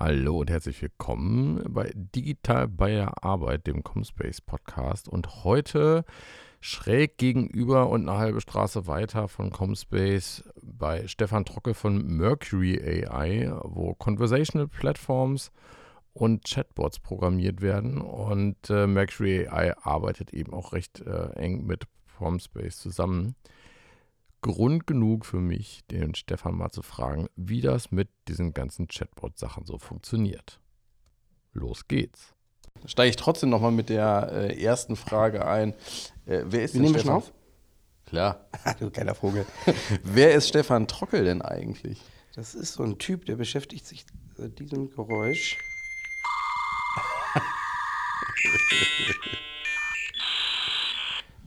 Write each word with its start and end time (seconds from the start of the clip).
Hallo 0.00 0.38
und 0.38 0.48
herzlich 0.48 0.80
willkommen 0.80 1.60
bei 1.70 1.90
Digital 1.92 2.68
bei 2.68 2.92
der 2.92 3.24
Arbeit, 3.24 3.66
dem 3.66 3.82
Comspace 3.82 4.40
Podcast. 4.40 5.08
Und 5.08 5.42
heute 5.42 6.04
schräg 6.60 7.18
gegenüber 7.18 7.88
und 7.88 8.08
eine 8.08 8.16
halbe 8.16 8.40
Straße 8.40 8.86
weiter 8.86 9.26
von 9.26 9.50
Comspace 9.50 10.44
bei 10.62 11.08
Stefan 11.08 11.44
Trocke 11.44 11.74
von 11.74 12.06
Mercury 12.06 12.78
AI, 13.08 13.50
wo 13.64 13.92
Conversational 13.94 14.68
Platforms 14.68 15.50
und 16.12 16.44
Chatbots 16.44 17.00
programmiert 17.00 17.60
werden. 17.60 18.00
Und 18.00 18.70
äh, 18.70 18.86
Mercury 18.86 19.48
AI 19.48 19.76
arbeitet 19.78 20.32
eben 20.32 20.54
auch 20.54 20.74
recht 20.74 21.00
äh, 21.00 21.30
eng 21.30 21.66
mit 21.66 21.88
Comspace 22.16 22.78
zusammen. 22.78 23.34
Grund 24.40 24.86
genug 24.86 25.26
für 25.26 25.40
mich, 25.40 25.82
den 25.90 26.14
Stefan 26.14 26.54
mal 26.54 26.70
zu 26.70 26.82
fragen, 26.82 27.28
wie 27.36 27.60
das 27.60 27.90
mit 27.90 28.08
diesen 28.28 28.54
ganzen 28.54 28.88
Chatbot-Sachen 28.88 29.66
so 29.66 29.78
funktioniert. 29.78 30.60
Los 31.52 31.88
geht's. 31.88 32.34
Steige 32.86 33.10
ich 33.10 33.16
trotzdem 33.16 33.50
nochmal 33.50 33.72
mit 33.72 33.88
der 33.88 34.30
äh, 34.32 34.62
ersten 34.62 34.94
Frage 34.94 35.46
ein. 35.46 35.74
Äh, 36.26 36.44
wer 36.46 36.62
ist 36.62 36.74
Wir 36.74 36.82
nehmen 36.82 36.94
wir 36.94 37.02
schon 37.02 37.10
auf? 37.10 37.32
Klar. 38.06 38.48
du 38.78 38.90
geiler 38.90 39.14
Vogel. 39.14 39.44
wer 40.04 40.34
ist 40.34 40.48
Stefan 40.48 40.86
Trockel 40.86 41.24
denn 41.24 41.42
eigentlich? 41.42 42.00
Das 42.34 42.54
ist 42.54 42.74
so 42.74 42.84
ein 42.84 42.98
Typ, 42.98 43.26
der 43.26 43.36
beschäftigt 43.36 43.86
sich 43.86 44.06
mit 44.36 44.58
diesem 44.60 44.90
Geräusch. 44.90 45.58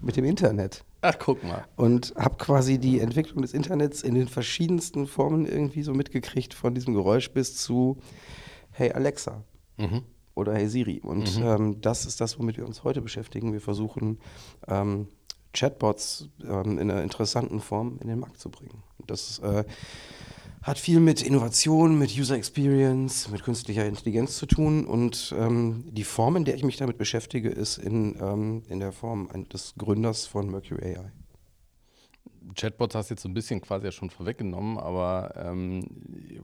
mit 0.02 0.16
dem 0.18 0.26
Internet. 0.26 0.84
Ach, 1.02 1.16
guck 1.18 1.44
mal. 1.44 1.66
Und 1.76 2.14
habe 2.16 2.36
quasi 2.38 2.78
die 2.78 3.00
Entwicklung 3.00 3.41
des 3.41 3.54
Internets 3.54 4.02
in 4.04 4.14
den 4.16 4.27
verschiedensten 4.27 5.08
Formen 5.08 5.46
irgendwie 5.46 5.84
so 5.84 5.94
mitgekriegt, 5.94 6.54
von 6.54 6.74
diesem 6.76 6.94
Geräusch 6.94 7.32
bis 7.32 7.55
zu 7.55 7.98
Hey 8.72 8.91
Alexa 8.91 9.44
Mhm. 9.77 10.04
oder 10.36 10.54
Hey 10.54 10.68
Siri. 10.68 11.00
Und 11.04 11.38
Mhm. 11.38 11.44
ähm, 11.44 11.82
das 11.82 12.05
ist 12.05 12.22
das, 12.22 12.38
womit 12.40 12.57
wir 12.57 12.66
uns 12.66 12.84
heute 12.84 13.02
beschäftigen. 13.02 13.52
Wir 13.54 13.62
versuchen 13.62 14.20
ähm, 14.68 15.07
Chatbots 15.54 16.29
ähm, 16.48 16.77
in 16.79 16.90
einer 16.91 17.04
interessanten 17.04 17.60
Form 17.60 17.98
in 18.02 18.07
den 18.07 18.20
Markt 18.20 18.40
zu 18.40 18.49
bringen. 18.49 18.84
Und 18.99 19.10
das 19.12 19.40
äh, 19.40 19.63
hat 20.62 20.77
viel 20.77 20.99
mit 20.99 21.23
Innovation, 21.23 21.98
mit 21.98 22.15
User 22.17 22.35
Experience, 22.35 23.29
mit 23.29 23.43
künstlicher 23.43 23.85
Intelligenz 23.85 24.37
zu 24.37 24.45
tun. 24.45 24.85
Und 24.85 25.34
ähm, 25.37 25.85
die 25.91 26.04
Form, 26.04 26.35
in 26.35 26.45
der 26.45 26.55
ich 26.55 26.63
mich 26.63 26.77
damit 26.77 26.98
beschäftige, 26.98 27.49
ist 27.49 27.77
in, 27.77 28.15
ähm, 28.21 28.63
in 28.67 28.79
der 28.79 28.91
Form 28.91 29.29
des 29.51 29.73
Gründers 29.77 30.27
von 30.27 30.51
Mercury 30.51 30.98
AI. 30.98 31.12
Chatbots 32.55 32.95
hast 32.95 33.09
du 33.09 33.13
jetzt 33.13 33.23
so 33.23 33.29
ein 33.29 33.34
bisschen 33.34 33.62
quasi 33.62 33.85
ja 33.85 33.91
schon 33.91 34.09
vorweggenommen, 34.09 34.77
aber 34.77 35.34
ähm, 35.37 35.87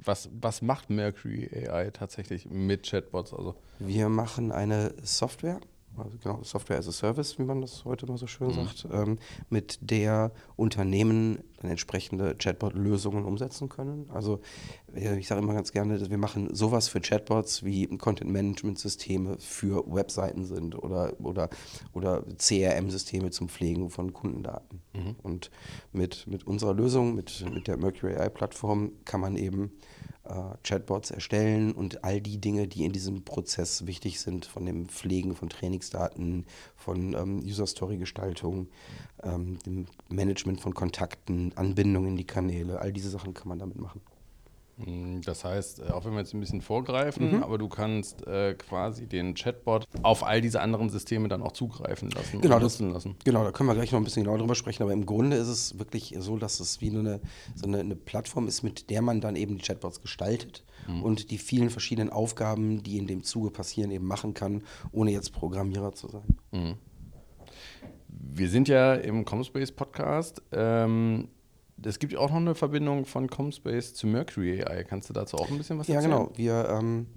was, 0.03 0.29
was 0.39 0.61
macht 0.61 0.89
Mercury 0.89 1.49
AI 1.67 1.91
tatsächlich 1.91 2.49
mit 2.49 2.83
Chatbots? 2.89 3.33
Also, 3.33 3.55
Wir 3.79 4.09
machen 4.09 4.51
eine 4.51 4.93
Software, 5.03 5.59
also 5.97 6.17
genau, 6.17 6.43
Software 6.43 6.77
as 6.77 6.87
a 6.87 6.91
Service, 6.91 7.37
wie 7.39 7.43
man 7.43 7.61
das 7.61 7.85
heute 7.85 8.05
mal 8.05 8.17
so 8.17 8.27
schön 8.27 8.51
sagt, 8.51 8.87
ähm, 8.91 9.17
mit 9.49 9.79
der 9.81 10.31
Unternehmen 10.55 11.39
dann 11.57 11.71
entsprechende 11.71 12.35
Chatbot-Lösungen 12.35 13.25
umsetzen 13.25 13.69
können. 13.69 14.09
Also 14.11 14.41
äh, 14.95 15.17
ich 15.17 15.27
sage 15.27 15.41
immer 15.41 15.53
ganz 15.53 15.71
gerne, 15.71 15.97
dass 15.97 16.09
wir 16.09 16.17
machen 16.17 16.53
sowas 16.53 16.87
für 16.87 17.01
Chatbots 17.01 17.63
wie 17.63 17.87
Content-Management-Systeme 17.87 19.37
für 19.39 19.83
Webseiten 19.87 20.45
sind 20.45 20.75
oder, 20.81 21.19
oder, 21.19 21.49
oder 21.93 22.23
CRM-Systeme 22.37 23.31
zum 23.31 23.49
Pflegen 23.49 23.89
von 23.89 24.13
Kundendaten. 24.13 24.81
Und 25.23 25.51
mit, 25.91 26.27
mit 26.27 26.45
unserer 26.45 26.73
Lösung, 26.73 27.15
mit, 27.15 27.45
mit 27.53 27.67
der 27.67 27.77
Mercury 27.77 28.15
AI-Plattform, 28.15 28.91
kann 29.05 29.21
man 29.21 29.35
eben 29.35 29.71
Chatbots 30.63 31.11
erstellen 31.11 31.73
und 31.73 32.03
all 32.03 32.21
die 32.21 32.39
Dinge, 32.39 32.67
die 32.67 32.85
in 32.85 32.91
diesem 32.91 33.23
Prozess 33.23 33.85
wichtig 33.85 34.19
sind, 34.19 34.45
von 34.45 34.65
dem 34.65 34.87
Pflegen 34.89 35.35
von 35.35 35.49
Trainingsdaten, 35.49 36.45
von 36.75 37.13
ähm, 37.13 37.39
User-Story-Gestaltung, 37.39 38.67
ähm, 39.23 39.59
dem 39.65 39.87
Management 40.09 40.61
von 40.61 40.73
Kontakten, 40.73 41.53
Anbindung 41.55 42.07
in 42.07 42.17
die 42.17 42.27
Kanäle, 42.27 42.79
all 42.79 42.91
diese 42.91 43.09
Sachen 43.09 43.33
kann 43.33 43.47
man 43.47 43.59
damit 43.59 43.79
machen. 43.79 44.01
Mh, 44.77 45.21
das 45.25 45.43
heißt, 45.43 45.79
äh, 45.79 45.91
auch 45.91 46.05
wenn 46.05 46.13
wir 46.13 46.19
jetzt 46.19 46.33
ein 46.33 46.39
bisschen 46.39 46.61
vorgreifen, 46.61 47.43
aber 47.43 47.57
du 47.57 47.67
kannst 47.67 48.25
äh, 48.27 48.53
quasi 48.55 49.07
den 49.07 49.33
Chatbot 49.35 49.85
auf 50.03 50.23
all 50.23 50.41
diese 50.41 50.61
anderen 50.61 50.89
Systeme 50.89 51.27
dann 51.27 51.41
auch 51.41 51.51
zugreifen 51.51 52.09
lassen 52.11 52.41
Genau, 52.41 52.55
und 52.55 52.63
das- 52.63 52.79
nutzen 52.79 52.93
lassen. 52.93 53.15
Genau, 53.25 53.43
da 53.43 53.51
können 53.51 53.67
wir 53.69 53.75
gleich 53.75 53.91
noch 53.91 53.99
ein 53.99 54.03
bisschen 54.03 54.23
genauer 54.23 54.37
drüber 54.39 54.55
sprechen, 54.55 54.83
aber 54.83 54.93
im 54.93 55.05
Grunde 55.05 55.37
ist 55.37 55.47
es 55.47 55.77
wirklich 55.79 56.15
so, 56.19 56.37
dass 56.37 56.59
es 56.59 56.79
wie 56.81 56.89
eine, 56.89 57.19
so 57.55 57.65
eine, 57.67 57.79
eine 57.79 57.95
Plattform 57.95 58.47
ist, 58.47 58.63
mit 58.63 58.89
der 58.89 59.01
man 59.01 59.19
dann 59.21 59.35
eben 59.35 59.57
die 59.57 59.63
Chatbots 59.63 60.01
gestaltet 60.01 60.63
und 61.03 61.31
die 61.31 61.37
vielen 61.37 61.69
verschiedenen 61.69 62.09
Aufgaben, 62.09 62.81
die 62.81 62.97
in 62.97 63.07
dem 63.07 63.21
Zuge 63.23 63.51
passieren, 63.51 63.91
eben 63.91 64.05
machen 64.05 64.33
kann, 64.33 64.63
ohne 64.93 65.11
jetzt 65.11 65.33
Programmierer 65.33 65.91
zu 65.93 66.07
sein. 66.07 66.77
Wir 68.09 68.49
sind 68.49 68.67
ja 68.67 68.93
im 68.95 69.25
Comspace 69.25 69.71
Podcast. 69.71 70.41
Ähm, 70.51 71.27
es 71.83 71.99
gibt 71.99 72.15
auch 72.15 72.29
noch 72.29 72.37
eine 72.37 72.55
Verbindung 72.55 73.05
von 73.05 73.29
Comspace 73.29 73.93
zu 73.93 74.07
Mercury 74.07 74.63
AI. 74.63 74.83
Kannst 74.83 75.09
du 75.09 75.13
dazu 75.13 75.37
auch 75.37 75.49
ein 75.49 75.57
bisschen 75.57 75.77
was 75.77 75.87
Ja, 75.87 75.95
erzählen? 75.95 76.11
genau. 76.11 76.31
Wir 76.35 76.69
ähm, 76.69 77.07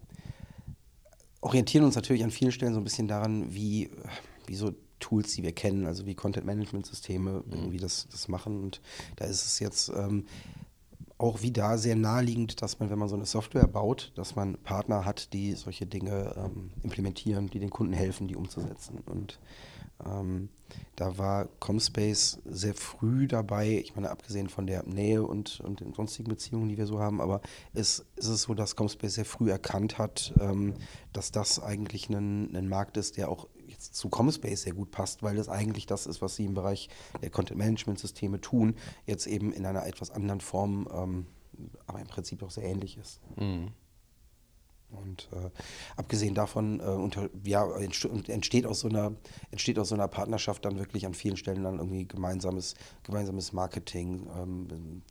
orientieren 1.41 1.85
uns 1.85 1.95
natürlich 1.95 2.25
an 2.25 2.31
vielen 2.31 2.53
Stellen 2.53 2.75
so 2.75 2.81
ein 2.81 2.85
bisschen 2.85 3.09
daran, 3.09 3.53
wie, 3.55 3.91
wie 4.47 4.55
so 4.55 4.73
Tools, 4.99 5.35
die 5.35 5.43
wir 5.43 5.53
kennen, 5.53 5.87
also 5.87 6.05
wie 6.05 6.15
Content-Management-Systeme 6.15 7.43
irgendwie 7.51 7.79
das, 7.79 8.07
das 8.11 8.29
machen. 8.29 8.63
Und 8.63 8.81
da 9.17 9.25
ist 9.25 9.47
es 9.47 9.59
jetzt 9.59 9.89
ähm, 9.89 10.27
auch 11.17 11.43
wie 11.43 11.53
da 11.53 11.79
sehr 11.79 11.97
naheliegend, 11.97 12.61
dass 12.63 12.79
man, 12.81 12.91
wenn 12.91 12.99
man 12.99 13.09
so 13.09 13.17
eine 13.17 13.27
Software 13.27 13.67
baut, 13.67 14.13
dass 14.15 14.37
man 14.37 14.57
Partner 14.59 15.05
hat, 15.05 15.33
die 15.33 15.55
solche 15.55 15.87
Dinge 15.87 16.35
ähm, 16.37 16.71
implementieren, 16.83 17.49
die 17.49 17.59
den 17.61 17.71
Kunden 17.71 17.93
helfen, 17.95 18.29
die 18.29 18.37
umzusetzen. 18.37 18.99
Und 19.07 19.39
ähm, 20.07 20.49
da 20.97 21.19
war 21.19 21.47
Comspace 21.59 22.41
sehr 22.45 22.75
früh 22.75 23.27
dabei, 23.27 23.79
ich 23.79 23.95
meine, 23.95 24.11
abgesehen 24.11 24.49
von 24.49 24.67
der 24.67 24.85
Nähe 24.85 25.23
und, 25.23 25.61
und 25.61 25.81
den 25.81 25.95
sonstigen 25.95 26.29
Beziehungen, 26.29 26.69
die 26.69 26.77
wir 26.77 26.87
so 26.87 27.01
haben, 27.01 27.21
aber 27.21 27.41
es 27.73 28.07
ist 28.17 28.29
es 28.29 28.43
so, 28.43 28.55
dass 28.55 28.77
Comspace 28.77 29.15
sehr 29.15 29.25
früh 29.25 29.51
erkannt 29.51 29.99
hat, 29.99 30.33
ähm, 30.41 30.75
dass 31.13 31.33
das 31.33 31.61
eigentlich 31.61 32.09
ein, 32.09 32.55
ein 32.55 32.69
Markt 32.69 32.97
ist, 32.97 33.17
der 33.17 33.29
auch 33.31 33.49
jetzt 33.67 33.95
zu 33.95 34.09
Comspace 34.09 34.63
sehr 34.63 34.75
gut 34.75 34.91
passt, 34.91 35.23
weil 35.23 35.37
das 35.37 35.49
eigentlich 35.49 35.87
das 35.87 36.07
ist, 36.07 36.21
was 36.23 36.37
sie 36.37 36.45
im 36.45 36.55
Bereich 36.55 36.89
der 37.23 37.31
Content-Management-Systeme 37.31 38.41
tun, 38.41 38.75
jetzt 39.07 39.27
eben 39.27 39.53
in 39.53 39.67
einer 39.67 39.87
etwas 39.87 40.11
anderen 40.11 40.41
Form, 40.41 40.89
ähm, 40.93 41.27
aber 41.87 42.01
im 42.01 42.07
Prinzip 42.07 42.43
auch 42.43 42.51
sehr 42.51 42.65
ähnlich 42.65 42.99
ist. 42.99 43.21
Und 44.91 45.29
äh, 45.33 45.51
abgesehen 45.97 46.35
davon 46.35 46.81
äh, 46.81 46.85
unter, 46.85 47.29
ja, 47.45 47.67
entsteht 47.77 48.67
aus 48.67 48.81
so 48.81 48.89
einer 48.89 49.13
entsteht 49.51 49.79
aus 49.79 49.89
so 49.91 49.95
einer 49.95 50.09
Partnerschaft 50.09 50.65
dann 50.65 50.79
wirklich 50.79 51.07
an 51.07 51.15
vielen 51.15 51.37
Stellen 51.37 51.65
dann 51.65 51.79
irgendwie 51.79 52.07
gemeinsames 52.07 52.75
gemeinsames 53.03 53.53
Marketing, 53.53 54.29
ähm, 54.37 55.03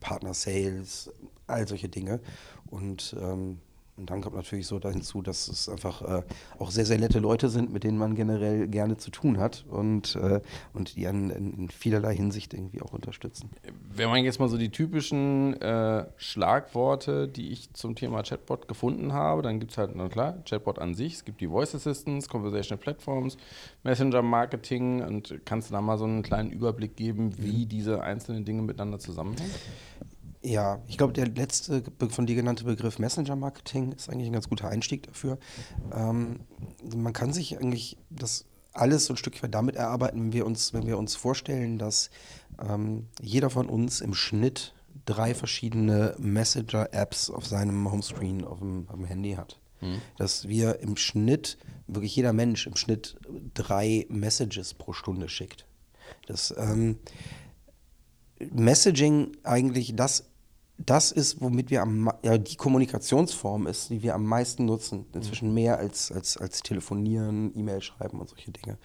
Partner 0.00 0.34
Sales, 0.34 1.10
all 1.46 1.66
solche 1.66 1.88
Dinge. 1.88 2.20
Und 2.66 3.16
ähm, 3.20 3.60
und 3.96 4.10
dann 4.10 4.20
kommt 4.20 4.36
natürlich 4.36 4.66
so 4.66 4.78
hinzu, 4.78 5.22
dass 5.22 5.48
es 5.48 5.68
einfach 5.68 6.02
äh, 6.02 6.22
auch 6.58 6.70
sehr, 6.70 6.84
sehr 6.84 6.98
nette 6.98 7.18
Leute 7.18 7.48
sind, 7.48 7.72
mit 7.72 7.82
denen 7.82 7.96
man 7.96 8.14
generell 8.14 8.68
gerne 8.68 8.98
zu 8.98 9.10
tun 9.10 9.38
hat 9.38 9.64
und, 9.70 10.16
äh, 10.16 10.40
und 10.74 10.96
die 10.96 11.06
einen 11.06 11.30
in, 11.30 11.52
in 11.54 11.68
vielerlei 11.70 12.14
Hinsicht 12.14 12.52
irgendwie 12.52 12.82
auch 12.82 12.92
unterstützen. 12.92 13.50
Wenn 13.94 14.10
man 14.10 14.22
jetzt 14.22 14.38
mal 14.38 14.48
so 14.48 14.58
die 14.58 14.70
typischen 14.70 15.60
äh, 15.62 16.06
Schlagworte, 16.16 17.26
die 17.26 17.50
ich 17.50 17.72
zum 17.72 17.94
Thema 17.94 18.22
Chatbot 18.22 18.68
gefunden 18.68 19.14
habe, 19.14 19.40
dann 19.40 19.60
gibt 19.60 19.72
es 19.72 19.78
halt, 19.78 19.92
na 19.94 20.08
klar, 20.08 20.42
Chatbot 20.44 20.78
an 20.78 20.94
sich, 20.94 21.14
es 21.14 21.24
gibt 21.24 21.40
die 21.40 21.48
Voice 21.48 21.74
Assistants, 21.74 22.28
Conversational 22.28 22.78
Platforms, 22.78 23.38
Messenger 23.82 24.20
Marketing 24.20 25.02
und 25.02 25.40
kannst 25.46 25.70
du 25.70 25.72
da 25.72 25.80
mal 25.80 25.96
so 25.96 26.04
einen 26.04 26.22
kleinen 26.22 26.50
Überblick 26.50 26.96
geben, 26.96 27.38
wie 27.38 27.64
diese 27.64 28.02
einzelnen 28.02 28.44
Dinge 28.44 28.60
miteinander 28.60 28.98
zusammenhängen? 28.98 29.54
Ja, 30.46 30.80
ich 30.86 30.96
glaube, 30.96 31.12
der 31.12 31.26
letzte 31.26 31.82
von 32.08 32.24
dir 32.24 32.36
genannte 32.36 32.62
Begriff 32.62 33.00
Messenger-Marketing 33.00 33.90
ist 33.90 34.08
eigentlich 34.08 34.28
ein 34.28 34.32
ganz 34.32 34.48
guter 34.48 34.68
Einstieg 34.68 35.02
dafür. 35.08 35.38
Ähm, 35.92 36.38
man 36.94 37.12
kann 37.12 37.32
sich 37.32 37.58
eigentlich 37.58 37.98
das 38.10 38.44
alles 38.72 39.06
so 39.06 39.14
ein 39.14 39.16
Stück 39.16 39.42
weit 39.42 39.52
damit 39.52 39.74
erarbeiten, 39.74 40.20
wenn 40.20 40.32
wir 40.32 40.46
uns, 40.46 40.72
wenn 40.72 40.86
wir 40.86 40.98
uns 40.98 41.16
vorstellen, 41.16 41.78
dass 41.78 42.10
ähm, 42.62 43.08
jeder 43.20 43.50
von 43.50 43.68
uns 43.68 44.00
im 44.00 44.14
Schnitt 44.14 44.72
drei 45.04 45.34
verschiedene 45.34 46.14
Messenger-Apps 46.18 47.28
auf 47.30 47.44
seinem 47.44 47.90
Homescreen 47.90 48.44
auf 48.44 48.60
dem, 48.60 48.88
auf 48.88 48.94
dem 48.94 49.04
Handy 49.04 49.32
hat. 49.32 49.58
Dass 50.16 50.46
wir 50.46 50.78
im 50.78 50.96
Schnitt, 50.96 51.58
wirklich 51.88 52.14
jeder 52.14 52.32
Mensch 52.32 52.68
im 52.68 52.76
Schnitt 52.76 53.16
drei 53.52 54.06
Messages 54.08 54.74
pro 54.74 54.92
Stunde 54.92 55.28
schickt. 55.28 55.66
Das, 56.26 56.54
ähm, 56.56 56.98
Messaging 58.38 59.36
eigentlich 59.42 59.96
das, 59.96 60.24
das 60.78 61.10
ist, 61.10 61.40
womit 61.40 61.70
wir 61.70 61.82
am, 61.82 62.10
ja, 62.22 62.36
die 62.36 62.56
Kommunikationsform 62.56 63.66
ist, 63.66 63.90
die 63.90 64.02
wir 64.02 64.14
am 64.14 64.24
meisten 64.24 64.66
nutzen. 64.66 65.06
Inzwischen 65.14 65.54
mehr 65.54 65.78
als, 65.78 66.12
als, 66.12 66.36
als 66.36 66.62
telefonieren, 66.62 67.52
E-Mail 67.56 67.80
schreiben 67.80 68.20
und 68.20 68.28
solche 68.28 68.50
Dinge. 68.50 68.78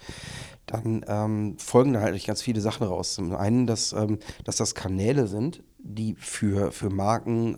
Dann 0.65 1.03
ähm, 1.07 1.57
folgen 1.57 1.93
da 1.93 2.01
halt 2.01 2.25
ganz 2.25 2.41
viele 2.41 2.61
Sachen 2.61 2.87
raus. 2.87 3.15
Zum 3.15 3.35
einen, 3.35 3.67
dass, 3.67 3.91
ähm, 3.93 4.19
dass 4.45 4.55
das 4.55 4.73
Kanäle 4.73 5.27
sind, 5.27 5.63
die 5.79 6.15
für, 6.15 6.71
für 6.71 6.89
Marken 6.89 7.57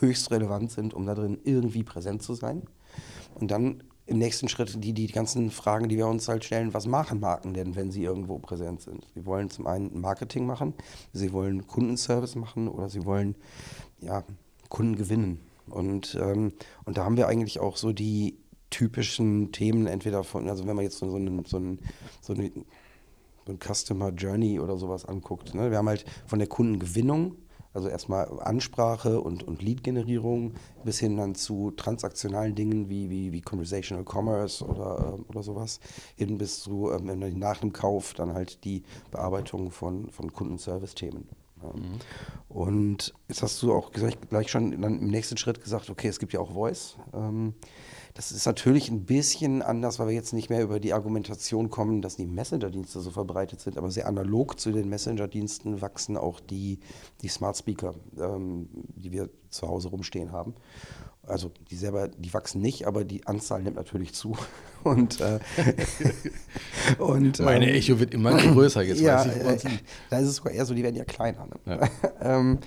höchst 0.00 0.30
relevant 0.30 0.70
sind, 0.70 0.92
um 0.92 1.06
da 1.06 1.14
drin 1.14 1.38
irgendwie 1.44 1.82
präsent 1.82 2.22
zu 2.22 2.34
sein. 2.34 2.62
Und 3.34 3.50
dann 3.50 3.82
im 4.06 4.18
nächsten 4.18 4.48
Schritt 4.48 4.82
die, 4.82 4.92
die 4.92 5.06
ganzen 5.06 5.50
Fragen, 5.50 5.88
die 5.88 5.96
wir 5.96 6.06
uns 6.06 6.28
halt 6.28 6.44
stellen, 6.44 6.74
was 6.74 6.86
machen 6.86 7.20
Marken 7.20 7.54
denn, 7.54 7.76
wenn 7.76 7.90
sie 7.90 8.02
irgendwo 8.02 8.38
präsent 8.38 8.80
sind? 8.80 9.06
Sie 9.14 9.24
wollen 9.26 9.48
zum 9.48 9.66
einen 9.66 10.00
Marketing 10.00 10.46
machen, 10.46 10.74
sie 11.12 11.32
wollen 11.32 11.66
Kundenservice 11.66 12.34
machen 12.34 12.68
oder 12.68 12.88
sie 12.88 13.04
wollen 13.04 13.36
ja, 14.00 14.24
Kunden 14.68 14.96
gewinnen. 14.96 15.40
Und, 15.68 16.18
ähm, 16.20 16.52
und 16.84 16.96
da 16.96 17.04
haben 17.04 17.16
wir 17.16 17.28
eigentlich 17.28 17.60
auch 17.60 17.76
so 17.76 17.92
die 17.92 18.38
typischen 18.70 19.52
Themen, 19.52 19.86
entweder 19.86 20.24
von, 20.24 20.48
also 20.48 20.66
wenn 20.66 20.74
man 20.74 20.84
jetzt 20.84 20.98
so, 20.98 21.08
so, 21.08 21.16
einen, 21.16 21.44
so, 21.44 21.58
einen, 21.58 21.78
so, 22.20 22.32
eine, 22.32 22.50
so 23.46 23.52
ein 23.52 23.58
Customer 23.60 24.10
Journey 24.10 24.58
oder 24.58 24.76
sowas 24.76 25.04
anguckt. 25.04 25.54
Ne? 25.54 25.70
Wir 25.70 25.78
haben 25.78 25.88
halt 25.88 26.04
von 26.26 26.38
der 26.38 26.48
Kundengewinnung 26.48 27.36
also 27.74 27.88
erstmal 27.88 28.40
Ansprache 28.40 29.20
und, 29.20 29.42
und 29.42 29.62
Lead-Generierung 29.62 30.54
bis 30.84 30.98
hin 30.98 31.16
dann 31.16 31.34
zu 31.34 31.70
transaktionalen 31.72 32.54
Dingen 32.54 32.88
wie, 32.88 33.10
wie, 33.10 33.32
wie 33.32 33.40
Conversational 33.40 34.04
Commerce 34.04 34.64
oder, 34.64 35.14
ähm, 35.14 35.24
oder 35.28 35.42
sowas, 35.42 35.80
hin 36.16 36.38
bis 36.38 36.60
zu 36.60 36.90
ähm, 36.90 37.38
nach 37.38 37.58
dem 37.58 37.72
Kauf 37.72 38.14
dann 38.14 38.34
halt 38.34 38.64
die 38.64 38.82
Bearbeitung 39.10 39.70
von, 39.70 40.10
von 40.10 40.32
Kundenservice-Themen. 40.32 41.28
Mhm. 41.62 41.98
Und 42.48 43.14
jetzt 43.28 43.42
hast 43.42 43.62
du 43.62 43.72
auch 43.72 43.92
gleich, 43.92 44.18
gleich 44.28 44.50
schon 44.50 44.80
dann 44.80 45.00
im 45.00 45.08
nächsten 45.08 45.36
Schritt 45.36 45.62
gesagt, 45.62 45.90
okay, 45.90 46.08
es 46.08 46.18
gibt 46.18 46.32
ja 46.32 46.40
auch 46.40 46.52
Voice. 46.52 46.96
Ähm, 47.14 47.54
das 48.14 48.30
ist 48.30 48.44
natürlich 48.44 48.90
ein 48.90 49.04
bisschen 49.04 49.62
anders, 49.62 49.98
weil 49.98 50.08
wir 50.08 50.14
jetzt 50.14 50.32
nicht 50.32 50.50
mehr 50.50 50.62
über 50.62 50.80
die 50.80 50.92
Argumentation 50.92 51.70
kommen, 51.70 52.02
dass 52.02 52.16
die 52.16 52.26
Messenger-Dienste 52.26 53.00
so 53.00 53.10
verbreitet 53.10 53.60
sind, 53.60 53.78
aber 53.78 53.90
sehr 53.90 54.06
analog 54.06 54.60
zu 54.60 54.70
den 54.70 54.88
Messenger-Diensten 54.88 55.80
wachsen 55.80 56.16
auch 56.16 56.40
die, 56.40 56.80
die 57.22 57.28
Smart 57.28 57.56
Speaker, 57.56 57.94
ähm, 58.18 58.68
die 58.96 59.12
wir 59.12 59.30
zu 59.48 59.66
Hause 59.66 59.88
rumstehen 59.88 60.32
haben. 60.32 60.54
Also 61.24 61.52
die 61.70 61.76
selber, 61.76 62.08
die 62.08 62.34
wachsen 62.34 62.60
nicht, 62.60 62.86
aber 62.86 63.04
die 63.04 63.26
Anzahl 63.26 63.62
nimmt 63.62 63.76
natürlich 63.76 64.12
zu. 64.12 64.36
Und, 64.82 65.20
äh, 65.20 65.38
und 66.98 67.38
meine 67.38 67.68
ähm, 67.68 67.76
Echo 67.76 68.00
wird 68.00 68.12
immer 68.12 68.36
größer 68.36 68.82
jetzt. 68.82 69.00
Ja, 69.00 69.24
weiß 69.24 69.62
ich, 69.66 69.74
äh, 69.74 69.78
da 70.10 70.18
ist 70.18 70.26
es 70.26 70.34
sogar 70.34 70.52
eher 70.52 70.64
so, 70.64 70.74
die 70.74 70.82
werden 70.82 70.96
ja 70.96 71.04
kleiner. 71.04 71.46
Ne? 71.46 71.78
Ja. 71.78 71.88
ähm, 72.20 72.58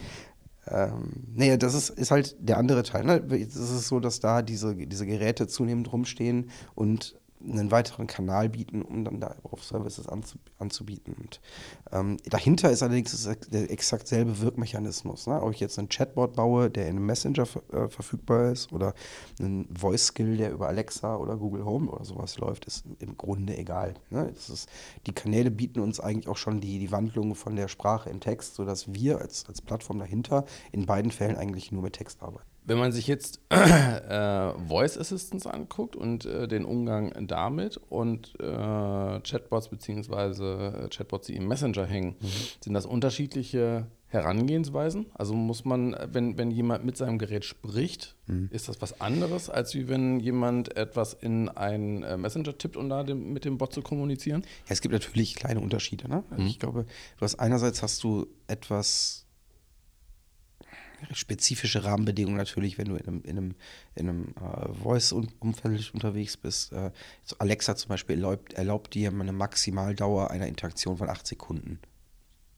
ähm, 0.67 1.11
nee, 1.33 1.57
das 1.57 1.73
ist, 1.73 1.89
ist 1.89 2.11
halt 2.11 2.35
der 2.39 2.57
andere 2.57 2.83
Teil. 2.83 3.03
Ne? 3.03 3.23
Es 3.31 3.55
ist 3.55 3.87
so, 3.87 3.99
dass 3.99 4.19
da 4.19 4.41
diese, 4.41 4.75
diese 4.75 5.05
Geräte 5.05 5.47
zunehmend 5.47 5.91
rumstehen 5.91 6.49
und 6.73 7.19
einen 7.49 7.71
weiteren 7.71 8.07
Kanal 8.07 8.49
bieten, 8.49 8.81
um 8.81 9.03
dann 9.03 9.19
da 9.19 9.35
auf 9.43 9.63
Services 9.63 10.07
anzubieten. 10.57 11.13
Und 11.13 11.41
ähm, 11.91 12.17
dahinter 12.25 12.71
ist 12.71 12.83
allerdings 12.83 13.27
der 13.49 13.71
exakt 13.71 14.07
selbe 14.07 14.39
Wirkmechanismus. 14.39 15.27
Ne? 15.27 15.41
Ob 15.41 15.51
ich 15.51 15.59
jetzt 15.59 15.77
einen 15.79 15.89
Chatbot 15.89 16.33
baue, 16.33 16.69
der 16.69 16.87
in 16.87 16.97
einem 16.97 17.05
Messenger 17.05 17.47
äh, 17.71 17.87
verfügbar 17.87 18.51
ist, 18.51 18.71
oder 18.73 18.93
einen 19.39 19.67
Voice-Skill, 19.75 20.37
der 20.37 20.51
über 20.51 20.67
Alexa 20.67 21.15
oder 21.15 21.37
Google 21.37 21.65
Home 21.65 21.89
oder 21.89 22.05
sowas 22.05 22.37
läuft, 22.37 22.65
ist 22.65 22.85
im 22.99 23.17
Grunde 23.17 23.57
egal. 23.57 23.95
Ne? 24.09 24.29
Ist, 24.29 24.67
die 25.05 25.13
Kanäle 25.13 25.51
bieten 25.51 25.79
uns 25.79 25.99
eigentlich 25.99 26.27
auch 26.27 26.37
schon 26.37 26.61
die, 26.61 26.79
die 26.79 26.91
Wandlung 26.91 27.35
von 27.35 27.55
der 27.55 27.67
Sprache 27.67 28.09
in 28.09 28.19
Text, 28.19 28.55
sodass 28.55 28.93
wir 28.93 29.19
als, 29.19 29.45
als 29.47 29.61
Plattform 29.61 29.99
dahinter 29.99 30.45
in 30.71 30.85
beiden 30.85 31.11
Fällen 31.11 31.37
eigentlich 31.37 31.71
nur 31.71 31.83
mit 31.83 31.93
Text 31.93 32.21
arbeiten. 32.21 32.54
Wenn 32.65 32.77
man 32.77 32.91
sich 32.91 33.07
jetzt 33.07 33.39
äh, 33.49 34.51
Voice 34.67 34.97
Assistance 34.97 35.51
anguckt 35.51 35.95
und 35.95 36.25
äh, 36.25 36.47
den 36.47 36.65
Umgang 36.65 37.13
damit 37.27 37.79
und 37.89 38.33
äh, 38.39 39.19
Chatbots 39.21 39.69
bzw. 39.69 40.87
Chatbots, 40.89 41.27
die 41.27 41.35
im 41.35 41.47
Messenger 41.47 41.85
hängen, 41.85 42.15
mhm. 42.19 42.27
sind 42.61 42.73
das 42.73 42.85
unterschiedliche 42.85 43.87
Herangehensweisen? 44.15 45.07
Also 45.13 45.33
muss 45.33 45.65
man, 45.65 45.95
wenn, 46.11 46.37
wenn 46.37 46.49
jemand 46.49 46.85
mit 46.85 46.97
seinem 46.97 47.17
Gerät 47.17 47.43
spricht, 47.43 48.15
mhm. 48.27 48.49
ist 48.51 48.69
das 48.69 48.81
was 48.81 49.01
anderes, 49.01 49.49
als 49.49 49.75
wie 49.75 49.87
wenn 49.87 50.19
jemand 50.19 50.75
etwas 50.77 51.13
in 51.13 51.49
einen 51.49 52.03
äh, 52.03 52.17
Messenger 52.17 52.57
tippt, 52.57 52.77
um 52.77 52.89
da 52.89 53.03
dem, 53.03 53.33
mit 53.33 53.45
dem 53.45 53.57
Bot 53.57 53.73
zu 53.73 53.81
kommunizieren? 53.81 54.41
Ja, 54.41 54.71
es 54.71 54.81
gibt 54.81 54.93
natürlich 54.93 55.35
kleine 55.35 55.59
Unterschiede. 55.59 56.07
Ne? 56.07 56.23
Also 56.29 56.43
mhm. 56.43 56.47
Ich 56.47 56.59
glaube, 56.59 56.85
du 57.17 57.21
hast 57.21 57.35
einerseits 57.35 57.83
hast 57.83 58.03
du 58.03 58.27
etwas 58.47 59.24
spezifische 61.11 61.83
Rahmenbedingungen 61.83 62.37
natürlich, 62.37 62.77
wenn 62.77 62.87
du 62.87 62.95
in 62.95 63.07
einem, 63.07 63.21
in 63.23 63.37
einem, 63.37 63.55
in 63.95 64.09
einem 64.09 64.35
äh, 64.41 64.73
Voice-Umfeld 64.73 65.93
unterwegs 65.93 66.37
bist. 66.37 66.73
Äh, 66.73 66.91
Alexa 67.39 67.75
zum 67.75 67.89
Beispiel 67.89 68.15
erlaubt, 68.17 68.53
erlaubt 68.53 68.93
dir 68.93 69.09
eine 69.09 69.31
Maximaldauer 69.31 70.31
einer 70.31 70.47
Interaktion 70.47 70.97
von 70.97 71.09
acht 71.09 71.27
Sekunden. 71.27 71.79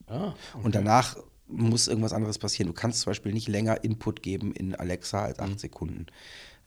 Ah, 0.08 0.34
okay. 0.54 0.64
Und 0.64 0.76
danach 0.76 1.18
muss 1.48 1.88
irgendwas 1.88 2.14
anderes 2.14 2.38
passieren. 2.38 2.68
Du 2.68 2.74
kannst 2.74 3.02
zum 3.02 3.12
Beispiel 3.12 3.34
nicht 3.34 3.48
länger 3.48 3.84
Input 3.84 4.22
geben 4.22 4.54
in 4.54 4.76
Alexa 4.76 5.24
als 5.24 5.40
acht 5.40 5.50
mhm. 5.50 5.58
Sekunden. 5.58 6.06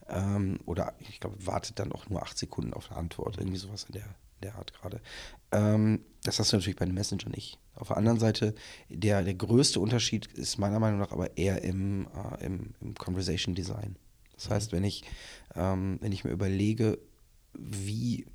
Ähm, 0.07 0.59
oder 0.65 0.93
ich 0.99 1.19
glaube, 1.19 1.45
wartet 1.45 1.79
dann 1.79 1.91
auch 1.91 2.09
nur 2.09 2.21
acht 2.21 2.37
Sekunden 2.37 2.73
auf 2.73 2.89
eine 2.89 2.99
Antwort. 2.99 3.37
Irgendwie 3.37 3.57
sowas 3.57 3.85
in 3.85 3.93
der, 3.93 4.15
der 4.41 4.55
Art 4.55 4.73
gerade. 4.73 5.01
Ähm, 5.51 6.01
das 6.23 6.39
hast 6.39 6.51
du 6.51 6.57
natürlich 6.57 6.77
bei 6.77 6.85
einem 6.85 6.93
Messenger 6.93 7.29
nicht. 7.29 7.57
Auf 7.75 7.87
der 7.87 7.97
anderen 7.97 8.19
Seite, 8.19 8.53
der, 8.89 9.23
der 9.23 9.33
größte 9.33 9.79
Unterschied 9.79 10.27
ist 10.27 10.59
meiner 10.59 10.79
Meinung 10.79 10.99
nach 10.99 11.11
aber 11.11 11.37
eher 11.37 11.63
im, 11.63 12.07
äh, 12.07 12.45
im, 12.45 12.73
im, 12.79 12.93
Conversation 12.95 13.55
Design. 13.55 13.95
Das 14.35 14.49
heißt, 14.49 14.71
wenn 14.71 14.83
ich, 14.83 15.03
ähm, 15.55 15.97
wenn 16.01 16.11
ich 16.11 16.23
mir 16.23 16.31
überlege, 16.31 16.99
wie 17.53 18.25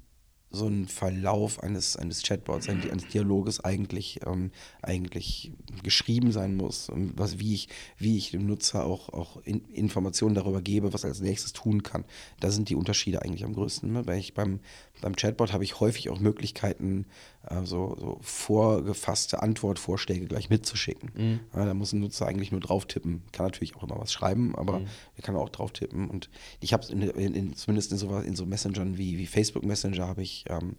so 0.56 0.66
ein 0.66 0.88
Verlauf 0.88 1.62
eines, 1.62 1.96
eines 1.96 2.22
Chatbots, 2.22 2.68
eines 2.68 3.06
Dialoges 3.08 3.60
eigentlich, 3.60 4.20
ähm, 4.26 4.50
eigentlich 4.82 5.52
geschrieben 5.82 6.32
sein 6.32 6.56
muss. 6.56 6.90
Was, 6.92 7.38
wie, 7.38 7.54
ich, 7.54 7.68
wie 7.98 8.16
ich 8.16 8.30
dem 8.30 8.46
Nutzer 8.46 8.84
auch, 8.84 9.10
auch 9.10 9.36
in, 9.44 9.64
Informationen 9.72 10.34
darüber 10.34 10.62
gebe, 10.62 10.92
was 10.92 11.04
er 11.04 11.10
als 11.10 11.20
nächstes 11.20 11.52
tun 11.52 11.82
kann. 11.82 12.04
Da 12.40 12.50
sind 12.50 12.68
die 12.68 12.74
Unterschiede 12.76 13.22
eigentlich 13.22 13.44
am 13.44 13.54
größten. 13.54 13.92
Ne? 13.92 14.06
Weil 14.06 14.18
ich 14.18 14.34
beim, 14.34 14.60
beim 15.00 15.14
Chatbot 15.14 15.52
habe 15.52 15.64
ich 15.64 15.80
häufig 15.80 16.10
auch 16.10 16.18
Möglichkeiten, 16.18 17.06
äh, 17.48 17.64
so, 17.64 17.96
so, 17.98 18.18
vorgefasste 18.22 19.42
Antwortvorschläge 19.42 20.26
gleich 20.26 20.50
mitzuschicken. 20.50 21.10
Mhm. 21.14 21.40
Ja, 21.54 21.64
da 21.64 21.74
muss 21.74 21.92
ein 21.92 22.00
Nutzer 22.00 22.26
eigentlich 22.26 22.50
nur 22.50 22.60
drauf 22.60 22.86
tippen. 22.86 23.22
Kann 23.32 23.46
natürlich 23.46 23.76
auch 23.76 23.82
immer 23.82 23.98
was 23.98 24.12
schreiben, 24.12 24.54
aber 24.56 24.80
mhm. 24.80 24.86
er 25.16 25.22
kann 25.22 25.36
auch 25.36 25.50
drauf 25.50 25.72
tippen. 25.72 26.08
Und 26.08 26.30
ich 26.60 26.72
habe 26.72 26.82
es 26.82 26.90
in, 26.90 27.02
in, 27.02 27.34
in, 27.34 27.56
zumindest 27.56 27.92
in 27.92 27.98
so, 27.98 28.16
in 28.18 28.36
so 28.36 28.46
Messengern 28.46 28.98
wie, 28.98 29.18
wie 29.18 29.26
Facebook 29.26 29.64
Messenger 29.64 30.06
habe 30.06 30.22
ich 30.22 30.44
ähm, 30.48 30.76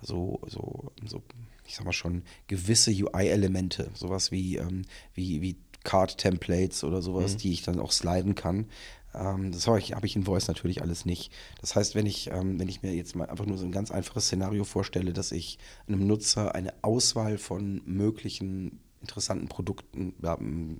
so, 0.00 0.40
so, 0.46 0.92
so, 1.04 1.22
ich 1.66 1.76
sag 1.76 1.84
mal 1.84 1.92
schon, 1.92 2.22
gewisse 2.46 2.90
UI-Elemente, 2.90 3.90
sowas 3.94 4.30
wie, 4.30 4.56
ähm, 4.56 4.82
wie, 5.14 5.42
wie 5.42 5.56
Card-Templates 5.84 6.84
oder 6.84 7.02
sowas, 7.02 7.34
mhm. 7.34 7.38
die 7.38 7.52
ich 7.52 7.62
dann 7.62 7.80
auch 7.80 7.92
sliden 7.92 8.34
kann. 8.34 8.66
Ähm, 9.14 9.52
das 9.52 9.66
habe 9.66 9.78
ich, 9.78 9.92
hab 9.92 10.04
ich 10.04 10.16
in 10.16 10.24
Voice 10.24 10.48
natürlich 10.48 10.82
alles 10.82 11.04
nicht. 11.04 11.32
Das 11.60 11.74
heißt, 11.74 11.94
wenn 11.94 12.06
ich, 12.06 12.30
ähm, 12.30 12.58
wenn 12.58 12.68
ich 12.68 12.82
mir 12.82 12.94
jetzt 12.94 13.16
mal 13.16 13.28
einfach 13.28 13.46
nur 13.46 13.58
so 13.58 13.64
ein 13.64 13.72
ganz 13.72 13.90
einfaches 13.90 14.26
Szenario 14.26 14.64
vorstelle, 14.64 15.12
dass 15.12 15.32
ich 15.32 15.58
einem 15.86 16.06
Nutzer 16.06 16.54
eine 16.54 16.74
Auswahl 16.82 17.38
von 17.38 17.82
möglichen 17.86 18.80
interessanten 19.00 19.48
Produkten 19.48 20.14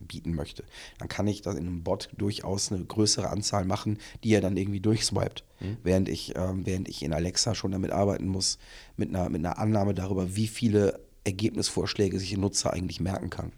bieten 0.00 0.34
möchte, 0.34 0.64
dann 0.98 1.08
kann 1.08 1.26
ich 1.26 1.42
das 1.42 1.54
in 1.54 1.66
einem 1.66 1.82
Bot 1.82 2.10
durchaus 2.16 2.72
eine 2.72 2.84
größere 2.84 3.30
Anzahl 3.30 3.64
machen, 3.64 3.98
die 4.24 4.34
er 4.34 4.40
dann 4.40 4.56
irgendwie 4.56 4.80
durchswiped. 4.80 5.44
Mhm. 5.60 5.76
Während, 5.82 6.08
ich, 6.08 6.34
ähm, 6.36 6.66
während 6.66 6.88
ich 6.88 7.02
in 7.02 7.12
Alexa 7.12 7.54
schon 7.54 7.72
damit 7.72 7.90
arbeiten 7.90 8.26
muss, 8.26 8.58
mit 8.96 9.10
einer, 9.10 9.28
mit 9.28 9.44
einer 9.44 9.58
Annahme 9.58 9.94
darüber, 9.94 10.36
wie 10.36 10.48
viele 10.48 11.00
Ergebnisvorschläge 11.24 12.18
sich 12.18 12.34
ein 12.34 12.40
Nutzer 12.40 12.72
eigentlich 12.72 13.00
merken 13.00 13.30
kann 13.30 13.52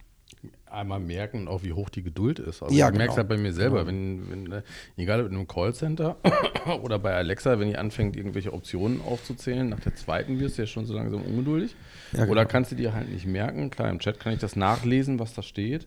einmal 0.70 1.00
merken, 1.00 1.48
auch 1.48 1.62
wie 1.62 1.72
hoch 1.72 1.88
die 1.90 2.02
Geduld 2.02 2.38
ist. 2.38 2.62
Also 2.62 2.74
ja, 2.74 2.86
ich 2.86 2.92
genau. 2.92 2.98
merke 2.98 3.12
es 3.12 3.16
halt 3.16 3.28
bei 3.28 3.36
mir 3.36 3.52
selber, 3.52 3.86
wenn, 3.86 4.30
wenn, 4.30 4.42
ne, 4.44 4.64
egal 4.96 5.20
ob 5.20 5.28
in 5.28 5.36
einem 5.36 5.48
Callcenter 5.48 6.16
oder 6.82 6.98
bei 6.98 7.14
Alexa, 7.14 7.58
wenn 7.58 7.68
die 7.68 7.76
anfängt, 7.76 8.16
irgendwelche 8.16 8.52
Optionen 8.52 9.00
aufzuzählen, 9.02 9.68
nach 9.68 9.80
der 9.80 9.94
zweiten 9.94 10.38
wirst 10.40 10.58
du 10.58 10.62
ja 10.62 10.66
schon 10.66 10.86
so 10.86 10.94
langsam 10.94 11.22
ungeduldig. 11.22 11.74
Ja, 12.12 12.20
genau. 12.20 12.32
Oder 12.32 12.46
kannst 12.46 12.72
du 12.72 12.76
dir 12.76 12.94
halt 12.94 13.10
nicht 13.10 13.26
merken. 13.26 13.70
Klar, 13.70 13.90
im 13.90 13.98
Chat 13.98 14.20
kann 14.20 14.32
ich 14.32 14.38
das 14.38 14.56
nachlesen, 14.56 15.18
was 15.18 15.34
da 15.34 15.42
steht. 15.42 15.86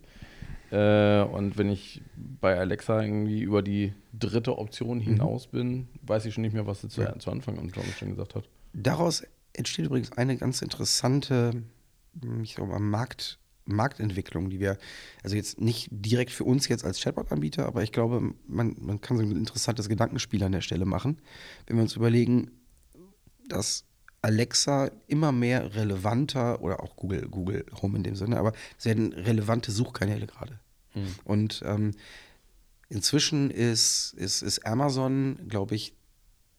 Äh, 0.71 1.21
und 1.23 1.57
wenn 1.57 1.69
ich 1.69 2.01
bei 2.15 2.57
Alexa 2.57 3.01
irgendwie 3.01 3.41
über 3.41 3.61
die 3.61 3.93
dritte 4.11 4.57
Option 4.57 4.97
mhm. 4.97 5.03
hinaus 5.03 5.47
mhm. 5.51 5.57
bin, 5.57 5.87
weiß 6.01 6.25
ich 6.25 6.33
schon 6.33 6.41
nicht 6.41 6.53
mehr, 6.53 6.65
was 6.67 6.81
sie 6.81 6.89
zu, 6.89 7.01
ja. 7.01 7.17
zu 7.19 7.31
Anfang 7.31 7.59
an 7.59 7.71
schon 7.97 8.09
gesagt 8.09 8.35
hat. 8.35 8.49
Daraus 8.73 9.23
entsteht 9.53 9.85
übrigens 9.85 10.11
eine 10.13 10.35
ganz 10.35 10.61
interessante, 10.61 11.63
ich 12.41 12.55
glaube, 12.55 12.79
Markt- 12.79 13.39
Marktentwicklung, 13.65 14.49
die 14.49 14.59
wir, 14.59 14.77
also 15.23 15.35
jetzt 15.35 15.59
nicht 15.59 15.87
direkt 15.91 16.31
für 16.31 16.43
uns 16.43 16.67
jetzt 16.67 16.83
als 16.83 17.01
Chatbot-Anbieter, 17.01 17.65
aber 17.65 17.83
ich 17.83 17.91
glaube, 17.91 18.33
man, 18.47 18.75
man 18.79 19.01
kann 19.01 19.17
so 19.17 19.23
ein 19.23 19.31
interessantes 19.31 19.89
Gedankenspiel 19.89 20.43
an 20.43 20.51
der 20.51 20.61
Stelle 20.61 20.85
machen, 20.85 21.19
wenn 21.67 21.77
wir 21.77 21.83
uns 21.83 21.95
überlegen, 21.95 22.51
dass 23.47 23.85
Alexa 24.21 24.89
immer 25.07 25.31
mehr 25.31 25.75
relevanter 25.75 26.61
oder 26.61 26.81
auch 26.81 26.95
Google, 26.95 27.27
Google 27.29 27.65
Home 27.81 27.97
in 27.97 28.03
dem 28.03 28.15
Sinne, 28.15 28.37
aber 28.37 28.53
es 28.77 28.85
werden 28.85 29.11
relevante 29.13 29.71
Suchkanäle 29.71 30.27
gerade. 30.27 30.59
Hm. 30.93 31.15
Und 31.25 31.61
ähm, 31.65 31.91
inzwischen 32.89 33.51
ist, 33.51 34.13
ist, 34.13 34.41
ist 34.41 34.65
Amazon, 34.65 35.37
glaube 35.49 35.75
ich, 35.75 35.93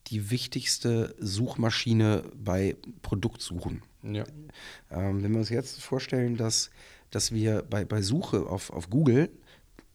die 0.08 0.30
wichtigste 0.30 1.14
Suchmaschine 1.18 2.24
bei 2.34 2.76
Produktsuchen. 3.00 3.82
Ja. 4.02 4.24
Ähm, 4.90 5.22
wenn 5.22 5.32
wir 5.32 5.38
uns 5.38 5.48
jetzt 5.48 5.80
vorstellen, 5.80 6.36
dass 6.36 6.70
dass 7.14 7.32
wir 7.32 7.62
bei, 7.62 7.84
bei 7.84 8.02
Suche 8.02 8.46
auf, 8.46 8.70
auf 8.70 8.90
Google 8.90 9.30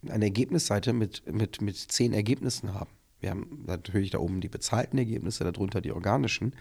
eine 0.07 0.25
Ergebnisseite 0.25 0.93
mit, 0.93 1.31
mit, 1.31 1.61
mit 1.61 1.77
zehn 1.77 2.13
Ergebnissen 2.13 2.73
haben. 2.73 2.91
Wir 3.19 3.31
haben 3.31 3.63
natürlich 3.67 4.11
da 4.11 4.19
oben 4.19 4.39
die 4.39 4.47
bezahlten 4.47 4.97
Ergebnisse, 4.97 5.43
darunter 5.43 5.81
die 5.81 5.91
organischen. 5.91 6.55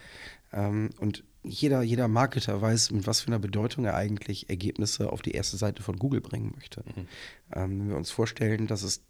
Ähm, 0.52 0.90
und 0.98 1.22
jeder, 1.44 1.82
jeder 1.82 2.08
Marketer 2.08 2.60
weiß, 2.60 2.90
mit 2.90 3.06
was 3.06 3.20
für 3.20 3.28
einer 3.28 3.38
Bedeutung 3.38 3.84
er 3.84 3.94
eigentlich 3.94 4.48
Ergebnisse 4.48 5.12
auf 5.12 5.22
die 5.22 5.32
erste 5.32 5.56
Seite 5.56 5.82
von 5.82 5.96
Google 5.96 6.20
bringen 6.20 6.52
möchte. 6.56 6.80
Mhm. 6.80 7.06
Ähm, 7.54 7.80
wenn 7.80 7.88
wir 7.90 7.96
uns 7.96 8.10
vorstellen, 8.10 8.66
dass 8.66 8.82
es, 8.82 9.02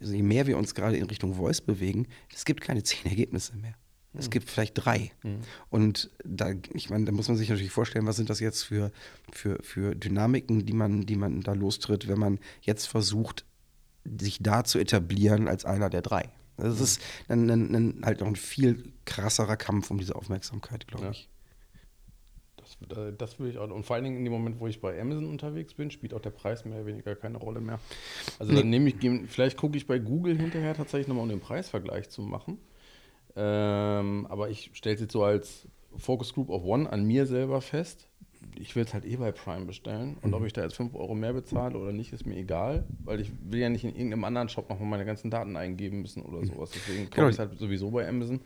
also 0.00 0.14
je 0.14 0.22
mehr 0.22 0.46
wir 0.46 0.56
uns 0.56 0.74
gerade 0.74 0.96
in 0.96 1.04
Richtung 1.04 1.34
Voice 1.34 1.60
bewegen, 1.60 2.06
es 2.34 2.46
gibt 2.46 2.62
keine 2.62 2.82
zehn 2.82 3.04
Ergebnisse 3.04 3.54
mehr. 3.56 3.74
Es 4.18 4.30
gibt 4.30 4.50
vielleicht 4.50 4.74
drei. 4.74 5.12
Mhm. 5.22 5.40
Und 5.70 6.10
da, 6.24 6.52
ich 6.74 6.90
meine, 6.90 7.04
da 7.04 7.12
muss 7.12 7.28
man 7.28 7.36
sich 7.36 7.48
natürlich 7.48 7.72
vorstellen, 7.72 8.06
was 8.06 8.16
sind 8.16 8.30
das 8.30 8.40
jetzt 8.40 8.62
für, 8.62 8.90
für, 9.32 9.58
für 9.62 9.94
Dynamiken, 9.94 10.66
die 10.66 10.72
man, 10.72 11.06
die 11.06 11.16
man 11.16 11.40
da 11.40 11.52
lostritt, 11.52 12.08
wenn 12.08 12.18
man 12.18 12.38
jetzt 12.62 12.86
versucht, 12.86 13.44
sich 14.04 14.38
da 14.40 14.64
zu 14.64 14.78
etablieren 14.78 15.48
als 15.48 15.64
einer 15.64 15.90
der 15.90 16.02
drei. 16.02 16.30
Das 16.56 16.76
mhm. 16.76 16.84
ist 16.84 17.02
dann, 17.28 17.48
dann, 17.48 17.72
dann, 17.72 18.00
halt 18.04 18.20
noch 18.20 18.26
ein 18.26 18.36
viel 18.36 18.92
krasserer 19.04 19.56
Kampf 19.56 19.90
um 19.90 19.98
diese 19.98 20.16
Aufmerksamkeit, 20.16 20.86
glaube 20.88 21.04
ja. 21.04 21.10
ich. 21.12 21.28
Das, 22.56 23.14
das 23.16 23.40
will 23.40 23.48
ich 23.48 23.58
auch. 23.58 23.70
Und 23.70 23.84
vor 23.84 23.96
allen 23.96 24.04
Dingen 24.04 24.18
in 24.18 24.24
dem 24.24 24.32
Moment, 24.32 24.60
wo 24.60 24.66
ich 24.66 24.80
bei 24.80 25.00
Amazon 25.00 25.26
unterwegs 25.26 25.74
bin, 25.74 25.90
spielt 25.90 26.12
auch 26.12 26.20
der 26.20 26.30
Preis 26.30 26.64
mehr 26.64 26.76
oder 26.76 26.86
weniger 26.86 27.14
keine 27.16 27.38
Rolle 27.38 27.60
mehr. 27.60 27.80
Also 28.38 28.52
nee. 28.52 28.60
dann 28.60 28.70
nehme 28.70 28.90
ich, 28.90 29.30
vielleicht 29.30 29.56
gucke 29.56 29.76
ich 29.76 29.86
bei 29.86 29.98
Google 29.98 30.36
hinterher 30.36 30.74
tatsächlich 30.74 31.08
nochmal, 31.08 31.22
um 31.22 31.30
den 31.30 31.40
Preisvergleich 31.40 32.10
zu 32.10 32.22
machen. 32.22 32.58
Ähm, 33.36 34.26
aber 34.28 34.50
ich 34.50 34.70
stelle 34.74 34.94
es 34.94 35.00
jetzt 35.00 35.12
so 35.12 35.24
als 35.24 35.66
Focus 35.96 36.34
Group 36.34 36.50
of 36.50 36.64
One 36.64 36.90
an 36.90 37.04
mir 37.04 37.26
selber 37.26 37.60
fest. 37.60 38.08
Ich 38.54 38.76
will 38.76 38.84
es 38.84 38.94
halt 38.94 39.04
eh 39.04 39.16
bei 39.16 39.32
Prime 39.32 39.66
bestellen. 39.66 40.16
Und 40.22 40.30
mhm. 40.30 40.34
ob 40.34 40.44
ich 40.44 40.52
da 40.52 40.62
jetzt 40.62 40.76
5 40.76 40.94
Euro 40.94 41.14
mehr 41.14 41.32
bezahle 41.32 41.78
oder 41.78 41.92
nicht, 41.92 42.12
ist 42.12 42.26
mir 42.26 42.36
egal. 42.36 42.84
Weil 43.04 43.20
ich 43.20 43.30
will 43.42 43.60
ja 43.60 43.68
nicht 43.68 43.84
in 43.84 43.94
irgendeinem 43.94 44.24
anderen 44.24 44.48
Shop 44.48 44.68
nochmal 44.68 44.88
meine 44.88 45.04
ganzen 45.04 45.30
Daten 45.30 45.56
eingeben 45.56 46.02
müssen 46.02 46.22
oder 46.22 46.38
mhm. 46.38 46.46
sowas. 46.46 46.70
Deswegen 46.74 47.04
kaufe 47.04 47.14
genau. 47.16 47.28
ich 47.28 47.34
es 47.34 47.38
halt 47.38 47.58
sowieso 47.58 47.90
bei 47.90 48.08
Amazon 48.08 48.40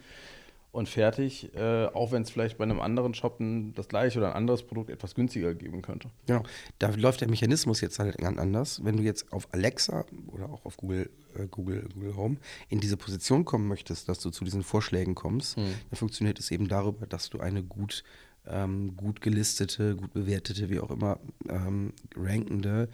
und 0.73 0.89
fertig, 0.89 1.55
äh, 1.55 1.85
auch 1.87 2.13
wenn 2.13 2.23
es 2.23 2.31
vielleicht 2.31 2.57
bei 2.57 2.65
einem 2.65 2.81
anderen 2.81 3.13
Shop 3.13 3.39
das 3.75 3.89
gleiche 3.89 4.19
oder 4.19 4.31
ein 4.31 4.35
anderes 4.35 4.63
Produkt 4.63 4.89
etwas 4.89 5.15
günstiger 5.15 5.55
geben 5.55 5.83
könnte. 5.83 6.09
Genau, 6.27 6.43
da 6.79 6.89
läuft 6.89 7.21
der 7.21 7.29
Mechanismus 7.29 7.83
jetzt 7.83 7.99
halt 7.99 8.17
ganz 8.17 8.39
anders. 8.39 8.83
Wenn 8.83 8.97
du 8.97 9.03
jetzt 9.03 9.31
auf 9.33 9.49
Alexa 9.53 10.07
oder 10.29 10.49
auch 10.49 10.65
auf 10.65 10.79
Google, 10.79 11.11
äh, 11.37 11.47
Google, 11.47 11.89
Google 11.93 12.17
Home 12.17 12.37
in 12.71 12.81
diese 12.81 12.97
Position 12.97 13.45
kommen 13.45 13.69
möchtest, 13.69 14.09
dass 14.09 14.19
du 14.21 14.31
zu 14.31 14.45
diesen 14.45 14.63
Vorschlägen 14.63 15.15
kommst, 15.15 15.59
mhm. 15.59 15.75
dann 15.91 15.97
funktioniert 15.97 16.39
es 16.39 16.51
eben 16.51 16.69
darüber, 16.69 17.07
dass 17.07 17.29
du 17.29 17.41
eine 17.41 17.63
gut, 17.63 18.03
ähm, 18.47 18.97
gut 18.97 19.21
gelistete, 19.21 19.95
gut 19.95 20.15
bewertete, 20.15 20.71
wie 20.71 20.81
auch 20.81 20.91
immer, 20.91 21.21
ähm, 21.51 21.93
rankende 22.17 22.89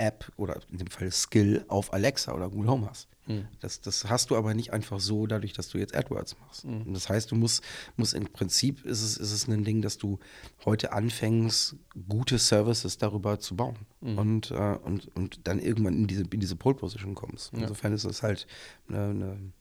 App 0.00 0.30
oder 0.36 0.60
in 0.70 0.78
dem 0.78 0.88
Fall 0.88 1.10
Skill 1.10 1.64
auf 1.68 1.92
Alexa 1.92 2.32
oder 2.32 2.48
Google 2.48 2.70
Home 2.70 2.88
hast. 2.88 3.08
Mhm. 3.26 3.46
Das, 3.60 3.80
das 3.80 4.08
hast 4.08 4.30
du 4.30 4.36
aber 4.36 4.54
nicht 4.54 4.72
einfach 4.72 4.98
so, 4.98 5.26
dadurch, 5.26 5.52
dass 5.52 5.68
du 5.68 5.78
jetzt 5.78 5.94
AdWords 5.94 6.38
machst. 6.40 6.64
Mhm. 6.64 6.92
Das 6.92 7.08
heißt, 7.08 7.30
du 7.30 7.36
musst, 7.36 7.62
musst 7.96 8.14
im 8.14 8.24
Prinzip 8.24 8.84
ist 8.84 9.02
es, 9.02 9.16
ist 9.16 9.32
es 9.32 9.46
ein 9.46 9.64
Ding, 9.64 9.82
dass 9.82 9.98
du 9.98 10.18
heute 10.64 10.92
anfängst, 10.92 11.76
gute 12.08 12.38
Services 12.38 12.98
darüber 12.98 13.38
zu 13.38 13.56
bauen 13.56 13.76
mhm. 14.00 14.18
und, 14.18 14.50
äh, 14.50 14.78
und, 14.82 15.14
und 15.16 15.40
dann 15.44 15.58
irgendwann 15.58 15.94
in 15.94 16.06
diese, 16.06 16.22
in 16.22 16.40
diese 16.40 16.56
Pole 16.56 16.76
Position 16.76 17.14
kommst. 17.14 17.52
Ja. 17.52 17.60
Insofern 17.60 17.92
ist 17.92 18.04
es 18.04 18.22
halt 18.22 18.46
eine, 18.88 19.10
eine 19.10 19.52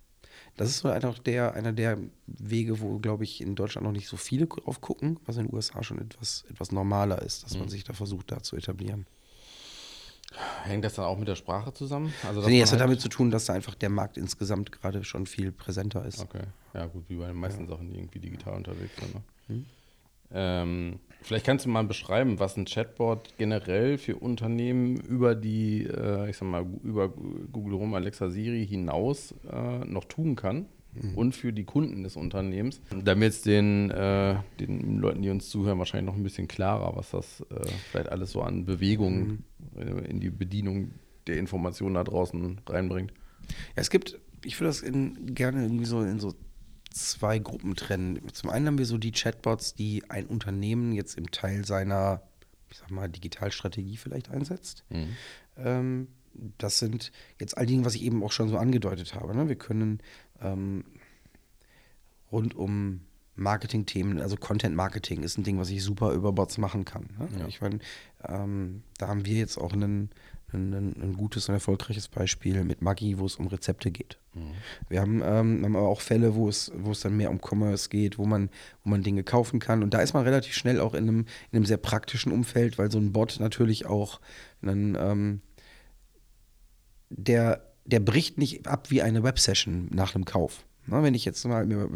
das 0.58 0.70
ist 0.70 0.80
so 0.80 0.90
einer 0.90 1.14
der, 1.14 1.54
einer 1.54 1.72
der 1.72 1.98
Wege, 2.28 2.82
wo, 2.82 3.00
glaube 3.00 3.24
ich, 3.24 3.40
in 3.40 3.56
Deutschland 3.56 3.86
noch 3.86 3.94
nicht 3.94 4.10
so 4.10 4.18
viele 4.18 4.46
drauf 4.48 4.82
gucken, 4.82 5.18
was 5.26 5.38
in 5.38 5.46
den 5.46 5.56
USA 5.56 5.84
schon 5.84 6.00
etwas, 6.00 6.44
etwas 6.50 6.74
normaler 6.74 7.22
ist, 7.22 7.44
dass 7.44 7.54
man 7.54 7.66
mhm. 7.66 7.70
sich 7.70 7.86
da 7.86 7.94
versucht, 7.94 8.32
da 8.32 8.44
zu 8.44 8.58
etablieren. 8.58 9.06
Hängt 10.64 10.86
das 10.86 10.96
dann 10.96 11.06
auch 11.06 11.18
mit 11.18 11.28
der 11.28 11.36
Sprache 11.36 11.74
zusammen? 11.74 12.14
Also, 12.28 12.48
nee, 12.48 12.62
es 12.62 12.72
hat 12.72 12.80
halt 12.80 12.88
damit 12.88 13.02
zu 13.02 13.10
tun, 13.10 13.32
dass 13.32 13.46
da 13.46 13.54
einfach 13.54 13.76
der 13.76 13.90
Markt 13.90 14.18
insgesamt 14.18 14.72
gerade 14.72 15.04
schon 15.04 15.26
viel 15.26 15.52
präsenter 15.52 16.06
ist. 16.06 16.22
Okay, 16.22 16.44
ja 16.74 16.86
gut, 16.86 17.06
wie 17.08 17.16
bei 17.16 17.28
den 17.28 17.36
meisten 17.36 17.64
ja. 17.64 17.70
Sachen, 17.70 17.90
die 17.90 17.98
irgendwie 17.98 18.20
digital 18.20 18.54
unterwegs 18.56 18.96
sind. 19.00 19.16
Ne? 19.16 19.22
Hm? 19.48 19.66
Ähm, 20.32 21.00
vielleicht 21.24 21.46
kannst 21.46 21.66
du 21.66 21.70
mal 21.70 21.84
beschreiben, 21.84 22.40
was 22.40 22.56
ein 22.58 22.66
Chatbot 22.66 23.34
generell 23.38 23.98
für 23.98 24.18
Unternehmen 24.18 24.98
über 24.98 25.34
die, 25.34 25.86
äh, 25.86 26.30
ich 26.30 26.38
sag 26.38 26.48
mal, 26.48 26.66
über 26.84 27.10
Google 27.10 27.80
Home, 27.80 27.96
Alexa, 27.96 28.30
Siri 28.30 28.68
hinaus 28.68 29.34
äh, 29.52 29.80
noch 29.86 30.06
tun 30.06 30.36
kann 30.36 30.68
mhm. 30.94 31.16
und 31.16 31.36
für 31.36 31.54
die 31.54 31.64
Kunden 31.64 32.04
des 32.04 32.16
Unternehmens. 32.16 32.82
Damit 33.04 33.34
es 33.34 33.42
den, 33.42 33.92
äh, 33.92 34.38
den 34.60 34.98
Leuten, 35.00 35.22
die 35.22 35.30
uns 35.30 35.50
zuhören, 35.50 35.80
wahrscheinlich 35.80 36.12
noch 36.12 36.18
ein 36.18 36.24
bisschen 36.24 36.48
klarer, 36.48 36.96
was 36.96 37.12
das 37.12 37.42
äh, 37.50 37.68
vielleicht 37.92 38.10
alles 38.10 38.32
so 38.32 38.42
an 38.42 38.66
Bewegungen 38.66 39.44
mhm. 39.76 40.06
in 40.06 40.20
die 40.20 40.30
Bedienung 40.30 40.92
der 41.28 41.38
Informationen 41.38 41.96
da 41.96 42.04
draußen 42.04 42.62
reinbringt. 42.68 43.14
Ja, 43.50 43.82
es 43.82 43.90
gibt, 43.90 44.20
ich 44.44 44.60
würde 44.60 44.70
das 44.70 44.82
in, 44.82 45.34
gerne 45.36 45.64
irgendwie 45.64 45.86
so 45.86 46.02
in 46.02 46.20
so 46.20 46.34
zwei 46.92 47.40
Gruppen 47.40 47.76
trennen. 47.76 48.20
Zum 48.34 48.50
einen 48.50 48.68
haben 48.68 48.78
wir 48.78 48.86
so 48.86 48.98
die 48.98 49.12
Chatbots, 49.12 49.76
die 49.76 50.10
ein 50.10 50.26
Unternehmen 50.26 50.92
jetzt 50.94 51.18
im 51.18 51.32
Teil 51.32 51.66
seiner, 51.66 52.24
ich 52.70 52.78
sag 52.78 52.92
mal, 52.92 53.08
Digitalstrategie 53.08 53.98
vielleicht 53.98 54.30
einsetzt. 54.30 54.84
Mhm. 54.90 55.16
Ähm, 55.58 56.08
das 56.58 56.80
sind 56.80 57.12
jetzt 57.40 57.58
all 57.58 57.66
die, 57.66 57.84
was 57.84 57.96
ich 57.96 58.04
eben 58.04 58.24
auch 58.24 58.32
schon 58.32 58.50
so 58.50 58.58
angedeutet 58.58 59.16
habe. 59.16 59.36
Ne? 59.36 59.50
Wir 59.50 59.56
können 59.56 60.00
ähm, 60.42 60.84
rund 62.32 62.56
um 62.56 63.02
Marketing-Themen, 63.40 64.20
also 64.20 64.36
Content-Marketing 64.36 65.24
ist 65.24 65.38
ein 65.38 65.44
Ding, 65.44 65.58
was 65.58 65.70
ich 65.70 65.84
super 65.84 66.12
über 66.12 66.32
Bots 66.32 66.58
machen 66.58 66.86
kann. 66.86 67.10
Ne? 67.18 67.28
Ja. 67.40 67.48
Ich 67.48 67.62
meine, 67.62 67.80
ähm, 68.28 68.84
da 68.98 69.08
haben 69.08 69.26
wir 69.26 69.38
jetzt 69.38 69.58
auch 69.58 69.74
einen, 69.74 70.10
ein, 70.52 70.74
ein, 70.74 71.14
gutes 71.18 71.48
und 71.48 71.56
erfolgreiches 71.56 72.08
Beispiel 72.08 72.64
mit 72.64 72.82
Maggi, 72.82 73.18
wo 73.18 73.26
es 73.26 73.38
um 73.38 73.48
Rezepte 73.48 73.92
geht. 73.92 74.20
Mhm. 74.34 74.52
Wir 74.90 75.02
haben, 75.02 75.22
ähm, 75.24 75.64
haben 75.64 75.76
aber 75.76 75.88
auch 75.88 76.02
Fälle, 76.02 76.36
wo 76.36 76.50
es, 76.50 76.72
wo 76.76 76.92
es 76.92 77.00
dann 77.00 77.18
mehr 77.18 77.32
um 77.32 77.40
Commerce 77.40 77.90
geht, 77.90 78.18
wo 78.18 78.26
man, 78.26 78.50
wo 78.84 78.90
man 78.90 79.04
Dinge 79.04 79.24
kaufen 79.24 79.60
kann. 79.60 79.84
Und 79.84 79.94
da 79.94 80.02
ist 80.02 80.14
man 80.14 80.24
relativ 80.24 80.54
schnell 80.54 80.80
auch 80.80 80.94
in 80.94 81.08
einem, 81.08 81.20
in 81.52 81.58
einem 81.58 81.66
sehr 81.66 81.78
praktischen 81.78 82.32
Umfeld, 82.32 82.78
weil 82.78 82.92
so 82.92 83.00
ein 83.00 83.14
Bot 83.14 83.38
natürlich 83.40 83.86
auch 83.86 84.20
einen, 84.62 84.96
ähm, 85.00 85.42
der 87.10 87.69
der 87.92 88.00
bricht 88.00 88.38
nicht 88.38 88.68
ab 88.68 88.90
wie 88.90 89.02
eine 89.02 89.24
Websession 89.24 89.88
nach 89.92 90.16
einem 90.16 90.26
Kauf. 90.26 90.64
Na, 90.88 91.04
wenn 91.04 91.14
ich 91.14 91.26
jetzt 91.26 91.46
mal 91.46 91.66
mir 91.66 91.90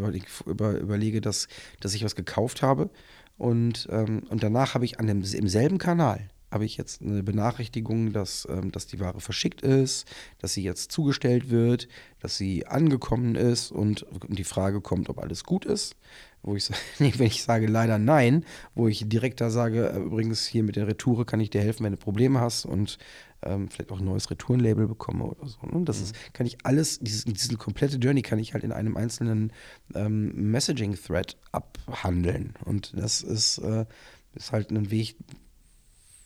über, 0.46 0.72
überlege, 0.78 1.22
dass, 1.22 1.48
dass 1.80 1.94
ich 1.94 2.04
was 2.04 2.16
gekauft 2.16 2.62
habe 2.62 2.90
und, 3.38 3.88
ähm, 3.92 4.24
und 4.30 4.44
danach 4.44 4.76
habe 4.76 4.86
ich 4.86 5.00
an 5.00 5.08
dem, 5.08 5.24
im 5.24 5.48
selben 5.48 5.78
Kanal 5.78 6.30
habe 6.54 6.66
ich 6.66 6.78
jetzt 6.78 7.02
eine 7.02 7.24
Benachrichtigung, 7.24 8.14
dass, 8.14 8.48
ähm, 8.50 8.72
dass 8.72 8.86
die 8.86 9.00
Ware 9.00 9.20
verschickt 9.20 9.64
ist, 9.64 10.06
dass 10.38 10.54
sie 10.54 10.62
jetzt 10.62 10.92
zugestellt 10.92 11.50
wird, 11.50 11.88
dass 12.20 12.38
sie 12.38 12.68
angekommen 12.68 13.34
ist 13.36 13.72
und, 13.72 14.06
die 14.28 14.44
Frage 14.44 14.80
kommt, 14.80 15.10
ob 15.10 15.20
alles 15.20 15.44
gut 15.44 15.66
ist. 15.66 15.96
Wo 16.44 16.56
ich, 16.56 16.70
wenn 17.00 17.28
ich 17.28 17.44
sage 17.44 17.66
leider 17.66 17.98
nein, 17.98 18.46
wo 18.76 18.88
ich 18.88 19.10
direkt 19.10 19.42
da 19.42 19.50
sage, 19.50 19.90
äh, 19.90 19.98
übrigens 19.98 20.46
hier 20.46 20.62
mit 20.62 20.76
der 20.76 20.88
Retoure 20.88 21.26
kann 21.26 21.40
ich 21.40 21.50
dir 21.50 21.62
helfen, 21.62 21.86
wenn 21.86 21.94
du 21.94 21.98
Probleme 21.98 22.40
hast 22.40 22.66
und 22.66 23.00
ähm, 23.46 23.70
vielleicht 23.70 23.92
auch 23.92 24.00
ein 24.00 24.06
neues 24.06 24.30
Retourenlabel 24.30 24.88
bekomme 24.88 25.26
oder 25.26 25.48
so. 25.48 25.66
Ne? 25.66 25.84
Das 25.86 25.98
mhm. 25.98 26.04
ist, 26.04 26.34
kann 26.34 26.46
ich 26.46 26.66
alles, 26.66 27.00
dieses, 27.00 27.26
diese 27.26 27.58
komplette 27.58 27.98
Journey 27.98 28.22
kann 28.22 28.40
ich 28.40 28.54
halt 28.54 28.64
in 28.64 28.72
einem 28.72 28.98
einzelnen 28.98 29.52
ähm, 29.96 30.52
Messaging-Thread 30.52 31.38
abhandeln. 31.52 32.54
Und 32.66 32.94
das 32.96 33.22
ist, 33.22 33.60
äh, 33.60 33.86
ist 34.34 34.52
halt 34.52 34.72
ein 34.72 34.92
Weg, 34.92 35.16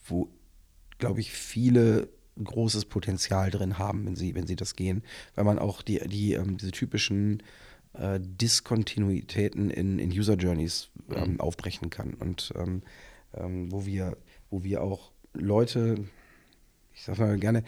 wo, 0.06 0.30
glaube 0.98 1.20
ich, 1.20 1.32
viele 1.32 2.10
großes 2.44 2.86
Potenzial 2.86 3.50
drin 3.50 3.80
haben, 3.80 4.06
wenn 4.06 4.16
sie, 4.16 4.36
wenn 4.36 4.48
sie 4.48 4.56
das 4.56 4.76
gehen, 4.76 5.04
weil 5.36 5.44
man 5.44 5.60
auch 5.60 5.82
die, 5.82 6.00
die 6.08 6.34
ähm, 6.34 6.58
diese 6.58 6.72
typischen 6.72 7.42
äh, 7.94 8.20
Diskontinuitäten 8.22 9.70
in, 9.70 10.00
in 10.00 10.12
User 10.12 10.36
Journeys 10.36 10.90
ähm, 11.10 11.34
mhm. 11.34 11.40
aufbrechen 11.40 11.90
kann 11.90 12.14
und 12.14 12.54
ähm, 12.56 12.84
ähm, 13.34 13.72
wo 13.72 13.86
wir, 13.86 14.18
wo 14.50 14.64
wir 14.64 14.84
auch 14.84 15.12
Leute 15.34 16.06
ich 16.98 17.04
sage 17.04 17.22
mal 17.22 17.38
gerne, 17.38 17.64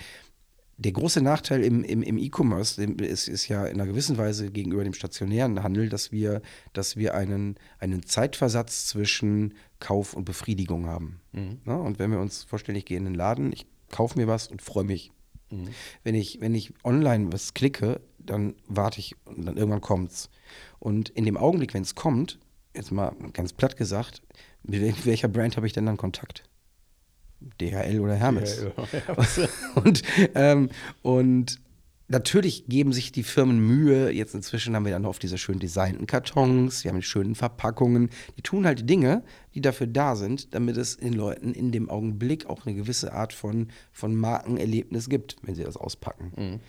der 0.77 0.93
große 0.93 1.21
Nachteil 1.21 1.62
im, 1.62 1.83
im, 1.83 2.01
im 2.01 2.17
E-Commerce 2.17 2.81
ist, 2.81 3.27
ist 3.27 3.48
ja 3.50 3.65
in 3.65 3.79
einer 3.79 3.86
gewissen 3.86 4.17
Weise 4.17 4.50
gegenüber 4.50 4.86
dem 4.86 4.93
stationären 4.93 5.62
Handel, 5.62 5.89
dass 5.89 6.13
wir, 6.13 6.41
dass 6.71 6.95
wir 6.95 7.15
einen, 7.15 7.55
einen 7.79 8.05
Zeitversatz 8.05 8.88
zwischen 8.88 9.55
Kauf 9.79 10.13
und 10.13 10.24
Befriedigung 10.24 10.86
haben. 10.88 11.19
Mhm. 11.33 11.59
Ja, 11.65 11.75
und 11.75 12.00
wenn 12.00 12.12
wir 12.12 12.19
uns 12.19 12.43
vorstellen, 12.43 12.77
ich 12.77 12.86
gehe 12.86 12.98
in 12.98 13.03
den 13.03 13.13
Laden, 13.13 13.51
ich 13.51 13.65
kaufe 13.91 14.17
mir 14.17 14.27
was 14.27 14.48
und 14.48 14.62
freue 14.62 14.86
mich. 14.86 15.12
Mhm. 15.51 15.67
Wenn, 16.03 16.15
ich, 16.15 16.39
wenn 16.39 16.55
ich 16.55 16.74
online 16.86 17.33
was 17.33 17.53
klicke, 17.53 18.00
dann 18.17 18.55
warte 18.67 19.00
ich 19.00 19.15
und 19.25 19.45
dann 19.45 19.57
irgendwann 19.57 19.81
kommt 19.81 20.12
es. 20.12 20.29
Und 20.79 21.09
in 21.09 21.25
dem 21.25 21.36
Augenblick, 21.36 21.74
wenn 21.74 21.83
es 21.83 21.95
kommt, 21.95 22.39
jetzt 22.74 22.93
mal 22.93 23.13
ganz 23.33 23.51
platt 23.51 23.75
gesagt, 23.75 24.21
mit 24.63 25.05
welcher 25.05 25.27
Brand 25.27 25.57
habe 25.57 25.67
ich 25.67 25.74
denn 25.74 25.86
dann 25.86 25.98
Kontakt? 25.98 26.49
DHL 27.62 28.00
oder 28.00 28.15
Hermes. 28.15 28.58
DHL, 28.58 29.50
und, 29.75 30.01
ähm, 30.36 30.69
und 31.01 31.60
natürlich 32.10 32.65
geben 32.67 32.91
sich 32.91 33.12
die 33.12 33.24
Firmen 33.24 33.60
Mühe. 33.60 34.12
Jetzt 34.12 34.34
inzwischen 34.34 34.75
haben 34.75 34.86
wir 34.86 34.91
dann 34.91 35.05
oft 35.05 35.24
diese 35.24 35.38
schön 35.38 35.60
designten 35.60 36.08
Kartons, 36.08 36.84
wir 36.84 36.89
haben 36.91 37.00
die 37.00 37.05
schönen 37.05 37.36
Verpackungen. 37.36 38.10
Die 38.38 38.41
tun 38.41 38.65
halt 38.65 38.89
Dinge, 38.89 39.24
die 39.53 39.62
dafür 39.62 39.88
da 39.88 40.15
sind, 40.15 40.53
damit 40.53 40.77
es 40.77 40.98
den 40.98 41.13
Leuten 41.13 41.53
in 41.53 41.72
dem 41.72 41.89
Augenblick 41.89 42.48
auch 42.48 42.65
eine 42.65 42.75
gewisse 42.75 43.13
Art 43.13 43.34
von, 43.34 43.69
von 43.91 44.15
Markenerlebnis 44.15 45.10
gibt, 45.10 45.38
wenn 45.43 45.55
sie 45.55 45.63
das 45.63 45.77
auspacken. 45.77 46.34
Mhm. 46.36 46.60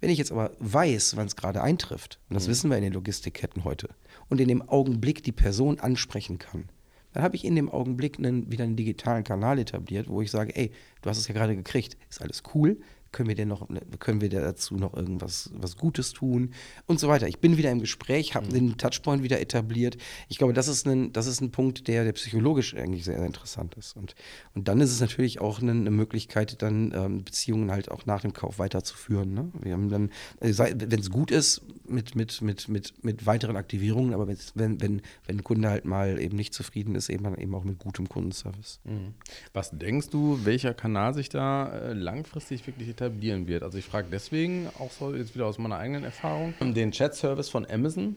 Wenn 0.00 0.10
ich 0.10 0.18
jetzt 0.18 0.30
aber 0.30 0.52
weiß, 0.58 1.16
wann 1.16 1.26
es 1.26 1.36
gerade 1.36 1.62
eintrifft, 1.62 2.20
und 2.28 2.34
das 2.34 2.46
mhm. 2.46 2.50
wissen 2.50 2.70
wir 2.70 2.76
in 2.76 2.84
den 2.84 2.92
Logistikketten 2.92 3.64
heute, 3.64 3.88
und 4.28 4.40
in 4.40 4.48
dem 4.48 4.62
Augenblick 4.62 5.22
die 5.22 5.32
Person 5.32 5.80
ansprechen 5.80 6.38
kann, 6.38 6.68
dann 7.16 7.24
habe 7.24 7.34
ich 7.34 7.46
in 7.46 7.56
dem 7.56 7.70
Augenblick 7.70 8.18
einen, 8.18 8.52
wieder 8.52 8.64
einen 8.64 8.76
digitalen 8.76 9.24
Kanal 9.24 9.58
etabliert, 9.58 10.06
wo 10.06 10.20
ich 10.20 10.30
sage, 10.30 10.54
ey, 10.54 10.70
du 11.00 11.08
hast 11.08 11.16
es 11.16 11.26
ja 11.26 11.32
gerade 11.32 11.56
gekriegt, 11.56 11.96
ist 12.10 12.20
alles 12.20 12.42
cool, 12.54 12.78
können 13.16 13.28
wir 13.30 13.34
dir 13.34 13.46
noch, 13.46 13.66
können 13.98 14.20
wir 14.20 14.28
dazu 14.28 14.76
noch 14.76 14.92
irgendwas 14.92 15.50
was 15.54 15.78
Gutes 15.78 16.12
tun 16.12 16.52
und 16.86 17.00
so 17.00 17.08
weiter. 17.08 17.26
Ich 17.26 17.38
bin 17.38 17.56
wieder 17.56 17.70
im 17.70 17.80
Gespräch, 17.80 18.34
habe 18.34 18.46
mhm. 18.46 18.52
den 18.52 18.76
Touchpoint 18.76 19.22
wieder 19.22 19.40
etabliert. 19.40 19.96
Ich 20.28 20.36
glaube, 20.36 20.52
das 20.52 20.68
ist 20.68 20.86
ein, 20.86 21.14
das 21.14 21.26
ist 21.26 21.40
ein 21.40 21.50
Punkt, 21.50 21.88
der, 21.88 22.04
der 22.04 22.12
psychologisch 22.12 22.74
eigentlich 22.74 23.06
sehr, 23.06 23.16
sehr 23.16 23.26
interessant 23.26 23.74
ist. 23.76 23.96
Und, 23.96 24.14
und 24.54 24.68
dann 24.68 24.82
ist 24.82 24.92
es 24.92 25.00
natürlich 25.00 25.40
auch 25.40 25.62
eine, 25.62 25.70
eine 25.70 25.90
Möglichkeit, 25.90 26.60
dann 26.60 26.92
ähm, 26.94 27.24
Beziehungen 27.24 27.70
halt 27.70 27.90
auch 27.90 28.04
nach 28.04 28.20
dem 28.20 28.34
Kauf 28.34 28.58
weiterzuführen. 28.58 29.32
Ne? 29.32 29.50
Wir 29.62 29.72
haben 29.72 29.88
dann, 29.88 30.10
äh, 30.40 30.52
wenn 30.58 31.00
es 31.00 31.10
gut 31.10 31.30
ist, 31.30 31.62
mit, 31.88 32.14
mit, 32.16 32.42
mit, 32.42 32.68
mit, 32.68 33.02
mit 33.02 33.24
weiteren 33.24 33.56
Aktivierungen, 33.56 34.12
aber 34.12 34.28
wenn, 34.28 34.38
wenn, 34.54 35.02
wenn 35.26 35.38
ein 35.38 35.44
Kunde 35.44 35.70
halt 35.70 35.86
mal 35.86 36.20
eben 36.20 36.36
nicht 36.36 36.52
zufrieden 36.52 36.94
ist, 36.96 37.08
eben 37.08 37.24
dann 37.24 37.38
eben 37.38 37.54
auch 37.54 37.64
mit 37.64 37.78
gutem 37.78 38.10
Kundenservice. 38.10 38.80
Mhm. 38.84 39.14
Was 39.54 39.70
denkst 39.70 40.10
du, 40.10 40.44
welcher 40.44 40.74
Kanal 40.74 41.14
sich 41.14 41.30
da 41.30 41.72
äh, 41.72 41.92
langfristig 41.94 42.66
wirklich 42.66 42.90
etabliert? 42.90 43.05
Etablieren 43.06 43.46
wird. 43.46 43.62
Also 43.62 43.78
ich 43.78 43.84
frage 43.84 44.08
deswegen, 44.10 44.68
auch 44.78 44.90
so 44.90 45.14
jetzt 45.14 45.34
wieder 45.34 45.46
aus 45.46 45.58
meiner 45.58 45.78
eigenen 45.78 46.04
Erfahrung, 46.04 46.54
den 46.60 46.92
Chat-Service 46.92 47.48
von 47.48 47.66
Amazon 47.68 48.16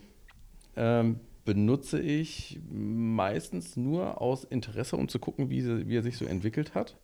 ähm, 0.76 1.20
benutze 1.46 2.00
ich 2.00 2.60
meistens 2.72 3.78
nur 3.78 4.22
aus 4.22 4.44
Interesse, 4.44 4.98
um 4.98 5.08
zu 5.08 5.20
gucken, 5.20 5.50
wie, 5.50 5.62
sie, 5.62 5.88
wie 5.88 5.98
er 5.98 6.04
sich 6.04 6.18
so 6.18 6.26
entwickelt 6.26 6.76
hat. 6.76 6.98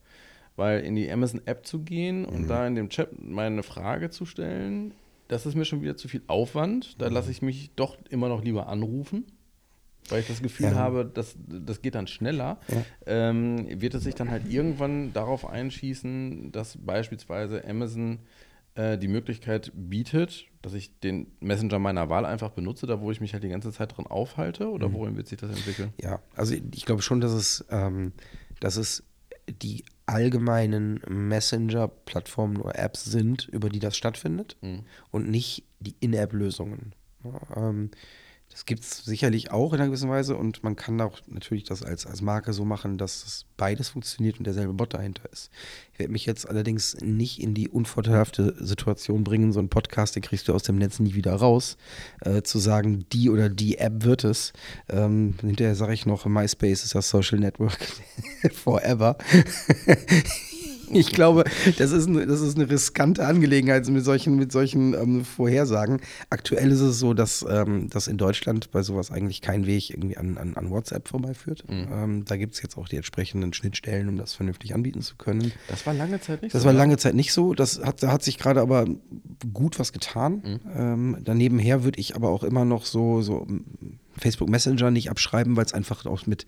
Weil 0.56 0.82
in 0.82 0.96
die 0.96 1.12
Amazon-App 1.12 1.65
zu 1.65 1.80
gehen 1.80 2.24
und 2.24 2.44
mhm. 2.44 2.48
da 2.48 2.65
in 2.65 2.75
dem 2.75 2.89
Chat 2.89 3.10
meine 3.20 3.62
Frage 3.62 4.10
zu 4.10 4.25
stellen, 4.25 4.94
das 5.27 5.46
ist 5.46 5.56
mir 5.56 5.65
schon 5.65 5.82
wieder 5.82 5.98
zu 5.98 6.08
viel 6.08 6.22
Aufwand. 6.27 7.01
Da 7.01 7.10
mhm. 7.10 7.15
lasse 7.15 7.32
ich 7.32 7.42
mich 7.42 7.72
doch 7.75 7.98
immer 8.10 8.30
noch 8.30 8.44
lieber 8.44 8.68
anrufen 8.68 9.25
weil 10.09 10.21
ich 10.21 10.27
das 10.27 10.41
Gefühl 10.41 10.67
ja. 10.67 10.75
habe, 10.75 11.05
dass, 11.05 11.35
das 11.47 11.81
geht 11.81 11.95
dann 11.95 12.07
schneller, 12.07 12.59
ja. 12.67 12.83
ähm, 13.05 13.81
wird 13.81 13.93
es 13.93 14.03
sich 14.03 14.15
dann 14.15 14.29
halt 14.29 14.51
irgendwann 14.51 15.13
darauf 15.13 15.47
einschießen, 15.47 16.51
dass 16.51 16.77
beispielsweise 16.77 17.67
Amazon 17.67 18.19
äh, 18.75 18.97
die 18.97 19.07
Möglichkeit 19.07 19.71
bietet, 19.74 20.45
dass 20.62 20.74
ich 20.74 21.00
den 21.00 21.27
Messenger 21.39 21.79
meiner 21.79 22.09
Wahl 22.09 22.25
einfach 22.25 22.51
benutze, 22.51 22.88
da 22.88 23.01
wo 23.01 23.12
ich 23.12 23.21
mich 23.21 23.33
halt 23.33 23.43
die 23.43 23.50
ganze 23.50 23.71
Zeit 23.71 23.95
drin 23.95 24.05
aufhalte? 24.07 24.69
Oder 24.69 24.89
mhm. 24.89 24.93
worin 24.93 25.15
wird 25.17 25.27
sich 25.27 25.39
das 25.39 25.50
entwickeln? 25.50 25.93
Ja, 26.01 26.19
also 26.35 26.55
ich 26.74 26.85
glaube 26.85 27.01
schon, 27.01 27.21
dass 27.21 27.31
es, 27.31 27.65
ähm, 27.69 28.13
dass 28.59 28.75
es 28.75 29.03
die 29.47 29.85
allgemeinen 30.07 31.01
Messenger-Plattformen 31.07 32.57
oder 32.57 32.77
Apps 32.77 33.05
sind, 33.05 33.47
über 33.47 33.69
die 33.69 33.79
das 33.79 33.95
stattfindet 33.95 34.57
mhm. 34.62 34.81
und 35.12 35.29
nicht 35.29 35.63
die 35.79 35.95
In-App-Lösungen. 36.00 36.93
Ja, 37.24 37.69
ähm, 37.69 37.91
das 38.55 38.65
gibt 38.65 38.83
es 38.83 39.03
sicherlich 39.03 39.51
auch 39.51 39.74
in 39.74 39.81
einer 39.81 39.88
gewissen 39.88 40.09
Weise 40.09 40.38
und 40.38 40.63
man 40.63 40.77
kann 40.77 41.01
auch 41.01 41.19
natürlich 41.27 41.65
das 41.65 41.83
als, 41.83 42.05
als 42.05 42.21
Marke 42.21 42.53
so 42.53 42.63
machen, 42.63 42.97
dass 42.97 43.25
das 43.25 43.45
beides 43.57 43.89
funktioniert 43.89 44.38
und 44.38 44.45
derselbe 44.45 44.71
Bot 44.71 44.93
dahinter 44.93 45.29
ist. 45.29 45.51
Ich 45.91 46.00
werde 46.00 46.13
mich 46.13 46.25
jetzt 46.25 46.47
allerdings 46.47 46.95
nicht 47.01 47.41
in 47.41 47.53
die 47.53 47.67
unvorteilhafte 47.67 48.55
Situation 48.65 49.25
bringen, 49.25 49.51
so 49.51 49.59
ein 49.59 49.67
Podcast, 49.67 50.15
den 50.15 50.24
kriegst 50.24 50.47
du 50.47 50.53
aus 50.53 50.63
dem 50.63 50.77
Netz 50.77 51.00
nie 51.00 51.15
wieder 51.15 51.35
raus, 51.35 51.75
äh, 52.21 52.43
zu 52.43 52.57
sagen, 52.59 53.05
die 53.12 53.29
oder 53.29 53.50
die 53.50 53.77
App 53.77 54.05
wird 54.05 54.24
es. 54.24 54.53
Ähm, 54.88 55.35
hinterher 55.41 55.75
sage 55.75 55.93
ich 55.93 56.05
noch, 56.05 56.25
MySpace 56.25 56.85
ist 56.85 56.95
das 56.95 57.09
Social 57.09 57.39
Network 57.39 57.77
forever. 58.53 59.17
Ich 60.92 61.12
glaube, 61.12 61.44
das 61.77 61.92
ist, 61.92 62.08
eine, 62.08 62.25
das 62.25 62.42
ist 62.42 62.58
eine 62.58 62.70
riskante 62.70 63.25
Angelegenheit 63.25 63.88
mit 63.88 64.04
solchen, 64.04 64.36
mit 64.36 64.51
solchen 64.51 64.94
ähm, 64.94 65.25
Vorhersagen. 65.25 66.01
Aktuell 66.30 66.72
ist 66.72 66.82
es 66.82 67.00
so, 67.00 67.13
dass, 67.13 67.46
ähm, 67.48 67.89
dass 67.89 68.08
in 68.08 68.18
Deutschland 68.18 68.72
bei 68.72 68.82
sowas 68.82 69.12
eigentlich 69.12 69.42
kein 69.42 69.65
Weg 69.65 69.89
irgendwie 69.89 70.18
an, 70.18 70.38
an, 70.38 70.56
an 70.56 70.70
WhatsApp 70.70 71.08
vorbeiführt. 71.08 71.64
Mhm. 71.70 71.88
Ähm, 71.92 72.25
da 72.25 72.38
gibt 72.38 72.55
es 72.55 72.62
jetzt 72.62 72.77
auch 72.77 72.88
die 72.88 72.98
entsprechenden 72.98 73.53
Schnittstellen, 73.53 74.09
um 74.09 74.18
das 74.18 74.33
vernünftig 74.33 74.74
anbieten 74.74 75.01
zu 75.01 75.16
können. 75.16 75.51
Das 75.68 75.86
war 75.86 75.94
lange 75.94 76.20
Zeit 76.22 76.42
nicht 76.42 76.53
das 76.53 76.62
so. 76.64 76.68
Das 76.68 76.74
war 76.74 76.79
lange 76.79 76.98
Zeit 76.98 77.16
nicht 77.16 77.33
so. 77.33 77.53
Das 77.53 77.79
hat, 77.79 78.03
da 78.03 78.12
hat 78.12 78.24
sich 78.24 78.38
gerade 78.38 78.62
aber 78.62 78.86
gut 79.53 79.79
was 79.79 79.94
getan. 79.94 80.42
Mhm. 80.44 80.59
Ähm, 80.75 81.18
danebenher 81.24 81.83
würde 81.83 82.00
ich 82.00 82.16
aber 82.16 82.29
auch 82.29 82.44
immer 82.44 82.66
noch 82.66 82.86
so, 82.86 83.22
so 83.22 83.48
Facebook 84.18 84.50
Messenger 84.50 84.92
nicht 84.92 85.09
abschreiben, 85.09 85.55
weil 85.55 85.66
es 85.66 85.74
einfach 85.74 86.05
auch 86.05 86.25
mit, 86.25 86.46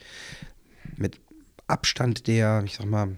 mit 0.95 1.19
Abstand 1.67 2.27
der, 2.27 2.63
ich 2.65 2.75
sag 2.75 2.85
mal, 2.85 3.17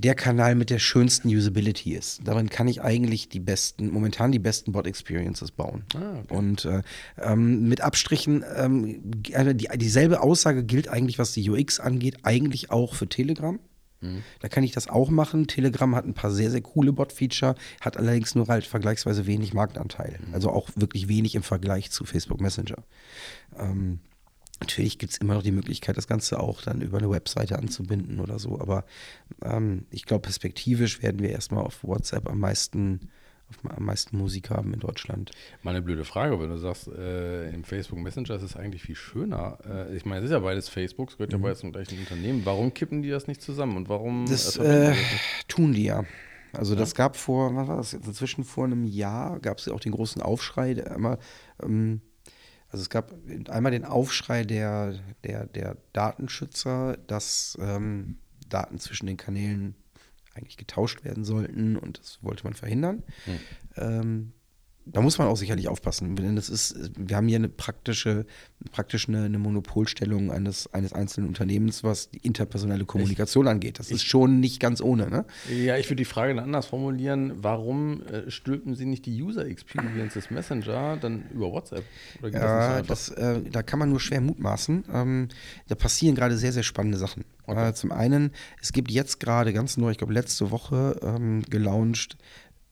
der 0.00 0.14
Kanal 0.14 0.54
mit 0.54 0.70
der 0.70 0.78
schönsten 0.78 1.28
Usability 1.28 1.94
ist. 1.94 2.20
Darin 2.24 2.48
kann 2.48 2.68
ich 2.68 2.82
eigentlich 2.82 3.28
die 3.28 3.40
besten, 3.40 3.90
momentan 3.90 4.32
die 4.32 4.38
besten 4.38 4.72
Bot-Experiences 4.72 5.50
bauen. 5.50 5.84
Ah, 5.94 6.18
okay. 6.18 6.34
Und 6.34 6.64
äh, 6.64 6.82
ähm, 7.18 7.68
mit 7.68 7.80
Abstrichen, 7.80 8.44
ähm, 8.56 9.00
die, 9.04 9.68
dieselbe 9.76 10.22
Aussage 10.22 10.64
gilt 10.64 10.88
eigentlich, 10.88 11.18
was 11.18 11.32
die 11.32 11.48
UX 11.48 11.80
angeht, 11.80 12.18
eigentlich 12.22 12.70
auch 12.70 12.94
für 12.94 13.08
Telegram. 13.08 13.58
Mhm. 14.00 14.22
Da 14.40 14.48
kann 14.48 14.64
ich 14.64 14.72
das 14.72 14.88
auch 14.88 15.10
machen. 15.10 15.46
Telegram 15.46 15.94
hat 15.94 16.06
ein 16.06 16.14
paar 16.14 16.30
sehr, 16.30 16.50
sehr 16.50 16.62
coole 16.62 16.92
Bot-Feature, 16.92 17.54
hat 17.80 17.96
allerdings 17.96 18.34
nur 18.34 18.46
halt 18.48 18.66
vergleichsweise 18.66 19.26
wenig 19.26 19.52
Marktanteil. 19.52 20.18
Mhm. 20.26 20.34
Also 20.34 20.50
auch 20.50 20.68
wirklich 20.76 21.08
wenig 21.08 21.34
im 21.34 21.42
Vergleich 21.42 21.90
zu 21.90 22.04
Facebook 22.04 22.40
Messenger. 22.40 22.82
Ähm, 23.58 24.00
Natürlich 24.60 24.98
gibt 24.98 25.12
es 25.12 25.18
immer 25.18 25.34
noch 25.34 25.42
die 25.42 25.52
Möglichkeit, 25.52 25.96
das 25.96 26.06
Ganze 26.06 26.38
auch 26.38 26.60
dann 26.62 26.82
über 26.82 26.98
eine 26.98 27.10
Webseite 27.10 27.58
anzubinden 27.58 28.20
oder 28.20 28.38
so. 28.38 28.60
Aber 28.60 28.84
ähm, 29.42 29.86
ich 29.90 30.04
glaube, 30.04 30.22
perspektivisch 30.22 31.02
werden 31.02 31.20
wir 31.20 31.30
erstmal 31.30 31.64
auf 31.64 31.82
WhatsApp 31.82 32.28
am 32.28 32.40
meisten, 32.40 33.08
auf, 33.48 33.56
am 33.74 33.84
meisten 33.84 34.18
Musik 34.18 34.50
haben 34.50 34.74
in 34.74 34.80
Deutschland. 34.80 35.30
Mal 35.62 35.70
eine 35.70 35.82
blöde 35.82 36.04
Frage, 36.04 36.38
wenn 36.38 36.50
du 36.50 36.58
sagst, 36.58 36.88
äh, 36.88 37.48
im 37.50 37.64
Facebook 37.64 37.98
Messenger 37.98 38.34
ist 38.34 38.42
es 38.42 38.54
eigentlich 38.54 38.82
viel 38.82 38.96
schöner. 38.96 39.58
Äh, 39.66 39.96
ich 39.96 40.04
meine, 40.04 40.20
es 40.20 40.26
ist 40.26 40.32
ja 40.32 40.40
beides 40.40 40.68
Facebook, 40.68 41.10
es 41.10 41.16
gehört 41.16 41.32
mhm. 41.32 41.38
ja 41.38 41.42
beides 41.42 41.60
zum 41.60 41.72
gleichen 41.72 41.98
Unternehmen. 41.98 42.42
Warum 42.44 42.74
kippen 42.74 43.02
die 43.02 43.08
das 43.08 43.26
nicht 43.28 43.40
zusammen 43.40 43.78
und 43.78 43.88
warum? 43.88 44.26
Das, 44.28 44.58
äh, 44.58 44.94
tun 45.48 45.72
die 45.72 45.84
ja. 45.84 46.04
Also 46.52 46.74
das 46.74 46.94
gab 46.94 47.16
vor, 47.16 47.54
was 47.54 47.68
war 47.68 47.76
das 47.76 47.92
jetzt, 47.92 48.06
inzwischen 48.06 48.44
vor 48.44 48.64
einem 48.64 48.84
Jahr, 48.84 49.38
gab 49.40 49.58
es 49.58 49.66
ja 49.66 49.72
auch 49.72 49.80
den 49.80 49.92
großen 49.92 50.20
Aufschrei, 50.20 50.74
der 50.74 50.90
immer 50.90 51.18
ähm, 51.62 52.00
also 52.70 52.82
es 52.82 52.90
gab 52.90 53.12
einmal 53.48 53.72
den 53.72 53.84
Aufschrei 53.84 54.44
der, 54.44 54.94
der, 55.24 55.46
der 55.46 55.76
Datenschützer, 55.92 56.96
dass 57.06 57.58
ähm, 57.60 58.18
Daten 58.48 58.78
zwischen 58.78 59.06
den 59.06 59.16
Kanälen 59.16 59.74
eigentlich 60.34 60.56
getauscht 60.56 61.04
werden 61.04 61.24
sollten 61.24 61.76
und 61.76 61.98
das 61.98 62.22
wollte 62.22 62.44
man 62.44 62.54
verhindern. 62.54 63.02
Hm. 63.24 63.38
Ähm, 63.76 64.32
da 64.86 65.00
muss 65.00 65.18
man 65.18 65.28
auch 65.28 65.36
sicherlich 65.36 65.68
aufpassen, 65.68 66.16
denn 66.16 66.36
das 66.36 66.48
ist, 66.48 66.90
wir 66.96 67.16
haben 67.16 67.28
hier 67.28 67.36
eine 67.36 67.48
praktische, 67.48 68.26
praktisch 68.72 69.08
eine, 69.08 69.24
eine 69.24 69.38
Monopolstellung 69.38 70.32
eines, 70.32 70.72
eines 70.72 70.92
einzelnen 70.92 71.28
Unternehmens, 71.28 71.84
was 71.84 72.10
die 72.10 72.18
interpersonelle 72.18 72.84
Kommunikation 72.84 73.46
ich, 73.46 73.50
angeht. 73.50 73.78
Das 73.78 73.88
ich, 73.88 73.96
ist 73.96 74.04
schon 74.04 74.40
nicht 74.40 74.58
ganz 74.58 74.80
ohne, 74.80 75.08
ne? 75.08 75.26
Ja, 75.48 75.76
ich 75.76 75.86
würde 75.86 75.96
die 75.96 76.04
Frage 76.04 76.40
anders 76.40 76.66
formulieren. 76.66 77.34
Warum 77.36 78.02
äh, 78.06 78.30
stülpen 78.30 78.74
Sie 78.74 78.86
nicht 78.86 79.06
die 79.06 79.22
User 79.22 79.46
Experience 79.46 80.14
des 80.14 80.30
Messenger 80.30 80.96
dann 80.96 81.24
über 81.32 81.52
WhatsApp? 81.52 81.84
ja, 82.32 82.82
das, 82.82 83.10
äh, 83.10 83.42
da 83.50 83.62
kann 83.62 83.78
man 83.78 83.90
nur 83.90 84.00
schwer 84.00 84.20
mutmaßen. 84.20 84.84
Ähm, 84.92 85.28
da 85.68 85.74
passieren 85.74 86.14
gerade 86.14 86.36
sehr, 86.36 86.52
sehr 86.52 86.62
spannende 86.62 86.98
Sachen. 86.98 87.24
Okay. 87.46 87.68
Äh, 87.68 87.74
zum 87.74 87.92
einen, 87.92 88.32
es 88.60 88.72
gibt 88.72 88.90
jetzt 88.90 89.20
gerade 89.20 89.52
ganz 89.52 89.76
neu, 89.76 89.90
ich 89.90 89.98
glaube 89.98 90.14
letzte 90.14 90.50
Woche 90.50 90.98
ähm, 91.02 91.42
gelauncht, 91.48 92.16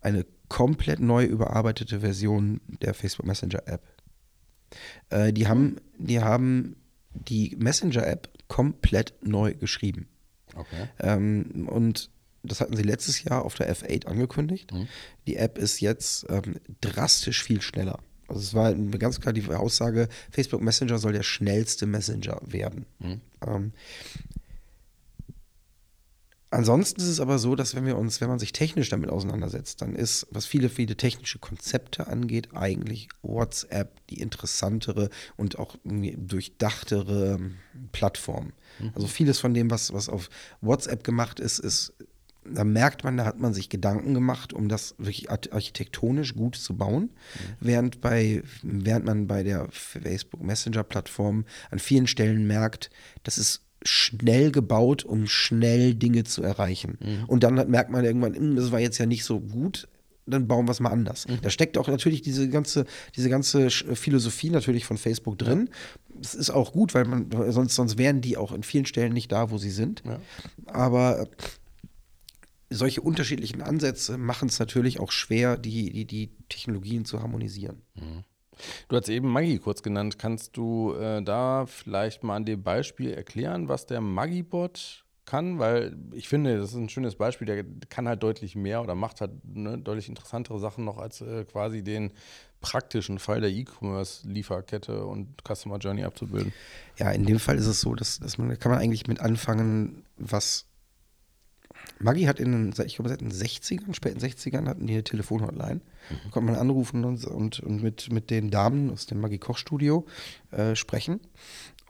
eine 0.01 0.25
komplett 0.49 1.01
neu 1.01 1.25
überarbeitete 1.25 2.01
Version 2.01 2.61
der 2.83 2.95
Facebook 2.95 3.27
Messenger 3.27 3.63
App. 3.67 3.83
Äh, 5.11 5.33
die, 5.33 5.49
haben, 5.49 5.77
die 5.99 6.21
haben 6.21 6.77
die 7.13 7.57
Messenger 7.59 8.07
App 8.07 8.29
komplett 8.49 9.15
neu 9.23 9.55
geschrieben. 9.55 10.09
Okay. 10.55 10.89
Ähm, 11.01 11.69
und 11.71 12.11
das 12.43 12.61
hatten 12.61 12.77
sie 12.77 12.83
letztes 12.83 13.23
Jahr 13.23 13.45
auf 13.45 13.55
der 13.55 13.75
F8 13.75 14.07
angekündigt. 14.07 14.73
Mhm. 14.73 14.89
Die 15.27 15.37
App 15.37 15.59
ist 15.59 15.81
jetzt 15.81 16.27
ähm, 16.31 16.57
drastisch 16.81 17.43
viel 17.43 17.61
schneller. 17.61 17.99
Also 18.29 18.41
es 18.41 18.55
war 18.55 18.75
ganz 18.75 19.21
klar 19.21 19.33
die 19.33 19.47
Aussage, 19.49 20.09
Facebook 20.31 20.61
Messenger 20.61 20.99
soll 20.99 21.13
der 21.13 21.23
schnellste 21.23 21.87
Messenger 21.87 22.41
werden. 22.45 22.87
Mhm. 22.99 23.21
Ähm, 23.47 23.73
Ansonsten 26.51 27.01
ist 27.01 27.09
es 27.09 27.21
aber 27.21 27.39
so, 27.39 27.55
dass 27.55 27.75
wenn 27.75 27.85
wir 27.85 27.99
uns, 27.99 28.21
wenn 28.23 28.29
man 28.29 28.39
sich 28.39 28.53
technisch 28.53 28.89
damit 28.89 29.11
auseinandersetzt, 29.11 29.83
dann 29.83 29.95
ist, 29.95 30.27
was 30.31 30.47
viele, 30.47 30.71
viele 30.71 30.97
technische 30.97 31.39
Konzepte 31.39 32.07
angeht, 32.07 32.49
eigentlich 32.55 33.09
WhatsApp 33.21 34.07
die 34.09 34.21
interessantere 34.21 35.11
und 35.37 35.59
auch 35.59 35.77
durchdachtere 35.85 37.39
Plattform. 37.93 38.53
Mhm. 38.79 38.93
Also 38.95 39.07
vieles 39.09 39.39
von 39.39 39.53
dem, 39.53 39.71
was, 39.71 39.93
was 39.93 40.09
auf 40.09 40.31
WhatsApp 40.63 41.05
gemacht 41.05 41.39
ist, 41.39 41.59
ist 41.59 41.93
da 42.51 42.65
merkt 42.65 43.05
man, 43.05 43.19
da 43.19 43.27
hat 43.27 43.39
man 43.39 43.53
sich 43.53 43.69
Gedanken 43.69 44.15
gemacht, 44.15 44.55
um 44.55 44.69
das 44.69 44.95
wirklich 44.97 45.31
architektonisch 45.31 46.35
gut 46.35 46.57
zu 46.57 46.77
bauen, 46.77 47.03
mhm. 47.03 47.57
während, 47.61 48.01
bei, 48.01 48.43
während 48.63 49.05
man 49.05 49.27
bei 49.27 49.43
der 49.43 49.69
Facebook 49.71 50.43
Messenger-Plattform 50.43 51.45
an 51.71 51.79
vielen 51.79 52.07
Stellen 52.07 52.47
merkt, 52.47 52.91
das 53.23 53.37
ist 53.37 53.68
schnell 53.85 54.51
gebaut, 54.51 55.05
um 55.05 55.27
schnell 55.27 55.95
Dinge 55.95 56.25
zu 56.25 56.43
erreichen. 56.43 56.99
Mhm. 57.01 57.25
Und 57.27 57.43
dann 57.43 57.55
merkt 57.71 57.91
man 57.91 58.05
irgendwann, 58.05 58.35
hm, 58.35 58.57
das 58.57 58.73
war 58.73 58.81
jetzt 58.81 58.99
ja 58.99 59.07
nicht 59.07 59.25
so 59.25 59.41
gut, 59.41 59.89
dann 60.27 60.47
bauen 60.47 60.67
wir 60.67 60.73
es 60.73 60.81
mal 60.81 60.91
anders. 60.91 61.27
Mhm. 61.27 61.39
Da 61.43 61.51
steckt 61.51 61.79
auch 61.79 61.89
natürlich 61.89 62.23
diese 62.23 62.49
ganze, 62.49 62.85
diese 63.17 63.31
ganze 63.31 63.71
Philosophie 63.71 64.51
natürlich 64.51 64.85
von 64.85 64.99
Facebook 64.99 65.39
drin. 65.39 65.69
Ja. 65.69 66.21
Das 66.21 66.35
ist 66.35 66.51
auch 66.51 66.73
gut, 66.73 66.95
weil 66.95 67.05
man, 67.05 67.31
sonst, 67.53 67.75
sonst 67.75 67.99
wären 67.99 68.21
die 68.21 68.37
auch 68.37 68.53
in 68.53 68.63
vielen 68.63 68.87
Stellen 68.87 69.13
nicht 69.13 69.33
da, 69.33 69.51
wo 69.51 69.59
sie 69.59 69.71
sind. 69.71 70.03
Ja. 70.05 70.21
Aber 70.67 71.29
solche 72.71 73.01
unterschiedlichen 73.01 73.63
Ansätze 73.63 74.19
machen 74.19 74.49
es 74.49 74.59
natürlich 74.59 75.01
auch 75.01 75.13
schwer, 75.13 75.57
die, 75.57 75.91
die, 75.91 76.05
die 76.05 76.31
Technologien 76.49 77.05
zu 77.05 77.23
harmonisieren. 77.23 77.83
Mhm. 77.95 78.25
Du 78.89 78.97
hast 78.97 79.09
eben 79.09 79.29
Maggi 79.29 79.59
kurz 79.59 79.83
genannt. 79.83 80.19
Kannst 80.19 80.57
du 80.57 80.95
äh, 80.95 81.23
da 81.23 81.67
vielleicht 81.67 82.23
mal 82.23 82.37
an 82.37 82.45
dem 82.45 82.63
Beispiel 82.63 83.13
erklären, 83.13 83.69
was 83.69 83.87
der 83.87 84.01
Maggi-Bot 84.01 85.05
kann? 85.25 85.59
Weil 85.59 85.97
ich 86.13 86.29
finde, 86.29 86.59
das 86.59 86.71
ist 86.71 86.77
ein 86.77 86.89
schönes 86.89 87.17
Beispiel, 87.17 87.47
der 87.47 87.65
kann 87.89 88.09
halt 88.09 88.23
deutlich 88.23 88.57
mehr 88.57 88.83
oder 88.83 88.95
macht 88.95 89.21
halt 89.21 89.33
ne, 89.45 89.79
deutlich 89.79 90.09
interessantere 90.09 90.59
Sachen 90.59 90.85
noch 90.85 90.99
als 90.99 91.21
äh, 91.21 91.45
quasi 91.45 91.83
den 91.83 92.13
praktischen 92.61 93.19
Fall 93.19 93.41
der 93.41 93.51
E-Commerce-Lieferkette 93.51 95.05
und 95.05 95.29
Customer 95.47 95.79
Journey 95.79 96.05
abzubilden. 96.05 96.53
Ja, 96.97 97.11
in 97.13 97.25
dem 97.25 97.39
Fall 97.39 97.57
ist 97.57 97.67
es 97.67 97.81
so, 97.81 97.95
dass, 97.95 98.19
dass 98.19 98.39
man, 98.39 98.59
kann 98.59 98.73
man 98.73 98.81
eigentlich 98.81 99.07
mit 99.07 99.21
anfangen, 99.21 100.05
was 100.17 100.67
Maggi 102.01 102.25
hat 102.25 102.39
in 102.39 102.53
den, 102.53 102.87
ich 102.87 102.97
glaube, 102.97 103.09
seit 103.09 103.21
den 103.21 103.33
60ern, 103.33 103.95
späten 103.95 104.21
60ern 104.21 104.67
hatten 104.67 104.87
die 104.87 104.95
eine 104.95 105.05
Telefonhotline. 105.05 105.81
Mhm. 106.11 106.31
Konnte 106.31 106.53
man 106.53 106.61
anrufen 106.61 107.05
und, 107.05 107.25
und, 107.25 107.61
und 107.61 107.83
mit, 107.83 108.13
mit 108.13 108.31
den 108.31 108.51
Damen 108.51 108.91
aus 108.91 109.07
dem 109.07 109.21
Maggi 109.21 109.39
Kochstudio 109.39 110.07
äh, 110.51 110.75
sprechen 110.75 111.21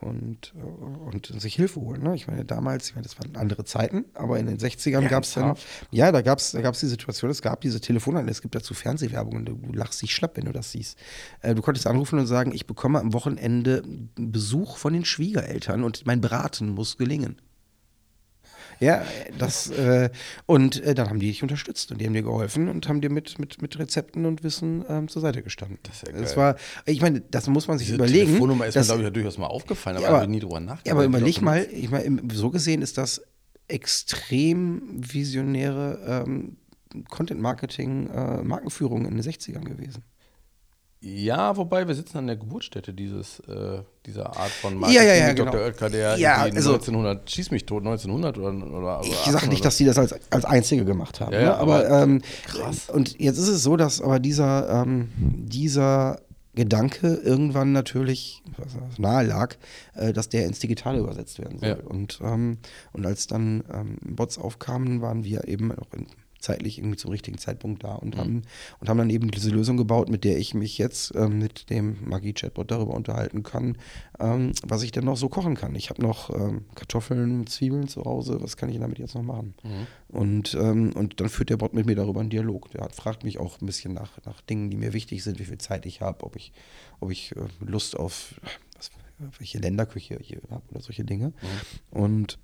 und, 0.01 0.55
und 0.55 1.27
sich 1.41 1.57
Hilfe 1.57 1.81
holen. 1.81 2.03
Ne? 2.03 2.15
Ich 2.15 2.27
meine, 2.27 2.45
damals, 2.45 2.89
ich 2.89 2.95
meine, 2.95 3.03
das 3.03 3.19
waren 3.19 3.37
andere 3.37 3.65
Zeiten, 3.65 4.05
aber 4.15 4.39
in 4.39 4.47
den 4.47 4.59
60ern 4.59 5.03
ja, 5.03 5.09
gab 5.09 5.25
es 5.25 5.35
dann, 5.35 5.57
ja, 5.91 6.13
da 6.13 6.23
gab 6.23 6.39
es 6.39 6.53
da 6.53 6.61
gab's 6.61 6.81
die 6.81 6.87
Situation, 6.87 7.31
es 7.31 7.43
gab 7.43 7.61
diese 7.61 7.81
Telefonanleitung, 7.81 8.31
es 8.31 8.43
gibt 8.43 8.55
dazu 8.55 8.75
Fernsehwerbungen, 8.75 9.45
du, 9.45 9.55
du 9.55 9.73
lachst 9.73 10.01
dich 10.03 10.15
schlapp, 10.15 10.37
wenn 10.37 10.45
du 10.45 10.53
das 10.53 10.73
siehst. 10.73 10.99
Äh, 11.43 11.55
du 11.55 11.63
konntest 11.63 11.87
anrufen 11.87 12.19
und 12.19 12.27
sagen, 12.27 12.53
ich 12.55 12.67
bekomme 12.67 13.01
am 13.01 13.13
Wochenende 13.13 13.83
Besuch 14.15 14.77
von 14.77 14.93
den 14.93 15.05
Schwiegereltern 15.05 15.83
und 15.83 16.07
mein 16.07 16.21
Beraten 16.21 16.71
muss 16.71 16.97
gelingen. 16.97 17.41
Ja, 18.81 19.05
das, 19.39 19.71
äh, 19.71 20.11
und 20.47 20.83
äh, 20.83 20.95
dann 20.95 21.09
haben 21.09 21.19
die 21.19 21.27
dich 21.27 21.43
unterstützt 21.43 21.91
und 21.91 22.01
die 22.01 22.07
haben 22.07 22.13
dir 22.13 22.23
geholfen 22.23 22.69
und 22.69 22.89
haben 22.89 23.01
dir 23.01 23.11
mit, 23.11 23.39
mit, 23.39 23.61
mit 23.61 23.79
Rezepten 23.79 24.25
und 24.25 24.45
Wissen 24.45 24.85
ähm, 24.89 25.09
zur 25.09 25.23
Seite 25.23 25.43
gestanden. 25.43 25.79
Das, 25.83 25.97
ist 25.97 26.07
ja 26.07 26.13
geil. 26.13 26.23
das 26.23 26.37
war, 26.37 26.57
ich 26.87 27.01
meine, 27.01 27.21
das 27.21 27.49
muss 27.49 27.67
man 27.67 27.79
sich 27.79 27.89
Diese 27.89 27.97
überlegen. 27.97 28.19
Die 28.21 28.27
Telefonnummer 28.27 28.67
ist 28.67 28.77
das, 28.77 28.87
mir, 28.87 28.95
glaube 28.95 29.03
ich, 29.03 29.07
ja 29.07 29.11
durchaus 29.11 29.39
mal 29.39 29.47
aufgefallen, 29.47 29.97
aber, 29.97 30.07
ja, 30.07 30.15
aber 30.15 30.27
nie 30.27 30.41
drüber 30.41 30.61
nachgedacht. 30.61 30.87
Ja, 30.87 30.93
aber 30.93 31.05
überleg 31.05 31.43
mal, 31.43 31.67
ich 31.71 31.91
meine, 31.91 32.23
so 32.33 32.51
gesehen 32.51 32.83
ist 32.83 32.99
das 32.99 33.23
extrem 33.67 34.83
visionäre 34.95 36.25
ähm, 36.27 36.57
Content-Marketing, 37.09 38.09
äh, 38.09 38.43
Markenführung 38.43 39.05
in 39.07 39.17
den 39.17 39.23
60ern 39.23 39.65
gewesen. 39.65 40.03
Ja, 41.01 41.57
wobei 41.57 41.87
wir 41.87 41.95
sitzen 41.95 42.19
an 42.19 42.27
der 42.27 42.37
Geburtsstätte 42.37 42.93
dieses, 42.93 43.39
äh, 43.41 43.83
dieser 44.05 44.37
Art 44.37 44.51
von 44.51 44.77
Marketing 44.77 45.07
ja, 45.07 45.15
ja, 45.15 45.21
ja, 45.21 45.29
mit 45.29 45.39
Dr. 45.39 45.53
Genau. 45.53 45.65
Oetker, 45.65 45.91
der 45.91 46.17
ja, 46.19 46.39
also, 46.39 46.73
1900, 46.73 47.31
schieß 47.31 47.53
mich 47.53 47.67
tot, 47.67 47.87
1900 47.87 48.37
oder, 48.37 48.53
oder 48.67 49.01
Ich 49.05 49.31
sage 49.31 49.47
nicht, 49.47 49.65
dass 49.65 49.77
sie 49.77 49.85
das 49.85 49.97
als, 49.97 50.15
als 50.31 50.45
Einzige 50.45 50.85
gemacht 50.85 51.21
haben. 51.21 51.33
Ja, 51.33 51.41
ne? 51.41 51.57
aber, 51.57 51.87
aber 51.87 52.03
ähm, 52.03 52.23
krass. 52.45 52.91
Und 52.91 53.19
jetzt 53.21 53.39
ist 53.39 53.49
es 53.49 53.63
so, 53.63 53.77
dass 53.77 54.01
aber 54.01 54.19
dieser, 54.19 54.83
ähm, 54.83 55.11
dieser 55.17 56.21
Gedanke 56.57 57.15
irgendwann 57.15 57.71
natürlich 57.71 58.43
nahe 58.97 59.25
lag, 59.25 59.55
äh, 59.95 60.13
dass 60.13 60.29
der 60.29 60.47
ins 60.47 60.59
Digitale 60.59 60.99
übersetzt 60.99 61.39
werden 61.39 61.61
soll. 61.61 61.69
Ja. 61.69 61.77
Und, 61.77 62.19
ähm, 62.25 62.59
und 62.93 63.07
als 63.07 63.29
dann 63.29 63.63
ähm, 63.73 63.99
Bots 64.03 64.37
aufkamen, 64.37 65.01
waren 65.01 65.23
wir 65.23 65.47
eben 65.47 65.71
auch 65.71 65.93
in 65.95 66.09
zeitlich 66.39 66.79
irgendwie 66.79 66.97
zum 66.97 67.11
richtigen 67.11 67.39
Zeitpunkt 67.39 67.85
da 67.85 67.95
und, 67.95 68.15
mhm. 68.15 68.21
haben, 68.21 68.43
und 68.81 68.89
haben 68.89 68.99
dann 68.99 69.11
eben 69.11 69.31
diese 69.31 69.51
Lösung 69.51 69.77
gebaut, 69.77 70.09
mit 70.09 70.25
der 70.25 70.39
ich 70.39 70.55
mich 70.55 70.79
jetzt 70.79 71.15
ähm, 71.15 71.39
mit 71.39 71.71
dem 71.71 71.99
Magie-Chatbot 72.09 72.71
darüber 72.71 72.95
unterhalten 72.95 73.43
kann, 73.43 73.77
ähm, 74.21 74.53
was 74.63 74.83
ich 74.83 74.93
denn 74.93 75.05
noch 75.05 75.17
so 75.17 75.29
kochen 75.29 75.55
kann. 75.55 75.75
Ich 75.75 75.91
habe 75.91 76.03
noch 76.03 76.31
ähm, 76.31 76.65
Kartoffeln, 76.75 77.47
Zwiebeln 77.47 77.89
zu 77.89 78.05
Hause, 78.05 78.39
was 78.41 78.57
kann 78.57 78.69
ich 78.69 78.79
damit 78.79 78.99
jetzt 78.99 79.15
noch 79.15 79.23
machen? 79.23 79.55
Mhm. 79.63 79.87
Und, 80.09 80.55
ähm, 80.55 80.93
und 80.95 81.21
dann 81.21 81.29
führt 81.29 81.51
der 81.51 81.57
Bot 81.57 81.75
mit 81.75 81.87
mir 81.87 81.97
darüber 81.97 82.21
einen 82.21 82.31
Dialog. 82.31 82.71
Der 82.71 82.83
hat, 82.83 82.95
fragt 82.95 83.25
mich 83.25 83.39
auch 83.39 83.61
ein 83.61 83.67
bisschen 83.67 83.93
nach, 83.93 84.13
nach 84.25 84.41
Dingen, 84.41 84.71
die 84.71 84.77
mir 84.77 84.93
wichtig 84.93 85.23
sind, 85.23 85.39
wie 85.39 85.45
viel 85.45 85.59
Zeit 85.59 85.87
ich 85.87 86.01
habe, 86.01 86.25
ob 86.25 86.37
ich, 86.37 86.53
ob 87.01 87.11
ich 87.11 87.35
äh, 87.37 87.41
Lust 87.61 87.97
auf 87.97 88.41
was, 88.77 88.91
welche 89.39 89.59
Länderküche 89.59 90.19
hier 90.23 90.41
habe 90.51 90.63
oder 90.71 90.81
solche 90.81 91.05
Dinge. 91.05 91.29
Mhm. 91.29 91.99
Und 92.03 92.39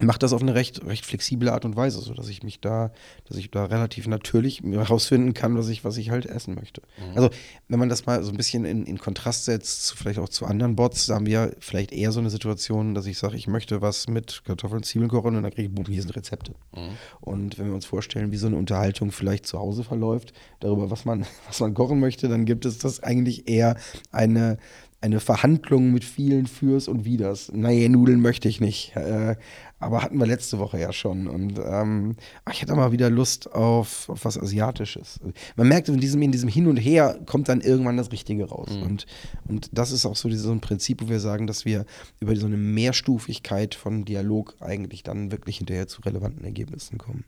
mache 0.00 0.18
das 0.18 0.32
auf 0.32 0.42
eine 0.42 0.54
recht, 0.54 0.84
recht 0.84 1.06
flexible 1.06 1.48
Art 1.48 1.64
und 1.64 1.76
Weise, 1.76 2.00
sodass 2.00 2.28
ich 2.28 2.42
mich 2.42 2.60
da, 2.60 2.92
dass 3.26 3.38
ich 3.38 3.50
da 3.50 3.64
relativ 3.64 4.06
natürlich 4.06 4.62
herausfinden 4.62 5.32
kann, 5.34 5.56
was 5.56 5.68
ich, 5.68 5.84
was 5.84 5.96
ich 5.96 6.10
halt 6.10 6.26
essen 6.26 6.54
möchte. 6.54 6.82
Mhm. 6.98 7.16
Also, 7.16 7.30
wenn 7.68 7.78
man 7.78 7.88
das 7.88 8.04
mal 8.04 8.22
so 8.22 8.30
ein 8.30 8.36
bisschen 8.36 8.64
in, 8.64 8.84
in 8.84 8.98
Kontrast 8.98 9.46
setzt, 9.46 9.94
vielleicht 9.94 10.18
auch 10.18 10.28
zu 10.28 10.44
anderen 10.44 10.76
Bots, 10.76 11.06
da 11.06 11.14
haben 11.14 11.26
wir 11.26 11.54
vielleicht 11.60 11.92
eher 11.92 12.12
so 12.12 12.20
eine 12.20 12.30
Situation, 12.30 12.94
dass 12.94 13.06
ich 13.06 13.18
sage, 13.18 13.36
ich 13.36 13.46
möchte 13.46 13.80
was 13.80 14.08
mit 14.08 14.42
Kartoffeln, 14.44 14.82
Zwiebeln 14.82 15.10
kochen 15.10 15.36
und 15.36 15.42
dann 15.42 15.52
kriege 15.52 15.68
ich, 15.68 15.74
boom, 15.74 15.86
hier 15.86 16.02
sind 16.02 16.14
Rezepte. 16.14 16.52
Mhm. 16.74 16.90
Und 17.20 17.58
wenn 17.58 17.68
wir 17.68 17.74
uns 17.74 17.86
vorstellen, 17.86 18.32
wie 18.32 18.36
so 18.36 18.48
eine 18.48 18.56
Unterhaltung 18.56 19.12
vielleicht 19.12 19.46
zu 19.46 19.58
Hause 19.58 19.82
verläuft, 19.82 20.34
darüber, 20.60 20.90
was 20.90 21.04
man, 21.04 21.24
was 21.46 21.60
man 21.60 21.74
kochen 21.74 22.00
möchte, 22.00 22.28
dann 22.28 22.44
gibt 22.44 22.66
es 22.66 22.78
das 22.78 23.02
eigentlich 23.02 23.48
eher 23.48 23.76
eine, 24.12 24.58
eine 25.00 25.20
Verhandlung 25.20 25.92
mit 25.92 26.04
vielen 26.04 26.46
Fürs 26.46 26.88
und 26.88 27.04
Widers. 27.04 27.50
Naja, 27.52 27.88
Nudeln 27.88 28.20
möchte 28.20 28.48
ich 28.48 28.60
nicht. 28.60 28.94
Äh, 28.96 29.36
aber 29.78 30.02
hatten 30.02 30.18
wir 30.18 30.26
letzte 30.26 30.58
Woche 30.58 30.78
ja 30.78 30.92
schon. 30.92 31.26
Und 31.28 31.58
ähm, 31.58 32.16
ich 32.50 32.62
hätte 32.62 32.74
mal 32.74 32.92
wieder 32.92 33.10
Lust 33.10 33.52
auf, 33.52 34.08
auf, 34.08 34.24
was 34.24 34.38
Asiatisches. 34.38 35.20
Man 35.56 35.68
merkt, 35.68 35.88
in 35.88 36.00
diesem, 36.00 36.22
in 36.22 36.32
diesem 36.32 36.48
Hin 36.48 36.66
und 36.66 36.78
Her 36.78 37.20
kommt 37.26 37.48
dann 37.48 37.60
irgendwann 37.60 37.96
das 37.96 38.10
Richtige 38.10 38.48
raus. 38.48 38.70
Mhm. 38.70 38.82
Und, 38.82 39.06
und 39.46 39.68
das 39.72 39.92
ist 39.92 40.06
auch 40.06 40.16
so, 40.16 40.30
so 40.30 40.50
ein 40.50 40.60
Prinzip, 40.60 41.02
wo 41.02 41.08
wir 41.08 41.20
sagen, 41.20 41.46
dass 41.46 41.64
wir 41.64 41.84
über 42.20 42.34
so 42.36 42.46
eine 42.46 42.56
Mehrstufigkeit 42.56 43.74
von 43.74 44.04
Dialog 44.04 44.56
eigentlich 44.60 45.02
dann 45.02 45.30
wirklich 45.30 45.58
hinterher 45.58 45.88
zu 45.88 46.00
relevanten 46.00 46.44
Ergebnissen 46.44 46.96
kommen. 46.96 47.24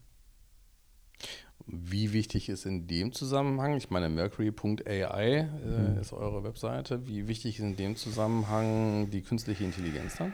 Wie 1.66 2.14
wichtig 2.14 2.48
ist 2.48 2.64
in 2.64 2.86
dem 2.86 3.12
Zusammenhang, 3.12 3.76
ich 3.76 3.90
meine, 3.90 4.08
Mercury.ai 4.08 4.86
äh, 4.86 5.44
mhm. 5.44 5.98
ist 6.00 6.14
eure 6.14 6.42
Webseite, 6.42 7.06
wie 7.06 7.28
wichtig 7.28 7.58
ist 7.58 7.64
in 7.64 7.76
dem 7.76 7.94
Zusammenhang 7.94 9.10
die 9.10 9.20
künstliche 9.20 9.64
Intelligenz 9.64 10.16
dann? 10.16 10.32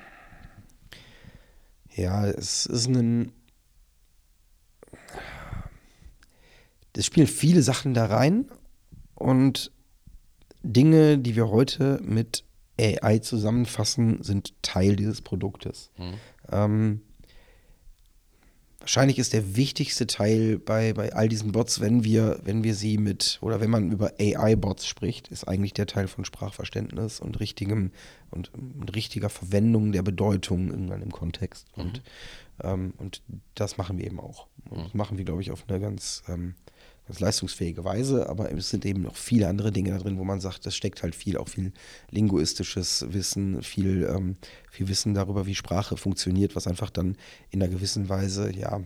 Ja, 1.94 2.26
es 2.26 2.66
ist 2.66 2.88
ein. 2.88 3.33
Es 6.96 7.07
spielen 7.07 7.26
viele 7.26 7.62
Sachen 7.62 7.92
da 7.94 8.07
rein 8.07 8.48
und 9.14 9.72
Dinge, 10.62 11.18
die 11.18 11.35
wir 11.35 11.48
heute 11.48 12.00
mit 12.02 12.44
AI 12.80 13.18
zusammenfassen, 13.18 14.22
sind 14.22 14.54
Teil 14.62 14.96
dieses 14.96 15.20
Produktes. 15.20 15.90
Mhm. 15.98 16.14
Ähm, 16.50 17.02
wahrscheinlich 18.84 19.18
ist 19.18 19.32
der 19.32 19.56
wichtigste 19.56 20.06
Teil 20.06 20.58
bei, 20.58 20.92
bei 20.92 21.14
all 21.14 21.26
diesen 21.26 21.52
Bots, 21.52 21.80
wenn 21.80 22.04
wir, 22.04 22.38
wenn 22.44 22.62
wir 22.64 22.74
sie 22.74 22.98
mit, 22.98 23.38
oder 23.40 23.58
wenn 23.58 23.70
man 23.70 23.90
über 23.90 24.12
AI-Bots 24.20 24.86
spricht, 24.86 25.28
ist 25.28 25.48
eigentlich 25.48 25.72
der 25.72 25.86
Teil 25.86 26.06
von 26.06 26.26
Sprachverständnis 26.26 27.18
und 27.18 27.40
richtigem 27.40 27.92
und, 28.30 28.52
und 28.52 28.94
richtiger 28.94 29.30
Verwendung 29.30 29.92
der 29.92 30.02
Bedeutung 30.02 30.70
in 30.70 30.92
einem 30.92 31.10
Kontext. 31.12 31.66
Mhm. 31.76 31.82
Und, 31.82 32.02
ähm, 32.62 32.92
und 32.98 33.22
das 33.54 33.78
machen 33.78 33.96
wir 33.96 34.04
eben 34.04 34.20
auch. 34.20 34.48
Und 34.68 34.84
das 34.84 34.94
machen 34.94 35.16
wir, 35.16 35.24
glaube 35.24 35.40
ich, 35.40 35.50
auf 35.50 35.64
eine 35.66 35.80
ganz 35.80 36.22
ähm, 36.28 36.54
ganz 37.06 37.20
leistungsfähige 37.20 37.84
Weise, 37.84 38.28
aber 38.28 38.50
es 38.52 38.70
sind 38.70 38.86
eben 38.86 39.02
noch 39.02 39.16
viele 39.16 39.48
andere 39.48 39.72
Dinge 39.72 39.90
da 39.90 39.98
drin, 39.98 40.18
wo 40.18 40.24
man 40.24 40.40
sagt, 40.40 40.64
das 40.64 40.74
steckt 40.74 41.02
halt 41.02 41.14
viel, 41.14 41.36
auch 41.36 41.48
viel 41.48 41.72
linguistisches 42.10 43.06
Wissen, 43.10 43.62
viel, 43.62 44.08
ähm, 44.08 44.36
viel 44.70 44.88
Wissen 44.88 45.14
darüber, 45.14 45.46
wie 45.46 45.54
Sprache 45.54 45.96
funktioniert, 45.96 46.56
was 46.56 46.66
einfach 46.66 46.90
dann 46.90 47.16
in 47.50 47.62
einer 47.62 47.72
gewissen 47.72 48.08
Weise, 48.08 48.50
ja, 48.52 48.80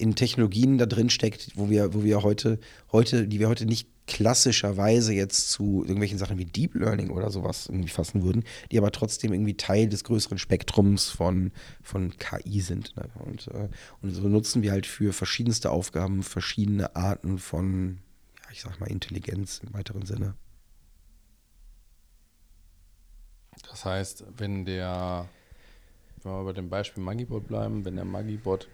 in 0.00 0.14
Technologien 0.14 0.78
da 0.78 0.86
drin 0.86 1.10
steckt, 1.10 1.52
wo 1.56 1.68
wir, 1.68 1.94
wo 1.94 2.02
wir 2.02 2.22
heute, 2.22 2.58
heute, 2.90 3.28
die 3.28 3.38
wir 3.38 3.48
heute 3.48 3.66
nicht 3.66 3.88
klassischerweise 4.06 5.12
jetzt 5.12 5.50
zu 5.50 5.82
irgendwelchen 5.82 6.18
Sachen 6.18 6.36
wie 6.36 6.44
Deep 6.44 6.74
Learning 6.74 7.10
oder 7.10 7.30
sowas 7.30 7.66
irgendwie 7.68 7.90
fassen 7.90 8.22
würden, 8.22 8.44
die 8.72 8.78
aber 8.78 8.90
trotzdem 8.90 9.32
irgendwie 9.32 9.56
Teil 9.56 9.88
des 9.88 10.02
größeren 10.02 10.38
Spektrums 10.38 11.10
von, 11.10 11.52
von 11.80 12.16
KI 12.18 12.60
sind. 12.60 12.96
Ne? 12.96 13.08
Und, 13.24 13.48
äh, 13.48 13.68
und 14.02 14.10
so 14.10 14.28
nutzen 14.28 14.62
wir 14.62 14.72
halt 14.72 14.86
für 14.86 15.12
verschiedenste 15.12 15.70
Aufgaben 15.70 16.24
verschiedene 16.24 16.96
Arten 16.96 17.38
von, 17.38 17.98
ja, 18.42 18.50
ich 18.52 18.62
sag 18.62 18.80
mal, 18.80 18.90
Intelligenz 18.90 19.60
im 19.64 19.72
weiteren 19.74 20.04
Sinne. 20.04 20.34
Das 23.70 23.84
heißt, 23.84 24.24
wenn 24.36 24.64
der, 24.64 25.28
wenn 26.22 26.32
wir 26.32 26.44
bei 26.44 26.52
dem 26.52 26.68
Beispiel 26.68 27.02
Magibot 27.02 27.46
bleiben, 27.46 27.84
wenn 27.84 27.96
der 27.96 28.04
Magibot 28.04 28.68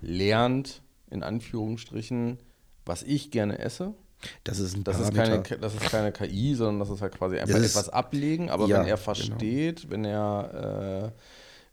lernt, 0.00 0.82
in 1.10 1.22
Anführungsstrichen, 1.22 2.38
was 2.84 3.02
ich 3.02 3.30
gerne 3.30 3.58
esse. 3.58 3.94
Das 4.44 4.60
ist 4.60 4.76
ein 4.76 4.84
Das 4.84 5.00
ist, 5.00 5.12
keine, 5.14 5.42
das 5.42 5.74
ist 5.74 5.90
keine 5.90 6.12
KI, 6.12 6.54
sondern 6.54 6.78
das 6.78 6.90
ist 6.90 7.02
halt 7.02 7.16
quasi 7.16 7.38
einfach 7.38 7.56
ist- 7.58 7.70
etwas 7.72 7.88
ablegen. 7.88 8.50
Aber 8.50 8.66
ja, 8.66 8.76
wenn 8.78 8.82
er 8.86 8.94
genau. 8.94 8.96
versteht, 9.04 9.90
wenn 9.90 10.04
er, 10.04 11.12
äh, 11.14 11.20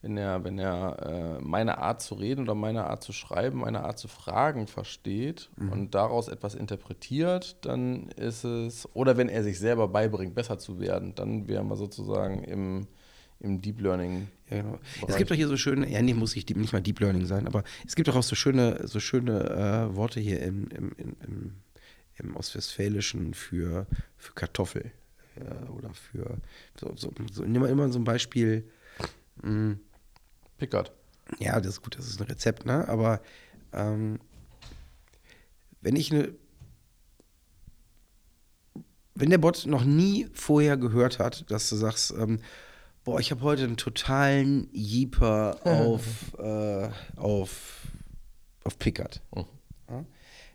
wenn 0.02 0.18
er, 0.18 0.44
wenn 0.44 0.58
er 0.58 1.38
äh, 1.40 1.42
meine 1.44 1.78
Art 1.78 2.02
zu 2.02 2.16
reden 2.16 2.42
oder 2.46 2.56
meine 2.56 2.86
Art 2.86 3.04
zu 3.04 3.12
schreiben, 3.14 3.60
meine 3.60 3.84
Art 3.84 4.00
zu 4.00 4.08
fragen 4.08 4.66
versteht 4.66 5.50
Mhm. 5.58 5.72
und 5.72 5.96
daraus 5.96 6.28
etwas 6.28 6.56
interpretiert, 6.56 7.58
dann 7.66 8.08
ist 8.16 8.44
es, 8.46 8.88
oder 8.96 9.16
wenn 9.18 9.30
er 9.30 9.44
sich 9.44 9.60
selber 9.60 9.88
beibringt, 9.88 10.34
besser 10.34 10.58
zu 10.58 10.80
werden, 10.80 11.14
dann 11.16 11.48
wären 11.48 11.68
wir 11.68 11.76
sozusagen 11.76 12.44
im, 12.46 12.88
im 13.40 13.62
Deep 13.62 13.82
Learning. 13.82 14.28
Ja, 14.50 14.62
genau. 14.62 14.80
Es 15.08 15.16
gibt 15.16 15.32
doch 15.32 15.36
hier 15.36 15.48
so 15.48 15.58
schöne, 15.58 15.90
ja, 15.90 16.02
nee, 16.02 16.14
muss 16.14 16.36
ich 16.36 16.48
nicht 16.48 16.74
mal 16.74 16.82
Deep 16.82 17.00
Learning 17.00 17.26
sein, 17.26 17.48
aber 17.48 17.64
es 17.88 17.96
gibt 17.96 18.08
doch 18.08 18.16
auch 18.16 18.24
so 18.24 18.36
schöne, 18.36 18.88
so 18.88 19.00
schöne 19.00 19.90
äh, 19.92 19.96
Worte 19.96 20.20
hier 20.20 20.42
im, 20.42 20.68
im, 20.70 20.92
im, 20.98 21.16
im, 21.26 21.56
im 22.16 22.36
Ostwestfälischen 22.36 23.34
für, 23.34 23.88
für 24.18 24.34
Kartoffel. 24.34 24.92
Äh, 25.36 25.70
oder 25.70 25.94
für, 25.94 26.38
so, 26.80 26.94
so, 26.96 27.14
so, 27.32 27.44
nimm 27.44 27.62
mal 27.62 27.70
immer 27.70 27.90
so 27.90 28.00
ein 28.00 28.04
Beispiel, 28.04 28.70
mh, 29.42 29.78
Pickard. 30.58 30.92
ja, 31.40 31.60
das 31.60 31.76
ist 31.76 31.82
gut, 31.82 31.98
das 31.98 32.08
ist 32.08 32.20
ein 32.20 32.28
Rezept, 32.28 32.66
ne? 32.66 32.88
Aber 32.90 33.22
ähm, 33.72 34.20
wenn 35.82 35.96
ich 35.96 36.12
eine, 36.12 36.34
wenn 39.16 39.30
der 39.30 39.38
Bot 39.38 39.66
noch 39.66 39.86
nie 39.86 40.28
vorher 40.34 40.76
gehört 40.76 41.20
hat, 41.20 41.50
dass 41.52 41.70
du 41.70 41.76
sagst, 41.76 42.14
ähm, 42.18 42.40
boah, 43.04 43.20
ich 43.20 43.32
habe 43.32 43.42
heute 43.42 43.64
einen 43.64 43.78
totalen 43.78 44.70
Jeeper 44.74 45.60
auf, 45.66 46.34
äh, 46.38 46.90
auf, 47.16 47.88
auf 48.64 48.78
Pickard, 48.80 49.22
Mhm. 49.36 49.46
ja? 49.90 50.06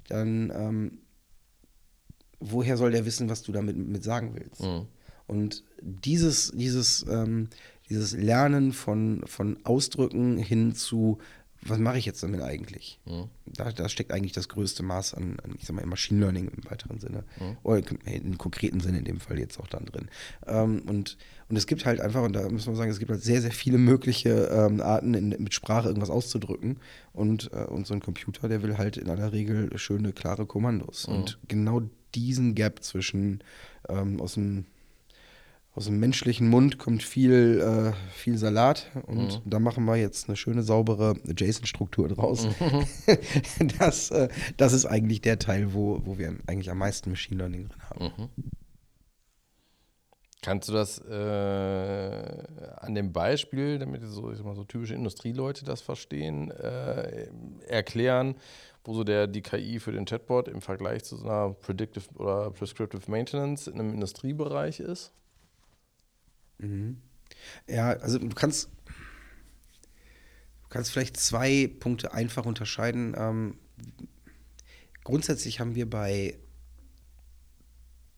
dann 0.09 0.53
ähm, 0.55 0.99
woher 2.41 2.77
soll 2.77 2.91
der 2.91 3.07
wissen, 3.07 3.29
was 3.31 3.43
du 3.43 3.53
damit 3.53 3.77
mit 3.77 4.05
sagen 4.05 4.35
willst? 4.35 4.63
Mhm. 4.63 4.87
Und 5.27 5.65
dieses, 5.81 6.53
dieses, 6.55 7.05
ähm, 7.09 7.49
dieses 7.89 8.13
Lernen 8.13 8.73
von, 8.73 9.23
von 9.27 9.59
Ausdrücken 9.65 10.37
hin 10.37 10.75
zu, 10.75 11.19
was 11.67 11.79
mache 11.79 11.99
ich 11.99 12.05
jetzt 12.05 12.23
damit 12.23 12.43
eigentlich? 12.43 13.01
Mhm. 13.07 13.29
Da, 13.47 13.73
da 13.73 13.89
steckt 13.89 14.13
eigentlich 14.13 14.33
das 14.33 14.49
größte 14.49 14.83
Maß 14.83 15.15
an, 15.15 15.39
an 15.43 15.55
ich 15.59 15.67
sag 15.67 15.75
mal, 15.75 15.83
im 15.83 15.89
Machine 15.89 16.21
Learning 16.21 16.49
im 16.49 16.71
weiteren 16.71 17.01
Sinne. 17.01 17.25
Oder 17.63 17.83
im 18.05 18.39
konkreten 18.39 18.81
Sinne 18.81 18.99
in 18.99 19.05
dem 19.05 19.21
Fall 19.21 19.39
jetzt 19.39 19.59
auch 19.59 19.67
dann 19.67 19.85
drin. 19.87 20.09
Ähm, 20.47 20.83
und, 20.87 21.17
und 21.49 21.57
es 21.57 21.67
gibt 21.67 21.87
halt 21.87 22.01
einfach, 22.01 22.23
und 22.23 22.35
da 22.35 22.49
muss 22.49 22.67
man 22.67 22.77
sagen, 22.77 22.91
es 22.91 22.99
gibt 22.99 23.11
halt 23.11 23.23
sehr, 23.23 23.41
sehr 23.41 23.53
viele 23.53 23.79
mögliche 23.79 24.49
ähm, 24.53 24.81
Arten, 24.81 25.15
in, 25.15 25.29
mit 25.31 25.55
Sprache 25.55 25.89
irgendwas 25.89 26.11
auszudrücken. 26.11 26.79
Und, 27.13 27.53
äh, 27.53 27.65
und 27.65 27.87
so 27.87 27.95
ein 27.95 28.01
Computer, 28.01 28.49
der 28.49 28.63
will 28.63 28.79
halt 28.79 28.97
in 28.97 29.09
aller 29.09 29.33
Regel 29.33 29.77
schöne, 29.79 30.13
klare 30.13 30.47
Kommandos. 30.47 31.07
Und 31.07 31.39
genau 31.49 31.83
diesen 32.15 32.55
Gap 32.55 32.83
zwischen 32.83 33.43
ähm, 33.89 34.21
aus 34.21 34.35
dem 34.35 34.67
aus 35.75 35.87
dem 35.87 35.99
menschlichen 35.99 36.49
Mund 36.49 36.79
kommt 36.79 37.03
viel, 37.03 37.61
äh, 37.61 38.13
viel 38.13 38.39
Salat 38.39 38.91
und 39.07 39.43
da 39.45 39.59
machen 39.59 39.85
wir 39.87 39.97
jetzt 39.97 40.29
eine 40.29 40.37
schöne, 40.37 40.63
saubere 40.63 41.15
JSON-Struktur 41.25 42.09
draus. 42.09 42.47
das, 43.79 44.11
äh, 44.11 44.29
das 44.57 44.73
ist 44.73 44.87
eigentlich 44.87 45.21
der 45.21 45.39
Teil, 45.39 45.75
wo, 45.75 46.01
wo 46.05 46.17
wir 46.17 46.37
eigentlich 46.47 46.71
am 46.71 46.79
meisten 46.79 47.11
Machine 47.11 47.39
Learning 47.39 47.69
drin 47.69 47.83
haben. 47.91 48.31
Kannst 50.43 50.69
du 50.69 50.75
das 50.75 50.99
äh, 50.99 52.45
an 52.77 52.95
dem 52.95 53.13
Beispiel, 53.13 53.79
damit 53.79 54.03
so, 54.05 54.31
ich 54.31 54.37
sag 54.37 54.47
mal, 54.47 54.55
so 54.55 54.65
typische 54.65 54.95
Industrieleute 54.95 55.65
das 55.65 55.81
verstehen, 55.81 56.51
äh, 56.53 57.29
erklären, 57.67 58.37
wo 58.85 58.93
so 58.93 59.03
der, 59.03 59.27
die 59.27 59.41
KI 59.43 59.81
für 59.81 59.91
den 59.91 60.05
Chatbot 60.05 60.47
im 60.47 60.61
Vergleich 60.61 61.03
zu 61.03 61.17
so 61.17 61.27
einer 61.27 61.55
Predictive 61.55 62.05
oder 62.17 62.51
Prescriptive 62.51 63.11
Maintenance 63.11 63.67
in 63.67 63.81
einem 63.81 63.95
Industriebereich 63.95 64.81
ist? 64.81 65.13
Ja, 67.67 67.91
also 67.91 68.19
du 68.19 68.29
kannst, 68.35 68.69
du 68.87 70.69
kannst 70.69 70.93
vielleicht 70.93 71.17
zwei 71.17 71.71
Punkte 71.81 72.13
einfach 72.13 72.47
unterscheiden. 72.47 73.15
Ähm, 73.17 73.59
grundsätzlich 75.03 75.61
haben 75.61 75.75
wir 75.75 75.89
bei, 75.89 76.39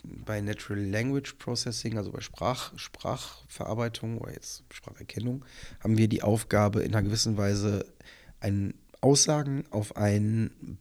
bei 0.02 0.40
Natural 0.40 0.82
Language 0.82 1.35
Processing, 1.38 1.98
also 1.98 2.12
bei 2.12 2.20
Sprach, 2.20 2.76
Sprachverarbeitung 2.78 4.18
oder 4.18 4.32
jetzt 4.32 4.64
Spracherkennung, 4.72 5.44
haben 5.80 5.98
wir 5.98 6.09
die 6.09 6.22
Aufgabe, 6.22 6.82
in 6.82 6.94
einer 6.94 7.02
gewissen 7.02 7.37
Weise 7.37 7.87
ein 8.40 8.74
Aussagen 9.00 9.64
auf 9.70 9.96
ein 9.96 10.78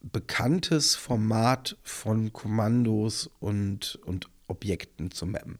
bekanntes 0.00 0.94
Format 0.96 1.76
von 1.82 2.32
Kommandos 2.32 3.30
und, 3.38 3.96
und 4.04 4.28
Objekten 4.48 5.10
zu 5.10 5.26
mappen. 5.26 5.58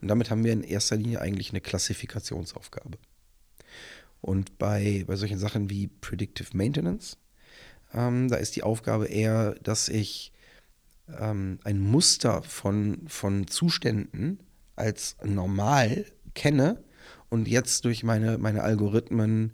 Und 0.00 0.08
damit 0.08 0.30
haben 0.30 0.44
wir 0.44 0.52
in 0.52 0.62
erster 0.62 0.96
Linie 0.96 1.20
eigentlich 1.20 1.50
eine 1.50 1.60
Klassifikationsaufgabe. 1.60 2.98
Und 4.20 4.58
bei, 4.58 5.04
bei 5.06 5.16
solchen 5.16 5.38
Sachen 5.38 5.70
wie 5.70 5.86
Predictive 5.88 6.56
Maintenance, 6.56 7.16
ähm, 7.94 8.28
da 8.28 8.36
ist 8.36 8.56
die 8.56 8.62
Aufgabe 8.62 9.06
eher, 9.06 9.54
dass 9.62 9.88
ich 9.88 10.32
ähm, 11.18 11.60
ein 11.64 11.78
Muster 11.80 12.42
von, 12.42 13.02
von 13.06 13.46
Zuständen 13.46 14.40
als 14.74 15.16
normal 15.24 16.04
kenne 16.34 16.82
und 17.30 17.48
jetzt 17.48 17.84
durch 17.84 18.02
meine, 18.04 18.38
meine 18.38 18.62
Algorithmen 18.62 19.52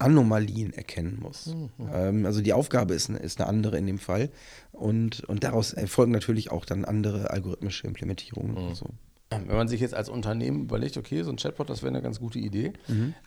Anomalien 0.00 0.72
erkennen 0.72 1.18
muss. 1.20 1.54
Ähm, 1.92 2.24
also 2.26 2.40
die 2.40 2.52
Aufgabe 2.52 2.94
ist, 2.94 3.08
eine- 3.08 3.18
ist 3.18 3.40
eine 3.40 3.48
andere 3.48 3.78
in 3.78 3.86
dem 3.86 3.98
Fall. 3.98 4.30
Und, 4.72 5.24
und 5.24 5.42
daraus 5.42 5.72
erfolgen 5.72 6.12
natürlich 6.12 6.50
auch 6.52 6.64
dann 6.64 6.84
andere 6.84 7.30
algorithmische 7.30 7.86
Implementierungen. 7.86 8.56
und 8.56 8.74
So. 8.76 8.86
Wenn 9.30 9.46
man 9.56 9.68
sich 9.68 9.80
jetzt 9.80 9.94
als 9.94 10.08
Unternehmen 10.08 10.62
überlegt, 10.62 10.96
okay, 10.96 11.22
so 11.22 11.30
ein 11.30 11.36
Chatbot, 11.36 11.68
das 11.68 11.82
wäre 11.82 11.92
eine 11.92 12.02
ganz 12.02 12.18
gute 12.18 12.38
Idee, 12.38 12.72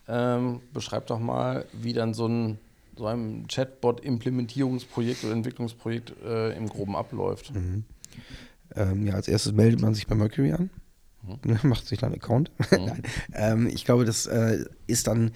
ähm, 0.08 0.62
beschreib 0.74 1.08
doch 1.08 1.20
mal, 1.20 1.66
wie 1.74 1.94
dann 1.94 2.14
so 2.14 2.28
ein 2.28 2.58
so 2.98 3.08
ein 3.08 3.48
Chatbot-Implementierungsprojekt 3.48 5.24
oder 5.24 5.34
Entwicklungsprojekt 5.34 6.14
äh, 6.24 6.56
im 6.56 6.68
Groben 6.68 6.96
abläuft. 6.96 7.52
Ähm, 8.76 9.06
ja, 9.08 9.14
als 9.16 9.28
erstes 9.28 9.54
meldet 9.54 9.82
man 9.82 9.94
sich 9.94 10.08
bei 10.08 10.16
Mercury 10.16 10.52
an, 10.54 10.70
macht 11.64 11.88
sich 11.88 12.00
dann 12.00 12.12
einen 12.12 12.22
Account. 12.22 12.52
Nein. 12.72 13.04
Ähm, 13.34 13.68
ich 13.68 13.86
glaube, 13.86 14.06
das 14.06 14.26
äh, 14.28 14.66
ist 14.88 15.08
dann 15.08 15.32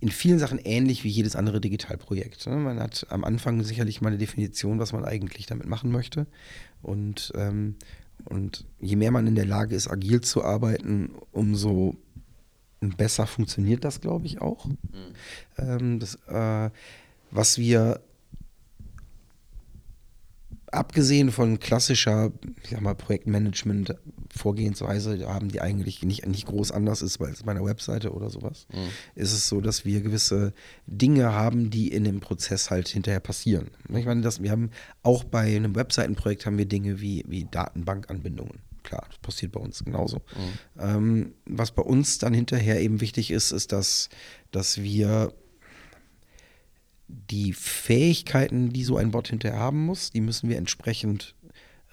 in 0.00 0.10
vielen 0.10 0.38
Sachen 0.38 0.58
ähnlich 0.58 1.04
wie 1.04 1.08
jedes 1.08 1.36
andere 1.36 1.60
Digitalprojekt. 1.60 2.46
Ne? 2.46 2.56
Man 2.56 2.80
hat 2.80 3.06
am 3.10 3.24
Anfang 3.24 3.62
sicherlich 3.62 4.00
mal 4.00 4.08
eine 4.08 4.18
Definition, 4.18 4.80
was 4.80 4.92
man 4.92 5.04
eigentlich 5.04 5.46
damit 5.46 5.66
machen 5.66 5.92
möchte. 5.92 6.26
Und, 6.82 7.32
ähm, 7.36 7.76
und 8.24 8.64
je 8.80 8.96
mehr 8.96 9.10
man 9.10 9.26
in 9.26 9.34
der 9.34 9.46
Lage 9.46 9.74
ist, 9.74 9.90
agil 9.90 10.20
zu 10.20 10.44
arbeiten, 10.44 11.10
umso 11.32 11.96
besser 12.80 13.26
funktioniert 13.26 13.84
das, 13.84 14.00
glaube 14.00 14.26
ich, 14.26 14.40
auch. 14.40 14.66
Ähm, 15.58 16.00
das, 16.00 16.16
äh, 16.26 16.70
was 17.30 17.58
wir 17.58 18.00
abgesehen 20.72 21.30
von 21.30 21.60
klassischer, 21.60 22.32
ich 22.62 22.70
sag 22.70 22.80
mal, 22.80 22.94
Projektmanagement-Vorgehensweise 22.94 25.28
haben, 25.28 25.48
die 25.48 25.60
eigentlich 25.60 26.02
nicht, 26.02 26.26
nicht 26.26 26.46
groß 26.46 26.72
anders 26.72 27.02
ist 27.02 27.20
als 27.20 27.42
bei 27.42 27.50
einer 27.52 27.62
Webseite 27.64 28.12
oder 28.12 28.30
sowas, 28.30 28.66
ist 29.14 29.32
es 29.32 29.48
so, 29.48 29.60
dass 29.60 29.84
wir 29.84 30.00
gewisse 30.00 30.54
Dinge 30.86 31.34
haben, 31.34 31.68
die 31.70 31.88
in 31.88 32.04
dem 32.04 32.20
Prozess 32.20 32.70
halt 32.70 32.88
hinterher 32.88 33.20
passieren. 33.20 33.68
Ich 33.94 34.06
meine, 34.06 34.22
das, 34.22 34.42
wir 34.42 34.50
haben 34.50 34.70
auch 35.02 35.24
bei 35.24 35.54
einem 35.54 35.76
Webseitenprojekt 35.76 36.46
haben 36.46 36.56
wir 36.58 36.66
Dinge 36.66 37.00
wie, 37.00 37.24
wie 37.28 37.44
Datenbankanbindungen. 37.44 38.60
Klar, 38.82 39.04
das 39.08 39.18
passiert 39.18 39.52
bei 39.52 39.60
uns 39.60 39.84
genauso. 39.84 40.22
Ähm, 40.78 41.34
was 41.46 41.70
bei 41.70 41.82
uns 41.82 42.18
dann 42.18 42.34
hinterher 42.34 42.80
eben 42.80 43.00
wichtig 43.00 43.30
ist, 43.30 43.52
ist, 43.52 43.70
dass, 43.72 44.08
dass 44.50 44.82
wir 44.82 45.32
die 47.12 47.52
Fähigkeiten, 47.52 48.72
die 48.72 48.84
so 48.84 48.96
ein 48.96 49.10
Bot 49.10 49.28
hinterher 49.28 49.58
haben 49.58 49.84
muss, 49.84 50.10
die 50.10 50.20
müssen 50.20 50.48
wir 50.48 50.56
entsprechend 50.56 51.34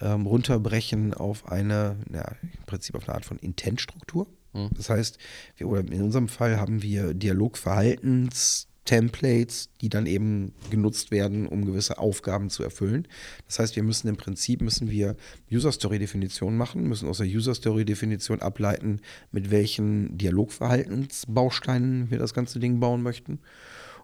ähm, 0.01 0.25
runterbrechen 0.25 1.13
auf 1.13 1.51
eine, 1.51 1.97
ja, 2.13 2.35
im 2.41 2.65
Prinzip 2.65 2.95
auf 2.95 3.07
eine 3.07 3.15
Art 3.15 3.25
von 3.25 3.37
Intent-Struktur. 3.37 4.27
Das 4.71 4.89
heißt, 4.89 5.19
wir, 5.57 5.67
oder 5.67 5.81
in 5.81 6.01
unserem 6.01 6.27
Fall 6.27 6.57
haben 6.57 6.81
wir 6.81 7.13
Dialogverhaltens-Templates, 7.13 9.69
die 9.81 9.89
dann 9.89 10.07
eben 10.07 10.53
genutzt 10.71 11.11
werden, 11.11 11.45
um 11.45 11.65
gewisse 11.65 11.99
Aufgaben 11.99 12.49
zu 12.49 12.63
erfüllen. 12.63 13.07
Das 13.45 13.59
heißt, 13.59 13.75
wir 13.75 13.83
müssen 13.83 14.07
im 14.07 14.17
Prinzip 14.17 14.61
müssen 14.61 14.89
wir 14.89 15.15
User-Story-Definition 15.51 16.57
machen, 16.57 16.87
müssen 16.87 17.07
aus 17.07 17.19
der 17.19 17.27
User-Story-Definition 17.27 18.41
ableiten, 18.41 19.01
mit 19.31 19.51
welchen 19.51 20.17
Dialogverhaltensbausteinen 20.17 22.09
wir 22.09 22.17
das 22.17 22.33
ganze 22.33 22.59
Ding 22.59 22.79
bauen 22.79 23.03
möchten. 23.03 23.37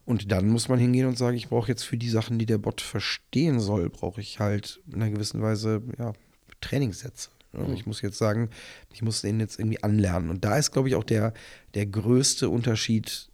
Und 0.05 0.31
dann 0.31 0.47
muss 0.49 0.69
man 0.69 0.77
hingehen 0.77 1.07
und 1.07 1.17
sagen, 1.17 1.35
ich 1.35 1.49
brauche 1.49 1.67
jetzt 1.67 1.83
für 1.83 1.97
die 1.97 2.09
Sachen, 2.09 2.37
die 2.37 2.45
der 2.45 2.59
Bot 2.59 2.81
verstehen 2.81 3.59
soll, 3.59 3.89
brauche 3.89 4.21
ich 4.21 4.39
halt 4.39 4.81
in 4.87 5.01
einer 5.01 5.09
gewissen 5.09 5.41
Weise 5.41 5.81
ja, 5.97 6.13
Trainingssätze. 6.61 7.29
Ne? 7.53 7.73
Ich 7.73 7.85
muss 7.85 8.01
jetzt 8.01 8.17
sagen, 8.17 8.49
ich 8.93 9.01
muss 9.01 9.21
den 9.21 9.39
jetzt 9.39 9.59
irgendwie 9.59 9.81
anlernen. 9.83 10.29
Und 10.29 10.45
da 10.45 10.57
ist, 10.57 10.71
glaube 10.71 10.89
ich, 10.89 10.95
auch 10.95 11.03
der, 11.03 11.33
der 11.73 11.87
größte 11.87 12.49
Unterschied 12.49 13.29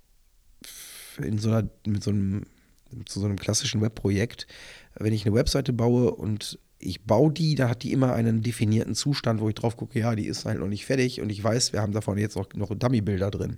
in 1.22 1.38
so 1.38 1.50
einer, 1.50 1.70
mit 1.86 2.04
so 2.04 2.12
einem, 2.12 2.46
zu 3.06 3.20
so 3.20 3.26
einem 3.26 3.38
klassischen 3.38 3.82
Webprojekt, 3.82 4.48
wenn 4.96 5.14
ich 5.14 5.26
eine 5.26 5.36
Webseite 5.36 5.74
baue 5.74 6.12
und 6.12 6.60
ich 6.80 7.04
baue 7.04 7.32
die, 7.32 7.56
da 7.56 7.70
hat 7.70 7.84
die 7.84 7.92
immer 7.92 8.14
einen 8.14 8.42
definierten 8.42 8.96
Zustand, 8.96 9.40
wo 9.40 9.50
ich 9.50 9.56
drauf 9.56 9.78
gucke, 9.78 10.00
ja, 10.00 10.16
die 10.16 10.26
ist 10.26 10.46
halt 10.46 10.60
noch 10.60 10.68
nicht 10.68 10.86
fertig 10.86 11.22
und 11.22 11.30
ich 11.30 11.44
weiß, 11.44 11.74
wir 11.74 11.82
haben 11.82 11.94
davon 11.94 12.18
jetzt 12.18 12.38
auch 12.38 12.48
noch 12.56 12.74
Dummy-Bilder 12.74 13.30
drin. 13.30 13.58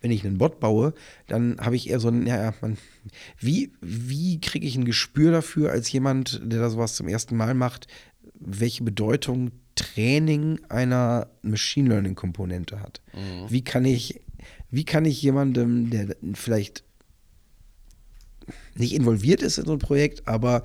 Wenn 0.00 0.10
ich 0.10 0.24
einen 0.24 0.38
Bot 0.38 0.60
baue, 0.60 0.94
dann 1.26 1.56
habe 1.60 1.76
ich 1.76 1.88
eher 1.88 2.00
so 2.00 2.08
ein, 2.08 2.26
ja, 2.26 2.54
man, 2.60 2.76
wie, 3.38 3.72
wie 3.80 4.40
kriege 4.40 4.66
ich 4.66 4.76
ein 4.76 4.84
Gespür 4.84 5.32
dafür, 5.32 5.70
als 5.70 5.90
jemand, 5.92 6.40
der 6.44 6.60
da 6.60 6.70
sowas 6.70 6.94
zum 6.94 7.08
ersten 7.08 7.36
Mal 7.36 7.54
macht, 7.54 7.86
welche 8.34 8.84
Bedeutung 8.84 9.50
Training 9.74 10.60
einer 10.68 11.28
Machine 11.42 11.88
Learning 11.88 12.14
Komponente 12.14 12.80
hat? 12.80 13.00
Mhm. 13.12 13.50
Wie 13.50 13.62
kann 13.62 13.84
ich, 13.84 14.20
wie 14.70 14.84
kann 14.84 15.04
ich 15.04 15.20
jemandem, 15.22 15.90
der 15.90 16.16
vielleicht 16.34 16.84
nicht 18.74 18.94
involviert 18.94 19.42
ist 19.42 19.58
in 19.58 19.64
so 19.64 19.72
ein 19.72 19.78
Projekt, 19.78 20.28
aber 20.28 20.62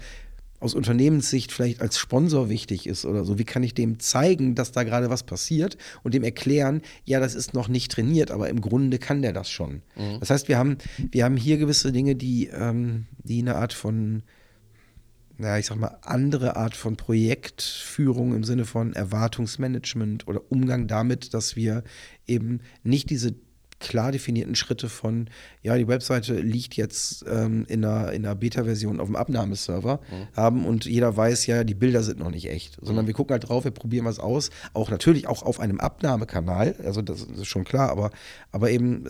aus 0.60 0.74
Unternehmenssicht 0.74 1.52
vielleicht 1.52 1.82
als 1.82 1.98
Sponsor 1.98 2.50
wichtig 2.50 2.88
ist 2.88 3.06
oder 3.06 3.24
so. 3.24 3.40
Wie 3.40 3.46
kann 3.46 3.64
ich 3.64 3.74
dem 3.74 4.00
zeigen, 4.00 4.56
dass 4.56 4.72
da 4.72 4.84
gerade 4.84 5.10
was 5.10 5.24
passiert 5.24 5.78
und 6.04 6.14
dem 6.14 6.24
erklären, 6.24 6.82
ja, 7.06 7.20
das 7.20 7.36
ist 7.36 7.54
noch 7.54 7.68
nicht 7.68 7.92
trainiert, 7.92 8.32
aber 8.32 8.50
im 8.50 8.62
Grunde 8.62 9.00
kann 9.00 9.22
der 9.22 9.34
das 9.34 9.50
schon. 9.50 9.82
Mhm. 9.96 10.20
Das 10.20 10.30
heißt, 10.30 10.48
wir 10.48 10.58
haben, 10.58 10.78
wir 11.12 11.24
haben 11.24 11.38
hier 11.38 11.58
gewisse 11.58 11.92
Dinge, 11.92 12.16
die, 12.16 12.48
ähm, 12.48 13.06
die 13.24 13.40
eine 13.40 13.56
Art 13.56 13.74
von, 13.74 14.24
naja, 15.38 15.58
ich 15.58 15.68
sag 15.68 15.78
mal, 15.78 15.98
andere 16.02 16.58
Art 16.58 16.76
von 16.76 16.98
Projektführung 16.98 18.36
im 18.36 18.44
Sinne 18.44 18.66
von 18.66 18.94
Erwartungsmanagement 18.94 20.28
oder 20.28 20.42
Umgang 20.52 20.88
damit, 20.88 21.34
dass 21.34 21.56
wir 21.56 21.84
eben 22.28 22.60
nicht 22.84 23.10
diese 23.10 23.36
klar 23.80 24.12
definierten 24.12 24.56
Schritte 24.56 24.90
von, 24.90 25.30
ja, 25.62 25.78
die 25.78 25.88
Webseite 25.88 26.40
liegt 26.40 26.76
jetzt 26.76 27.26
ähm, 27.28 27.66
in 27.68 27.84
einer, 27.84 28.12
in 28.12 28.26
einer 28.26 28.36
Beta-Version 28.36 29.00
auf 29.00 29.08
dem 29.08 29.16
Abnahmeserver 29.16 30.00
mhm. 30.12 30.36
haben 30.36 30.66
und 30.66 30.86
jeder 30.86 31.16
weiß, 31.16 31.46
ja, 31.48 31.64
die 31.64 31.74
Bilder 31.74 32.04
sind 32.04 32.20
noch 32.20 32.32
nicht 32.32 32.50
echt, 32.50 32.78
sondern 32.82 33.06
mhm. 33.06 33.08
wir 33.08 33.14
gucken 33.14 33.34
halt 33.34 33.48
drauf, 33.48 33.64
wir 33.64 33.72
probieren 33.72 34.06
was 34.06 34.20
aus, 34.20 34.50
auch 34.74 34.92
natürlich 34.92 35.28
auch 35.28 35.44
auf 35.44 35.60
einem 35.60 35.80
Abnahmekanal, 35.80 36.76
also 36.84 37.02
das, 37.02 37.24
ist 37.24 37.48
schon 37.48 37.64
klar, 37.64 37.90
aber, 37.90 38.12
aber 38.52 38.70
eben 38.70 39.06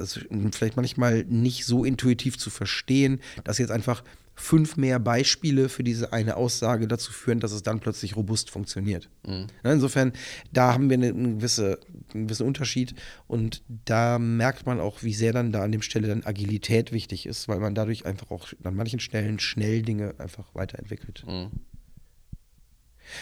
vielleicht 0.52 0.78
manchmal 0.78 1.26
nicht 1.26 1.66
so 1.66 1.84
intuitiv 1.84 2.38
zu 2.38 2.50
verstehen, 2.50 3.20
dass 3.44 3.58
jetzt 3.58 3.72
einfach 3.72 4.04
fünf 4.40 4.78
mehr 4.78 5.00
Beispiele 5.00 5.70
für 5.70 5.84
diese 5.84 6.14
eine 6.14 6.38
Aussage 6.38 6.88
dazu 6.88 7.12
führen, 7.12 7.40
dass 7.40 7.52
es 7.52 7.62
dann 7.62 7.80
plötzlich 7.80 8.16
robust 8.16 8.50
funktioniert. 8.50 9.10
Mhm. 9.28 9.48
Insofern, 9.64 10.14
da 10.52 10.74
haben 10.74 10.90
wir 10.90 10.96
einen, 10.96 11.40
gewisse, 11.40 11.80
einen 12.14 12.28
gewissen 12.28 12.48
Unterschied 12.48 12.96
und 13.28 13.62
da 13.86 14.18
merkt 14.18 14.66
man 14.66 14.80
auch, 14.80 15.04
wie 15.04 15.14
sehr 15.14 15.34
dann 15.34 15.52
da 15.52 15.64
an 15.64 15.72
dem 15.72 15.82
Stelle 15.82 16.08
dann 16.08 16.26
Agilität 16.26 16.92
wichtig 16.92 17.26
ist, 17.26 17.48
weil 17.48 17.60
man 17.60 17.76
dadurch 17.76 18.06
einfach 18.06 18.32
auch 18.32 18.48
an 18.64 18.76
manchen 18.76 19.00
Stellen 19.00 19.40
schnell 19.40 19.82
Dinge 19.82 20.16
einfach 20.18 20.56
weiterentwickelt. 20.56 21.26
Mhm. 21.28 21.52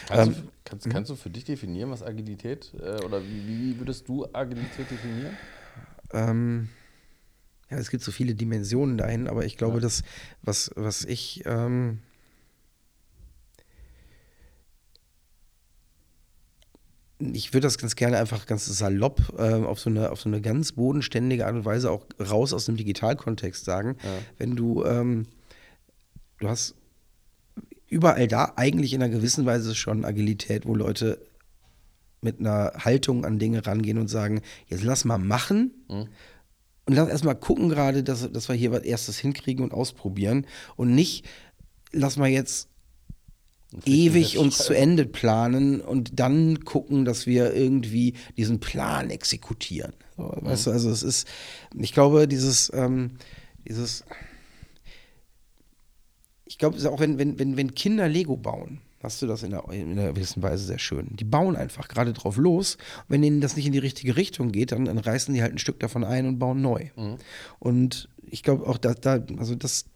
Kannst, 0.06 0.38
ähm, 0.38 0.44
du, 0.44 0.50
kannst, 0.64 0.84
hm? 0.84 0.92
kannst, 0.92 1.10
du 1.10 1.16
für 1.16 1.30
dich 1.30 1.44
definieren, 1.44 1.90
was 1.90 2.02
Agilität 2.02 2.72
äh, 2.78 3.02
oder 3.04 3.22
wie, 3.22 3.46
wie, 3.46 3.78
würdest 3.78 4.08
du 4.08 4.26
Agilität 4.32 4.90
definieren? 4.90 5.36
Ähm, 6.12 6.68
ja, 7.70 7.76
es 7.76 7.90
gibt 7.90 8.02
so 8.02 8.12
viele 8.12 8.34
Dimensionen 8.34 8.96
dahin, 8.96 9.28
aber 9.28 9.44
ich 9.44 9.56
glaube, 9.56 9.76
ja. 9.76 9.80
dass 9.80 10.02
was, 10.42 10.70
was 10.74 11.04
ich 11.04 11.42
ähm, 11.46 11.98
ich 17.18 17.52
würde 17.52 17.66
das 17.66 17.78
ganz 17.78 17.96
gerne 17.96 18.18
einfach 18.18 18.46
ganz 18.46 18.66
salopp 18.66 19.34
äh, 19.38 19.54
auf, 19.54 19.80
so 19.80 19.90
eine, 19.90 20.10
auf 20.10 20.20
so 20.20 20.28
eine 20.28 20.40
ganz 20.40 20.72
bodenständige 20.72 21.46
Art 21.46 21.54
und 21.54 21.64
Weise 21.64 21.90
auch 21.90 22.06
raus 22.20 22.52
aus 22.52 22.66
dem 22.66 22.76
Digitalkontext 22.76 23.64
sagen. 23.64 23.96
Ja. 24.02 24.10
Wenn 24.38 24.54
du, 24.54 24.84
ähm, 24.84 25.26
du 26.38 26.48
hast 26.48 26.76
überall 27.88 28.28
da 28.28 28.52
eigentlich 28.56 28.94
in 28.94 29.02
einer 29.02 29.12
gewissen 29.12 29.46
Weise 29.46 29.74
schon 29.74 30.04
Agilität, 30.04 30.64
wo 30.64 30.74
Leute 30.74 31.20
mit 32.20 32.38
einer 32.38 32.72
Haltung 32.78 33.24
an 33.24 33.38
Dinge 33.38 33.66
rangehen 33.66 33.98
und 33.98 34.08
sagen, 34.08 34.40
jetzt 34.68 34.84
lass 34.84 35.04
mal 35.04 35.18
machen. 35.18 35.72
Mhm 35.88 36.08
und 36.88 36.94
lass 36.94 37.10
erstmal 37.10 37.34
gucken 37.34 37.68
gerade, 37.68 38.02
dass, 38.02 38.32
dass 38.32 38.48
wir 38.48 38.56
hier 38.56 38.72
was 38.72 38.82
erstes 38.82 39.18
hinkriegen 39.18 39.62
und 39.62 39.74
ausprobieren 39.74 40.46
und 40.74 40.94
nicht, 40.94 41.26
lass 41.92 42.16
mal 42.16 42.30
jetzt 42.30 42.70
ewig 43.84 44.38
uns 44.38 44.56
zu 44.56 44.72
Ende 44.72 45.04
planen 45.04 45.82
und 45.82 46.18
dann 46.18 46.64
gucken, 46.64 47.04
dass 47.04 47.26
wir 47.26 47.52
irgendwie 47.52 48.14
diesen 48.38 48.58
Plan 48.58 49.10
exekutieren. 49.10 49.92
So, 50.16 50.22
mhm. 50.22 50.46
Weißt 50.46 50.66
du, 50.66 50.70
also 50.70 50.88
es 50.88 51.02
ist, 51.02 51.28
ich 51.78 51.92
glaube, 51.92 52.26
dieses, 52.26 52.72
ähm, 52.72 53.18
dieses, 53.68 54.02
ich 56.46 56.56
glaube, 56.56 56.90
auch 56.90 57.00
wenn, 57.00 57.18
wenn, 57.18 57.38
wenn, 57.38 57.58
wenn 57.58 57.74
Kinder 57.74 58.08
Lego 58.08 58.38
bauen, 58.38 58.80
hast 59.02 59.22
du 59.22 59.26
das 59.26 59.42
in 59.42 59.54
einer, 59.54 59.70
in 59.72 59.92
einer 59.92 60.12
gewissen 60.12 60.42
Weise 60.42 60.64
sehr 60.64 60.78
schön. 60.78 61.08
Die 61.16 61.24
bauen 61.24 61.56
einfach 61.56 61.88
gerade 61.88 62.12
drauf 62.12 62.36
los. 62.36 62.74
Und 62.74 63.10
wenn 63.10 63.22
ihnen 63.22 63.40
das 63.40 63.56
nicht 63.56 63.66
in 63.66 63.72
die 63.72 63.78
richtige 63.78 64.16
Richtung 64.16 64.50
geht, 64.50 64.72
dann, 64.72 64.86
dann 64.86 64.98
reißen 64.98 65.32
die 65.34 65.42
halt 65.42 65.52
ein 65.52 65.58
Stück 65.58 65.78
davon 65.80 66.04
ein 66.04 66.26
und 66.26 66.38
bauen 66.38 66.60
neu. 66.60 66.90
Mhm. 66.96 67.16
Und 67.58 68.08
ich 68.26 68.42
glaube 68.42 68.66
auch, 68.66 68.78
da, 68.78 68.94
da, 68.94 69.24
also 69.38 69.54
das, 69.54 69.86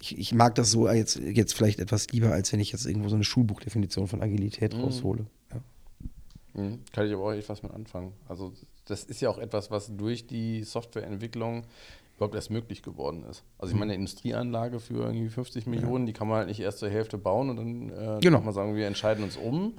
ich, 0.00 0.18
ich, 0.18 0.34
mag 0.34 0.54
das 0.56 0.70
so 0.70 0.88
jetzt, 0.88 1.16
jetzt 1.16 1.54
vielleicht 1.54 1.78
etwas 1.78 2.08
lieber, 2.08 2.32
als 2.32 2.52
wenn 2.52 2.60
ich 2.60 2.72
jetzt 2.72 2.86
irgendwo 2.86 3.08
so 3.08 3.14
eine 3.14 3.24
Schulbuchdefinition 3.24 4.08
von 4.08 4.20
Agilität 4.20 4.74
mhm. 4.74 4.80
raushole. 4.80 5.26
Ja. 5.52 6.62
Mhm. 6.62 6.80
Kann 6.92 7.06
ich 7.06 7.12
aber 7.12 7.24
auch 7.24 7.32
etwas 7.32 7.62
mit 7.62 7.72
anfangen. 7.72 8.12
Also 8.28 8.52
das 8.86 9.04
ist 9.04 9.20
ja 9.20 9.30
auch 9.30 9.38
etwas, 9.38 9.70
was 9.70 9.96
durch 9.96 10.26
die 10.26 10.64
Softwareentwicklung 10.64 11.64
überhaupt 12.16 12.34
erst 12.34 12.50
möglich 12.50 12.82
geworden 12.82 13.24
ist. 13.24 13.44
Also 13.58 13.70
ich 13.70 13.74
mhm. 13.74 13.80
meine, 13.80 13.92
eine 13.92 14.00
Industrieanlage 14.00 14.80
für 14.80 15.04
irgendwie 15.04 15.28
50 15.28 15.66
Millionen, 15.66 16.06
ja. 16.06 16.12
die 16.12 16.18
kann 16.18 16.28
man 16.28 16.38
halt 16.38 16.48
nicht 16.48 16.60
erst 16.60 16.78
zur 16.78 16.88
Hälfte 16.88 17.18
bauen 17.18 17.50
und 17.50 17.56
dann 17.56 18.16
äh, 18.16 18.20
genau. 18.20 18.40
mal 18.40 18.52
sagen, 18.52 18.74
wir 18.74 18.86
entscheiden 18.86 19.22
uns 19.22 19.36
um. 19.36 19.74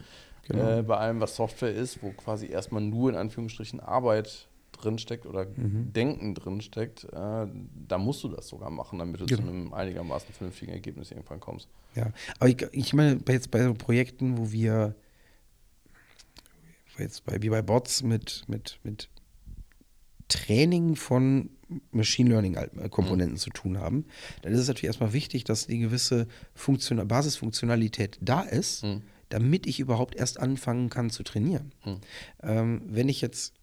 Genau. 0.48 0.80
Äh, 0.80 0.84
bei 0.84 0.98
allem, 0.98 1.20
was 1.20 1.36
Software 1.36 1.74
ist, 1.74 2.02
wo 2.02 2.12
quasi 2.12 2.48
erstmal 2.48 2.82
nur 2.82 3.10
in 3.10 3.16
Anführungsstrichen 3.16 3.80
Arbeit 3.80 4.48
drinsteckt 4.72 5.26
oder 5.26 5.46
mhm. 5.46 5.92
Denken 5.94 6.36
drinsteckt, 6.36 7.06
äh, 7.06 7.48
da 7.88 7.98
musst 7.98 8.24
du 8.24 8.30
das 8.30 8.48
sogar 8.48 8.70
machen, 8.70 9.00
damit 9.00 9.20
du 9.20 9.26
genau. 9.26 9.42
zu 9.42 9.48
einem 9.48 9.74
einigermaßen 9.74 10.34
vernünftigen 10.34 10.72
Ergebnis 10.72 11.12
irgendwann 11.12 11.40
kommst. 11.40 11.68
Ja, 11.96 12.12
aber 12.40 12.50
ich, 12.50 12.62
ich 12.72 12.94
meine, 12.94 13.20
jetzt 13.28 13.52
bei 13.52 13.64
so 13.64 13.74
Projekten, 13.74 14.38
wo 14.38 14.52
wir 14.52 14.96
jetzt 17.00 17.26
bei, 17.26 17.42
wie 17.42 17.50
bei 17.50 17.62
Bots 17.62 18.04
mit, 18.04 18.44
mit, 18.48 18.80
mit 18.84 19.10
Training 20.28 20.96
von 20.96 21.50
Machine 21.92 22.30
Learning-Komponenten 22.30 23.36
mhm. 23.36 23.40
zu 23.40 23.50
tun 23.50 23.78
haben, 23.78 24.06
dann 24.42 24.54
ist 24.54 24.60
es 24.60 24.68
natürlich 24.68 24.88
erstmal 24.88 25.14
wichtig, 25.14 25.44
dass 25.44 25.68
die 25.68 25.80
gewisse 25.80 26.28
Funktion 26.54 27.06
Basisfunktionalität 27.08 28.18
da 28.22 28.42
ist, 28.42 28.84
mhm. 28.84 29.02
damit 29.30 29.68
ich 29.68 29.80
überhaupt 29.80 30.16
erst 30.16 30.40
anfangen 30.40 30.90
kann 30.90 31.10
zu 31.10 31.24
trainieren. 31.24 31.74
Mhm. 31.86 31.98
Ähm, 32.42 32.82
wenn 32.86 33.10
ich 33.10 33.22
jetzt 33.22 33.54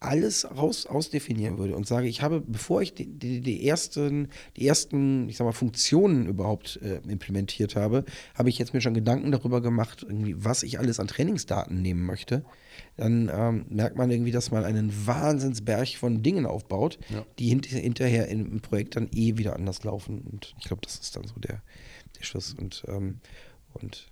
alles 0.00 0.48
raus 0.56 0.86
ausdefinieren 0.86 1.58
würde 1.58 1.74
und 1.74 1.86
sage, 1.86 2.06
ich 2.06 2.22
habe, 2.22 2.40
bevor 2.40 2.82
ich 2.82 2.94
die, 2.94 3.06
die, 3.06 3.40
die 3.40 3.66
ersten, 3.66 4.28
die 4.56 4.66
ersten, 4.66 5.28
ich 5.28 5.36
sag 5.36 5.44
mal, 5.44 5.52
Funktionen 5.52 6.26
überhaupt 6.26 6.78
äh, 6.82 7.00
implementiert 7.08 7.74
habe, 7.74 8.04
habe 8.34 8.48
ich 8.48 8.58
jetzt 8.58 8.74
mir 8.74 8.80
schon 8.80 8.94
Gedanken 8.94 9.32
darüber 9.32 9.60
gemacht, 9.60 10.06
was 10.08 10.62
ich 10.62 10.78
alles 10.78 11.00
an 11.00 11.08
Trainingsdaten 11.08 11.82
nehmen 11.82 12.06
möchte. 12.06 12.44
Dann 12.96 13.30
ähm, 13.32 13.66
merkt 13.70 13.96
man 13.96 14.10
irgendwie, 14.10 14.30
dass 14.30 14.52
man 14.52 14.64
einen 14.64 15.06
Wahnsinnsberg 15.06 15.88
von 15.96 16.22
Dingen 16.22 16.46
aufbaut, 16.46 16.98
ja. 17.08 17.24
die 17.38 17.48
hint 17.48 17.66
hinterher 17.66 18.28
im 18.28 18.60
Projekt 18.60 18.94
dann 18.94 19.08
eh 19.12 19.36
wieder 19.36 19.56
anders 19.56 19.82
laufen. 19.82 20.20
Und 20.30 20.54
ich 20.58 20.64
glaube, 20.64 20.82
das 20.82 20.96
ist 20.96 21.16
dann 21.16 21.24
so 21.24 21.34
der, 21.40 21.62
der 22.18 22.24
Schluss. 22.24 22.54
Und, 22.54 22.84
ähm, 22.88 23.20
und 23.74 24.08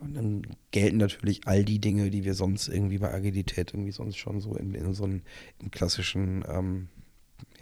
und 0.00 0.14
dann 0.14 0.42
gelten 0.70 0.98
natürlich 0.98 1.46
all 1.46 1.64
die 1.64 1.80
Dinge, 1.80 2.10
die 2.10 2.24
wir 2.24 2.34
sonst 2.34 2.68
irgendwie 2.68 2.98
bei 2.98 3.12
Agilität 3.12 3.72
irgendwie 3.72 3.92
sonst 3.92 4.16
schon 4.16 4.40
so 4.40 4.54
in, 4.54 4.74
in 4.74 4.94
so 4.94 5.04
einem 5.04 5.22
klassischen 5.70 6.44
ähm, 6.48 6.88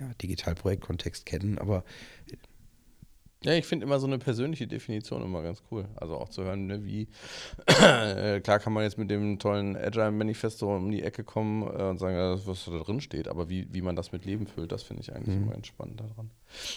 ja, 0.00 0.10
Digitalprojektkontext 0.20 1.26
kennen. 1.26 1.58
Aber 1.58 1.84
ja, 3.44 3.52
ich 3.52 3.66
finde 3.66 3.84
immer 3.84 3.98
so 3.98 4.06
eine 4.06 4.18
persönliche 4.18 4.66
Definition 4.66 5.22
immer 5.22 5.42
ganz 5.42 5.62
cool. 5.70 5.86
Also 5.96 6.16
auch 6.16 6.30
zu 6.30 6.44
hören, 6.44 6.66
ne, 6.66 6.84
wie 6.84 7.08
äh, 7.66 8.40
klar 8.40 8.58
kann 8.58 8.72
man 8.72 8.84
jetzt 8.84 8.96
mit 8.96 9.10
dem 9.10 9.38
tollen 9.38 9.76
Agile 9.76 10.10
Manifesto 10.10 10.74
um 10.74 10.90
die 10.90 11.02
Ecke 11.02 11.24
kommen 11.24 11.62
äh, 11.62 11.82
und 11.82 11.98
sagen, 11.98 12.40
was 12.46 12.64
da 12.64 12.78
drin 12.78 13.02
steht, 13.02 13.28
aber 13.28 13.50
wie, 13.50 13.68
wie 13.70 13.82
man 13.82 13.96
das 13.96 14.12
mit 14.12 14.24
Leben 14.24 14.46
füllt, 14.46 14.72
das 14.72 14.82
finde 14.82 15.02
ich 15.02 15.14
eigentlich 15.14 15.36
mhm. 15.36 15.42
immer 15.42 15.52
ganz 15.52 15.66
spannend 15.66 16.00
daran. 16.00 16.30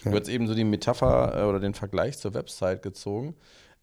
Ja. 0.03 0.11
Du 0.11 0.19
hast 0.19 0.27
eben 0.27 0.47
so 0.47 0.55
die 0.55 0.65
Metapher 0.65 1.41
äh, 1.41 1.45
oder 1.45 1.61
den 1.61 1.73
Vergleich 1.73 2.17
zur 2.17 2.33
Website 2.33 2.83
gezogen. 2.83 3.35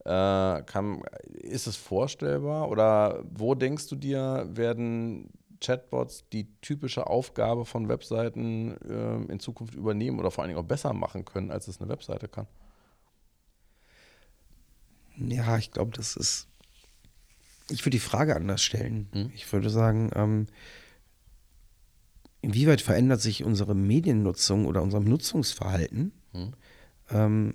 Äh, 0.04 0.62
kann, 0.64 1.02
ist 1.32 1.66
es 1.66 1.76
vorstellbar 1.76 2.68
oder 2.68 3.24
wo 3.30 3.54
denkst 3.54 3.88
du 3.88 3.96
dir, 3.96 4.46
werden 4.50 5.30
Chatbots 5.60 6.24
die 6.30 6.46
typische 6.60 7.06
Aufgabe 7.06 7.64
von 7.64 7.88
Webseiten 7.88 8.76
äh, 8.82 9.32
in 9.32 9.40
Zukunft 9.40 9.74
übernehmen 9.74 10.18
oder 10.18 10.30
vor 10.30 10.42
allen 10.44 10.50
Dingen 10.50 10.60
auch 10.60 10.68
besser 10.68 10.92
machen 10.92 11.24
können, 11.24 11.50
als 11.50 11.68
es 11.68 11.80
eine 11.80 11.88
Webseite 11.88 12.28
kann? 12.28 12.46
Ja, 15.16 15.56
ich 15.56 15.70
glaube, 15.70 15.92
das 15.92 16.16
ist. 16.16 16.48
Ich 17.70 17.80
würde 17.80 17.96
die 17.96 18.00
Frage 18.00 18.36
anders 18.36 18.62
stellen. 18.62 19.08
Hm? 19.12 19.30
Ich 19.34 19.50
würde 19.50 19.70
sagen, 19.70 20.10
ähm, 20.14 20.48
inwieweit 22.42 22.82
verändert 22.82 23.22
sich 23.22 23.42
unsere 23.42 23.74
Mediennutzung 23.74 24.66
oder 24.66 24.82
unser 24.82 25.00
Nutzungsverhalten, 25.00 26.12
Hm. 26.32 26.52
ähm, 27.10 27.54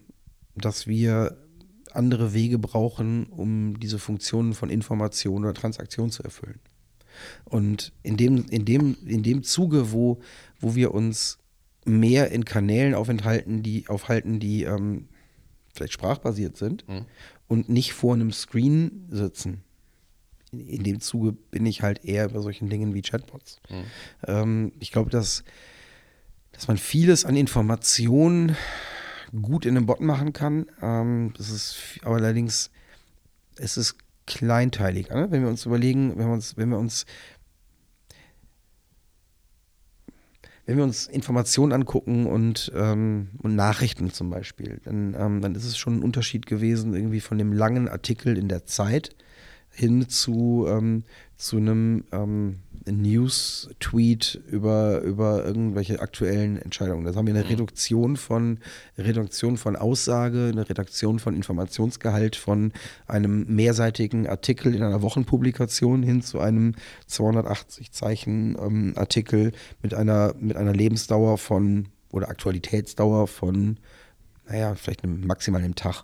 dass 0.55 0.87
wir 0.87 1.37
andere 1.95 2.33
Wege 2.33 2.59
brauchen, 2.59 3.25
um 3.27 3.79
diese 3.79 3.99
Funktionen 3.99 4.53
von 4.53 4.69
Information 4.69 5.43
oder 5.43 5.53
Transaktion 5.53 6.11
zu 6.11 6.23
erfüllen. 6.23 6.59
Und 7.45 7.91
in 8.03 8.17
dem, 8.17 8.45
in 8.49 8.65
dem, 8.65 8.95
in 9.05 9.23
dem 9.23 9.43
Zuge, 9.43 9.91
wo, 9.91 10.19
wo 10.59 10.75
wir 10.75 10.93
uns 10.93 11.37
mehr 11.85 12.31
in 12.31 12.45
Kanälen 12.45 12.93
aufenthalten, 12.93 13.63
die 13.63 13.87
aufhalten, 13.87 14.39
die 14.39 14.63
ähm, 14.63 15.07
vielleicht 15.73 15.93
sprachbasiert 15.93 16.57
sind 16.57 16.87
Mhm. 16.87 17.05
und 17.47 17.69
nicht 17.69 17.93
vor 17.93 18.13
einem 18.13 18.31
Screen 18.31 19.05
sitzen. 19.09 19.63
In, 20.51 20.67
in 20.67 20.83
dem 20.83 20.99
Zuge 20.99 21.31
bin 21.31 21.65
ich 21.65 21.81
halt 21.81 22.05
eher 22.05 22.29
bei 22.29 22.39
solchen 22.39 22.69
Dingen 22.69 22.93
wie 22.93 23.01
Chatbots. 23.01 23.59
Mhm. 23.69 23.83
Ähm, 24.27 24.71
ich 24.79 24.91
glaube, 24.91 25.09
dass, 25.09 25.43
dass 26.51 26.67
man 26.67 26.77
vieles 26.77 27.25
an 27.25 27.35
Informationen 27.35 28.55
gut 29.41 29.65
in 29.65 29.77
einem 29.77 29.85
Bot 29.85 30.01
machen 30.01 30.33
kann. 30.33 30.67
Ähm, 30.81 31.33
das 31.37 31.49
ist 31.49 31.99
aber 32.03 32.15
allerdings, 32.15 32.71
es 33.57 33.77
ist 33.77 33.95
kleinteilig. 34.25 35.09
Ne? 35.09 35.27
Wenn 35.29 35.41
wir 35.41 35.49
uns 35.49 35.65
überlegen, 35.65 36.17
wenn 36.17 36.27
wir 36.27 36.33
uns, 36.33 36.57
wenn 36.57 36.69
wir 36.69 36.77
uns 36.77 37.05
wenn 40.69 40.77
wir 40.77 40.83
uns 40.83 41.07
Informationen 41.07 41.73
angucken 41.73 42.27
und, 42.27 42.71
ähm, 42.75 43.29
und 43.41 43.55
Nachrichten 43.55 44.11
zum 44.11 44.29
Beispiel, 44.29 44.79
dann, 44.83 45.15
ähm, 45.17 45.41
dann 45.41 45.55
ist 45.55 45.65
es 45.65 45.79
schon 45.79 45.97
ein 45.97 46.03
Unterschied 46.03 46.45
gewesen, 46.45 46.93
irgendwie 46.93 47.21
von 47.21 47.39
dem 47.39 47.53
langen 47.53 47.89
Artikel 47.89 48.37
in 48.37 48.49
der 48.49 48.67
Zeit 48.67 49.15
hin 49.71 50.09
zu, 50.09 50.67
ähm, 50.69 51.05
zu 51.37 51.57
einem 51.57 52.03
ähm, 52.11 52.59
News-Tweet 52.91 54.41
über, 54.47 55.01
über 55.01 55.45
irgendwelche 55.45 55.99
aktuellen 55.99 56.57
Entscheidungen. 56.57 57.05
Da 57.05 57.15
haben 57.15 57.27
wir 57.27 57.33
eine 57.33 57.49
Reduktion 57.49 58.17
von, 58.17 58.59
Reduktion 58.97 59.57
von 59.57 59.75
Aussage, 59.75 60.49
eine 60.51 60.69
Reduktion 60.69 61.19
von 61.19 61.35
Informationsgehalt 61.35 62.35
von 62.35 62.71
einem 63.07 63.45
mehrseitigen 63.47 64.27
Artikel 64.27 64.75
in 64.75 64.83
einer 64.83 65.01
Wochenpublikation 65.01 66.03
hin 66.03 66.21
zu 66.21 66.39
einem 66.39 66.75
280 67.07 67.91
Zeichen 67.91 68.57
ähm, 68.59 68.93
Artikel 68.95 69.51
mit 69.81 69.93
einer, 69.93 70.35
mit 70.39 70.57
einer 70.57 70.73
Lebensdauer 70.73 71.37
von 71.37 71.87
oder 72.11 72.29
Aktualitätsdauer 72.29 73.27
von, 73.27 73.77
naja, 74.47 74.75
vielleicht 74.75 75.03
einem, 75.03 75.25
maximal 75.27 75.61
einem 75.61 75.75
Tag. 75.75 76.03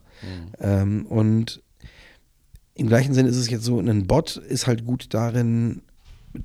Ähm, 0.60 1.06
und 1.08 1.64
im 2.76 2.88
gleichen 2.88 3.14
Sinne 3.14 3.30
ist 3.30 3.38
es 3.38 3.50
jetzt 3.50 3.64
so, 3.64 3.80
ein 3.80 4.08
Bot 4.08 4.36
ist 4.38 4.68
halt 4.68 4.86
gut 4.86 5.14
darin, 5.14 5.82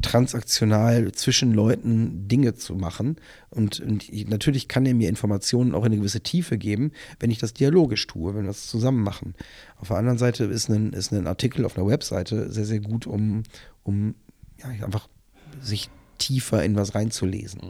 transaktional 0.03 1.13
zwischen 1.13 1.53
Leuten 1.53 2.29
Dinge 2.29 2.55
zu 2.55 2.75
machen. 2.75 3.17
Und, 3.51 3.81
und 3.81 4.09
ich, 4.09 4.29
natürlich 4.29 4.69
kann 4.69 4.87
er 4.87 4.95
mir 4.95 5.09
Informationen 5.09 5.75
auch 5.75 5.81
in 5.81 5.93
eine 5.93 5.99
gewisse 5.99 6.21
Tiefe 6.21 6.59
geben, 6.59 6.93
wenn 7.19 7.31
ich 7.31 7.39
das 7.39 7.55
dialogisch 7.55 8.07
tue, 8.07 8.35
wenn 8.35 8.43
wir 8.43 8.49
das 8.49 8.67
zusammen 8.67 9.03
machen. 9.03 9.35
Auf 9.79 9.89
der 9.89 9.99
anderen 9.99 10.19
Seite 10.19 10.45
ist 10.45 10.69
ein, 10.69 10.93
ist 10.93 11.13
ein 11.13 11.27
Artikel 11.27 11.65
auf 11.65 11.77
einer 11.77 11.87
Webseite 11.87 12.51
sehr, 12.53 12.65
sehr 12.65 12.81
gut, 12.81 13.07
um, 13.07 13.43
um 13.83 14.15
ja, 14.59 14.85
einfach 14.85 15.09
sich 15.61 15.91
tiefer 16.19 16.63
in 16.65 16.77
was 16.77 16.95
reinzulesen. 16.95 17.61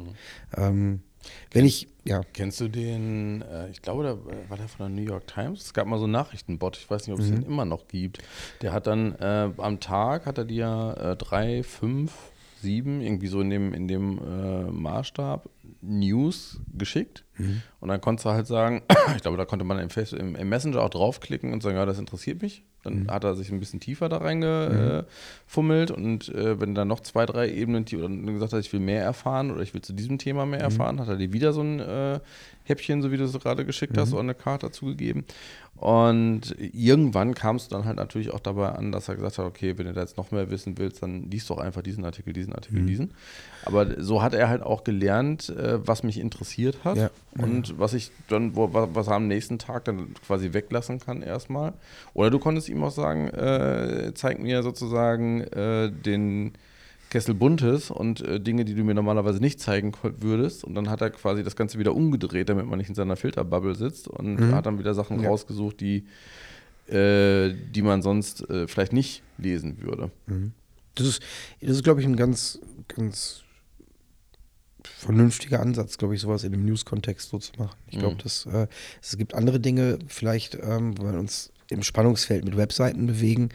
Ähm, 0.56 1.00
wenn 1.50 1.64
ich, 1.64 1.88
ja, 2.04 2.22
Kennst 2.32 2.60
du 2.60 2.68
den, 2.68 3.42
äh, 3.42 3.68
ich 3.70 3.82
glaube, 3.82 4.04
da 4.04 4.18
war 4.48 4.56
der 4.56 4.68
von 4.68 4.86
der 4.86 4.88
New 4.88 5.08
York 5.08 5.26
Times? 5.26 5.62
Es 5.62 5.74
gab 5.74 5.86
mal 5.86 5.98
so 5.98 6.04
einen 6.04 6.12
Nachrichtenbot, 6.12 6.76
ich 6.78 6.90
weiß 6.90 7.06
nicht, 7.06 7.14
ob 7.14 7.20
es 7.20 7.30
den 7.30 7.42
immer 7.42 7.64
noch 7.64 7.88
gibt. 7.88 8.18
Der 8.62 8.72
hat 8.72 8.86
dann 8.86 9.14
äh, 9.16 9.50
am 9.58 9.80
Tag, 9.80 10.26
hat 10.26 10.38
er 10.38 10.44
dir 10.44 10.96
äh, 10.98 11.16
drei, 11.16 11.62
fünf, 11.62 12.12
sieben, 12.62 13.00
irgendwie 13.00 13.28
so 13.28 13.40
in 13.40 13.50
dem, 13.50 13.74
in 13.74 13.88
dem 13.88 14.18
äh, 14.18 14.70
Maßstab 14.70 15.48
News 15.80 16.60
geschickt. 16.76 17.24
Und 17.80 17.88
dann 17.88 18.00
konntest 18.00 18.26
du 18.26 18.30
halt 18.30 18.46
sagen, 18.46 18.82
ich 19.16 19.22
glaube, 19.22 19.36
da 19.36 19.44
konnte 19.44 19.64
man 19.64 19.78
im, 19.78 19.90
Face, 19.90 20.12
im, 20.12 20.36
im 20.36 20.48
Messenger 20.48 20.82
auch 20.82 20.90
draufklicken 20.90 21.52
und 21.52 21.62
sagen, 21.62 21.76
ja, 21.76 21.86
das 21.86 21.98
interessiert 21.98 22.42
mich. 22.42 22.64
Dann 22.82 23.10
hat 23.10 23.24
er 23.24 23.34
sich 23.34 23.50
ein 23.50 23.60
bisschen 23.60 23.78
tiefer 23.78 24.08
da 24.08 24.18
reingefummelt 24.18 25.90
und 25.90 26.30
äh, 26.30 26.58
wenn 26.60 26.74
da 26.74 26.86
noch 26.86 27.00
zwei, 27.00 27.26
drei 27.26 27.50
Ebenen 27.50 27.84
die, 27.84 27.98
oder 27.98 28.08
gesagt 28.08 28.54
hat, 28.54 28.60
ich 28.60 28.72
will 28.72 28.80
mehr 28.80 29.02
erfahren 29.04 29.50
oder 29.50 29.60
ich 29.60 29.74
will 29.74 29.82
zu 29.82 29.92
diesem 29.92 30.16
Thema 30.16 30.46
mehr 30.46 30.60
erfahren, 30.60 30.98
hat 30.98 31.08
er 31.08 31.16
dir 31.16 31.32
wieder 31.34 31.52
so 31.52 31.60
ein 31.60 31.80
äh, 31.80 32.20
Häppchen, 32.64 33.02
so 33.02 33.12
wie 33.12 33.18
du 33.18 33.24
es 33.24 33.38
gerade 33.38 33.66
geschickt 33.66 33.98
hast, 33.98 34.12
oder 34.12 34.22
eine 34.22 34.34
Karte 34.34 34.68
dazu 34.68 34.86
gegeben. 34.86 35.24
Und 35.76 36.54
irgendwann 36.58 37.34
kam 37.34 37.56
es 37.56 37.68
dann 37.68 37.84
halt 37.84 37.96
natürlich 37.96 38.30
auch 38.30 38.40
dabei 38.40 38.70
an, 38.70 38.92
dass 38.92 39.08
er 39.08 39.16
gesagt 39.16 39.38
hat, 39.38 39.46
okay, 39.46 39.76
wenn 39.76 39.86
du 39.86 39.92
da 39.92 40.02
jetzt 40.02 40.16
noch 40.16 40.30
mehr 40.30 40.50
wissen 40.50 40.78
willst, 40.78 41.02
dann 41.02 41.30
liest 41.30 41.48
doch 41.50 41.58
einfach 41.58 41.82
diesen 41.82 42.04
Artikel, 42.04 42.32
diesen 42.32 42.52
Artikel, 42.52 42.84
diesen. 42.86 43.14
Aber 43.64 44.02
so 44.02 44.22
hat 44.22 44.34
er 44.34 44.48
halt 44.48 44.62
auch 44.62 44.84
gelernt, 44.84 45.48
äh, 45.60 45.78
was 45.86 46.02
mich 46.02 46.18
interessiert 46.18 46.78
hat 46.84 46.96
Ja. 46.96 47.10
und 47.38 47.78
was 47.78 47.92
ich 47.94 48.10
dann, 48.28 48.56
wo, 48.56 48.72
wa- 48.72 48.88
was 48.92 49.06
er 49.08 49.14
am 49.14 49.28
nächsten 49.28 49.58
Tag 49.58 49.84
dann 49.84 50.14
quasi 50.26 50.52
weglassen 50.52 50.98
kann 50.98 51.22
erstmal. 51.22 51.72
Oder 52.14 52.30
du 52.30 52.38
konntest 52.38 52.68
ihm 52.68 52.82
auch 52.82 52.90
sagen, 52.90 53.28
äh, 53.28 54.12
zeig 54.14 54.40
mir 54.40 54.62
sozusagen 54.62 55.42
äh, 55.42 55.90
den 55.92 56.52
Kessel 57.10 57.34
Buntes 57.34 57.90
und 57.90 58.20
äh, 58.20 58.38
Dinge, 58.40 58.64
die 58.64 58.74
du 58.74 58.84
mir 58.84 58.94
normalerweise 58.94 59.40
nicht 59.40 59.58
zeigen 59.60 59.92
würdest. 60.02 60.62
Und 60.62 60.74
dann 60.76 60.88
hat 60.88 61.00
er 61.00 61.10
quasi 61.10 61.42
das 61.42 61.56
Ganze 61.56 61.78
wieder 61.80 61.94
umgedreht, 61.94 62.48
damit 62.48 62.66
man 62.66 62.78
nicht 62.78 62.88
in 62.88 62.94
seiner 62.94 63.16
Filterbubble 63.16 63.74
sitzt 63.74 64.06
und 64.06 64.52
hat 64.54 64.66
dann 64.66 64.78
wieder 64.78 64.94
Sachen 64.94 65.20
Ja. 65.20 65.28
rausgesucht, 65.28 65.80
die, 65.80 66.04
äh, 66.88 67.52
die 67.74 67.82
man 67.82 68.02
sonst 68.02 68.48
äh, 68.48 68.66
vielleicht 68.68 68.92
nicht 68.92 69.22
lesen 69.38 69.82
würde. 69.82 70.10
Das 70.94 71.06
ist, 71.06 71.22
das 71.60 71.70
ist 71.70 71.84
glaube 71.84 72.00
ich, 72.00 72.06
ein 72.06 72.16
ganz, 72.16 72.58
ganz 72.88 73.42
vernünftiger 75.00 75.60
Ansatz, 75.60 75.96
glaube 75.98 76.14
ich, 76.14 76.20
sowas 76.20 76.44
in 76.44 76.52
dem 76.52 76.64
News-Kontext 76.64 77.30
so 77.30 77.38
zu 77.38 77.52
machen. 77.58 77.76
Ich 77.88 77.98
glaube, 77.98 78.14
Mhm. 78.16 78.18
dass 78.18 78.46
äh, 78.46 78.66
es 79.02 79.16
gibt 79.16 79.34
andere 79.34 79.58
Dinge, 79.60 79.98
vielleicht, 80.06 80.54
ähm, 80.56 80.96
wo 80.98 81.04
wir 81.04 81.18
uns 81.18 81.52
im 81.70 81.82
Spannungsfeld 81.82 82.44
mit 82.44 82.56
Webseiten 82.56 83.06
bewegen, 83.06 83.48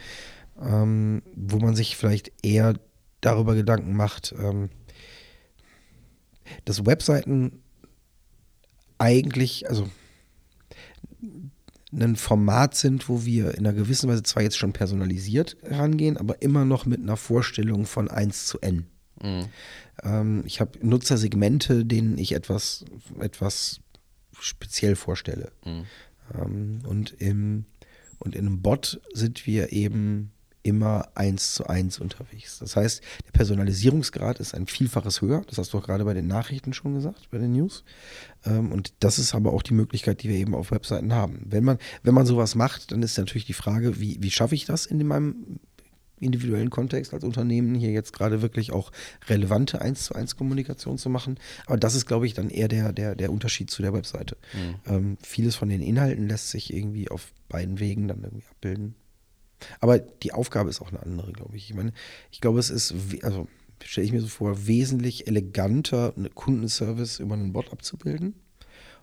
ähm, 0.62 1.22
wo 1.36 1.58
man 1.60 1.76
sich 1.76 1.96
vielleicht 1.98 2.32
eher 2.44 2.74
darüber 3.22 3.54
Gedanken 3.56 3.96
macht, 3.96 4.34
ähm, 4.40 4.70
dass 6.66 6.86
Webseiten 6.86 7.62
eigentlich, 8.98 9.70
also 9.70 9.90
ein 11.92 12.16
Format 12.16 12.76
sind, 12.76 13.08
wo 13.08 13.24
wir 13.26 13.52
in 13.56 13.66
einer 13.66 13.74
gewissen 13.74 14.10
Weise 14.10 14.24
zwar 14.24 14.44
jetzt 14.44 14.58
schon 14.58 14.74
personalisiert 14.74 15.58
rangehen, 15.64 16.18
aber 16.18 16.42
immer 16.42 16.66
noch 16.66 16.86
mit 16.86 17.02
einer 17.02 17.18
Vorstellung 17.18 17.86
von 17.86 18.10
1 18.10 18.48
zu 18.48 18.60
n. 18.62 18.86
Mhm. 19.22 19.46
Ähm, 20.04 20.44
ich 20.46 20.60
habe 20.62 20.80
Nutzersegmente, 20.86 21.86
denen 21.86 22.18
ich 22.18 22.34
etwas, 22.34 22.86
etwas 23.20 23.82
speziell 24.40 24.96
vorstelle. 24.96 25.52
Mhm. 25.66 25.86
Ähm, 26.34 26.80
und, 26.88 27.12
im, 27.20 27.66
und 28.20 28.36
in 28.36 28.48
einem 28.48 28.62
Bot 28.62 29.02
sind 29.14 29.46
wir 29.46 29.72
eben 29.72 30.32
immer 30.66 31.10
eins 31.14 31.54
zu 31.54 31.68
eins 31.68 32.00
unterwegs. 32.00 32.58
Das 32.58 32.76
heißt, 32.76 33.02
der 33.28 33.32
Personalisierungsgrad 33.34 34.40
ist 34.40 34.56
ein 34.56 34.66
Vielfaches 34.66 35.22
höher. 35.22 35.44
Das 35.48 35.60
hast 35.60 35.72
du 35.72 35.78
auch 35.78 35.84
gerade 35.84 36.06
bei 36.06 36.16
den 36.16 36.26
Nachrichten 36.26 36.74
schon 36.74 36.96
gesagt, 36.96 37.30
bei 37.30 37.38
den 37.38 37.52
News. 37.52 37.84
Ähm, 38.46 38.72
und 38.72 38.94
das 39.00 39.20
ist 39.20 39.36
aber 39.36 39.54
auch 39.54 39.62
die 39.62 39.76
Möglichkeit, 39.76 40.24
die 40.24 40.30
wir 40.30 40.38
eben 40.38 40.56
auf 40.56 40.72
Webseiten 40.72 41.14
haben. 41.14 41.46
Wenn 41.46 41.64
man, 41.64 41.78
wenn 42.02 42.16
man 42.16 42.26
sowas 42.26 42.56
macht, 42.56 42.92
dann 42.92 43.04
ist 43.04 43.18
natürlich 43.18 43.46
die 43.46 43.54
Frage, 43.54 44.00
wie, 44.00 44.18
wie 44.22 44.32
schaffe 44.32 44.56
ich 44.56 44.66
das 44.66 44.88
in 44.88 45.06
meinem 45.06 45.60
individuellen 46.26 46.70
Kontext 46.70 47.14
als 47.14 47.24
Unternehmen 47.24 47.76
hier 47.76 47.92
jetzt 47.92 48.14
gerade 48.14 48.42
wirklich 48.42 48.72
auch 48.72 48.92
relevante 49.28 49.82
1 49.82 50.06
zu 50.06 50.16
1 50.16 50.36
Kommunikation 50.36 50.98
zu 50.98 51.10
machen. 51.10 51.40
Aber 51.66 51.78
das 51.78 51.96
ist, 51.96 52.06
glaube 52.06 52.26
ich, 52.26 52.34
dann 52.34 52.50
eher 52.50 52.68
der, 52.68 52.92
der, 52.92 53.16
der 53.16 53.32
Unterschied 53.32 53.70
zu 53.70 53.82
der 53.82 53.94
Webseite. 53.94 54.38
Ähm, 54.88 55.18
vieles 55.22 55.56
von 55.56 55.70
den 55.70 55.82
Inhalten 55.82 56.28
lässt 56.28 56.50
sich 56.50 56.74
irgendwie 56.74 57.10
auf 57.10 57.32
beiden 57.48 57.80
Wegen 57.80 58.08
dann 58.08 58.24
irgendwie 58.24 58.46
abbilden. 58.50 58.96
Aber 59.80 60.00
die 60.00 60.34
Aufgabe 60.34 60.70
ist 60.70 60.82
auch 60.82 60.90
eine 60.90 61.02
andere, 61.02 61.32
glaube 61.32 61.56
ich. 61.56 61.70
Ich 61.70 61.76
meine, 61.76 61.94
ich 62.32 62.42
glaube, 62.42 62.60
es 62.60 62.70
ist, 62.70 62.94
also 63.22 63.48
stelle 63.84 64.06
ich 64.06 64.14
mir 64.14 64.22
so 64.22 64.28
vor, 64.28 64.68
wesentlich 64.68 65.28
eleganter, 65.28 66.14
einen 66.16 66.34
Kundenservice 66.34 67.20
über 67.20 67.36
einen 67.36 67.54
Bot 67.54 67.72
abzubilden 67.72 68.36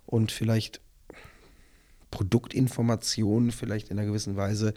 und 0.07 0.33
vielleicht 0.33 0.81
Produktinformationen 2.11 3.51
vielleicht 3.51 3.89
in 3.89 3.99
einer 3.99 4.07
gewissen 4.07 4.37
Weise 4.37 4.75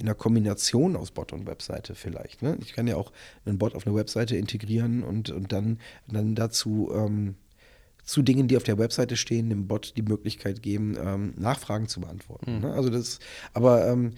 in 0.00 0.06
einer 0.06 0.14
Kombination 0.14 0.96
aus 0.96 1.10
Bot 1.10 1.32
und 1.32 1.46
Webseite 1.46 1.94
vielleicht. 1.94 2.42
Ne? 2.42 2.56
Ich 2.62 2.72
kann 2.72 2.86
ja 2.86 2.96
auch 2.96 3.12
einen 3.44 3.58
Bot 3.58 3.74
auf 3.74 3.86
eine 3.86 3.94
Webseite 3.94 4.36
integrieren 4.36 5.02
und, 5.02 5.30
und 5.30 5.52
dann, 5.52 5.78
dann 6.08 6.34
dazu 6.34 6.90
ähm, 6.94 7.36
zu 8.02 8.22
Dingen, 8.22 8.48
die 8.48 8.56
auf 8.56 8.62
der 8.62 8.78
Webseite 8.78 9.16
stehen, 9.16 9.50
dem 9.50 9.68
Bot 9.68 9.96
die 9.96 10.02
Möglichkeit 10.02 10.62
geben, 10.62 10.96
ähm, 10.98 11.34
Nachfragen 11.36 11.86
zu 11.86 12.00
beantworten. 12.00 12.60
Ne? 12.60 12.72
Also 12.72 12.88
das, 12.88 13.20
aber 13.52 13.86
ähm, 13.86 14.14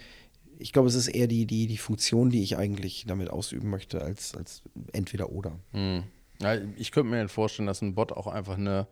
ich 0.58 0.72
glaube, 0.72 0.88
es 0.88 0.94
ist 0.94 1.08
eher 1.08 1.26
die, 1.26 1.46
die, 1.46 1.66
die 1.66 1.78
Funktion, 1.78 2.30
die 2.30 2.42
ich 2.42 2.56
eigentlich 2.56 3.04
damit 3.06 3.28
ausüben 3.28 3.68
möchte, 3.68 4.02
als, 4.02 4.36
als 4.36 4.62
entweder 4.92 5.30
oder. 5.30 5.58
Hm. 5.72 6.04
Ja, 6.40 6.56
ich 6.76 6.92
könnte 6.92 7.10
mir 7.10 7.28
vorstellen, 7.28 7.66
dass 7.66 7.82
ein 7.82 7.94
Bot 7.94 8.12
auch 8.12 8.28
einfach 8.28 8.56
eine. 8.56 8.86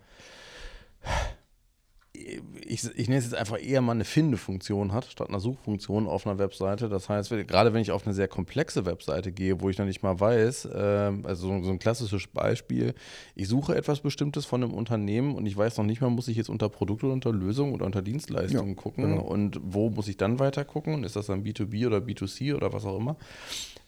Ich, 2.67 2.85
ich 2.97 3.09
nenne 3.09 3.19
es 3.19 3.25
jetzt 3.25 3.35
einfach 3.35 3.61
eher 3.61 3.81
mal 3.81 3.93
eine 3.93 4.05
Finde-Funktion 4.05 4.93
hat, 4.93 5.07
statt 5.07 5.29
einer 5.29 5.41
Suchfunktion 5.41 6.07
auf 6.07 6.27
einer 6.27 6.39
Webseite. 6.39 6.89
Das 6.89 7.09
heißt, 7.09 7.31
gerade 7.47 7.73
wenn 7.73 7.83
ich 7.83 7.91
auf 7.91 8.07
eine 8.07 8.15
sehr 8.15 8.29
komplexe 8.29 8.87
Webseite 8.87 9.33
gehe, 9.33 9.61
wo 9.61 9.69
ich 9.69 9.79
noch 9.79 9.87
nicht 9.87 10.03
mal 10.03 10.19
weiß, 10.19 10.67
äh, 10.67 11.13
also 11.25 11.49
so, 11.49 11.63
so, 11.63 11.71
ein 11.71 11.79
klassisches 11.79 12.27
Beispiel, 12.29 12.95
ich 13.35 13.49
suche 13.49 13.75
etwas 13.75 14.01
Bestimmtes 14.01 14.47
von 14.47 14.63
einem 14.63 14.73
Unternehmen 14.73 15.35
und 15.35 15.47
ich 15.47 15.57
weiß 15.57 15.79
noch 15.79 15.85
nicht 15.85 16.01
mal, 16.01 16.11
muss 16.11 16.29
ich 16.29 16.37
jetzt 16.37 16.51
unter 16.51 16.69
Produkte 16.69 17.07
oder 17.07 17.15
unter 17.15 17.33
Lösungen 17.33 17.75
oder 17.75 17.87
unter 17.87 18.03
Dienstleistungen 18.03 18.75
ja, 18.75 18.83
gucken 18.83 19.05
genau. 19.11 19.23
und 19.23 19.61
wo 19.63 19.91
muss 19.91 20.09
ich 20.09 20.17
dann 20.17 20.39
weiter 20.39 20.65
gucken? 20.65 21.05
Ist 21.05 21.17
das 21.17 21.27
dann 21.27 21.43
B2B 21.45 21.87
oder 21.87 21.99
B2C 21.99 22.55
oder 22.55 22.73
was 22.73 22.85
auch 22.85 22.99
immer? 22.99 23.17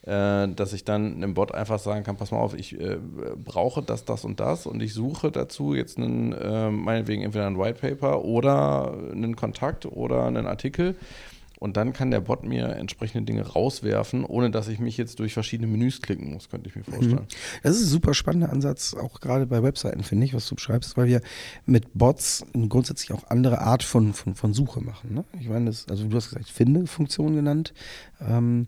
Äh, 0.05 0.49
dass 0.49 0.73
ich 0.73 0.83
dann 0.83 1.15
einem 1.15 1.33
Bot 1.33 1.53
einfach 1.53 1.79
sagen 1.79 2.03
kann, 2.03 2.17
pass 2.17 2.31
mal 2.31 2.39
auf, 2.39 2.53
ich 2.53 2.77
äh, 2.77 2.97
brauche 3.41 3.81
das, 3.81 4.03
das 4.03 4.25
und 4.25 4.41
das 4.41 4.65
und 4.65 4.83
ich 4.83 4.93
suche 4.93 5.31
dazu 5.31 5.73
jetzt 5.73 5.97
einen, 5.97 6.33
äh, 6.33 6.69
meinetwegen 6.69 7.21
entweder 7.21 7.47
ein 7.47 7.57
White 7.57 7.79
Paper 7.79 8.22
oder 8.23 8.93
einen 9.11 9.35
Kontakt 9.35 9.85
oder 9.85 10.25
einen 10.25 10.47
Artikel. 10.47 10.95
Und 11.59 11.77
dann 11.77 11.93
kann 11.93 12.11
der 12.11 12.19
Bot 12.19 12.43
mir 12.43 12.75
entsprechende 12.75 13.23
Dinge 13.23 13.47
rauswerfen, 13.47 14.25
ohne 14.25 14.51
dass 14.51 14.67
ich 14.67 14.79
mich 14.79 14.97
jetzt 14.97 15.19
durch 15.19 15.33
verschiedene 15.33 15.71
Menüs 15.71 16.01
klicken 16.01 16.33
muss, 16.33 16.49
könnte 16.49 16.67
ich 16.67 16.75
mir 16.75 16.83
vorstellen. 16.83 17.21
Mhm. 17.21 17.61
Das 17.63 17.77
ist 17.77 17.83
ein 17.83 17.87
super 17.87 18.13
spannender 18.13 18.51
Ansatz, 18.51 18.93
auch 18.93 19.21
gerade 19.21 19.45
bei 19.45 19.63
Webseiten, 19.63 20.03
finde 20.03 20.25
ich, 20.25 20.33
was 20.33 20.45
du 20.45 20.55
beschreibst, 20.55 20.97
weil 20.97 21.07
wir 21.07 21.21
mit 21.65 21.87
Bots 21.93 22.45
grundsätzlich 22.67 23.17
auch 23.17 23.29
andere 23.29 23.61
Art 23.61 23.81
von, 23.81 24.13
von, 24.13 24.35
von 24.35 24.53
Suche 24.53 24.81
machen. 24.81 25.13
Ne? 25.13 25.23
Ich 25.39 25.47
meine, 25.47 25.67
das, 25.67 25.87
also 25.87 26.05
du 26.05 26.17
hast 26.17 26.31
gesagt, 26.31 26.49
Finde-Funktion 26.49 27.33
genannt. 27.33 27.73
Ähm, 28.19 28.67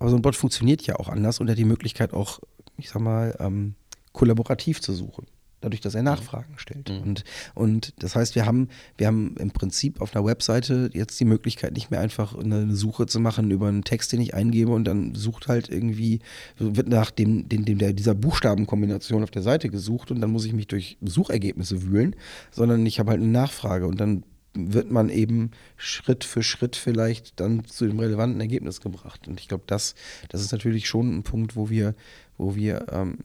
aber 0.00 0.10
so 0.10 0.16
ein 0.16 0.22
Bot 0.22 0.34
funktioniert 0.34 0.82
ja 0.82 0.96
auch 0.96 1.08
anders 1.08 1.38
und 1.38 1.48
hat 1.48 1.56
die 1.56 1.64
Möglichkeit 1.64 2.14
auch, 2.14 2.40
ich 2.78 2.90
sag 2.90 3.00
mal, 3.00 3.36
ähm, 3.38 3.76
kollaborativ 4.12 4.80
zu 4.80 4.92
suchen. 4.92 5.26
Dadurch, 5.60 5.80
dass 5.80 5.94
er 5.94 6.02
mhm. 6.02 6.06
Nachfragen 6.06 6.54
stellt. 6.56 6.88
Mhm. 6.88 7.02
Und, 7.02 7.24
und 7.54 7.94
das 7.98 8.14
heißt, 8.14 8.34
wir 8.34 8.46
haben, 8.46 8.68
wir 8.96 9.06
haben 9.06 9.36
im 9.38 9.50
Prinzip 9.50 10.00
auf 10.00 10.14
einer 10.14 10.24
Webseite 10.24 10.90
jetzt 10.92 11.18
die 11.18 11.24
Möglichkeit, 11.24 11.72
nicht 11.72 11.90
mehr 11.90 12.00
einfach 12.00 12.36
eine 12.36 12.74
Suche 12.74 13.06
zu 13.06 13.20
machen 13.20 13.50
über 13.50 13.68
einen 13.68 13.84
Text, 13.84 14.12
den 14.12 14.20
ich 14.20 14.34
eingebe 14.34 14.70
und 14.70 14.84
dann 14.84 15.14
sucht 15.14 15.48
halt 15.48 15.68
irgendwie, 15.68 16.20
wird 16.58 16.88
nach 16.88 17.10
dem, 17.10 17.48
dem, 17.48 17.64
dem 17.64 17.78
der, 17.78 17.92
dieser 17.92 18.14
Buchstabenkombination 18.14 19.22
auf 19.22 19.30
der 19.30 19.42
Seite 19.42 19.68
gesucht 19.68 20.10
und 20.10 20.20
dann 20.20 20.30
muss 20.30 20.44
ich 20.44 20.52
mich 20.52 20.68
durch 20.68 20.96
Suchergebnisse 21.00 21.82
wühlen, 21.82 22.14
sondern 22.50 22.86
ich 22.86 23.00
habe 23.00 23.10
halt 23.10 23.20
eine 23.20 23.30
Nachfrage 23.30 23.86
und 23.86 24.00
dann 24.00 24.22
wird 24.54 24.90
man 24.90 25.08
eben 25.08 25.50
Schritt 25.76 26.24
für 26.24 26.42
Schritt 26.42 26.76
vielleicht 26.76 27.38
dann 27.38 27.64
zu 27.64 27.86
dem 27.86 27.98
relevanten 27.98 28.40
Ergebnis 28.40 28.80
gebracht. 28.80 29.28
Und 29.28 29.40
ich 29.40 29.48
glaube, 29.48 29.64
das, 29.66 29.94
das 30.28 30.40
ist 30.40 30.52
natürlich 30.52 30.88
schon 30.88 31.16
ein 31.16 31.22
Punkt, 31.22 31.54
wo 31.54 31.70
wir, 31.70 31.94
wo 32.36 32.56
wir 32.56 32.86
ähm, 32.90 33.18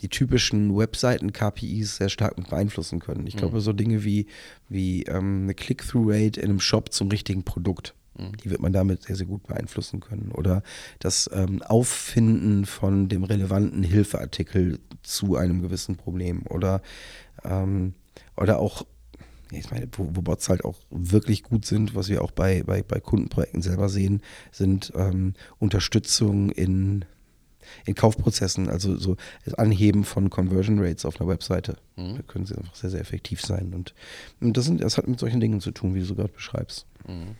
die 0.00 0.08
typischen 0.08 0.76
Webseiten-KPIs 0.76 1.96
sehr 1.96 2.08
stark 2.08 2.38
mit 2.38 2.50
beeinflussen 2.50 3.00
können. 3.00 3.26
Ich 3.26 3.36
glaube, 3.36 3.56
mhm. 3.56 3.60
so 3.60 3.72
Dinge 3.72 4.04
wie, 4.04 4.26
wie 4.68 5.02
ähm, 5.04 5.42
eine 5.42 5.54
Click-Through-Rate 5.54 6.40
in 6.40 6.50
einem 6.50 6.60
Shop 6.60 6.92
zum 6.92 7.08
richtigen 7.08 7.42
Produkt, 7.42 7.94
mhm. 8.16 8.36
die 8.36 8.50
wird 8.50 8.60
man 8.60 8.72
damit 8.72 9.02
sehr, 9.02 9.16
sehr 9.16 9.26
gut 9.26 9.46
beeinflussen 9.46 10.00
können. 10.00 10.30
Oder 10.32 10.62
das 11.00 11.28
ähm, 11.32 11.62
Auffinden 11.62 12.64
von 12.64 13.08
dem 13.08 13.24
relevanten 13.24 13.82
Hilfeartikel 13.82 14.78
zu 15.02 15.36
einem 15.36 15.62
gewissen 15.62 15.96
Problem. 15.96 16.42
Oder, 16.48 16.80
ähm, 17.44 17.94
oder 18.36 18.58
auch 18.60 18.86
ich 19.50 19.70
meine, 19.70 19.88
wo, 19.92 20.10
wo, 20.12 20.22
Bots 20.22 20.48
halt 20.48 20.64
auch 20.64 20.76
wirklich 20.90 21.42
gut 21.42 21.64
sind, 21.64 21.94
was 21.94 22.08
wir 22.08 22.22
auch 22.22 22.30
bei, 22.30 22.62
bei, 22.64 22.82
bei 22.82 23.00
Kundenprojekten 23.00 23.62
selber 23.62 23.88
sehen, 23.88 24.22
sind 24.52 24.92
ähm, 24.94 25.32
Unterstützung 25.58 26.50
in, 26.50 27.06
in 27.86 27.94
Kaufprozessen, 27.94 28.68
also 28.68 28.96
so 28.96 29.16
das 29.44 29.54
Anheben 29.54 30.04
von 30.04 30.30
Conversion 30.30 30.78
Rates 30.78 31.04
auf 31.04 31.20
einer 31.20 31.28
Webseite. 31.28 31.76
Mhm. 31.96 32.16
Da 32.16 32.22
können 32.22 32.46
sie 32.46 32.56
einfach 32.56 32.74
sehr, 32.74 32.90
sehr 32.90 33.00
effektiv 33.00 33.40
sein. 33.40 33.72
Und, 33.74 33.94
und 34.40 34.56
das, 34.56 34.64
sind, 34.64 34.82
das 34.82 34.98
hat 34.98 35.08
mit 35.08 35.18
solchen 35.18 35.40
Dingen 35.40 35.60
zu 35.60 35.70
tun, 35.70 35.94
wie 35.94 36.00
du 36.00 36.04
so 36.04 36.14
gerade 36.14 36.32
beschreibst. 36.32 36.86
Mhm. 37.06 37.36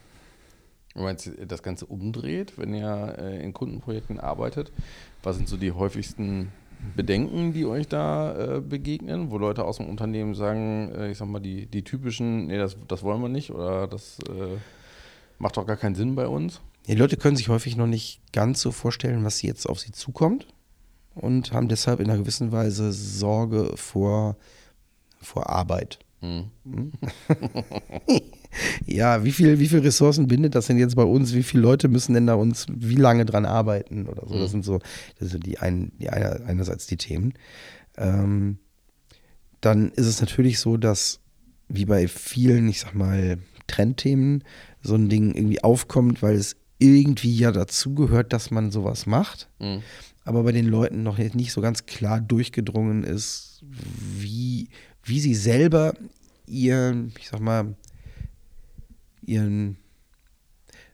Du 0.95 1.03
meinst, 1.03 1.31
das 1.47 1.62
Ganze 1.62 1.87
umdreht, 1.87 2.55
wenn 2.57 2.74
ihr 2.74 3.16
äh, 3.18 3.43
in 3.43 3.53
Kundenprojekten 3.53 4.18
arbeitet? 4.18 4.72
Was 5.22 5.37
sind 5.37 5.49
so 5.49 5.57
die 5.57 5.72
häufigsten 5.72 6.51
Bedenken, 6.97 7.53
die 7.53 7.66
euch 7.66 7.89
da 7.89 8.57
äh, 8.57 8.61
begegnen, 8.61 9.31
wo 9.31 9.39
Leute 9.39 9.64
aus 9.64 9.76
dem 9.76 9.89
Unternehmen 9.89 10.35
sagen, 10.35 10.93
äh, 10.95 11.11
ich 11.11 11.18
sag 11.18 11.29
mal, 11.29 11.41
die, 11.41 11.66
die 11.66 11.83
typischen, 11.83 12.47
nee, 12.47 12.59
das, 12.59 12.76
das 12.89 13.03
wollen 13.03 13.20
wir 13.20 13.29
nicht 13.29 13.51
oder 13.51 13.87
das 13.87 14.18
macht 15.39 15.57
doch 15.57 15.66
gar 15.66 15.76
keinen 15.76 15.95
Sinn 15.95 16.14
bei 16.14 16.26
uns? 16.26 16.61
Ja, 16.89 16.95
die 16.95 17.01
Leute 17.01 17.18
können 17.18 17.36
sich 17.36 17.51
häufig 17.51 17.76
noch 17.76 17.86
nicht 17.86 18.22
ganz 18.32 18.62
so 18.62 18.72
vorstellen, 18.72 19.22
was 19.22 19.43
jetzt 19.43 19.68
auf 19.68 19.78
sie 19.78 19.93
zukommt 19.93 20.47
und 21.14 21.53
haben 21.53 21.68
deshalb 21.68 22.01
in 22.01 22.09
einer 22.09 22.18
gewissen 22.18 22.51
Weise 22.51 22.93
Sorge 22.93 23.72
vor, 23.76 24.39
vor 25.20 25.51
Arbeit. 25.51 25.99
Hm. 26.20 26.45
hm? 26.64 26.93
ja, 28.86 29.22
wie 29.22 29.32
viel, 29.32 29.59
wie 29.59 29.68
viel 29.68 29.80
Ressourcen 29.80 30.28
bindet 30.28 30.55
das 30.55 30.68
denn 30.68 30.78
jetzt 30.78 30.97
bei 30.97 31.03
uns? 31.03 31.34
Wie 31.34 31.43
viele 31.43 31.62
Leute 31.62 31.89
müssen 31.89 32.14
denn 32.14 32.26
da 32.26 32.36
uns 32.36 32.64
wie 32.70 32.97
lange 32.97 33.26
dran 33.26 33.45
arbeiten 33.45 34.07
oder 34.07 34.26
so? 34.26 34.39
Das 34.39 34.49
mhm. 34.49 34.53
sind 34.53 34.64
so, 34.64 34.78
das 35.18 35.28
sind 35.28 35.45
die, 35.45 35.59
ein, 35.59 35.93
die 35.99 36.09
eine, 36.09 36.47
einerseits 36.47 36.86
die 36.86 36.97
Themen. 36.97 37.34
Ähm, 37.99 38.61
dann 39.61 39.91
ist 39.93 40.07
es 40.07 40.22
natürlich 40.22 40.59
so, 40.59 40.78
dass 40.78 41.20
wie 41.68 41.84
bei 41.84 42.09
vielen, 42.09 42.66
ich 42.66 42.80
sag 42.80 42.95
mal, 42.95 43.36
Trendthemen 43.66 44.43
so 44.82 44.95
ein 44.95 45.11
Ding 45.11 45.34
irgendwie 45.34 45.62
aufkommt, 45.62 46.22
weil 46.22 46.34
es 46.34 46.57
irgendwie 46.79 47.37
ja 47.37 47.53
dazugehört, 47.53 48.33
dass 48.33 48.51
man 48.51 48.70
sowas 48.70 49.07
macht. 49.07 49.49
Mhm. 49.59 49.83
Aber 50.24 50.43
bei 50.43 50.53
den 50.53 50.66
Leuten 50.66 51.03
noch 51.03 51.18
nicht 51.18 51.53
so 51.53 51.61
ganz 51.61 51.87
klar 51.87 52.20
durchgedrungen 52.20 53.03
ist, 53.03 53.62
wie, 53.62 54.68
wie 55.03 55.20
sie 55.20 55.35
selber 55.35 55.95
ihr, 56.47 57.09
ich 57.18 57.29
sag 57.29 57.41
mal, 57.41 57.74
ihren 59.22 59.76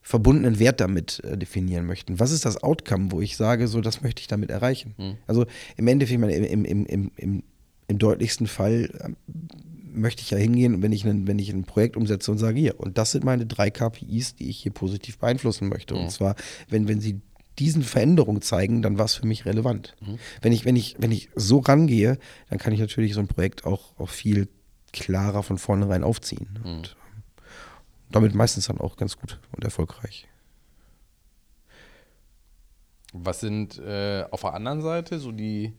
verbundenen 0.02 0.58
Wert 0.58 0.80
damit 0.80 1.20
äh, 1.24 1.36
definieren 1.38 1.86
möchten. 1.86 2.20
Was 2.20 2.30
ist 2.30 2.44
das 2.44 2.62
Outcome, 2.62 3.10
wo 3.10 3.20
ich 3.20 3.36
sage, 3.36 3.68
so 3.68 3.80
das 3.80 4.02
möchte 4.02 4.20
ich 4.20 4.28
damit 4.28 4.50
erreichen? 4.50 4.94
Mhm. 4.98 5.16
Also 5.26 5.46
im 5.76 5.88
Endeffekt, 5.88 6.22
im, 6.22 6.64
im, 6.64 6.86
im, 6.86 7.10
im, 7.16 7.42
im 7.88 7.98
deutlichsten 7.98 8.46
Fall 8.46 8.90
ähm, 9.02 9.16
möchte 9.94 10.22
ich 10.22 10.30
ja 10.30 10.38
hingehen, 10.38 10.82
wenn 10.82 10.92
ich, 10.92 11.04
ein, 11.04 11.26
wenn 11.26 11.38
ich 11.38 11.50
ein 11.50 11.64
Projekt 11.64 11.96
umsetze 11.96 12.30
und 12.30 12.38
sage, 12.38 12.58
hier, 12.58 12.78
und 12.80 12.98
das 12.98 13.12
sind 13.12 13.24
meine 13.24 13.46
drei 13.46 13.70
KPIs, 13.70 14.36
die 14.36 14.48
ich 14.48 14.58
hier 14.58 14.72
positiv 14.72 15.18
beeinflussen 15.18 15.68
möchte. 15.68 15.94
Mhm. 15.94 16.00
Und 16.00 16.10
zwar, 16.10 16.34
wenn, 16.68 16.88
wenn 16.88 17.00
sie 17.00 17.20
diesen 17.58 17.82
Veränderungen 17.82 18.42
zeigen, 18.42 18.82
dann 18.82 18.98
war 18.98 19.04
es 19.04 19.14
für 19.14 19.26
mich 19.26 19.46
relevant. 19.46 19.94
Mhm. 20.00 20.18
Wenn, 20.42 20.52
ich, 20.52 20.64
wenn, 20.64 20.76
ich, 20.76 20.96
wenn 20.98 21.12
ich 21.12 21.30
so 21.34 21.58
rangehe, 21.58 22.18
dann 22.50 22.58
kann 22.58 22.72
ich 22.72 22.80
natürlich 22.80 23.14
so 23.14 23.20
ein 23.20 23.28
Projekt 23.28 23.64
auch, 23.64 23.98
auch 23.98 24.10
viel 24.10 24.48
klarer 24.92 25.42
von 25.42 25.58
vornherein 25.58 26.04
aufziehen. 26.04 26.48
Mhm. 26.62 26.70
Und 26.70 26.96
damit 28.10 28.34
meistens 28.34 28.66
dann 28.66 28.78
auch 28.78 28.96
ganz 28.96 29.16
gut 29.16 29.40
und 29.52 29.64
erfolgreich. 29.64 30.28
Was 33.12 33.40
sind 33.40 33.78
äh, 33.78 34.24
auf 34.30 34.40
der 34.40 34.54
anderen 34.54 34.82
Seite 34.82 35.20
so 35.20 35.30
die 35.30 35.72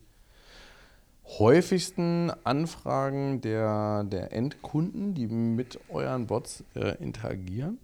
häufigsten 1.25 2.31
Anfragen 2.43 3.41
der, 3.41 4.03
der 4.03 4.31
Endkunden, 4.31 5.13
die 5.13 5.27
mit 5.27 5.79
euren 5.89 6.27
Bots 6.27 6.63
äh, 6.75 6.95
interagieren? 7.01 7.79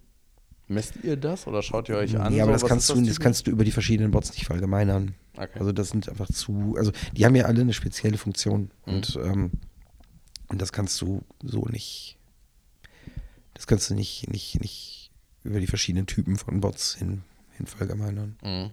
Messt 0.68 0.94
ihr 1.02 1.16
das 1.16 1.46
oder 1.46 1.62
schaut 1.62 1.88
ihr 1.88 1.96
euch 1.96 2.18
an? 2.18 2.32
Ja, 2.32 2.44
aber 2.44 2.58
so, 2.58 2.64
das, 2.64 2.68
kannst 2.68 2.88
du, 2.90 2.94
das, 2.94 3.08
das 3.08 3.20
kannst 3.20 3.46
du 3.46 3.50
über 3.50 3.64
die 3.64 3.72
verschiedenen 3.72 4.10
Bots 4.10 4.30
nicht 4.30 4.46
verallgemeinern. 4.46 5.14
Okay. 5.36 5.58
Also 5.58 5.72
das 5.72 5.90
sind 5.90 6.08
einfach 6.08 6.28
zu, 6.32 6.76
also 6.78 6.92
die 7.12 7.26
haben 7.26 7.34
ja 7.34 7.44
alle 7.44 7.60
eine 7.60 7.72
spezielle 7.72 8.16
Funktion 8.16 8.70
mhm. 8.86 8.94
und, 8.94 9.18
ähm, 9.22 9.50
und 10.48 10.62
das 10.62 10.72
kannst 10.72 11.00
du 11.00 11.22
so 11.42 11.66
nicht 11.66 12.18
das 13.54 13.66
kannst 13.66 13.90
du 13.90 13.94
nicht, 13.94 14.28
nicht, 14.28 14.60
nicht 14.60 15.12
über 15.44 15.60
die 15.60 15.66
verschiedenen 15.66 16.06
Typen 16.06 16.36
von 16.36 16.60
Bots 16.60 16.96
hin, 16.96 17.22
hin 17.52 17.66
verallgemeinern. 17.66 18.36
Mhm. 18.42 18.70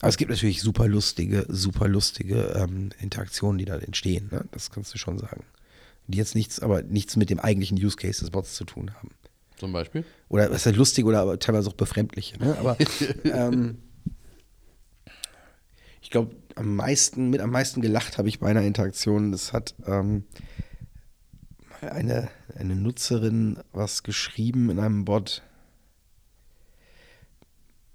Aber 0.00 0.08
es 0.08 0.16
gibt 0.16 0.30
natürlich 0.30 0.60
super 0.60 0.88
lustige, 0.88 1.46
super 1.48 1.88
lustige 1.88 2.54
ähm, 2.56 2.90
Interaktionen, 3.00 3.58
die 3.58 3.64
da 3.64 3.76
entstehen. 3.76 4.28
Ne? 4.30 4.44
Das 4.50 4.70
kannst 4.70 4.92
du 4.92 4.98
schon 4.98 5.18
sagen. 5.18 5.44
Die 6.06 6.18
jetzt 6.18 6.34
nichts, 6.34 6.60
aber 6.60 6.82
nichts 6.82 7.16
mit 7.16 7.30
dem 7.30 7.40
eigentlichen 7.40 7.78
Use 7.82 7.96
Case 7.96 8.20
des 8.20 8.30
Bots 8.30 8.54
zu 8.54 8.64
tun 8.64 8.94
haben. 8.94 9.10
Zum 9.56 9.72
Beispiel? 9.72 10.04
Oder 10.28 10.50
was 10.50 10.58
ist 10.58 10.66
halt 10.66 10.76
lustig 10.76 11.04
oder 11.04 11.20
aber 11.20 11.38
teilweise 11.38 11.68
auch 11.68 11.74
befremdliche. 11.74 12.38
Ne? 12.38 12.56
Aber 12.58 12.76
ähm, 13.24 13.78
ich 16.02 16.10
glaube, 16.10 16.34
am 16.56 16.76
meisten, 16.76 17.30
mit 17.30 17.40
am 17.40 17.50
meisten 17.50 17.80
gelacht 17.80 18.18
habe 18.18 18.28
ich 18.28 18.40
bei 18.40 18.48
einer 18.48 18.62
Interaktion. 18.62 19.32
Das 19.32 19.52
hat 19.52 19.74
ähm, 19.86 20.24
eine, 21.80 22.28
eine 22.56 22.76
Nutzerin 22.76 23.58
was 23.72 24.02
geschrieben 24.02 24.70
in 24.70 24.78
einem 24.78 25.04
Bot, 25.04 25.42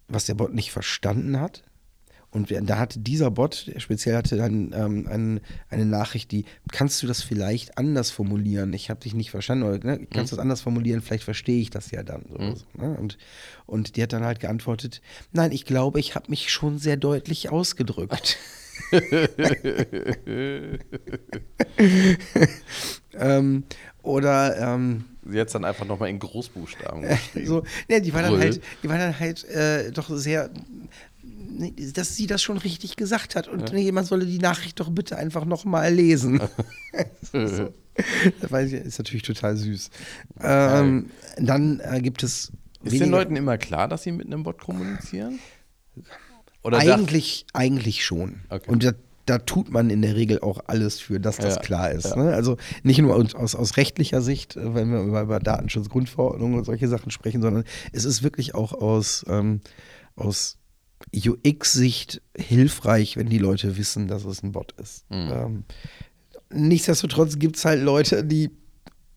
was 0.07 0.25
der 0.25 0.35
Bot 0.35 0.53
nicht 0.53 0.71
verstanden 0.71 1.39
hat. 1.39 1.63
Und 2.31 2.51
da 2.51 2.77
hatte 2.77 2.99
dieser 2.99 3.31
Bot, 3.31 3.71
speziell 3.77 4.15
hatte 4.15 4.37
dann 4.37 4.71
ähm, 4.75 5.07
ein, 5.09 5.41
eine 5.69 5.85
Nachricht, 5.85 6.31
die, 6.31 6.45
kannst 6.71 7.01
du 7.01 7.07
das 7.07 7.23
vielleicht 7.23 7.79
anders 7.79 8.11
formulieren? 8.11 8.71
Ich 8.73 8.91
habe 8.91 8.99
dich 8.99 9.15
nicht 9.15 9.31
verstanden, 9.31 9.63
oder 9.63 9.79
ne? 9.79 10.05
kannst 10.11 10.31
du 10.31 10.35
mhm. 10.35 10.37
das 10.37 10.39
anders 10.39 10.61
formulieren? 10.61 11.01
Vielleicht 11.01 11.23
verstehe 11.23 11.59
ich 11.59 11.71
das 11.71 11.89
ja 11.89 12.03
dann. 12.03 12.25
So, 12.29 12.37
mhm. 12.37 12.55
so, 12.55 12.65
ne? 12.77 12.97
und, 12.99 13.17
und 13.65 13.95
die 13.95 14.03
hat 14.03 14.13
dann 14.13 14.23
halt 14.23 14.39
geantwortet, 14.39 15.01
nein, 15.31 15.51
ich 15.51 15.65
glaube, 15.65 15.99
ich 15.99 16.13
habe 16.13 16.29
mich 16.29 16.51
schon 16.51 16.77
sehr 16.77 16.97
deutlich 16.97 17.49
ausgedrückt. 17.49 18.37
ähm, 23.13 23.63
oder 24.03 24.75
ähm, 24.75 25.05
Jetzt 25.31 25.53
dann 25.53 25.65
einfach 25.65 25.85
nochmal 25.85 26.09
in 26.09 26.19
Großbuchstaben 26.19 27.01
geschrieben. 27.07 27.45
so, 27.45 27.63
ne, 27.89 28.01
die 28.01 28.13
war 28.13 28.21
dann 28.21 28.39
halt, 28.39 28.61
die 28.83 28.89
war 28.89 28.97
dann 28.97 29.19
halt 29.19 29.43
äh, 29.45 29.91
doch 29.91 30.09
sehr, 30.09 30.49
dass 31.93 32.15
sie 32.15 32.27
das 32.27 32.41
schon 32.41 32.57
richtig 32.57 32.95
gesagt 32.95 33.35
hat 33.35 33.47
und 33.47 33.73
nee, 33.73 33.91
man 33.91 34.05
solle 34.05 34.25
die 34.25 34.39
Nachricht 34.39 34.79
doch 34.79 34.89
bitte 34.89 35.17
einfach 35.17 35.45
nochmal 35.45 35.93
lesen. 35.93 36.39
so. 37.31 37.73
Das 38.39 38.51
weiß 38.51 38.71
ich, 38.71 38.81
ist 38.85 38.97
natürlich 38.97 39.23
total 39.23 39.57
süß. 39.57 39.89
Ähm, 40.41 41.09
dann 41.37 41.81
äh, 41.81 42.01
gibt 42.01 42.23
es 42.23 42.51
Ist 42.83 42.99
den 42.99 43.09
Leuten 43.09 43.35
immer 43.35 43.57
klar, 43.57 43.87
dass 43.87 44.03
sie 44.03 44.11
mit 44.11 44.27
einem 44.27 44.43
Bot 44.43 44.61
kommunizieren? 44.61 45.39
Oder 46.63 46.79
eigentlich, 46.79 47.45
eigentlich 47.53 48.05
schon. 48.05 48.41
Okay. 48.49 48.69
Und 48.69 48.83
da, 48.83 48.91
da 49.25 49.37
tut 49.39 49.71
man 49.71 49.89
in 49.89 50.01
der 50.01 50.15
Regel 50.15 50.39
auch 50.39 50.61
alles 50.67 50.99
für, 50.99 51.19
dass 51.19 51.37
das 51.37 51.55
Ja, 51.55 51.61
klar 51.61 51.91
ist. 51.91 52.05
ja. 52.05 52.15
Ne? 52.15 52.33
Also 52.33 52.57
nicht 52.83 52.99
nur 52.99 53.15
aus, 53.15 53.35
aus, 53.35 53.55
aus 53.55 53.77
rechtlicher 53.77 54.21
Sicht, 54.21 54.55
äh, 54.55 54.75
wenn 54.75 54.91
wir 54.91 55.01
über, 55.01 55.21
über 55.21 55.39
Datenschutzgrundverordnung 55.39 56.55
und 56.55 56.65
solche 56.65 56.87
Sachen 56.87 57.11
sprechen, 57.11 57.41
sondern 57.41 57.63
es 57.91 58.05
ist 58.05 58.23
wirklich 58.23 58.55
auch 58.55 58.73
aus, 58.73 59.25
ähm, 59.27 59.61
aus 60.15 60.58
UX-Sicht 61.15 62.21
hilfreich, 62.37 63.17
wenn 63.17 63.29
die 63.29 63.37
Leute 63.37 63.77
wissen, 63.77 64.07
dass 64.07 64.25
es 64.25 64.43
ein 64.43 64.51
Bot 64.51 64.73
ist. 64.73 65.09
Mhm. 65.09 65.31
Ähm, 65.31 65.63
nichtsdestotrotz 66.51 67.39
gibt 67.39 67.55
es 67.57 67.65
halt 67.65 67.81
Leute, 67.81 68.23
die, 68.23 68.51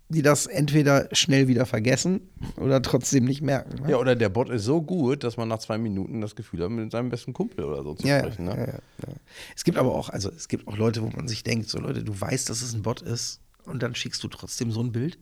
die 0.08 0.22
das 0.22 0.46
entweder 0.46 1.08
schnell 1.12 1.48
wieder 1.48 1.66
vergessen 1.66 2.20
oder 2.56 2.80
trotzdem 2.82 3.24
nicht 3.24 3.42
merken. 3.42 3.82
Ne? 3.82 3.90
Ja, 3.90 3.96
oder 3.98 4.14
der 4.14 4.28
Bot 4.28 4.48
ist 4.50 4.64
so 4.64 4.80
gut, 4.82 5.24
dass 5.24 5.36
man 5.36 5.48
nach 5.48 5.58
zwei 5.58 5.78
Minuten 5.78 6.20
das 6.20 6.36
Gefühl 6.36 6.62
hat, 6.62 6.70
mit 6.70 6.90
seinem 6.92 7.08
besten 7.08 7.32
Kumpel 7.32 7.64
oder 7.64 7.82
so 7.82 7.94
zu 7.94 8.06
Ja, 8.06 8.20
sprechen. 8.20 8.46
ja, 8.46 8.54
Ne? 8.54 8.66
ja, 8.66 8.72
ja. 9.08 9.14
Es 9.56 9.64
gibt 9.64 9.78
aber 9.78 9.94
auch, 9.94 10.08
also 10.10 10.30
es 10.30 10.48
gibt 10.48 10.68
auch 10.68 10.76
Leute, 10.76 11.02
wo 11.02 11.08
man 11.08 11.28
sich 11.28 11.42
denkt, 11.42 11.68
so 11.68 11.78
Leute, 11.78 12.04
du 12.04 12.18
weißt, 12.18 12.48
dass 12.48 12.62
es 12.62 12.74
ein 12.74 12.82
Bot 12.82 13.02
ist 13.02 13.40
und 13.64 13.82
dann 13.82 13.94
schickst 13.94 14.22
du 14.22 14.28
trotzdem 14.28 14.70
so 14.70 14.82
ein 14.82 14.92
Bild. 14.92 15.18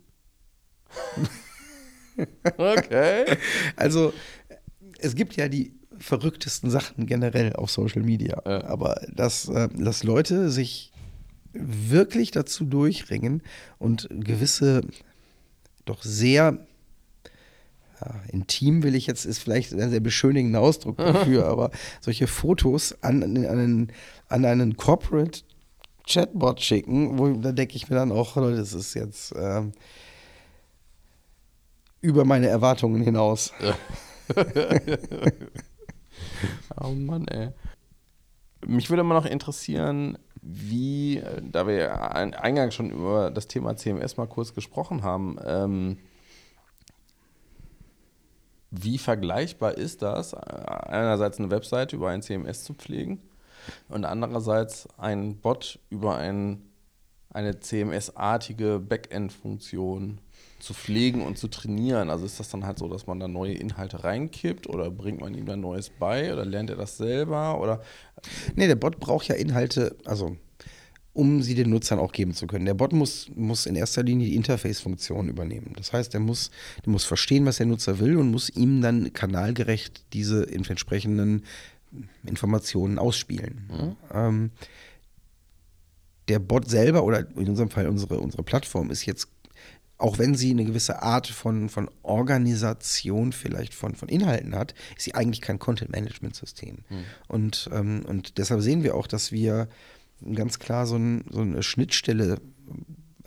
Okay. 2.58 3.24
Also 3.76 4.12
es 4.98 5.14
gibt 5.14 5.36
ja 5.36 5.48
die 5.48 5.72
verrücktesten 6.00 6.70
Sachen 6.70 7.06
generell 7.06 7.52
auf 7.54 7.70
Social 7.70 8.02
Media, 8.02 8.42
Ja. 8.46 8.64
aber 8.64 9.00
dass, 9.14 9.48
äh, 9.48 9.68
dass 9.76 10.02
Leute 10.02 10.50
sich 10.50 10.92
wirklich 11.52 12.30
dazu 12.30 12.64
durchringen 12.64 13.42
und 13.78 14.08
gewisse 14.10 14.82
doch 15.84 16.02
sehr 16.02 16.58
ja, 18.00 18.14
intim 18.32 18.82
will 18.82 18.94
ich 18.94 19.06
jetzt, 19.06 19.26
ist 19.26 19.40
vielleicht 19.40 19.74
ein 19.74 19.90
sehr 19.90 20.00
beschönigender 20.00 20.60
Ausdruck 20.60 20.96
dafür, 20.98 21.46
aber 21.46 21.70
solche 22.00 22.26
Fotos 22.26 22.96
an, 23.02 23.22
an, 23.22 23.36
einen, 23.46 23.92
an 24.28 24.44
einen 24.44 24.76
Corporate 24.76 25.40
Chatbot 26.08 26.60
schicken, 26.60 27.18
wo 27.18 27.28
da 27.34 27.52
denke 27.52 27.76
ich 27.76 27.90
mir 27.90 27.96
dann 27.96 28.10
auch, 28.10 28.36
Leute, 28.36 28.56
das 28.56 28.72
ist 28.72 28.94
jetzt 28.94 29.34
ähm, 29.36 29.72
über 32.00 32.24
meine 32.24 32.48
Erwartungen 32.48 33.02
hinaus. 33.02 33.52
Oh 36.80 36.90
Mann, 36.90 37.26
ey. 37.28 37.50
Mich 38.66 38.90
würde 38.90 39.02
mal 39.02 39.14
noch 39.14 39.26
interessieren, 39.26 40.18
wie, 40.42 41.18
äh, 41.18 41.40
da 41.42 41.66
wir 41.66 41.74
ja 41.76 41.94
ein- 42.12 42.34
eingangs 42.34 42.74
schon 42.74 42.90
über 42.90 43.30
das 43.30 43.46
Thema 43.48 43.76
CMS 43.76 44.16
mal 44.16 44.26
kurz 44.26 44.54
gesprochen 44.54 45.02
haben, 45.02 45.38
ähm, 45.44 45.98
wie 48.70 48.98
vergleichbar 48.98 49.74
ist 49.76 50.02
das, 50.02 50.32
äh, 50.32 50.36
einerseits 50.36 51.38
eine 51.38 51.50
Webseite 51.50 51.96
über 51.96 52.10
ein 52.10 52.22
CMS 52.22 52.64
zu 52.64 52.74
pflegen 52.74 53.20
und 53.88 54.04
andererseits 54.04 54.88
ein 54.98 55.36
Bot 55.36 55.78
über 55.90 56.16
ein, 56.16 56.62
eine 57.30 57.58
CMS-artige 57.60 58.78
Backend-Funktion 58.78 60.18
zu 60.58 60.74
pflegen 60.74 61.22
und 61.22 61.38
zu 61.38 61.48
trainieren? 61.48 62.10
Also 62.10 62.26
ist 62.26 62.38
das 62.38 62.50
dann 62.50 62.66
halt 62.66 62.78
so, 62.78 62.88
dass 62.88 63.06
man 63.06 63.20
da 63.20 63.28
neue 63.28 63.54
Inhalte 63.54 64.04
reinkippt 64.04 64.68
oder 64.68 64.90
bringt 64.90 65.20
man 65.20 65.34
ihm 65.34 65.46
dann 65.46 65.60
Neues 65.60 65.90
bei 65.90 66.32
oder 66.32 66.44
lernt 66.44 66.70
er 66.70 66.76
das 66.76 66.96
selber 66.96 67.60
oder 67.60 67.80
Nee, 68.54 68.66
der 68.66 68.76
Bot 68.76 69.00
braucht 69.00 69.28
ja 69.28 69.34
Inhalte, 69.34 69.96
also 70.04 70.36
um 71.12 71.42
sie 71.42 71.54
den 71.54 71.70
Nutzern 71.70 71.98
auch 71.98 72.12
geben 72.12 72.34
zu 72.34 72.46
können. 72.46 72.66
Der 72.66 72.74
Bot 72.74 72.92
muss, 72.92 73.30
muss 73.34 73.66
in 73.66 73.74
erster 73.74 74.02
Linie 74.02 74.28
die 74.28 74.36
Interface-Funktion 74.36 75.28
übernehmen. 75.28 75.72
Das 75.76 75.92
heißt, 75.92 76.14
er 76.14 76.20
muss, 76.20 76.50
der 76.84 76.92
muss 76.92 77.04
verstehen, 77.04 77.46
was 77.46 77.56
der 77.56 77.66
Nutzer 77.66 77.98
will 77.98 78.16
und 78.16 78.30
muss 78.30 78.48
ihm 78.48 78.80
dann 78.80 79.12
kanalgerecht 79.12 80.04
diese 80.12 80.48
entsprechenden 80.48 81.44
Informationen 82.24 82.98
ausspielen. 82.98 83.96
Ähm, 84.14 84.50
der 86.28 86.38
Bot 86.38 86.70
selber 86.70 87.02
oder 87.02 87.26
in 87.36 87.48
unserem 87.48 87.70
Fall 87.70 87.88
unsere, 87.88 88.20
unsere 88.20 88.44
Plattform 88.44 88.90
ist 88.90 89.04
jetzt, 89.04 89.28
auch 90.00 90.18
wenn 90.18 90.34
sie 90.34 90.50
eine 90.50 90.64
gewisse 90.64 91.02
Art 91.02 91.26
von, 91.26 91.68
von 91.68 91.90
Organisation 92.02 93.32
vielleicht 93.32 93.74
von, 93.74 93.94
von 93.94 94.08
Inhalten 94.08 94.54
hat, 94.54 94.74
ist 94.96 95.04
sie 95.04 95.14
eigentlich 95.14 95.40
kein 95.40 95.58
Content-Management-System. 95.58 96.78
Und, 97.28 97.70
ähm, 97.72 98.02
und 98.06 98.38
deshalb 98.38 98.62
sehen 98.62 98.82
wir 98.82 98.94
auch, 98.94 99.06
dass 99.06 99.30
wir 99.32 99.68
ganz 100.34 100.58
klar 100.58 100.86
so, 100.86 100.96
ein, 100.96 101.24
so 101.30 101.40
eine 101.40 101.62
Schnittstelle 101.62 102.40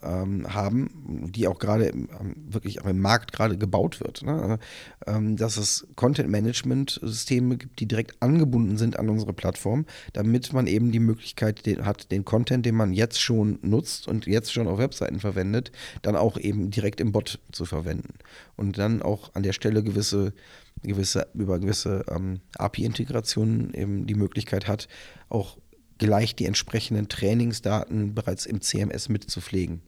ähm, 0.03 0.53
haben, 0.53 1.29
die 1.33 1.47
auch 1.47 1.59
gerade 1.59 1.91
wirklich 2.35 2.81
auch 2.81 2.87
im 2.87 2.99
Markt 2.99 3.31
gerade 3.31 3.57
gebaut 3.57 3.99
wird. 3.99 4.23
Ne? 4.23 4.59
Ähm, 5.07 5.35
dass 5.35 5.57
es 5.57 5.87
Content-Management-Systeme 5.95 7.57
gibt, 7.57 7.79
die 7.79 7.87
direkt 7.87 8.21
angebunden 8.21 8.77
sind 8.77 8.97
an 8.99 9.09
unsere 9.09 9.33
Plattform, 9.33 9.85
damit 10.13 10.53
man 10.53 10.67
eben 10.67 10.91
die 10.91 10.99
Möglichkeit 10.99 11.65
den, 11.65 11.85
hat, 11.85 12.11
den 12.11 12.25
Content, 12.25 12.65
den 12.65 12.75
man 12.75 12.93
jetzt 12.93 13.21
schon 13.21 13.59
nutzt 13.61 14.07
und 14.07 14.27
jetzt 14.27 14.53
schon 14.53 14.67
auf 14.67 14.77
Webseiten 14.77 15.19
verwendet, 15.19 15.71
dann 16.01 16.15
auch 16.15 16.37
eben 16.37 16.71
direkt 16.71 17.01
im 17.01 17.11
Bot 17.11 17.39
zu 17.51 17.65
verwenden. 17.65 18.15
Und 18.55 18.77
dann 18.77 19.01
auch 19.01 19.33
an 19.33 19.43
der 19.43 19.53
Stelle 19.53 19.83
gewisse, 19.83 20.33
gewisse 20.81 21.27
über 21.33 21.59
gewisse 21.59 22.05
ähm, 22.09 22.41
API-Integrationen 22.57 23.73
eben 23.73 24.05
die 24.07 24.15
Möglichkeit 24.15 24.67
hat, 24.67 24.87
auch 25.29 25.57
gleich 25.97 26.35
die 26.35 26.45
entsprechenden 26.45 27.07
Trainingsdaten 27.09 28.13
bereits 28.15 28.45
im 28.45 28.61
CMS 28.61 29.09
mitzupflegen. 29.09 29.81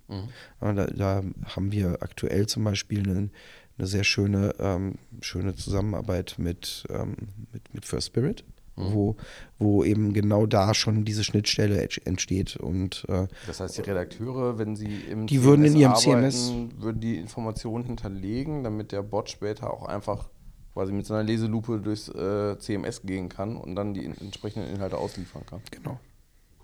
Ja, 0.62 0.74
da, 0.74 0.86
da 0.88 1.24
haben 1.56 1.72
wir 1.72 1.97
aktuell 2.01 2.47
zum 2.47 2.64
Beispiel 2.64 2.99
eine, 3.10 3.30
eine 3.78 3.88
sehr 3.88 4.03
schöne, 4.03 4.53
ähm, 4.60 4.95
schöne 5.22 5.56
Zusammenarbeit 5.56 6.36
mit, 6.38 6.86
ähm, 6.89 7.16
mit, 7.51 7.74
mit 7.74 7.86
First 7.86 8.08
Spirit, 8.08 8.43
wo, 8.78 9.16
wo 9.58 9.84
eben 9.86 10.12
genau 10.14 10.45
da 10.45 10.74
schon 10.74 11.06
diese 11.06 11.24
Schnittstelle 11.24 11.82
ent- 11.82 12.06
entsteht. 12.06 12.58
Und 12.58 13.06
äh, 13.08 13.28
Das 13.47 13.62
heißt, 13.62 13.78
die 13.78 13.82
Redakteure, 13.82 14.58
wenn 14.60 14.76
sie 14.76 14.97
im 15.10 15.28
Die 15.28 15.43
würden 15.43 15.64
in 15.66 15.76
ihrem 15.78 15.93
arbeiten, 15.93 16.82
würden 16.82 16.99
die 16.99 17.16
Informationen 17.18 17.86
hinterlegen, 17.86 18.64
damit 18.66 18.91
der 18.91 19.01
Bot 19.01 19.30
später 19.30 19.72
auch 19.74 19.86
einfach 19.86 20.30
quasi 20.76 20.91
mit 20.91 21.05
seiner 21.07 21.23
Leselupe 21.23 21.80
durchs 21.80 22.09
äh, 22.09 22.59
CMS 22.59 23.01
gehen 23.01 23.30
kann 23.30 23.55
und 23.55 23.76
dann 23.76 23.93
die 23.95 24.03
in- 24.05 24.17
entsprechenden 24.19 24.69
Inhalte 24.69 24.97
ausliefern 24.97 25.43
kann. 25.49 25.61
genau. 25.71 25.99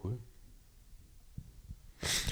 Cool. 0.03 0.17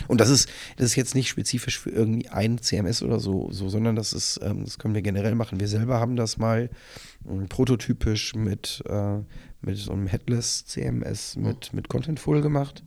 Und 0.08 0.20
das 0.20 0.30
ist, 0.30 0.50
das 0.78 0.88
ist 0.88 0.96
jetzt 0.96 1.14
nicht 1.16 1.30
spezifisch 1.30 1.80
für 1.80 1.92
irgendwie 1.92 2.28
ein 2.30 2.58
CMS 2.62 3.02
oder 3.04 3.20
so, 3.20 3.50
so 3.52 3.70
sondern 3.70 3.96
das 3.96 4.14
ist, 4.14 4.40
ähm, 4.44 4.66
das 4.66 4.78
können 4.80 4.94
wir 4.96 5.04
generell 5.04 5.36
machen. 5.36 5.60
Wir 5.60 5.68
selber 5.68 6.00
haben 6.00 6.16
das 6.16 6.38
mal 6.38 6.70
ähm, 7.30 7.48
prototypisch 7.48 8.34
mit, 8.36 8.84
äh, 8.90 9.20
mit 9.62 9.78
so 9.78 9.92
einem 9.94 10.08
Headless 10.08 10.66
CMS 10.66 11.36
mit, 11.38 11.72
mit 11.74 11.88
Contentful 11.88 12.42
gemacht. 12.42 12.84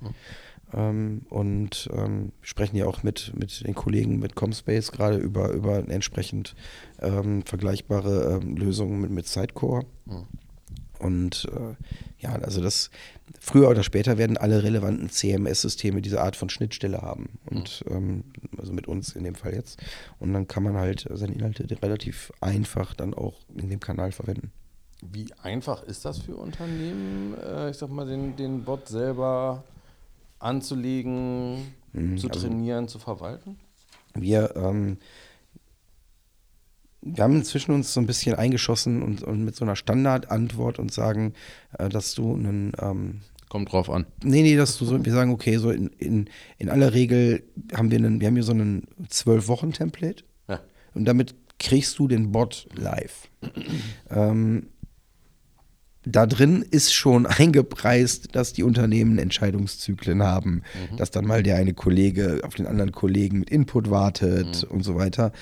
Ähm, 0.75 1.23
und 1.29 1.89
ähm, 1.93 2.33
sprechen 2.41 2.77
ja 2.77 2.87
auch 2.87 3.03
mit, 3.03 3.33
mit 3.35 3.66
den 3.66 3.75
Kollegen 3.75 4.18
mit 4.18 4.35
Comspace 4.35 4.93
gerade 4.93 5.16
über, 5.16 5.51
über 5.51 5.79
entsprechend 5.89 6.55
ähm, 7.01 7.43
vergleichbare 7.43 8.41
ähm, 8.43 8.57
Lösungen 8.57 9.01
mit, 9.01 9.11
mit 9.11 9.27
Sidecore. 9.27 9.85
Und 10.99 11.49
äh, 11.53 11.75
ja, 12.20 12.31
also 12.37 12.62
das 12.62 12.91
früher 13.41 13.68
oder 13.68 13.83
später 13.83 14.18
werden 14.18 14.37
alle 14.37 14.62
relevanten 14.62 15.11
CMS-Systeme 15.11 16.01
diese 16.01 16.20
Art 16.20 16.37
von 16.37 16.49
Schnittstelle 16.49 17.03
haben. 17.03 17.39
Und 17.51 17.85
ähm, 17.91 18.25
also 18.57 18.73
mit 18.73 18.87
uns 18.87 19.14
in 19.14 19.25
dem 19.25 19.35
Fall 19.35 19.55
jetzt. 19.55 19.81
Und 20.20 20.33
dann 20.33 20.47
kann 20.47 20.62
man 20.62 20.77
halt 20.77 21.09
seine 21.11 21.35
Inhalte 21.35 21.66
relativ 21.83 22.33
einfach 22.41 22.95
dann 22.95 23.14
auch 23.14 23.41
in 23.57 23.68
dem 23.68 23.81
Kanal 23.81 24.12
verwenden. 24.12 24.53
Wie 25.03 25.27
einfach 25.43 25.83
ist 25.83 26.05
das 26.05 26.18
für 26.18 26.37
Unternehmen, 26.37 27.35
äh, 27.43 27.70
ich 27.70 27.77
sag 27.77 27.91
mal, 27.91 28.07
den, 28.07 28.37
den 28.37 28.62
Bot 28.62 28.87
selber 28.87 29.64
anzulegen, 30.43 31.74
zu 32.16 32.28
also- 32.28 32.28
trainieren, 32.28 32.88
zu 32.88 32.99
verwalten? 32.99 33.59
Wir, 34.14 34.55
ähm, 34.57 34.99
wir 37.01 37.24
haben 37.24 37.36
inzwischen 37.36 37.72
uns 37.74 37.95
so 37.95 38.01
ein 38.01 38.07
bisschen 38.07 38.34
eingeschossen 38.34 39.03
und, 39.03 39.22
und 39.22 39.45
mit 39.45 39.57
so 39.57 39.64
einer 39.64 39.74
Standardantwort 39.76 40.78
und 40.78 40.93
sagen, 40.93 41.32
äh, 41.78 41.88
dass 41.88 42.14
du 42.14 42.34
einen 42.34 42.72
ähm, 42.78 43.20
Kommt 43.53 43.70
drauf 43.70 43.90
an. 43.90 44.07
Nee, 44.24 44.40
nee, 44.40 44.57
dass 44.57 44.78
du 44.78 44.86
so, 44.86 45.05
wir 45.05 45.12
sagen, 45.12 45.30
okay, 45.30 45.59
so 45.59 45.70
in, 45.70 45.88
in, 45.99 46.30
in 46.57 46.70
aller 46.70 46.95
Regel 46.95 47.43
haben 47.74 47.90
wir 47.90 47.99
einen, 47.99 48.18
wir 48.18 48.28
haben 48.28 48.34
hier 48.34 48.45
so 48.45 48.53
einen 48.53 48.88
zwölf 49.11 49.47
Wochen 49.47 49.74
Template 49.74 50.24
Ja. 50.49 50.61
und 50.95 51.05
damit 51.05 51.34
kriegst 51.59 51.99
du 51.99 52.09
den 52.09 52.32
Bot 52.32 52.66
live. 52.74 53.28
ähm, 54.11 54.68
da 56.05 56.26
drin 56.26 56.64
ist 56.70 56.92
schon 56.92 57.26
eingepreist, 57.26 58.34
dass 58.34 58.53
die 58.53 58.62
Unternehmen 58.62 59.18
Entscheidungszyklen 59.18 60.22
haben, 60.22 60.62
mhm. 60.90 60.96
dass 60.96 61.11
dann 61.11 61.26
mal 61.26 61.42
der 61.42 61.57
eine 61.57 61.74
Kollege 61.74 62.40
auf 62.44 62.55
den 62.55 62.66
anderen 62.66 62.92
Kollegen 62.92 63.40
mit 63.40 63.50
Input 63.50 63.90
wartet 63.90 64.64
mhm. 64.64 64.70
und 64.70 64.82
so 64.82 64.96
weiter. 64.96 65.32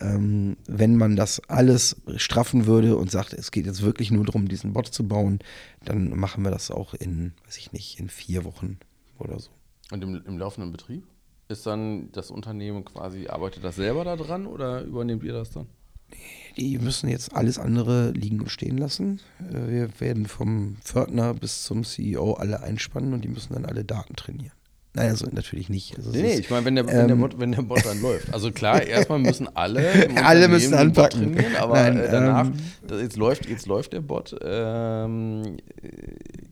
Ähm, 0.00 0.56
wenn 0.66 0.96
man 0.96 1.16
das 1.16 1.40
alles 1.48 1.96
straffen 2.16 2.66
würde 2.66 2.96
und 2.96 3.10
sagt, 3.10 3.32
es 3.32 3.50
geht 3.50 3.66
jetzt 3.66 3.82
wirklich 3.82 4.10
nur 4.10 4.24
darum, 4.24 4.48
diesen 4.48 4.72
Bot 4.72 4.88
zu 4.88 5.06
bauen, 5.06 5.38
dann 5.84 6.10
machen 6.10 6.44
wir 6.44 6.50
das 6.50 6.70
auch 6.70 6.94
in, 6.94 7.32
weiß 7.44 7.58
ich 7.58 7.72
nicht, 7.72 7.98
in 7.98 8.08
vier 8.08 8.44
Wochen 8.44 8.78
oder 9.18 9.38
so. 9.38 9.50
Und 9.90 10.02
im, 10.02 10.22
im 10.26 10.38
laufenden 10.38 10.72
Betrieb? 10.72 11.04
Ist 11.48 11.64
dann 11.64 12.10
das 12.10 12.32
Unternehmen 12.32 12.84
quasi, 12.84 13.28
arbeitet 13.28 13.62
das 13.62 13.76
selber 13.76 14.02
daran 14.04 14.46
oder 14.46 14.82
übernehmt 14.82 15.22
ihr 15.22 15.32
das 15.32 15.50
dann? 15.50 15.66
Die 16.56 16.78
müssen 16.78 17.08
jetzt 17.08 17.34
alles 17.34 17.58
andere 17.58 18.12
liegen 18.12 18.40
und 18.40 18.50
stehen 18.50 18.78
lassen. 18.78 19.20
Äh, 19.50 19.70
wir 19.70 20.00
werden 20.00 20.26
vom 20.26 20.76
Pförtner 20.82 21.34
bis 21.34 21.64
zum 21.64 21.84
CEO 21.84 22.34
alle 22.34 22.62
einspannen 22.62 23.12
und 23.12 23.22
die 23.22 23.28
müssen 23.28 23.52
dann 23.52 23.66
alle 23.66 23.84
Daten 23.84 24.16
trainieren. 24.16 24.52
Nein, 24.96 25.10
also 25.10 25.26
natürlich 25.30 25.68
nicht. 25.68 25.94
Also 25.94 26.10
nee, 26.10 26.22
nee, 26.22 26.34
ich 26.36 26.48
meine, 26.48 26.64
wenn 26.64 26.74
der, 26.74 26.86
wenn, 26.86 27.08
der 27.08 27.16
ähm, 27.16 27.28
wenn 27.36 27.52
der 27.52 27.60
Bot 27.60 27.84
dann 27.84 28.00
läuft. 28.00 28.32
Also 28.32 28.50
klar, 28.50 28.82
erstmal 28.86 29.18
müssen 29.18 29.46
alle 29.54 30.08
alle 30.24 30.48
müssen 30.48 30.72
anpacken. 30.72 31.34
trainieren, 31.34 31.56
aber 31.56 31.74
Nein, 31.74 31.98
äh, 31.98 32.10
danach, 32.10 32.46
ähm, 32.46 33.00
jetzt, 33.02 33.18
läuft, 33.18 33.46
jetzt 33.46 33.66
läuft 33.66 33.92
der 33.92 34.00
Bot, 34.00 34.34
ähm, 34.42 35.58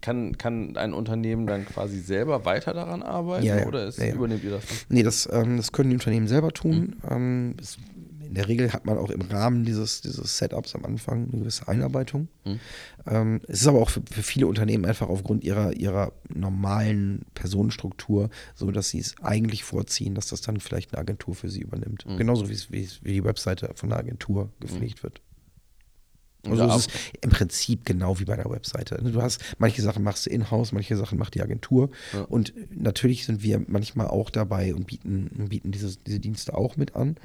kann, 0.02 0.36
kann 0.36 0.76
ein 0.76 0.92
Unternehmen 0.92 1.46
dann 1.46 1.64
quasi 1.64 2.00
selber 2.00 2.44
weiter 2.44 2.74
daran 2.74 3.02
arbeiten 3.02 3.46
ja, 3.46 3.60
ja, 3.60 3.66
oder 3.66 3.86
ist, 3.86 3.98
ja, 3.98 4.12
übernehmt 4.12 4.44
ihr 4.44 4.50
das? 4.50 4.64
Nee, 4.90 5.02
das, 5.02 5.26
ähm, 5.32 5.56
das 5.56 5.72
können 5.72 5.88
die 5.88 5.96
Unternehmen 5.96 6.28
selber 6.28 6.52
tun. 6.52 6.96
Mhm. 7.08 7.54
Es 7.58 7.78
in 8.34 8.40
der 8.40 8.48
Regel 8.48 8.72
hat 8.72 8.84
man 8.84 8.98
auch 8.98 9.10
im 9.10 9.20
Rahmen 9.20 9.64
dieses, 9.64 10.00
dieses 10.00 10.38
Setups 10.38 10.74
am 10.74 10.84
Anfang 10.84 11.28
eine 11.30 11.42
gewisse 11.42 11.68
Einarbeitung. 11.68 12.26
Mhm. 12.44 12.60
Ähm, 13.06 13.40
es 13.46 13.60
ist 13.60 13.68
aber 13.68 13.80
auch 13.80 13.90
für, 13.90 14.02
für, 14.10 14.24
viele 14.24 14.48
Unternehmen 14.48 14.84
einfach 14.86 15.08
aufgrund 15.08 15.44
ihrer, 15.44 15.72
ihrer 15.72 16.12
normalen 16.34 17.26
Personenstruktur 17.34 18.30
so, 18.56 18.72
dass 18.72 18.88
sie 18.88 18.98
es 18.98 19.14
eigentlich 19.22 19.62
vorziehen, 19.62 20.16
dass 20.16 20.26
das 20.26 20.40
dann 20.40 20.58
vielleicht 20.58 20.92
eine 20.92 21.00
Agentur 21.00 21.36
für 21.36 21.48
sie 21.48 21.60
übernimmt. 21.60 22.06
Mhm. 22.06 22.16
Genauso 22.16 22.48
wie, 22.48 22.58
wie, 22.70 22.88
wie 23.02 23.12
die 23.12 23.22
Webseite 23.22 23.70
von 23.76 23.92
einer 23.92 24.00
Agentur 24.00 24.50
gepflegt 24.58 24.98
mhm. 24.98 25.02
wird. 25.04 25.20
Also 26.46 26.64
es 26.64 26.86
ist 26.86 26.90
im 27.20 27.30
Prinzip 27.30 27.84
genau 27.84 28.18
wie 28.18 28.24
bei 28.24 28.34
einer 28.34 28.50
Webseite. 28.50 28.96
Du 28.96 29.20
hast, 29.22 29.40
manche 29.58 29.82
Sachen 29.82 30.02
machst 30.02 30.26
du 30.26 30.30
in-house, 30.30 30.72
manche 30.72 30.96
Sachen 30.96 31.18
macht 31.18 31.34
die 31.34 31.42
Agentur. 31.42 31.90
Ja. 32.12 32.22
Und 32.22 32.52
natürlich 32.70 33.24
sind 33.26 33.42
wir 33.42 33.62
manchmal 33.66 34.08
auch 34.08 34.30
dabei 34.30 34.74
und 34.74 34.86
bieten, 34.86 35.30
bieten 35.48 35.72
diese, 35.72 35.96
diese 35.98 36.20
Dienste 36.20 36.54
auch 36.54 36.76
mit 36.76 36.94
an. 36.96 37.16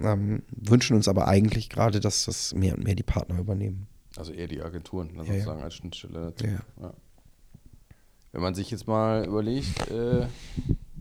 Ähm, 0.00 0.42
wünschen 0.50 0.96
uns 0.96 1.08
aber 1.08 1.28
eigentlich 1.28 1.68
gerade, 1.68 2.00
dass 2.00 2.24
das 2.24 2.54
mehr 2.54 2.74
und 2.74 2.84
mehr 2.84 2.94
die 2.94 3.02
Partner 3.02 3.38
übernehmen. 3.38 3.86
Also 4.16 4.32
eher 4.32 4.48
die 4.48 4.62
Agenturen, 4.62 5.10
ja, 5.14 5.24
sozusagen 5.24 5.58
ja. 5.58 5.64
als 5.64 5.74
Schnittstelle 5.74 6.32
dazu. 6.32 6.46
Ja. 6.46 6.92
Wenn 8.32 8.42
man 8.42 8.54
sich 8.54 8.70
jetzt 8.70 8.86
mal 8.86 9.24
überlegt, 9.24 9.90
äh, 9.90 10.26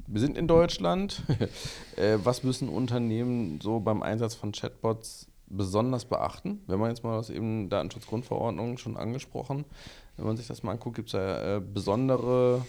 wir 0.08 0.22
sind 0.22 0.38
in 0.38 0.48
Deutschland, 0.48 1.24
äh, 1.98 2.18
was 2.24 2.44
müssen 2.44 2.70
Unternehmen 2.70 3.60
so 3.62 3.80
beim 3.80 4.02
Einsatz 4.02 4.36
von 4.36 4.52
Chatbots 4.52 5.28
besonders 5.48 6.06
beachten? 6.06 6.62
Wenn 6.68 6.80
man 6.80 6.90
jetzt 6.90 7.04
mal 7.04 7.18
aus 7.18 7.30
eben 7.30 7.70
Datenschutzgrundverordnung 7.70 8.78
schon 8.78 8.98
angesprochen, 8.98 9.66
wenn 10.18 10.26
man 10.26 10.38
sich 10.38 10.48
das 10.48 10.64
mal 10.64 10.74
anguckt, 10.74 10.96
gibt 10.96 11.10
es 11.10 11.14
da 11.14 11.58
äh, 11.58 11.62
besondere, 11.62 12.66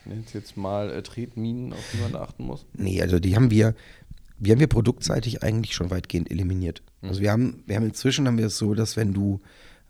ich 0.00 0.06
nenne 0.06 0.22
es 0.26 0.32
jetzt 0.32 0.56
mal 0.56 0.90
äh, 0.90 1.02
Tretminen, 1.02 1.72
auf 1.72 1.84
die 1.92 1.98
man 1.98 2.16
achten 2.20 2.44
muss? 2.44 2.66
Nee, 2.74 3.00
also 3.00 3.18
die 3.18 3.36
haben 3.36 3.50
wir, 3.50 3.74
wir 4.38 4.52
haben 4.52 4.60
wir 4.60 4.66
produktseitig 4.66 5.42
eigentlich 5.42 5.74
schon 5.74 5.90
weitgehend 5.90 6.30
eliminiert. 6.30 6.82
Mhm. 7.00 7.08
Also 7.08 7.20
wir 7.20 7.30
haben, 7.30 7.62
wir 7.66 7.76
haben 7.76 7.84
inzwischen 7.84 8.26
haben 8.26 8.38
wir 8.38 8.46
es 8.46 8.58
so, 8.58 8.74
dass 8.74 8.96
wenn 8.96 9.12
du, 9.12 9.40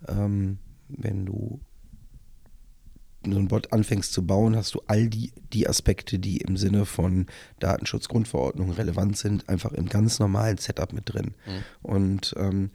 ähm, 0.08 0.58
wenn 0.88 1.24
du 1.24 1.60
so 3.30 3.38
ein 3.38 3.48
Bot 3.48 3.72
anfängst 3.72 4.12
zu 4.12 4.26
bauen, 4.26 4.56
hast 4.56 4.74
du 4.74 4.82
all 4.86 5.08
die, 5.08 5.32
die 5.52 5.68
Aspekte, 5.68 6.18
die 6.18 6.38
im 6.38 6.56
Sinne 6.56 6.86
von 6.86 7.26
Datenschutzgrundverordnung 7.60 8.72
relevant 8.72 9.16
sind, 9.16 9.48
einfach 9.48 9.72
im 9.72 9.88
ganz 9.88 10.18
normalen 10.18 10.58
Setup 10.58 10.92
mit 10.92 11.12
drin. 11.12 11.34
Mhm. 11.46 11.64
Und 11.82 12.34
ähm, 12.38 12.70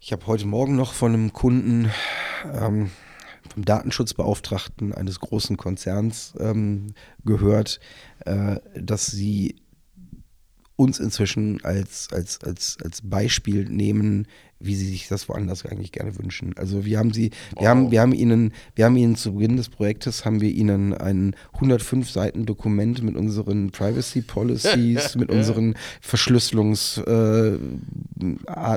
ich 0.00 0.12
habe 0.12 0.26
heute 0.26 0.46
Morgen 0.46 0.76
noch 0.76 0.92
von 0.92 1.14
einem 1.14 1.32
Kunden, 1.32 1.90
ähm, 2.52 2.90
vom 3.52 3.64
Datenschutzbeauftragten 3.64 4.94
eines 4.94 5.20
großen 5.20 5.56
Konzerns 5.56 6.34
ähm, 6.38 6.94
gehört, 7.24 7.78
äh, 8.24 8.56
dass 8.74 9.06
sie 9.06 9.56
uns 10.76 10.98
inzwischen 10.98 11.64
als, 11.64 12.08
als, 12.12 12.40
als, 12.42 12.76
als 12.82 13.00
Beispiel 13.02 13.68
nehmen, 13.68 14.26
wie 14.58 14.74
sie 14.74 14.88
sich 14.88 15.06
das 15.08 15.28
woanders 15.28 15.66
eigentlich 15.66 15.92
gerne 15.92 16.18
wünschen. 16.18 16.56
Also 16.56 16.84
wir 16.84 16.98
haben 16.98 17.12
sie, 17.12 17.30
wir 17.50 17.62
wow. 17.62 17.66
haben, 17.66 17.90
wir 17.90 18.00
haben 18.00 18.14
ihnen, 18.14 18.52
wir 18.74 18.86
haben 18.86 18.96
ihnen 18.96 19.14
zu 19.14 19.34
Beginn 19.34 19.56
des 19.56 19.68
Projektes 19.68 20.24
haben 20.24 20.40
wir 20.40 20.50
ihnen 20.50 20.94
ein 20.94 21.36
105 21.54 22.10
Seiten 22.10 22.46
Dokument 22.46 23.02
mit 23.02 23.16
unseren 23.16 23.70
Privacy 23.70 24.22
Policies, 24.22 25.14
mit 25.16 25.30
unseren 25.30 25.74
Verschlüsselungsarten, 26.00 27.82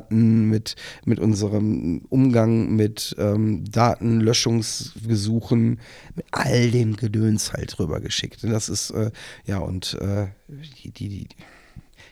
äh, 0.09 0.11
mit, 0.11 0.75
mit 1.05 1.19
unserem 1.19 2.01
Umgang 2.09 2.75
mit 2.75 3.15
ähm, 3.17 3.63
Datenlöschungsgesuchen, 3.71 5.79
mit 6.15 6.25
all 6.31 6.71
dem 6.71 6.97
Gedöns 6.97 7.53
halt 7.53 7.77
drüber 7.77 8.01
geschickt. 8.01 8.43
Und 8.43 8.49
das 8.51 8.67
ist, 8.69 8.91
äh, 8.91 9.11
ja, 9.45 9.59
und 9.59 9.97
äh, 10.01 10.27
die, 10.83 10.91
die, 10.91 11.09
die 11.09 11.27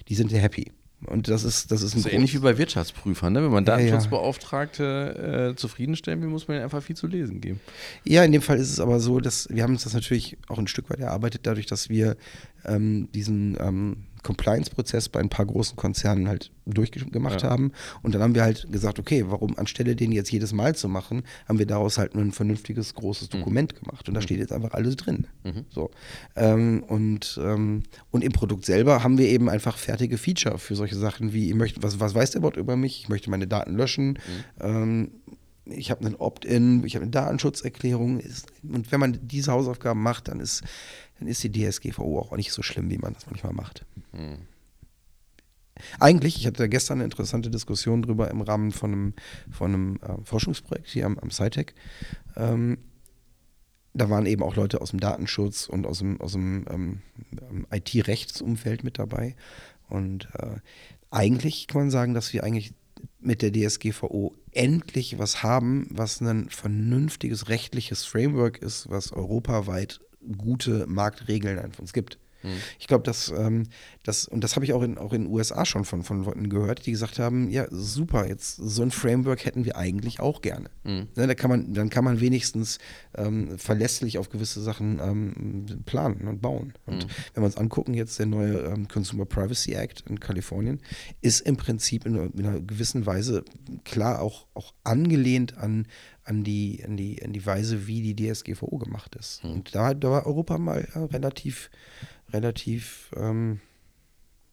die 0.07 0.15
sind 0.15 0.31
happy. 0.31 0.71
Und 1.07 1.27
das 1.27 1.43
ist, 1.43 1.71
das 1.71 1.81
ist 1.81 1.93
ein 1.93 1.99
ist 1.99 2.11
ähnlich 2.11 2.33
wie 2.33 2.39
bei 2.39 2.57
Wirtschaftsprüfern, 2.57 3.33
ne? 3.33 3.43
Wenn 3.43 3.51
man 3.51 3.65
Datenschutzbeauftragte 3.65 5.51
äh, 5.51 5.55
zufriedenstellen 5.55 6.21
will, 6.21 6.29
muss 6.29 6.47
man 6.47 6.57
ihnen 6.57 6.63
einfach 6.63 6.81
viel 6.81 6.95
zu 6.95 7.05
lesen 7.05 7.41
geben. 7.41 7.59
Ja, 8.05 8.23
in 8.23 8.31
dem 8.31 8.41
Fall 8.41 8.57
ist 8.57 8.71
es 8.71 8.79
aber 8.79 8.99
so, 8.99 9.19
dass 9.19 9.47
wir 9.51 9.63
haben 9.63 9.73
uns 9.73 9.83
das 9.83 9.93
natürlich 9.93 10.37
auch 10.47 10.57
ein 10.57 10.67
Stück 10.67 10.89
weit 10.89 10.99
erarbeitet, 10.99 11.41
dadurch, 11.43 11.65
dass 11.67 11.89
wir 11.89 12.15
ähm, 12.65 13.09
diesen 13.13 13.57
ähm, 13.59 13.97
Compliance-Prozess 14.25 15.07
bei 15.07 15.19
ein 15.19 15.29
paar 15.29 15.45
großen 15.45 15.77
Konzernen 15.77 16.27
halt 16.27 16.51
durchgemacht 16.65 17.43
ja. 17.43 17.49
haben. 17.49 17.71
Und 18.01 18.15
dann 18.15 18.21
haben 18.21 18.35
wir 18.35 18.41
halt 18.41 18.67
gesagt, 18.71 18.99
okay, 18.99 19.23
warum 19.27 19.57
anstelle 19.57 19.95
den 19.95 20.11
jetzt 20.11 20.31
jedes 20.31 20.51
Mal 20.51 20.75
zu 20.75 20.89
machen, 20.89 21.23
haben 21.47 21.59
wir 21.59 21.67
daraus 21.67 21.97
halt 21.97 22.15
ein 22.15 22.31
vernünftiges, 22.31 22.95
großes 22.95 23.31
mhm. 23.31 23.37
Dokument 23.37 23.73
mhm. 23.73 23.85
gemacht. 23.85 24.07
Und 24.07 24.15
da 24.15 24.19
mhm. 24.19 24.23
steht 24.23 24.39
jetzt 24.39 24.51
einfach 24.51 24.73
alles 24.73 24.95
drin. 24.97 25.27
Mhm. 25.43 25.65
So. 25.69 25.91
Ähm, 26.35 26.83
und, 26.87 27.39
ähm, 27.41 27.83
und 28.11 28.23
im 28.23 28.31
Produkt 28.31 28.65
selber 28.65 29.03
haben 29.03 29.17
wir 29.17 29.29
eben 29.29 29.47
einfach 29.47 29.77
fertige 29.77 30.17
Feature 30.17 30.57
für 30.57 30.75
solche 30.75 30.95
Sachen 30.95 31.31
wie, 31.31 31.49
ich 31.49 31.55
möchte, 31.55 31.83
was, 31.83 31.99
was 31.99 32.15
weiß 32.15 32.31
der 32.31 32.39
Bot 32.39 32.57
über 32.57 32.75
mich? 32.75 33.01
Ich 33.01 33.09
möchte 33.09 33.29
meine 33.29 33.47
Daten 33.47 33.75
löschen. 33.75 34.07
Mhm. 34.07 34.17
Ähm, 34.59 35.11
ich 35.65 35.89
habe 35.89 36.05
einen 36.05 36.15
Opt-in, 36.15 36.83
ich 36.85 36.95
habe 36.95 37.03
eine 37.03 37.11
Datenschutzerklärung. 37.11 38.21
Und 38.63 38.91
wenn 38.91 38.99
man 38.99 39.19
diese 39.21 39.51
Hausaufgaben 39.51 40.01
macht, 40.01 40.27
dann 40.27 40.39
ist 40.39 40.63
dann 41.19 41.27
ist 41.27 41.43
die 41.43 41.51
DSGVO 41.51 42.19
auch 42.19 42.35
nicht 42.35 42.51
so 42.51 42.61
schlimm, 42.61 42.89
wie 42.89 42.97
man 42.97 43.13
das 43.13 43.25
manchmal 43.27 43.53
macht. 43.53 43.85
Mhm. 44.11 44.39
Eigentlich, 45.99 46.37
ich 46.37 46.47
hatte 46.47 46.69
gestern 46.69 46.97
eine 46.99 47.03
interessante 47.03 47.49
Diskussion 47.49 48.01
darüber 48.01 48.31
im 48.31 48.41
Rahmen 48.41 48.71
von 48.71 48.91
einem, 48.91 49.13
von 49.51 49.73
einem 49.73 49.95
äh, 49.97 50.23
Forschungsprojekt 50.23 50.87
hier 50.87 51.05
am, 51.05 51.19
am 51.19 51.31
SciTech. 51.31 51.73
Ähm, 52.37 52.77
da 53.93 54.09
waren 54.09 54.25
eben 54.25 54.43
auch 54.43 54.55
Leute 54.55 54.81
aus 54.81 54.91
dem 54.91 54.99
Datenschutz 54.99 55.67
und 55.67 55.85
aus 55.85 55.99
dem, 55.99 56.19
aus 56.21 56.33
dem 56.33 56.65
ähm, 56.69 57.01
ähm 57.49 57.67
IT-Rechtsumfeld 57.71 58.83
mit 58.83 58.99
dabei. 58.99 59.35
Und 59.87 60.29
äh, 60.33 60.57
eigentlich 61.11 61.67
kann 61.67 61.83
man 61.83 61.91
sagen, 61.91 62.13
dass 62.13 62.33
wir 62.33 62.43
eigentlich 62.43 62.73
mit 63.19 63.41
der 63.41 63.51
DSGVO 63.51 64.33
endlich 64.51 65.19
was 65.19 65.43
haben, 65.43 65.87
was 65.89 66.21
ein 66.21 66.49
vernünftiges 66.49 67.49
rechtliches 67.49 68.05
Framework 68.05 68.57
ist, 68.57 68.89
was 68.89 69.11
europaweit 69.11 69.99
gute 70.37 70.85
Marktregeln 70.87 71.59
einfach 71.59 71.79
uns 71.79 71.93
gibt. 71.93 72.17
Mhm. 72.45 72.57
Ich 72.79 72.87
glaube, 72.87 73.03
dass 73.03 73.33
ähm, 73.35 73.63
das, 74.03 74.27
und 74.27 74.43
das 74.43 74.55
habe 74.55 74.65
ich 74.65 74.73
auch 74.73 74.83
in, 74.83 74.97
auch 74.97 75.13
in 75.13 75.23
den 75.23 75.31
USA 75.31 75.65
schon 75.65 75.85
von, 75.85 76.03
von 76.03 76.23
Leuten 76.23 76.49
gehört, 76.49 76.85
die 76.85 76.91
gesagt 76.91 77.19
haben, 77.19 77.49
ja, 77.49 77.65
super, 77.71 78.27
jetzt 78.27 78.55
so 78.57 78.83
ein 78.83 78.91
Framework 78.91 79.45
hätten 79.45 79.65
wir 79.65 79.75
eigentlich 79.75 80.19
auch 80.19 80.41
gerne. 80.41 80.69
Mhm. 80.83 81.07
Ne, 81.15 81.27
da 81.27 81.33
kann 81.33 81.49
man, 81.49 81.73
dann 81.73 81.89
kann 81.89 82.03
man 82.03 82.21
wenigstens 82.21 82.77
ähm, 83.15 83.57
verlässlich 83.57 84.17
auf 84.17 84.29
gewisse 84.29 84.61
Sachen 84.61 84.99
ähm, 84.99 85.65
planen 85.85 86.27
und 86.27 86.41
bauen. 86.41 86.73
Und 86.85 87.05
mhm. 87.05 87.09
wenn 87.33 87.43
wir 87.43 87.47
uns 87.47 87.57
angucken, 87.57 87.93
jetzt 87.93 88.19
der 88.19 88.27
neue 88.27 88.59
ähm, 88.59 88.87
Consumer 88.87 89.25
Privacy 89.25 89.73
Act 89.73 90.03
in 90.07 90.19
Kalifornien, 90.19 90.81
ist 91.21 91.41
im 91.41 91.57
Prinzip 91.57 92.05
in, 92.05 92.15
in 92.15 92.45
einer 92.45 92.61
gewissen 92.61 93.05
Weise 93.05 93.43
klar 93.83 94.21
auch, 94.21 94.45
auch 94.53 94.73
angelehnt 94.83 95.57
an 95.57 95.87
an 96.25 96.43
die, 96.43 96.83
an 96.83 96.97
die, 96.97 97.23
an 97.23 97.33
die 97.33 97.45
Weise, 97.45 97.87
wie 97.87 98.13
die 98.13 98.15
DSGVO 98.15 98.77
gemacht 98.77 99.15
ist. 99.15 99.43
Mhm. 99.43 99.51
Und 99.51 99.75
da, 99.75 99.93
da 99.93 100.11
war 100.11 100.25
Europa 100.25 100.57
mal 100.57 100.87
ja, 100.93 101.05
relativ, 101.05 101.69
relativ, 102.33 103.11
ähm, 103.15 103.61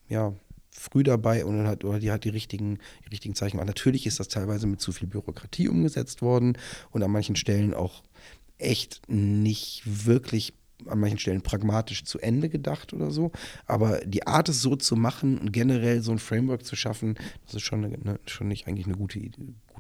ja, 0.08 0.34
früh 0.70 1.02
dabei 1.02 1.44
und 1.44 1.66
hat, 1.66 1.84
oder 1.84 1.98
die 1.98 2.10
hat 2.10 2.24
die 2.24 2.30
richtigen, 2.30 2.78
die 3.04 3.10
richtigen 3.10 3.34
Zeichen 3.34 3.56
gemacht. 3.56 3.68
Natürlich 3.68 4.06
ist 4.06 4.20
das 4.20 4.28
teilweise 4.28 4.66
mit 4.66 4.80
zu 4.80 4.92
viel 4.92 5.06
Bürokratie 5.06 5.68
umgesetzt 5.68 6.22
worden 6.22 6.56
und 6.90 7.02
an 7.02 7.10
manchen 7.10 7.36
Stellen 7.36 7.74
auch 7.74 8.02
echt 8.58 9.02
nicht 9.08 9.82
wirklich 9.84 10.54
an 10.86 10.98
manchen 10.98 11.18
Stellen 11.18 11.42
pragmatisch 11.42 12.04
zu 12.04 12.18
Ende 12.18 12.48
gedacht 12.48 12.92
oder 12.92 13.10
so. 13.10 13.32
Aber 13.66 14.00
die 14.04 14.26
Art, 14.26 14.48
es 14.48 14.62
so 14.62 14.76
zu 14.76 14.96
machen 14.96 15.38
und 15.38 15.52
generell 15.52 16.02
so 16.02 16.12
ein 16.12 16.18
Framework 16.18 16.64
zu 16.64 16.74
schaffen, 16.74 17.16
das 17.44 17.54
ist 17.54 17.62
schon, 17.62 17.84
eine, 17.84 17.94
eine, 17.94 18.20
schon 18.26 18.48
nicht 18.48 18.66
eigentlich 18.66 18.86
eine 18.86 18.96
gute, 18.96 19.20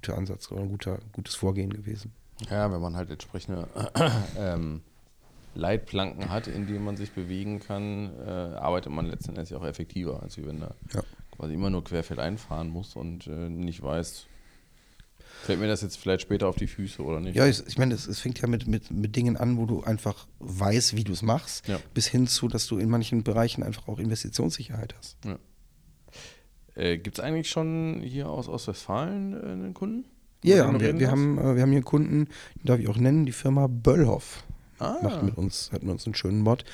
gute 0.02 0.16
Ansatz 0.16 0.50
oder 0.50 0.62
ein 0.62 0.68
guter, 0.68 0.98
gutes 1.12 1.34
Vorgehen 1.34 1.72
gewesen. 1.72 2.12
Ja, 2.50 2.72
wenn 2.72 2.80
man 2.80 2.96
halt 2.96 3.10
entsprechende 3.10 3.68
ähm, 4.38 4.82
Leitplanken 5.54 6.30
hat, 6.30 6.48
in 6.48 6.66
denen 6.66 6.84
man 6.84 6.96
sich 6.96 7.12
bewegen 7.12 7.60
kann, 7.60 8.10
äh, 8.18 8.30
arbeitet 8.30 8.92
man 8.92 9.06
letztendlich 9.06 9.54
auch 9.54 9.64
effektiver, 9.64 10.22
als 10.22 10.36
wenn 10.38 10.60
da 10.60 10.74
ja. 10.92 11.02
quasi 11.36 11.54
immer 11.54 11.70
nur 11.70 11.84
querfeld 11.84 12.18
einfahren 12.18 12.68
muss 12.68 12.96
und 12.96 13.26
äh, 13.28 13.48
nicht 13.48 13.82
weiß, 13.82 14.26
Fällt 15.44 15.58
mir 15.58 15.66
das 15.66 15.82
jetzt 15.82 15.96
vielleicht 15.96 16.22
später 16.22 16.46
auf 16.46 16.54
die 16.54 16.68
Füße 16.68 17.02
oder 17.02 17.18
nicht? 17.18 17.34
Ja, 17.34 17.46
ich, 17.46 17.66
ich 17.66 17.76
meine, 17.76 17.94
es, 17.94 18.06
es, 18.06 18.20
fängt 18.20 18.40
ja 18.40 18.46
mit, 18.46 18.68
mit, 18.68 18.92
mit 18.92 19.16
Dingen 19.16 19.36
an, 19.36 19.56
wo 19.56 19.66
du 19.66 19.82
einfach 19.82 20.28
weißt, 20.38 20.94
wie 20.94 21.02
du 21.02 21.12
es 21.12 21.22
machst, 21.22 21.66
ja. 21.66 21.80
bis 21.94 22.06
hin 22.06 22.28
zu, 22.28 22.46
dass 22.46 22.68
du 22.68 22.78
in 22.78 22.88
manchen 22.88 23.24
Bereichen 23.24 23.64
einfach 23.64 23.88
auch 23.88 23.98
Investitionssicherheit 23.98 24.94
hast. 24.96 25.16
Ja. 25.24 25.38
Äh, 26.74 26.98
Gibt 26.98 27.18
es 27.18 27.24
eigentlich 27.24 27.50
schon 27.50 28.00
hier 28.02 28.28
aus 28.28 28.48
Ostwestfalen 28.48 29.34
äh, 29.34 29.46
einen 29.46 29.74
Kunden? 29.74 30.04
Ja, 30.42 30.56
ja 30.56 30.80
wir, 30.80 30.98
wir, 30.98 31.10
haben, 31.10 31.38
äh, 31.38 31.54
wir 31.54 31.62
haben 31.62 31.70
hier 31.70 31.78
einen 31.78 31.84
Kunden, 31.84 32.24
den 32.56 32.64
darf 32.64 32.80
ich 32.80 32.88
auch 32.88 32.96
nennen, 32.96 33.26
die 33.26 33.32
Firma 33.32 33.66
Böllhoff. 33.68 34.44
Ah. 34.78 34.98
Macht 35.02 35.22
mit 35.22 35.36
uns, 35.36 35.70
hat 35.72 35.82
mit 35.82 35.92
uns 35.92 36.06
einen 36.06 36.14
schönen 36.14 36.42
Bot. 36.42 36.64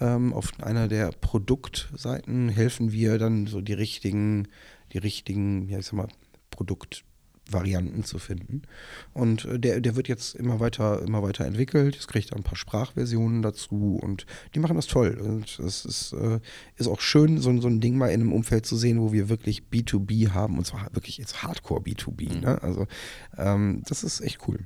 Ähm, 0.00 0.32
auf 0.32 0.52
einer 0.62 0.88
der 0.88 1.10
Produktseiten 1.20 2.48
helfen 2.48 2.90
wir 2.90 3.18
dann 3.18 3.46
so 3.46 3.60
die 3.60 3.74
richtigen, 3.74 4.48
die 4.92 4.98
richtigen, 4.98 5.68
ja, 5.68 5.78
ich 5.78 5.86
sag 5.86 5.94
mal, 5.94 6.08
Produkt 6.50 7.04
Varianten 7.52 8.04
zu 8.04 8.18
finden. 8.18 8.62
Und 9.12 9.44
äh, 9.44 9.58
der, 9.58 9.80
der 9.80 9.96
wird 9.96 10.08
jetzt 10.08 10.34
immer 10.34 10.60
weiter, 10.60 11.02
immer 11.02 11.22
weiter 11.22 11.44
entwickelt. 11.44 11.96
Es 11.96 12.08
kriegt 12.08 12.34
ein 12.34 12.42
paar 12.42 12.56
Sprachversionen 12.56 13.42
dazu 13.42 13.98
und 14.02 14.26
die 14.54 14.60
machen 14.60 14.76
das 14.76 14.86
toll. 14.86 15.18
Und 15.20 15.58
es 15.58 15.84
ist, 15.84 16.12
äh, 16.12 16.40
ist 16.76 16.88
auch 16.88 17.00
schön, 17.00 17.38
so, 17.38 17.60
so 17.60 17.68
ein 17.68 17.80
Ding 17.80 17.96
mal 17.96 18.08
in 18.08 18.20
einem 18.20 18.32
Umfeld 18.32 18.66
zu 18.66 18.76
sehen, 18.76 19.00
wo 19.00 19.12
wir 19.12 19.28
wirklich 19.28 19.62
B2B 19.72 20.30
haben 20.30 20.58
und 20.58 20.64
zwar 20.64 20.88
wirklich 20.92 21.18
jetzt 21.18 21.42
Hardcore 21.42 21.80
B2B. 21.80 22.34
Mhm. 22.34 22.40
Ne? 22.40 22.62
Also 22.62 22.86
ähm, 23.36 23.82
das 23.88 24.02
ist 24.04 24.20
echt 24.20 24.40
cool. 24.48 24.60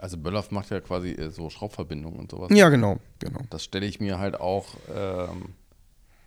Also 0.00 0.18
Böllhoff 0.18 0.50
macht 0.50 0.70
ja 0.70 0.80
quasi 0.80 1.10
äh, 1.10 1.30
so 1.30 1.50
Schraubverbindungen 1.50 2.18
und 2.18 2.30
sowas. 2.30 2.50
Ja, 2.52 2.68
genau, 2.68 2.98
genau. 3.18 3.40
Das 3.50 3.64
stelle 3.64 3.86
ich 3.86 4.00
mir 4.00 4.18
halt 4.18 4.40
auch 4.40 4.66
ähm, 4.94 5.54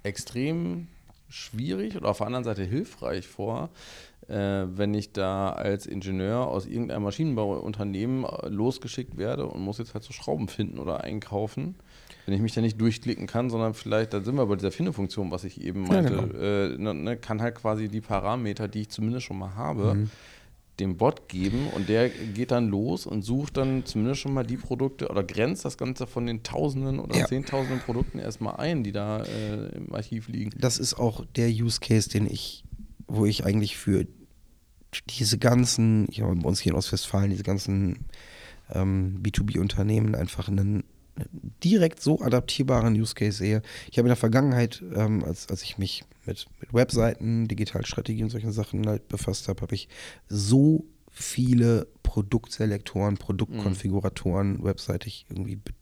extrem 0.04 0.88
schwierig 1.30 1.96
oder 1.96 2.10
auf 2.10 2.18
der 2.18 2.28
anderen 2.28 2.44
Seite 2.44 2.64
hilfreich 2.64 3.28
vor, 3.28 3.70
äh, 4.28 4.34
wenn 4.34 4.94
ich 4.94 5.14
da 5.14 5.52
als 5.52 5.86
Ingenieur 5.86 6.48
aus 6.48 6.66
irgendeinem 6.66 7.04
Maschinenbauunternehmen 7.04 8.26
äh, 8.26 8.50
losgeschickt 8.50 9.18
werde 9.18 9.48
und 9.48 9.62
muss 9.62 9.78
jetzt 9.78 9.94
halt 9.94 10.04
so 10.04 10.14
Schrauben 10.14 10.48
finden 10.48 10.80
oder 10.80 11.04
einkaufen. 11.04 11.76
Wenn 12.26 12.34
ich 12.34 12.42
mich 12.42 12.54
da 12.54 12.62
nicht 12.62 12.80
durchklicken 12.80 13.26
kann, 13.26 13.50
sondern 13.50 13.74
vielleicht, 13.74 14.14
da 14.14 14.22
sind 14.22 14.36
wir 14.36 14.46
bei 14.46 14.56
dieser 14.56 14.72
Findefunktion, 14.72 15.32
was 15.32 15.46
ich 15.46 15.62
eben 15.62 15.88
meinte, 15.88 16.14
ja, 16.14 16.22
genau. 16.22 16.40
äh, 16.40 16.78
ne, 16.78 16.94
ne, 16.94 17.18
kann 17.18 17.42
halt 17.42 17.56
quasi 17.56 17.88
die 17.88 18.02
Parameter, 18.02 18.68
die 18.68 18.82
ich 18.82 18.90
zumindest 18.90 19.26
schon 19.26 19.40
mal 19.40 19.56
habe, 19.56 19.96
mhm 19.96 20.12
dem 20.80 20.98
Bot 20.98 21.28
geben 21.28 21.68
und 21.74 21.90
der 21.90 22.10
geht 22.10 22.52
dann 22.52 22.68
los 22.68 23.06
und 23.06 23.24
sucht 23.24 23.58
dann 23.58 23.86
zumindest 23.86 24.22
schon 24.22 24.34
mal 24.34 24.46
die 24.46 24.58
Produkte 24.58 25.10
oder 25.10 25.24
grenzt 25.24 25.66
das 25.66 25.78
Ganze 25.78 26.06
von 26.06 26.26
den 26.26 26.44
Tausenden 26.44 27.00
oder 27.00 27.18
ja. 27.18 27.26
Zehntausenden 27.26 27.80
Produkten 27.80 28.20
erstmal 28.20 28.58
ein, 28.58 28.84
die 28.84 28.92
da 28.92 29.24
äh, 29.24 29.76
im 29.76 29.94
Archiv 29.94 30.28
liegen. 30.28 30.52
Das 30.58 30.78
ist 30.78 30.94
auch 30.94 31.26
der 31.36 31.50
Use 31.50 31.80
Case, 31.80 32.10
den 32.10 32.28
ich, 32.28 32.64
wo 33.08 33.26
ich 33.26 33.44
eigentlich 33.44 33.78
für 33.78 34.06
diese 35.10 35.38
ganzen, 35.38 36.08
ich 36.10 36.22
habe 36.22 36.36
bei 36.36 36.48
uns 36.48 36.60
hier 36.60 36.74
in 36.74 36.78
Ostwestfalen, 36.78 37.32
diese 37.32 37.44
ganzen 37.44 38.06
ähm, 38.72 39.20
B2B-Unternehmen 39.24 40.16
einfach 40.16 40.48
einen 40.48 40.84
direkt 41.64 42.02
so 42.02 42.22
adaptierbaren 42.22 42.94
Use 42.94 43.16
Case 43.16 43.38
sehe. 43.38 43.62
Ich 43.92 43.98
habe 43.98 44.08
in 44.08 44.12
der 44.12 44.16
Vergangenheit, 44.16 44.84
ähm, 44.96 45.24
als, 45.24 45.50
als 45.50 45.64
ich 45.64 45.78
mich 45.78 46.04
mit, 46.26 46.46
mit 46.60 46.74
Webseiten, 46.74 47.48
Digitalstrategie 47.48 48.24
und 48.24 48.30
solchen 48.30 48.52
Sachen 48.52 48.88
halt 48.88 49.08
befasst 49.08 49.48
habe, 49.48 49.62
habe 49.62 49.76
ich 49.76 49.88
so 50.28 50.86
viele 51.12 51.88
Produktselektoren, 52.04 53.18
Produktkonfiguratoren 53.18 54.58
mhm. 54.58 54.64
webseitig 54.64 55.26
irgendwie 55.30 55.58
be 55.58 55.74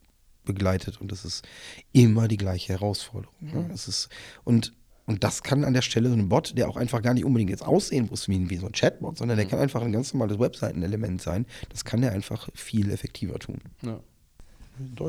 begleitet 0.46 1.02
und 1.02 1.12
das 1.12 1.26
ist 1.26 1.44
immer 1.92 2.28
die 2.28 2.38
gleiche 2.38 2.74
Herausforderung. 2.74 3.34
Ne? 3.42 3.62
Mhm. 3.64 3.72
Es 3.72 3.88
ist, 3.88 4.10
und 4.44 4.74
und 5.08 5.24
das 5.24 5.44
kann 5.44 5.64
an 5.64 5.74
der 5.74 5.82
Stelle 5.82 6.10
so 6.10 6.16
ein 6.16 6.30
Bot, 6.30 6.58
der 6.58 6.68
auch 6.68 6.78
einfach 6.78 7.02
gar 7.02 7.14
nicht 7.14 7.26
unbedingt 7.26 7.52
jetzt 7.52 7.66
aussehen 7.66 8.08
muss 8.10 8.28
wie, 8.28 8.50
wie 8.50 8.58
so 8.58 8.66
ein 8.66 8.72
Chatbot, 8.72 9.18
sondern 9.18 9.38
der 9.38 9.46
mhm. 9.46 9.52
kann 9.52 9.60
einfach 9.60 9.82
ein 9.82 9.92
ganz 9.92 10.14
normales 10.14 10.40
Webseitenelement 10.40 11.22
sein. 11.22 11.46
Das 11.70 11.86
kann 11.86 12.02
der 12.02 12.12
einfach 12.12 12.50
viel 12.54 12.92
effektiver 12.92 13.38
tun. 13.40 13.60
Ja. 13.84 14.00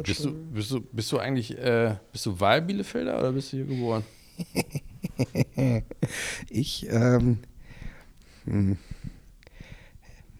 Bist 0.04 0.24
du, 0.24 0.32
bist, 0.32 0.70
du, 0.70 0.80
bist 0.80 1.12
du 1.12 1.18
eigentlich, 1.18 1.56
äh, 1.58 1.96
bist 2.12 2.26
du 2.26 2.38
Wahlbielefelder 2.38 3.18
oder 3.18 3.32
bist 3.32 3.52
du 3.52 3.56
hier 3.58 3.66
geboren? 3.66 4.04
ich, 6.50 6.86
ähm, 6.90 7.38
hm. 8.44 8.76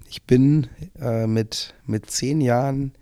ich 0.09 0.23
bin 0.23 0.69
äh, 1.01 1.27
mit, 1.27 1.75
mit 1.87 2.11
zehn 2.11 2.41
Jahren 2.41 2.93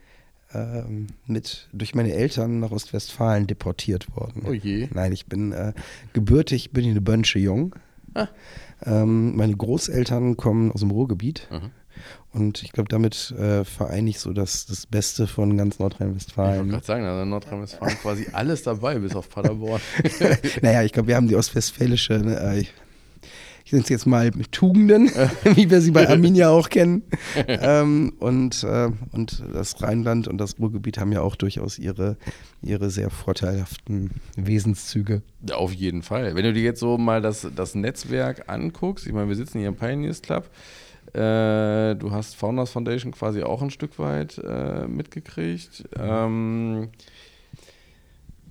ähm, 0.55 1.09
mit 1.27 1.69
durch 1.73 1.95
meine 1.95 2.13
Eltern 2.13 2.61
nach 2.61 2.71
Ostwestfalen 2.71 3.47
deportiert 3.47 4.15
worden. 4.17 4.43
Oh 4.47 4.53
je. 4.53 4.89
Nein, 4.93 5.13
ich 5.13 5.27
bin 5.27 5.53
äh, 5.53 5.73
gebürtig, 6.13 6.71
bin 6.71 6.85
ich 6.85 6.91
eine 6.93 7.01
Bönsche 7.01 7.39
Jung. 7.39 7.75
Ah. 8.15 8.29
Ähm, 8.85 9.37
meine 9.37 9.57
Großeltern 9.57 10.37
kommen 10.37 10.71
aus 10.71 10.81
dem 10.81 10.91
Ruhrgebiet. 10.91 11.49
Mhm. 11.51 11.71
Und 12.35 12.65
ich 12.65 12.73
glaube, 12.73 12.89
damit 12.89 13.33
äh, 13.39 13.65
vereine 13.65 14.11
ich 14.11 14.19
so 14.19 14.33
das, 14.33 14.67
das 14.67 14.87
Beste 14.87 15.29
von 15.29 15.57
ganz 15.57 15.79
Nordrhein-Westfalen. 15.79 16.55
Ich 16.55 16.59
wollte 16.59 16.71
gerade 16.73 16.87
sagen, 16.87 17.05
also 17.05 17.25
Nordrhein-Westfalen 17.25 17.97
quasi 17.99 18.27
alles 18.33 18.65
dabei, 18.65 18.99
bis 18.99 19.15
auf 19.15 19.31
Paderborn. 19.31 19.81
naja, 20.63 20.83
ich 20.83 20.93
glaube, 20.93 21.09
wir 21.09 21.17
haben 21.17 21.29
die 21.29 21.37
ostwestfälische, 21.37 22.15
ne, 22.15 22.41
äh, 22.41 22.65
ich 23.65 23.73
nenne 23.73 23.85
es 23.85 23.89
jetzt 23.89 24.07
mal 24.07 24.31
mit 24.35 24.51
Tugenden, 24.51 25.11
wie 25.55 25.71
wir 25.71 25.81
sie 25.81 25.93
bei 25.93 26.09
Arminia 26.09 26.51
auch 26.51 26.69
kennen. 26.69 27.03
ähm, 27.47 28.13
und, 28.19 28.65
äh, 28.65 28.91
und 29.13 29.43
das 29.53 29.81
Rheinland 29.81 30.27
und 30.27 30.39
das 30.39 30.59
Ruhrgebiet 30.59 30.99
haben 30.99 31.13
ja 31.13 31.23
auch 31.23 31.37
durchaus 31.37 31.79
ihre, 31.79 32.17
ihre 32.63 32.91
sehr 32.91 33.11
vorteilhaften 33.11 34.11
Wesenszüge. 34.37 35.23
Auf 35.53 35.73
jeden 35.73 36.03
Fall. 36.03 36.35
Wenn 36.35 36.45
du 36.45 36.53
dir 36.53 36.65
jetzt 36.65 36.81
so 36.81 36.99
mal 36.99 37.23
das, 37.23 37.47
das 37.55 37.77
Netzwerk 37.77 38.49
anguckst, 38.49 39.07
ich 39.07 39.13
meine, 39.13 39.29
wir 39.29 39.37
sitzen 39.37 39.61
hier 39.61 39.69
im 39.69 39.77
Pioneers 39.77 40.21
Club. 40.21 40.51
Äh, 41.15 41.95
du 41.95 42.11
hast 42.11 42.37
Founders 42.37 42.71
Foundation 42.71 43.13
quasi 43.13 43.43
auch 43.43 43.63
ein 43.63 43.71
Stück 43.71 43.99
weit 43.99 44.39
äh, 44.39 44.87
mitgekriegt. 44.89 45.85
Ähm, 45.97 46.91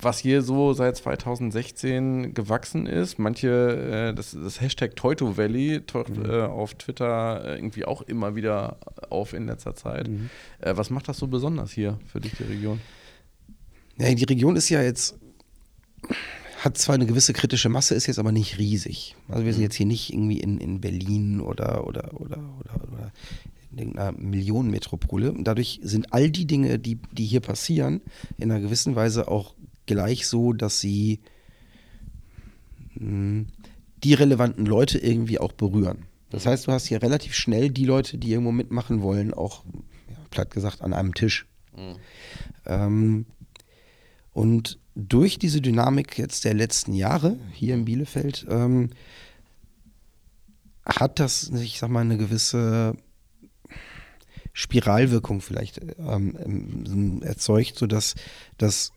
was 0.04 0.18
hier 0.18 0.42
so 0.42 0.72
seit 0.72 0.96
2016 0.96 2.34
gewachsen 2.34 2.86
ist. 2.86 3.18
Manche, 3.18 4.10
äh, 4.10 4.14
das, 4.14 4.32
das 4.32 4.60
Hashtag 4.60 4.96
Teuto 4.96 5.36
Valley 5.36 5.82
taucht 5.86 6.16
mhm. 6.16 6.30
äh, 6.30 6.42
auf 6.42 6.74
Twitter 6.74 7.44
äh, 7.44 7.56
irgendwie 7.56 7.84
auch 7.84 8.02
immer 8.02 8.34
wieder 8.34 8.78
auf 9.10 9.32
in 9.32 9.46
letzter 9.46 9.74
Zeit. 9.74 10.08
Mhm. 10.08 10.30
Äh, 10.60 10.76
was 10.76 10.90
macht 10.90 11.08
das 11.08 11.18
so 11.18 11.26
besonders 11.26 11.72
hier 11.72 11.98
für 12.06 12.20
dich, 12.20 12.34
die 12.36 12.44
Region? 12.44 12.80
Ja, 13.98 14.12
die 14.12 14.24
Region 14.24 14.56
ist 14.56 14.68
ja 14.68 14.82
jetzt, 14.82 15.18
hat 16.64 16.78
zwar 16.78 16.94
eine 16.94 17.06
gewisse 17.06 17.32
kritische 17.34 17.68
Masse, 17.68 17.94
ist 17.94 18.06
jetzt 18.06 18.18
aber 18.18 18.32
nicht 18.32 18.58
riesig. 18.58 19.16
Also 19.28 19.44
wir 19.44 19.52
sind 19.52 19.60
mhm. 19.60 19.64
jetzt 19.64 19.76
hier 19.76 19.86
nicht 19.86 20.12
irgendwie 20.12 20.40
in, 20.40 20.58
in 20.58 20.80
Berlin 20.80 21.40
oder, 21.40 21.86
oder, 21.86 22.18
oder, 22.18 22.38
oder, 22.58 22.74
oder 22.90 23.12
in 23.72 23.78
irgendeiner 23.78 24.12
Millionenmetropole. 24.12 25.32
Und 25.32 25.44
dadurch 25.44 25.80
sind 25.82 26.12
all 26.12 26.30
die 26.30 26.46
Dinge, 26.46 26.78
die, 26.78 26.98
die 27.12 27.26
hier 27.26 27.40
passieren, 27.40 28.00
in 28.38 28.50
einer 28.50 28.60
gewissen 28.60 28.96
Weise 28.96 29.28
auch 29.28 29.54
gleich 29.86 30.26
so, 30.26 30.52
dass 30.52 30.80
sie 30.80 31.20
mh, 32.94 33.00
hm, 33.00 33.46
die 34.02 34.14
relevanten 34.14 34.66
Leute 34.66 34.98
irgendwie 34.98 35.38
auch 35.38 35.52
berühren. 35.52 36.06
Das 36.30 36.46
heißt, 36.46 36.66
du 36.66 36.72
hast 36.72 36.86
hier 36.86 37.02
relativ 37.02 37.34
schnell 37.34 37.70
die 37.70 37.84
Leute, 37.84 38.18
die 38.18 38.30
irgendwo 38.30 38.52
mitmachen 38.52 39.02
wollen, 39.02 39.32
auch 39.32 39.64
ja, 40.08 40.16
platt 40.30 40.50
gesagt 40.50 40.82
an 40.82 40.92
einem 40.92 41.14
Tisch. 41.14 41.46
Mhm. 41.76 41.96
Ähm, 42.66 43.26
und 44.32 44.78
durch 44.94 45.38
diese 45.38 45.60
Dynamik 45.60 46.18
jetzt 46.18 46.44
der 46.44 46.54
letzten 46.54 46.92
Jahre 46.92 47.36
hier 47.52 47.74
in 47.74 47.84
Bielefeld 47.84 48.46
ähm, 48.48 48.90
hat 50.84 51.18
das, 51.18 51.50
ich 51.50 51.78
sag 51.78 51.90
mal, 51.90 52.00
eine 52.00 52.16
gewisse 52.16 52.96
Spiralwirkung 54.52 55.40
vielleicht 55.40 55.80
ähm, 55.98 57.22
erzeugt, 57.22 57.76
sodass 57.76 58.14
dass 58.58 58.92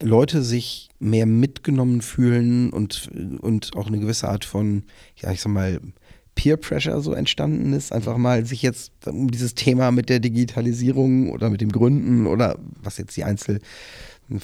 Leute 0.00 0.42
sich 0.42 0.90
mehr 0.98 1.26
mitgenommen 1.26 2.00
fühlen 2.00 2.70
und, 2.70 3.10
und 3.40 3.76
auch 3.76 3.86
eine 3.86 4.00
gewisse 4.00 4.28
Art 4.28 4.44
von, 4.44 4.84
ja, 5.16 5.30
ich 5.30 5.40
sag 5.40 5.52
mal, 5.52 5.80
Peer 6.34 6.56
Pressure 6.56 7.00
so 7.00 7.12
entstanden 7.12 7.72
ist, 7.72 7.92
einfach 7.92 8.16
mal 8.16 8.44
sich 8.44 8.62
jetzt 8.62 8.92
um 9.06 9.30
dieses 9.30 9.54
Thema 9.54 9.92
mit 9.92 10.08
der 10.08 10.18
Digitalisierung 10.18 11.30
oder 11.30 11.48
mit 11.48 11.60
dem 11.60 11.70
Gründen 11.70 12.26
oder 12.26 12.58
was 12.82 12.98
jetzt 12.98 13.16
die 13.16 13.22
Einzel, 13.22 13.60
ein 14.30 14.40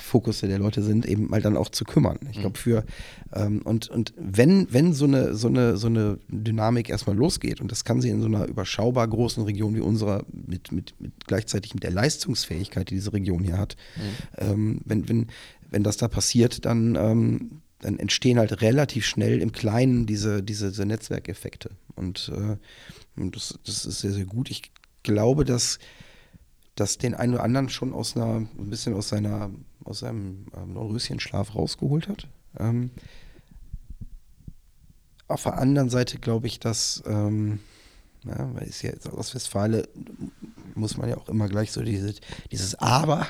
Fokus 0.00 0.40
der 0.40 0.58
Leute 0.58 0.82
sind, 0.82 1.06
eben 1.06 1.28
mal 1.28 1.40
dann 1.40 1.56
auch 1.56 1.70
zu 1.70 1.84
kümmern. 1.84 2.18
Ich 2.30 2.40
glaube, 2.40 2.58
für 2.58 2.84
ähm, 3.32 3.62
und, 3.62 3.88
und 3.88 4.12
wenn, 4.16 4.66
wenn 4.70 4.92
so 4.92 5.06
eine, 5.06 5.34
so 5.34 5.48
eine, 5.48 5.76
so 5.76 5.86
eine 5.86 6.18
Dynamik 6.28 6.90
erstmal 6.90 7.16
losgeht, 7.16 7.60
und 7.60 7.72
das 7.72 7.84
kann 7.84 8.00
sie 8.00 8.10
in 8.10 8.20
so 8.20 8.26
einer 8.26 8.46
überschaubar 8.46 9.08
großen 9.08 9.42
Region 9.44 9.74
wie 9.74 9.80
unserer, 9.80 10.24
mit, 10.30 10.72
mit, 10.72 10.94
mit 11.00 11.12
gleichzeitig 11.26 11.74
mit 11.74 11.82
der 11.82 11.90
Leistungsfähigkeit, 11.90 12.90
die 12.90 12.96
diese 12.96 13.12
Region 13.12 13.42
hier 13.42 13.58
hat, 13.58 13.76
mhm. 13.96 14.02
ähm, 14.38 14.80
wenn, 14.84 15.08
wenn, 15.08 15.26
wenn 15.70 15.82
das 15.82 15.96
da 15.96 16.08
passiert, 16.08 16.64
dann, 16.66 16.94
ähm, 16.96 17.62
dann 17.80 17.98
entstehen 17.98 18.38
halt 18.38 18.60
relativ 18.60 19.06
schnell 19.06 19.40
im 19.40 19.52
Kleinen 19.52 20.06
diese, 20.06 20.42
diese, 20.42 20.68
diese 20.68 20.86
Netzwerkeffekte. 20.86 21.70
Und 21.96 22.30
äh, 22.34 22.56
das, 23.30 23.58
das 23.64 23.86
ist 23.86 24.00
sehr, 24.00 24.12
sehr 24.12 24.26
gut. 24.26 24.50
Ich 24.50 24.70
glaube, 25.02 25.44
dass 25.44 25.78
das 26.74 26.98
den 26.98 27.14
einen 27.14 27.34
oder 27.34 27.44
anderen 27.44 27.68
schon 27.68 27.92
aus 27.92 28.16
einer, 28.16 28.36
ein 28.36 28.70
bisschen 28.70 28.94
aus 28.94 29.08
seiner, 29.08 29.50
aus 29.84 30.00
seinem 30.00 30.46
ähm, 30.56 30.76
Röschenschlaf 30.76 31.54
rausgeholt 31.54 32.08
hat. 32.08 32.28
Ähm, 32.58 32.90
auf 35.28 35.44
der 35.44 35.58
anderen 35.58 35.90
Seite 35.90 36.18
glaube 36.18 36.46
ich, 36.46 36.58
dass, 36.60 37.02
ähm, 37.06 37.60
ja, 38.24 38.54
weil 38.54 38.68
es 38.68 38.82
ja 38.82 38.90
jetzt 38.90 39.08
aus 39.08 39.34
Westfale 39.34 39.88
muss 40.74 40.96
man 40.96 41.08
ja 41.08 41.16
auch 41.16 41.28
immer 41.28 41.48
gleich 41.48 41.70
so 41.72 41.82
diese, 41.82 42.14
dieses 42.50 42.74
Aber, 42.76 43.26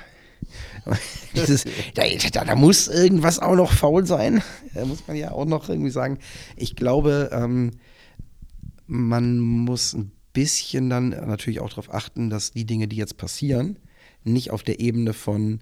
dieses, 1.35 1.65
da, 1.95 2.03
da, 2.33 2.45
da, 2.45 2.55
muss 2.55 2.89
irgendwas 2.89 3.39
auch 3.39 3.55
noch 3.55 3.73
faul 3.73 4.07
sein. 4.07 4.43
Da 4.75 4.85
muss 4.85 5.07
man 5.07 5.17
ja 5.17 5.31
auch 5.33 5.47
noch 5.47 5.69
irgendwie 5.69 5.91
sagen. 5.91 6.19
Ich 6.57 6.77
glaube, 6.77 7.31
ähm, 7.33 7.73
man 8.87 9.39
muss 9.39 9.95
ein 9.95 10.13
bisschen 10.35 10.91
dann 10.91 11.09
natürlich 11.09 11.61
auch 11.61 11.71
darauf 11.71 11.93
achten, 11.93 12.29
dass 12.29 12.53
die 12.53 12.67
Dinge, 12.67 12.89
die 12.89 12.97
jetzt 12.97 13.17
passieren, 13.17 13.79
nicht 14.25 14.51
auf 14.51 14.63
der 14.63 14.81
Ebene 14.81 15.15
von 15.15 15.61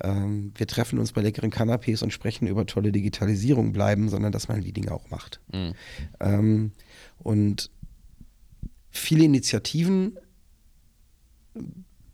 ähm, 0.00 0.52
wir 0.56 0.66
treffen 0.66 0.98
uns 0.98 1.12
bei 1.12 1.22
leckeren 1.22 1.52
Canapés 1.52 2.02
und 2.02 2.12
sprechen 2.12 2.48
über 2.48 2.66
tolle 2.66 2.90
Digitalisierung 2.90 3.72
bleiben, 3.72 4.08
sondern 4.08 4.32
dass 4.32 4.48
man 4.48 4.60
die 4.60 4.72
Dinge 4.72 4.92
auch 4.92 5.08
macht. 5.10 5.40
Mhm. 5.52 5.74
Ähm, 6.20 6.72
und 7.18 7.70
viele 8.90 9.24
Initiativen 9.24 10.18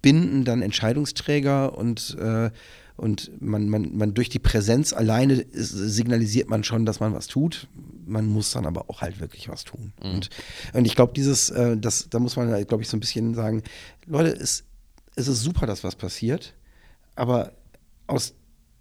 binden 0.03 0.45
dann 0.45 0.63
Entscheidungsträger 0.63 1.77
und 1.77 2.17
äh, 2.19 2.51
und 3.01 3.41
man, 3.41 3.71
man, 3.71 3.97
man 3.97 4.13
durch 4.13 4.29
die 4.29 4.39
Präsenz 4.39 4.93
alleine 4.93 5.47
signalisiert 5.53 6.51
man 6.51 6.65
schon, 6.65 6.85
dass 6.85 7.01
man 7.01 7.15
was 7.15 7.29
tut. 7.29 7.67
Man 8.05 8.27
muss 8.27 8.53
dann 8.53 8.67
aber 8.67 8.91
auch 8.91 9.01
halt 9.01 9.21
wirklich 9.21 9.49
was 9.49 9.65
tun. 9.65 9.95
Mhm. 10.03 10.11
Und, 10.11 10.31
und 10.75 10.85
ich 10.85 10.97
glaube, 10.97 11.15
dieses, 11.15 11.49
äh, 11.49 11.79
das, 11.79 12.11
da 12.11 12.19
muss 12.19 12.37
man, 12.37 12.49
glaube 12.67 12.83
ich, 12.83 12.91
so 12.91 12.99
ein 12.99 13.01
bisschen 13.01 13.35
sagen, 13.35 13.63
Leute, 14.05 14.33
es, 14.33 14.65
es 15.17 15.29
ist 15.29 15.41
super, 15.41 15.67
dass 15.67 15.83
was 15.83 15.97
passiert, 15.97 16.55
aber 17.15 17.53
aus 18.07 18.35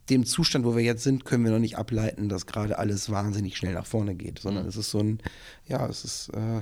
dem 0.09 0.25
Zustand, 0.25 0.65
wo 0.65 0.75
wir 0.75 0.83
jetzt 0.83 1.03
sind, 1.03 1.23
können 1.23 1.45
wir 1.45 1.51
noch 1.51 1.59
nicht 1.59 1.77
ableiten, 1.77 2.27
dass 2.27 2.45
gerade 2.45 2.77
alles 2.77 3.09
wahnsinnig 3.09 3.55
schnell 3.55 3.73
nach 3.73 3.85
vorne 3.85 4.15
geht, 4.15 4.39
sondern 4.39 4.63
mhm. 4.63 4.69
es 4.69 4.75
ist 4.75 4.91
so 4.91 4.99
ein, 4.99 5.19
ja, 5.65 5.87
es 5.87 6.03
ist, 6.03 6.29
äh, 6.33 6.59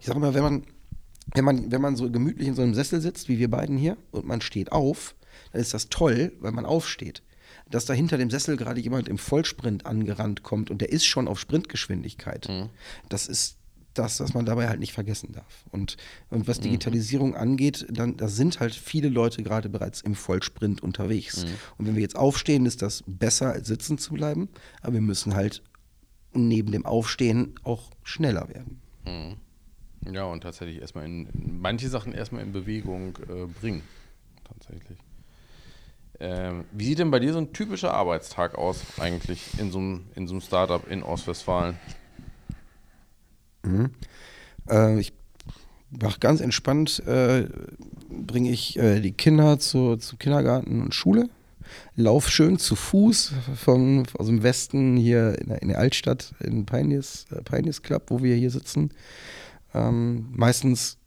ich 0.00 0.06
sage 0.06 0.18
mal, 0.18 0.34
wenn 0.34 0.42
man, 0.42 0.64
wenn 1.34 1.44
man, 1.44 1.70
wenn 1.70 1.80
man 1.80 1.94
so 1.94 2.10
gemütlich 2.10 2.48
in 2.48 2.56
so 2.56 2.62
einem 2.62 2.74
Sessel 2.74 3.00
sitzt, 3.00 3.28
wie 3.28 3.38
wir 3.38 3.48
beiden 3.48 3.78
hier, 3.78 3.96
und 4.10 4.26
man 4.26 4.40
steht 4.40 4.72
auf, 4.72 5.14
dann 5.54 5.62
ist 5.62 5.72
das 5.72 5.88
toll, 5.88 6.32
weil 6.40 6.52
man 6.52 6.66
aufsteht. 6.66 7.22
Dass 7.70 7.86
da 7.86 7.94
hinter 7.94 8.18
dem 8.18 8.28
Sessel 8.28 8.56
gerade 8.56 8.80
jemand 8.80 9.08
im 9.08 9.18
Vollsprint 9.18 9.86
angerannt 9.86 10.42
kommt 10.42 10.70
und 10.70 10.80
der 10.80 10.90
ist 10.90 11.06
schon 11.06 11.28
auf 11.28 11.38
Sprintgeschwindigkeit, 11.38 12.48
mhm. 12.48 12.68
das 13.08 13.28
ist 13.28 13.56
das, 13.94 14.18
was 14.18 14.34
man 14.34 14.44
dabei 14.44 14.68
halt 14.68 14.80
nicht 14.80 14.92
vergessen 14.92 15.32
darf. 15.32 15.64
Und, 15.70 15.96
und 16.28 16.48
was 16.48 16.58
mhm. 16.58 16.64
Digitalisierung 16.64 17.30
mhm. 17.30 17.36
angeht, 17.36 17.86
dann 17.88 18.16
da 18.16 18.26
sind 18.26 18.58
halt 18.58 18.74
viele 18.74 19.08
Leute 19.08 19.44
gerade 19.44 19.68
bereits 19.68 20.00
im 20.00 20.16
Vollsprint 20.16 20.82
unterwegs. 20.82 21.44
Mhm. 21.44 21.50
Und 21.78 21.86
wenn 21.86 21.94
wir 21.94 22.02
jetzt 22.02 22.16
aufstehen, 22.16 22.66
ist 22.66 22.82
das 22.82 23.04
besser 23.06 23.52
als 23.52 23.68
sitzen 23.68 23.96
zu 23.96 24.14
bleiben, 24.14 24.48
aber 24.82 24.94
wir 24.94 25.00
müssen 25.00 25.34
halt 25.34 25.62
neben 26.32 26.72
dem 26.72 26.84
Aufstehen 26.84 27.54
auch 27.62 27.92
schneller 28.02 28.48
werden. 28.48 28.80
Mhm. 29.06 29.36
Ja, 30.12 30.24
und 30.24 30.40
tatsächlich 30.40 30.80
erstmal 30.80 31.04
in, 31.04 31.28
manche 31.60 31.88
Sachen 31.88 32.12
erstmal 32.12 32.42
in 32.42 32.52
Bewegung 32.52 33.16
äh, 33.28 33.46
bringen. 33.46 33.82
Tatsächlich. 34.44 34.98
Ähm, 36.20 36.64
wie 36.72 36.86
sieht 36.86 37.00
denn 37.00 37.10
bei 37.10 37.18
dir 37.18 37.32
so 37.32 37.38
ein 37.38 37.52
typischer 37.52 37.92
Arbeitstag 37.92 38.56
aus, 38.56 38.82
eigentlich, 38.98 39.58
in 39.58 39.70
so 39.70 39.78
einem, 39.78 40.04
in 40.14 40.26
so 40.26 40.34
einem 40.34 40.40
Startup 40.40 40.88
in 40.88 41.02
Ostwestfalen? 41.02 41.76
Mhm. 43.64 43.90
Äh, 44.70 45.00
ich 45.00 45.12
mache 45.90 46.20
ganz 46.20 46.40
entspannt, 46.40 47.00
äh, 47.06 47.48
bringe 48.08 48.50
ich 48.50 48.78
äh, 48.78 49.00
die 49.00 49.12
Kinder 49.12 49.58
zu, 49.58 49.96
zu 49.96 50.16
Kindergarten 50.16 50.82
und 50.82 50.94
Schule, 50.94 51.28
lauf 51.96 52.28
schön 52.28 52.58
zu 52.58 52.76
Fuß 52.76 53.32
von, 53.56 54.06
aus 54.14 54.26
dem 54.26 54.42
Westen 54.42 54.96
hier 54.96 55.38
in 55.40 55.48
der, 55.48 55.62
in 55.62 55.68
der 55.68 55.78
Altstadt 55.78 56.34
in 56.40 56.66
Pioneers, 56.66 57.26
äh, 57.30 57.42
Pioneers 57.42 57.82
Club, 57.82 58.04
wo 58.08 58.22
wir 58.22 58.36
hier 58.36 58.50
sitzen. 58.50 58.90
Ähm, 59.74 60.28
meistens 60.32 60.98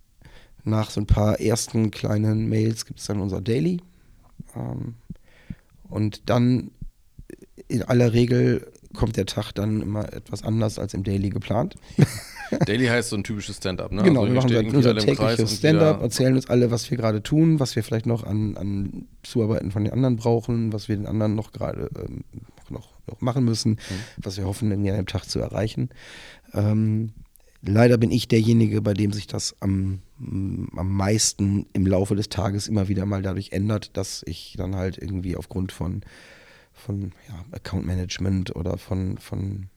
nach 0.64 0.90
so 0.90 1.00
ein 1.00 1.08
paar 1.08 1.40
ersten 1.40 1.92
kleinen 1.92 2.50
Mails 2.50 2.86
gibt 2.86 3.00
es 3.00 3.06
dann 3.06 3.22
unser 3.22 3.42
Daily. 3.42 3.82
Ähm, 4.56 4.96
und 5.90 6.30
dann 6.30 6.72
in 7.68 7.84
aller 7.84 8.14
Regel 8.14 8.72
kommt 8.94 9.18
der 9.18 9.26
Tag 9.26 9.52
dann 9.54 9.82
immer 9.82 10.12
etwas 10.14 10.44
anders 10.44 10.80
als 10.80 10.94
im 10.94 11.04
Daily 11.04 11.30
geplant. 11.30 11.76
Daily 12.66 12.88
heißt 12.88 13.10
so 13.10 13.18
ein 13.18 13.24
typisches 13.24 13.58
Stand-up, 13.58 13.92
ne? 13.92 14.04
Genau, 14.04 14.22
also 14.22 14.34
wir 14.34 14.42
machen 14.42 14.76
unser, 14.76 14.92
unser 14.92 14.96
tägliches 14.96 15.58
Stand-up, 15.58 16.02
erzählen 16.02 16.36
uns 16.36 16.50
alle, 16.50 16.72
was 16.72 16.90
wir 16.90 16.98
gerade 16.98 17.22
tun, 17.22 17.60
was 17.60 17.76
wir 17.76 17.84
vielleicht 17.84 18.06
noch 18.06 18.24
an, 18.24 18.56
an 18.58 19.08
Zuarbeiten 19.24 19.72
von 19.72 19.84
den 19.84 19.94
anderen 19.94 20.16
brauchen, 20.16 20.72
was 20.72 20.88
wir 20.88 20.96
den 20.96 21.06
anderen 21.06 21.36
noch 21.36 21.52
gerade 21.52 21.90
ähm, 21.98 22.24
noch, 22.70 22.90
noch, 23.08 23.22
machen 23.22 23.44
müssen, 23.44 23.72
mhm. 23.72 23.78
was 24.18 24.38
wir 24.38 24.46
hoffen, 24.46 24.72
in 24.72 24.88
einem 24.90 25.06
Tag 25.06 25.26
zu 25.26 25.40
erreichen. 25.40 25.90
Ähm, 26.54 27.12
leider 27.62 27.98
bin 27.98 28.12
ich 28.12 28.28
derjenige, 28.28 28.82
bei 28.82 28.94
dem 28.94 29.12
sich 29.12 29.28
das 29.28 29.56
am, 29.60 30.00
am 30.20 30.94
meisten 30.94 31.68
im 31.74 31.86
Laufe 31.86 32.16
des 32.16 32.30
Tages 32.30 32.68
immer 32.68 32.88
wieder 32.88 33.06
mal 33.06 33.22
dadurch 33.22 33.52
ändert, 33.52 33.96
dass 33.96 34.24
ich 34.26 34.56
dann 34.58 34.76
halt 34.76 34.98
irgendwie 34.98 35.36
aufgrund 35.36 35.72
von, 35.72 36.02
von 36.74 37.12
ja, 37.28 37.46
Account 37.52 37.86
Management 37.86 38.56
oder 38.56 38.78
von, 38.78 39.18
von 39.18 39.70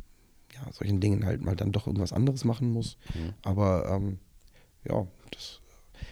ja, 0.55 0.73
solchen 0.73 1.01
Dingen 1.01 1.27
halt 1.27 1.43
mal 1.43 1.57
dann 1.57 1.73
doch 1.73 1.87
irgendwas 1.87 2.13
anderes 2.13 2.45
machen 2.45 2.73
muss. 2.73 2.97
Mhm. 3.15 3.35
Aber 3.43 3.91
ähm, 3.91 4.19
ja, 4.89 5.07
das. 5.31 5.61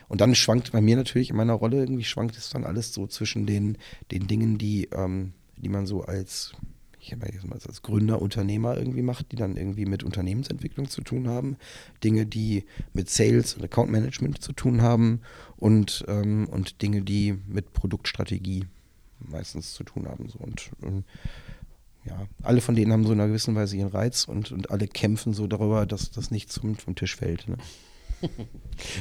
Und 0.08 0.20
dann 0.20 0.34
schwankt 0.34 0.72
bei 0.72 0.80
mir 0.80 0.96
natürlich 0.96 1.30
in 1.30 1.36
meiner 1.36 1.54
Rolle 1.54 1.78
irgendwie 1.78 2.04
schwankt 2.04 2.36
es 2.36 2.50
dann 2.50 2.64
alles 2.64 2.92
so 2.92 3.06
zwischen 3.06 3.46
den, 3.46 3.78
den 4.10 4.26
Dingen, 4.26 4.58
die, 4.58 4.88
ähm, 4.92 5.32
die 5.56 5.68
man 5.68 5.86
so 5.86 6.02
als 6.02 6.52
ich 7.08 7.14
habe 7.14 7.26
ja 7.26 7.66
als 7.66 7.82
Gründer, 7.82 8.20
Unternehmer 8.20 8.76
irgendwie 8.76 9.02
macht, 9.02 9.32
die 9.32 9.36
dann 9.36 9.56
irgendwie 9.56 9.86
mit 9.86 10.02
Unternehmensentwicklung 10.04 10.88
zu 10.88 11.02
tun 11.02 11.28
haben, 11.28 11.56
Dinge, 12.04 12.26
die 12.26 12.64
mit 12.92 13.08
Sales 13.08 13.54
und 13.54 13.64
Account 13.64 13.90
Management 13.90 14.42
zu 14.42 14.52
tun 14.52 14.82
haben 14.82 15.20
und, 15.56 16.04
ähm, 16.08 16.48
und 16.50 16.82
Dinge, 16.82 17.02
die 17.02 17.38
mit 17.46 17.72
Produktstrategie 17.72 18.66
meistens 19.20 19.74
zu 19.74 19.84
tun 19.84 20.06
haben. 20.06 20.28
So. 20.28 20.38
Und, 20.38 20.70
und 20.82 21.04
ja, 22.04 22.26
alle 22.42 22.60
von 22.60 22.74
denen 22.74 22.92
haben 22.92 23.04
so 23.04 23.12
in 23.12 23.20
einer 23.20 23.28
gewissen 23.28 23.54
Weise 23.54 23.76
ihren 23.76 23.88
Reiz 23.88 24.24
und, 24.24 24.52
und 24.52 24.70
alle 24.70 24.86
kämpfen 24.86 25.32
so 25.32 25.46
darüber, 25.46 25.86
dass 25.86 26.10
das 26.10 26.30
nicht 26.30 26.52
zum, 26.52 26.76
vom 26.76 26.94
Tisch 26.94 27.16
fällt. 27.16 27.48
Ne? 27.48 27.56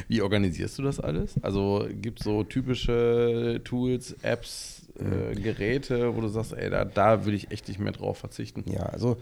Wie 0.08 0.22
organisierst 0.22 0.78
du 0.78 0.84
das 0.84 1.00
alles? 1.00 1.42
Also 1.44 1.88
gibt 1.90 2.20
es 2.20 2.26
so 2.26 2.44
typische 2.44 3.62
Tools, 3.64 4.14
Apps, 4.22 4.77
äh, 5.00 5.36
Geräte, 5.36 6.16
wo 6.16 6.22
du 6.22 6.28
sagst, 6.28 6.54
ey, 6.54 6.70
da, 6.70 6.86
da 6.86 7.26
würde 7.26 7.38
ich 7.38 7.52
echt 7.52 7.68
nicht 7.68 7.80
mehr 7.80 7.92
drauf 7.92 8.18
verzichten? 8.18 8.64
Ja, 8.70 8.84
also 8.84 9.18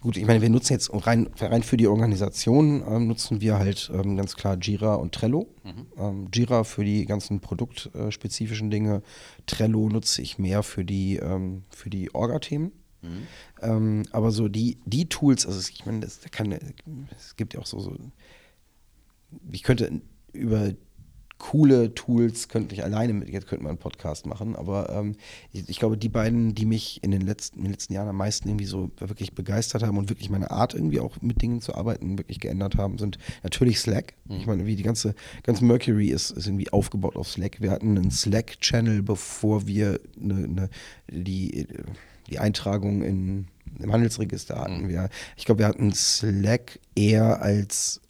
gut, 0.00 0.16
ich 0.16 0.26
meine, 0.26 0.42
wir 0.42 0.50
nutzen 0.50 0.72
jetzt 0.72 0.90
rein, 1.06 1.28
rein 1.38 1.62
für 1.62 1.76
die 1.76 1.86
Organisation, 1.86 2.82
ähm, 2.88 3.08
nutzen 3.08 3.40
wir 3.40 3.58
halt 3.58 3.90
ähm, 3.92 4.16
ganz 4.16 4.36
klar 4.36 4.56
Jira 4.60 4.94
und 4.94 5.12
Trello. 5.12 5.48
Mhm. 5.64 5.86
Ähm, 5.98 6.28
Jira 6.32 6.64
für 6.64 6.84
die 6.84 7.06
ganzen 7.06 7.40
produktspezifischen 7.40 8.70
Dinge, 8.70 9.02
Trello 9.46 9.88
nutze 9.88 10.22
ich 10.22 10.38
mehr 10.38 10.62
für 10.62 10.84
die, 10.84 11.16
ähm, 11.16 11.64
für 11.70 11.90
die 11.90 12.14
Orga-Themen. 12.14 12.72
Mhm. 13.02 13.26
Ähm, 13.62 14.02
aber 14.12 14.30
so 14.30 14.48
die, 14.48 14.78
die 14.84 15.08
Tools, 15.08 15.46
also 15.46 15.60
ich 15.70 15.86
meine, 15.86 16.00
das 16.00 16.20
kann, 16.30 16.52
es 17.16 17.36
gibt 17.36 17.54
ja 17.54 17.60
auch 17.60 17.66
so, 17.66 17.80
so 17.80 17.96
ich 19.50 19.62
könnte 19.62 20.00
über 20.32 20.72
coole 21.38 21.94
Tools 21.94 22.48
könnte 22.48 22.74
ich 22.74 22.82
alleine 22.82 23.12
mit, 23.12 23.28
jetzt 23.28 23.46
könnte 23.46 23.62
man 23.62 23.70
einen 23.70 23.78
Podcast 23.78 24.26
machen, 24.26 24.56
aber 24.56 24.88
ähm, 24.90 25.16
ich, 25.52 25.68
ich, 25.68 25.78
glaube, 25.78 25.98
die 25.98 26.08
beiden, 26.08 26.54
die 26.54 26.64
mich 26.64 27.02
in 27.02 27.10
den, 27.10 27.20
letzten, 27.20 27.58
in 27.58 27.64
den 27.64 27.72
letzten 27.72 27.92
Jahren 27.92 28.08
am 28.08 28.16
meisten 28.16 28.48
irgendwie 28.48 28.64
so 28.64 28.90
wirklich 28.98 29.34
begeistert 29.34 29.82
haben 29.82 29.98
und 29.98 30.08
wirklich 30.08 30.30
meine 30.30 30.50
Art 30.50 30.74
irgendwie 30.74 31.00
auch 31.00 31.20
mit 31.20 31.42
Dingen 31.42 31.60
zu 31.60 31.74
arbeiten 31.74 32.16
wirklich 32.16 32.40
geändert 32.40 32.76
haben, 32.76 32.98
sind 32.98 33.18
natürlich 33.42 33.80
Slack. 33.80 34.14
Mhm. 34.24 34.36
Ich 34.36 34.46
meine, 34.46 34.66
wie 34.66 34.76
die 34.76 34.82
ganze, 34.82 35.14
ganze 35.42 35.64
Mercury 35.64 36.08
ist, 36.08 36.30
ist 36.30 36.46
irgendwie 36.46 36.72
aufgebaut 36.72 37.16
auf 37.16 37.28
Slack. 37.28 37.60
Wir 37.60 37.70
hatten 37.70 37.96
einen 37.96 38.10
Slack-Channel, 38.10 39.02
bevor 39.02 39.66
wir 39.66 40.00
eine, 40.20 40.44
eine, 40.44 40.70
die, 41.10 41.66
die 42.30 42.38
Eintragung 42.38 43.02
in, 43.02 43.48
im 43.78 43.92
Handelsregister 43.92 44.58
hatten. 44.58 44.84
Mhm. 44.84 44.88
Wir, 44.88 45.10
ich 45.36 45.44
glaube, 45.44 45.58
wir 45.58 45.68
hatten 45.68 45.92
Slack 45.92 46.80
eher 46.94 47.42
als 47.42 48.00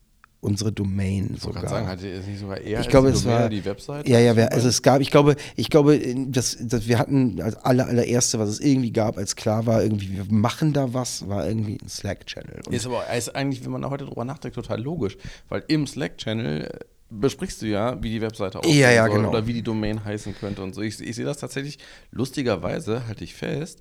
unsere 0.46 0.72
Domain 0.72 1.32
Ich 1.34 1.42
sogar. 1.42 1.62
gerade 1.62 1.74
sagen, 1.74 1.88
hatte 1.88 2.08
es 2.08 2.26
nicht 2.26 2.38
sogar 2.38 2.60
eher 2.60 2.80
ich 2.80 2.88
glaube, 2.88 3.08
es 3.08 3.24
Domain 3.24 3.40
war 3.40 3.48
die 3.48 3.64
Website? 3.64 4.08
Ja, 4.08 4.20
ja, 4.20 4.36
wir, 4.36 4.52
also 4.52 4.68
es 4.68 4.80
gab, 4.80 5.00
ich 5.00 5.10
glaube, 5.10 5.36
ich 5.56 5.68
glaube, 5.68 6.00
dass, 6.28 6.56
dass 6.60 6.86
wir 6.86 6.98
hatten 6.98 7.40
als 7.42 7.56
aller, 7.56 7.86
allererste, 7.86 8.38
was 8.38 8.48
es 8.48 8.60
irgendwie 8.60 8.92
gab, 8.92 9.18
als 9.18 9.36
klar 9.36 9.66
war, 9.66 9.82
irgendwie, 9.82 10.12
wir 10.12 10.24
machen 10.28 10.72
da 10.72 10.94
was, 10.94 11.28
war 11.28 11.46
irgendwie 11.46 11.78
ein 11.82 11.88
Slack-Channel. 11.88 12.60
Ist 12.70 12.86
aber 12.86 13.04
ist 13.12 13.34
eigentlich, 13.34 13.64
wenn 13.64 13.72
man 13.72 13.82
da 13.82 13.90
heute 13.90 14.06
drüber 14.06 14.24
nachdenkt, 14.24 14.54
total 14.54 14.80
logisch. 14.80 15.16
Weil 15.48 15.64
im 15.68 15.86
Slack-Channel 15.86 16.64
äh, 16.64 16.78
besprichst 17.10 17.62
du 17.62 17.66
ja, 17.66 18.00
wie 18.02 18.10
die 18.10 18.20
Webseite 18.20 18.60
aussehen 18.60 18.78
Ja, 18.78 18.90
ja, 18.90 19.06
soll 19.06 19.16
genau. 19.16 19.30
oder 19.30 19.46
wie 19.46 19.52
die 19.52 19.62
Domain 19.62 20.04
heißen 20.04 20.34
könnte 20.38 20.62
und 20.62 20.74
so. 20.74 20.82
Ich, 20.82 21.00
ich 21.00 21.16
sehe 21.16 21.24
das 21.24 21.38
tatsächlich, 21.38 21.78
lustigerweise, 22.10 23.06
halte 23.06 23.24
ich 23.24 23.34
fest, 23.34 23.80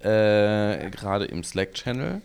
äh, 0.00 0.90
gerade 0.90 1.24
im 1.26 1.42
Slack-Channel 1.42 2.22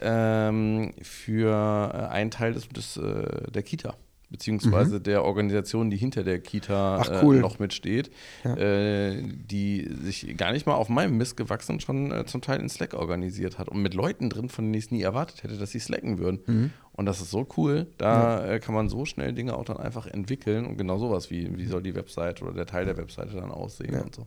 ähm, 0.00 0.92
für 1.02 1.90
äh, 1.94 2.06
einen 2.12 2.30
Teil 2.30 2.52
des, 2.54 2.68
des, 2.68 2.96
äh, 2.96 3.50
der 3.50 3.62
Kita. 3.62 3.94
Beziehungsweise 4.30 5.00
der 5.00 5.24
Organisation, 5.24 5.88
die 5.88 5.96
hinter 5.96 6.22
der 6.22 6.38
Kita 6.38 6.98
Mhm. 6.98 7.02
Ach, 7.08 7.22
cool. 7.22 7.36
äh, 7.36 7.40
noch 7.40 7.58
mitsteht, 7.60 8.10
Ja. 8.44 8.56
äh, 8.58 9.22
die 9.22 9.88
sich 10.02 10.36
gar 10.36 10.52
nicht 10.52 10.66
mal 10.66 10.74
auf 10.74 10.90
meinem 10.90 11.16
Mist 11.16 11.38
gewachsen 11.38 11.80
schon 11.80 12.12
äh, 12.12 12.26
zum 12.26 12.42
Teil 12.42 12.60
in 12.60 12.68
Slack 12.68 12.92
organisiert 12.92 13.58
hat 13.58 13.70
und 13.70 13.80
mit 13.80 13.94
Leuten 13.94 14.28
drin, 14.28 14.50
von 14.50 14.66
denen 14.66 14.74
ich 14.74 14.84
es 14.84 14.90
nie 14.90 15.00
erwartet 15.00 15.44
hätte, 15.44 15.56
dass 15.56 15.70
sie 15.70 15.78
slacken 15.80 16.18
würden. 16.18 16.40
Mhm. 16.46 16.70
Und 16.92 17.06
das 17.06 17.22
ist 17.22 17.30
so 17.30 17.48
cool. 17.56 17.86
Da 17.96 18.44
äh, 18.46 18.60
kann 18.60 18.74
man 18.74 18.90
so 18.90 19.06
schnell 19.06 19.32
Dinge 19.32 19.56
auch 19.56 19.64
dann 19.64 19.78
einfach 19.78 20.06
entwickeln 20.06 20.66
und 20.66 20.76
genau 20.76 20.98
sowas 20.98 21.30
wie, 21.30 21.56
wie 21.56 21.64
soll 21.64 21.82
die 21.82 21.94
Website 21.94 22.42
oder 22.42 22.52
der 22.52 22.66
Teil 22.66 22.84
der 22.84 22.98
Webseite 22.98 23.34
dann 23.34 23.50
aussehen 23.50 23.94
Ja. 23.94 24.02
und 24.02 24.14
so. 24.14 24.26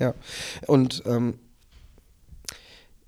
Ja, 0.00 0.14
und 0.66 1.04
ähm, 1.06 1.34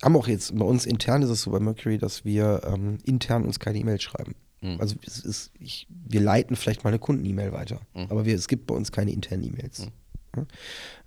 haben 0.03 0.17
auch 0.17 0.29
jetzt 0.29 0.57
bei 0.57 0.65
uns 0.65 0.87
intern 0.87 1.23
ist 1.23 1.31
es 1.31 1.43
so 1.43 1.51
bei 1.51 1.61
Mercury, 1.61 1.99
dass 1.99 2.25
wir 2.25 2.63
ähm, 2.67 2.99
intern 3.05 3.45
uns 3.45 3.59
keine 3.59 3.79
E-Mails 3.79 4.03
schreiben. 4.03 4.35
Mhm. 4.61 4.81
Also 4.81 4.97
es 5.07 5.19
ist, 5.21 5.53
ich, 5.59 5.87
wir 5.89 6.21
leiten 6.21 6.57
vielleicht 6.57 6.85
mal 6.85 6.91
eine 6.91 6.99
Kunden-E-Mail 6.99 7.53
weiter, 7.53 7.81
Mhm. 7.95 8.07
aber 8.09 8.25
wir, 8.25 8.35
es 8.35 8.49
gibt 8.49 8.67
bei 8.67 8.75
uns 8.75 8.93
keine 8.93 9.13
internen 9.13 9.45
E-Mails. 9.45 9.89
Ja? 10.37 10.47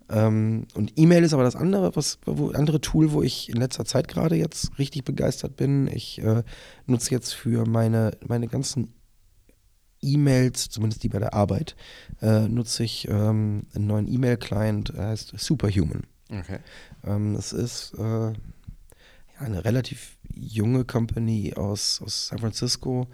Ähm, 0.10 0.68
und 0.74 0.94
E-Mail 0.96 1.24
ist 1.24 1.34
aber 1.34 1.44
das 1.44 1.56
andere, 1.58 1.96
was, 1.96 2.18
wo, 2.26 2.52
andere 2.52 2.80
Tool, 2.80 3.12
wo 3.12 3.22
ich 3.24 3.50
in 3.50 3.58
letzter 3.58 3.84
Zeit 3.84 4.08
gerade 4.08 4.36
jetzt 4.36 4.78
richtig 4.80 5.04
begeistert 5.04 5.58
bin. 5.58 5.88
Ich 5.88 6.20
äh, 6.20 6.44
nutze 6.86 7.12
jetzt 7.12 7.34
für 7.34 7.66
meine, 7.68 8.12
meine 8.26 8.48
ganzen 8.48 8.94
E-Mails, 10.02 10.70
zumindest 10.70 11.04
die 11.04 11.10
bei 11.10 11.20
der 11.20 11.34
Arbeit, 11.34 11.76
äh, 12.22 12.48
nutze 12.48 12.84
ich 12.84 13.08
ähm, 13.10 13.64
einen 13.74 13.88
neuen 13.88 14.08
E-Mail-Client, 14.08 14.94
der 14.96 15.08
heißt 15.08 15.34
Superhuman. 15.38 16.04
Okay. 16.30 16.60
Ähm, 17.04 17.34
das 17.34 17.52
ist 17.52 17.94
äh, 17.98 18.34
eine 19.40 19.66
relativ 19.66 20.18
junge 20.34 20.86
Company 20.86 21.54
aus, 21.56 22.02
aus 22.02 22.28
San 22.28 22.40
Francisco, 22.40 23.08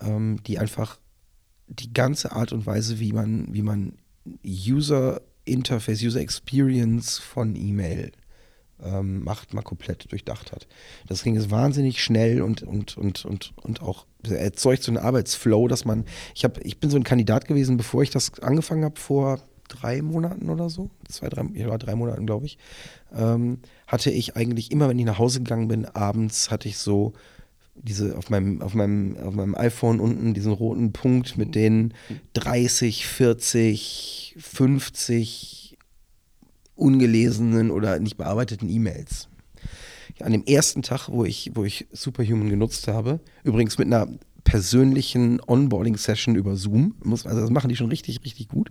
ähm, 0.00 0.42
die 0.46 0.58
einfach 0.58 0.98
die 1.68 1.92
ganze 1.92 2.32
Art 2.32 2.52
und 2.52 2.66
Weise, 2.66 2.98
wie 2.98 3.12
man, 3.12 3.52
wie 3.52 3.62
man 3.62 3.94
User 4.44 5.22
Interface, 5.44 6.02
User 6.02 6.20
Experience 6.20 7.18
von 7.18 7.56
E-Mail 7.56 8.12
ähm, 8.82 9.22
macht, 9.24 9.54
mal 9.54 9.62
komplett 9.62 10.10
durchdacht 10.10 10.52
hat. 10.52 10.66
Das 11.06 11.22
ging 11.22 11.34
jetzt 11.34 11.50
wahnsinnig 11.50 12.02
schnell 12.02 12.42
und, 12.42 12.62
und, 12.62 12.96
und, 12.96 13.24
und, 13.24 13.52
und 13.62 13.82
auch 13.82 14.06
erzeugt 14.28 14.82
so 14.82 14.90
einen 14.90 14.98
Arbeitsflow, 14.98 15.68
dass 15.68 15.84
man, 15.84 16.04
ich 16.34 16.44
habe, 16.44 16.60
ich 16.62 16.78
bin 16.78 16.90
so 16.90 16.96
ein 16.96 17.04
Kandidat 17.04 17.46
gewesen, 17.46 17.76
bevor 17.76 18.02
ich 18.02 18.10
das 18.10 18.40
angefangen 18.40 18.84
habe, 18.84 18.98
vor 18.98 19.40
drei 19.68 20.02
Monaten 20.02 20.50
oder 20.50 20.68
so, 20.68 20.90
zwei, 21.08 21.28
drei, 21.28 21.44
ja, 21.54 21.76
drei 21.78 21.94
Monaten, 21.94 22.26
glaube 22.26 22.46
ich, 22.46 22.58
ähm, 23.14 23.60
hatte 23.92 24.10
ich 24.10 24.36
eigentlich 24.36 24.72
immer, 24.72 24.88
wenn 24.88 24.98
ich 24.98 25.04
nach 25.04 25.18
Hause 25.18 25.40
gegangen 25.40 25.68
bin, 25.68 25.84
abends 25.84 26.50
hatte 26.50 26.66
ich 26.66 26.78
so 26.78 27.12
diese 27.74 28.16
auf 28.16 28.30
meinem, 28.30 28.62
auf 28.62 28.72
meinem, 28.72 29.18
auf 29.18 29.34
meinem 29.34 29.54
iPhone 29.54 30.00
unten 30.00 30.32
diesen 30.32 30.52
roten 30.52 30.92
Punkt 30.92 31.36
mit 31.36 31.54
den 31.54 31.92
30, 32.32 33.06
40, 33.06 34.34
50 34.38 35.76
ungelesenen 36.74 37.70
oder 37.70 37.98
nicht 37.98 38.16
bearbeiteten 38.16 38.70
E-Mails. 38.70 39.28
An 40.20 40.32
dem 40.32 40.44
ersten 40.44 40.82
Tag, 40.82 41.08
wo 41.10 41.24
ich, 41.26 41.50
wo 41.54 41.64
ich 41.64 41.86
Superhuman 41.92 42.48
genutzt 42.48 42.88
habe, 42.88 43.20
übrigens 43.44 43.76
mit 43.76 43.88
einer 43.88 44.08
persönlichen 44.44 45.40
Onboarding-Session 45.46 46.34
über 46.36 46.56
Zoom, 46.56 46.94
muss, 47.02 47.26
also 47.26 47.40
das 47.40 47.50
machen 47.50 47.68
die 47.68 47.76
schon 47.76 47.88
richtig, 47.88 48.20
richtig 48.24 48.48
gut. 48.48 48.70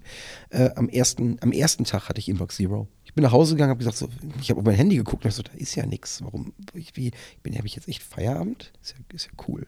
Äh, 0.50 0.70
am, 0.76 0.90
ersten, 0.90 1.38
am 1.42 1.52
ersten 1.52 1.86
Tag 1.86 2.10
hatte 2.10 2.20
ich 2.20 2.30
Inbox 2.30 2.58
Zero. 2.58 2.88
Ich 3.04 3.14
bin 3.14 3.24
nach 3.24 3.32
Hause 3.32 3.56
gegangen, 3.56 3.72
habe 3.72 3.80
gesagt, 3.80 3.98
so, 3.98 4.08
ich 4.42 4.50
habe 4.50 4.60
auf 4.60 4.66
mein 4.66 4.76
Handy 4.76 4.96
geguckt 4.98 5.26
und 5.26 5.32
so, 5.34 5.44
da 5.44 5.52
ist 5.54 5.76
ja 5.76 5.86
nichts. 5.86 6.22
Warum? 6.24 6.54
Ich, 6.74 6.96
wie, 6.96 7.12
bin, 7.44 7.58
habe 7.58 7.68
ich 7.68 7.76
jetzt 7.76 7.88
echt 7.88 8.04
Feierabend? 8.04 8.72
Ist 8.82 8.92
ja, 8.92 9.16
ist 9.16 9.26
ja 9.26 9.32
cool. 9.48 9.66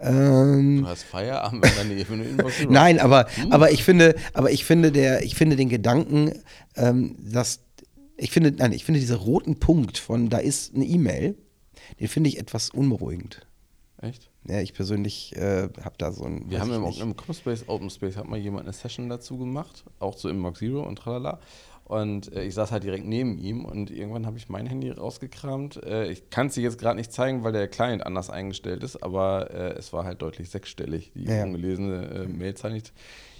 Ähm, 0.00 0.82
Du 0.82 0.88
hast 0.88 1.02
Feierabend, 1.04 1.64
wenn 1.76 1.88
du 1.88 2.24
Inbox 2.24 2.56
Zero- 2.58 2.70
Nein, 2.72 2.98
aber, 2.98 3.26
aber 3.50 3.70
ich 3.70 3.84
finde, 3.84 4.14
aber 4.34 4.50
ich 4.50 4.64
finde 4.64 4.92
der, 4.92 5.22
ich 5.24 5.34
finde 5.34 5.56
den 5.56 5.68
Gedanken, 5.68 6.32
ähm, 6.76 7.16
dass 7.20 7.60
ich 8.16 8.30
finde, 8.30 8.52
nein, 8.52 8.72
ich 8.72 8.84
finde 8.84 9.00
diesen 9.00 9.16
roten 9.16 9.58
Punkt 9.58 9.98
von 9.98 10.28
da 10.28 10.38
ist 10.38 10.74
eine 10.74 10.84
E-Mail, 10.84 11.36
den 11.98 12.08
finde 12.08 12.28
ich 12.28 12.38
etwas 12.38 12.70
unberuhigend. 12.70 13.46
Echt? 14.00 14.30
Ja, 14.48 14.60
ich 14.60 14.74
persönlich 14.74 15.36
äh, 15.36 15.68
habe 15.82 15.94
da 15.98 16.10
so 16.12 16.24
ein. 16.24 16.50
Wir 16.50 16.58
haben 16.60 16.72
im, 16.72 16.84
im 17.00 17.16
Comspace, 17.16 17.68
Open 17.68 17.90
Space, 17.90 18.16
hat 18.16 18.26
mal 18.28 18.38
jemand 18.38 18.64
eine 18.64 18.72
Session 18.72 19.08
dazu 19.08 19.38
gemacht, 19.38 19.84
auch 20.00 20.14
zu 20.16 20.28
Inbox 20.28 20.58
Zero 20.58 20.82
und 20.82 20.96
tralala. 20.96 21.38
Und 21.84 22.32
äh, 22.32 22.44
ich 22.44 22.54
saß 22.54 22.72
halt 22.72 22.84
direkt 22.84 23.04
neben 23.04 23.38
ihm 23.38 23.64
und 23.64 23.90
irgendwann 23.90 24.24
habe 24.24 24.38
ich 24.38 24.48
mein 24.48 24.66
Handy 24.66 24.90
rausgekramt. 24.90 25.82
Äh, 25.84 26.10
ich 26.10 26.30
kann 26.30 26.46
es 26.46 26.54
dir 26.54 26.62
jetzt 26.62 26.78
gerade 26.78 26.96
nicht 26.96 27.12
zeigen, 27.12 27.44
weil 27.44 27.52
der 27.52 27.68
Client 27.68 28.04
anders 28.06 28.30
eingestellt 28.30 28.82
ist, 28.82 29.02
aber 29.02 29.50
äh, 29.50 29.72
es 29.78 29.92
war 29.92 30.04
halt 30.04 30.22
deutlich 30.22 30.48
sechsstellig, 30.48 31.12
die 31.14 31.24
Ja, 31.24 31.44
ungelesene 31.44 32.06
äh, 32.24 32.26
Mailzahl 32.28 32.72
nicht. 32.72 32.92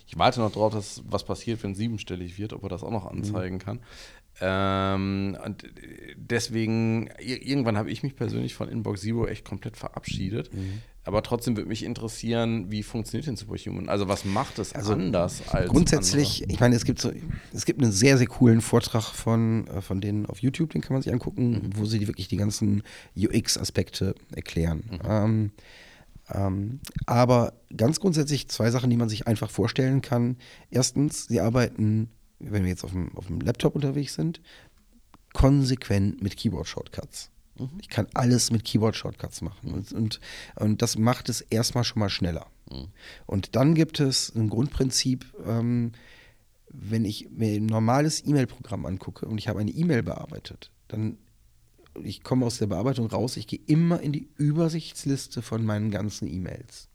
Ich 0.07 0.19
warte 0.19 0.41
noch 0.41 0.53
drauf, 0.53 0.73
dass 0.73 1.03
was 1.09 1.25
passiert, 1.25 1.63
wenn 1.63 1.75
siebenstellig 1.75 2.37
wird, 2.39 2.53
ob 2.53 2.65
er 2.65 2.69
das 2.69 2.83
auch 2.83 2.91
noch 2.91 3.11
Mhm. 3.11 3.19
anzeigen 3.21 3.59
kann. 3.59 3.81
Ähm, 4.41 5.37
und 5.45 5.65
äh, 5.65 6.15
deswegen, 6.17 7.09
ir- 7.21 7.43
irgendwann 7.47 7.77
habe 7.79 7.91
ich 7.91 8.03
mich 8.03 8.17
persönlich 8.17 8.55
von 8.55 8.69
Inbox 8.69 9.03
Zero 9.03 9.27
echt 9.27 9.45
komplett 9.45 9.77
verabschiedet. 9.77 10.53
Mhm. 10.53 10.83
Aber 11.05 11.23
trotzdem 11.23 11.57
würde 11.57 11.69
mich 11.69 11.85
interessieren, 11.85 12.71
wie 12.71 12.85
funktioniert 12.85 13.27
denn 13.27 13.37
Superhuman? 13.37 13.89
Also 13.89 14.07
was 14.07 14.25
macht 14.25 14.61
es 14.61 14.73
Also 14.73 14.93
anders 14.93 15.49
als 15.49 15.69
Grundsätzlich, 15.69 16.49
ich 16.49 16.61
meine, 16.61 16.77
es 16.77 16.85
gibt 16.85 17.01
so, 17.01 17.11
es 17.53 17.65
gibt 17.65 17.83
einen 17.83 17.91
sehr, 17.91 18.19
sehr 18.19 18.29
coolen 18.29 18.61
Vortrag 18.61 19.03
von, 19.03 19.67
äh, 19.67 19.81
von 19.81 20.01
denen 20.01 20.27
auf 20.27 20.39
YouTube, 20.39 20.71
den 20.71 20.81
kann 20.81 20.93
man 20.93 21.03
sich 21.03 21.13
angucken, 21.13 21.71
wo 21.75 21.87
sie 21.87 21.99
die 21.99 22.07
wirklich 22.07 22.29
die 22.29 22.37
ganzen 22.37 22.85
UX-Aspekte 23.17 24.15
erklären. 24.33 24.85
Ähm, 25.05 25.51
ähm, 26.31 26.81
aber 27.07 27.55
ganz 27.77 27.99
grundsätzlich 27.99 28.49
zwei 28.49 28.71
Sachen, 28.71 28.89
die 28.89 28.97
man 28.97 29.09
sich 29.09 29.27
einfach 29.27 29.51
vorstellen 29.51 30.03
kann. 30.03 30.37
Erstens, 30.71 31.27
sie 31.27 31.41
arbeiten, 31.41 32.11
wenn 32.39 32.63
wir 32.63 32.71
jetzt 32.71 32.85
auf 32.85 32.93
dem, 32.93 33.17
auf 33.17 33.27
dem 33.27 33.41
Laptop 33.41 33.75
unterwegs 33.75 34.15
sind, 34.15 34.41
konsequent 35.33 36.23
mit 36.23 36.37
Keyboard-Shortcuts. 36.37 37.32
Ich 37.81 37.89
kann 37.89 38.07
alles 38.15 38.51
mit 38.51 38.65
Keyboard-Shortcuts 38.65 39.43
machen. 39.43 39.73
Und, 39.73 39.93
und, 39.93 40.21
und 40.57 40.83
das 40.83 40.97
macht 40.97 41.29
es 41.29 41.43
erstmal 41.43 41.85
schon 41.85 42.01
mal 42.01 42.09
schneller. 42.09 42.47
Und 43.27 43.57
dann 43.57 43.75
gibt 43.75 44.01
es 44.01 44.35
ein 44.35 44.49
Grundprinzip, 44.49 45.27
ähm, 45.47 45.93
wenn 46.69 47.05
ich 47.05 47.31
mir 47.31 47.61
ein 47.61 47.67
normales 47.67 48.25
E-Mail-Programm 48.27 48.87
angucke 48.87 49.27
und 49.27 49.39
ich 49.39 49.49
habe 49.49 49.61
eine 49.61 49.71
E-Mail 49.71 50.03
bearbeitet, 50.03 50.71
dann 50.89 51.19
ich 52.03 52.23
komme 52.23 52.47
aus 52.47 52.57
der 52.57 52.69
Bearbeitung 52.69 53.07
raus, 53.07 53.37
ich 53.37 53.47
gehe 53.47 53.61
immer 53.67 54.01
in 54.01 54.13
die 54.13 54.29
Übersichtsliste 54.39 55.43
von 55.43 55.65
meinen 55.65 55.91
ganzen 55.91 56.27
E-Mails. 56.27 56.89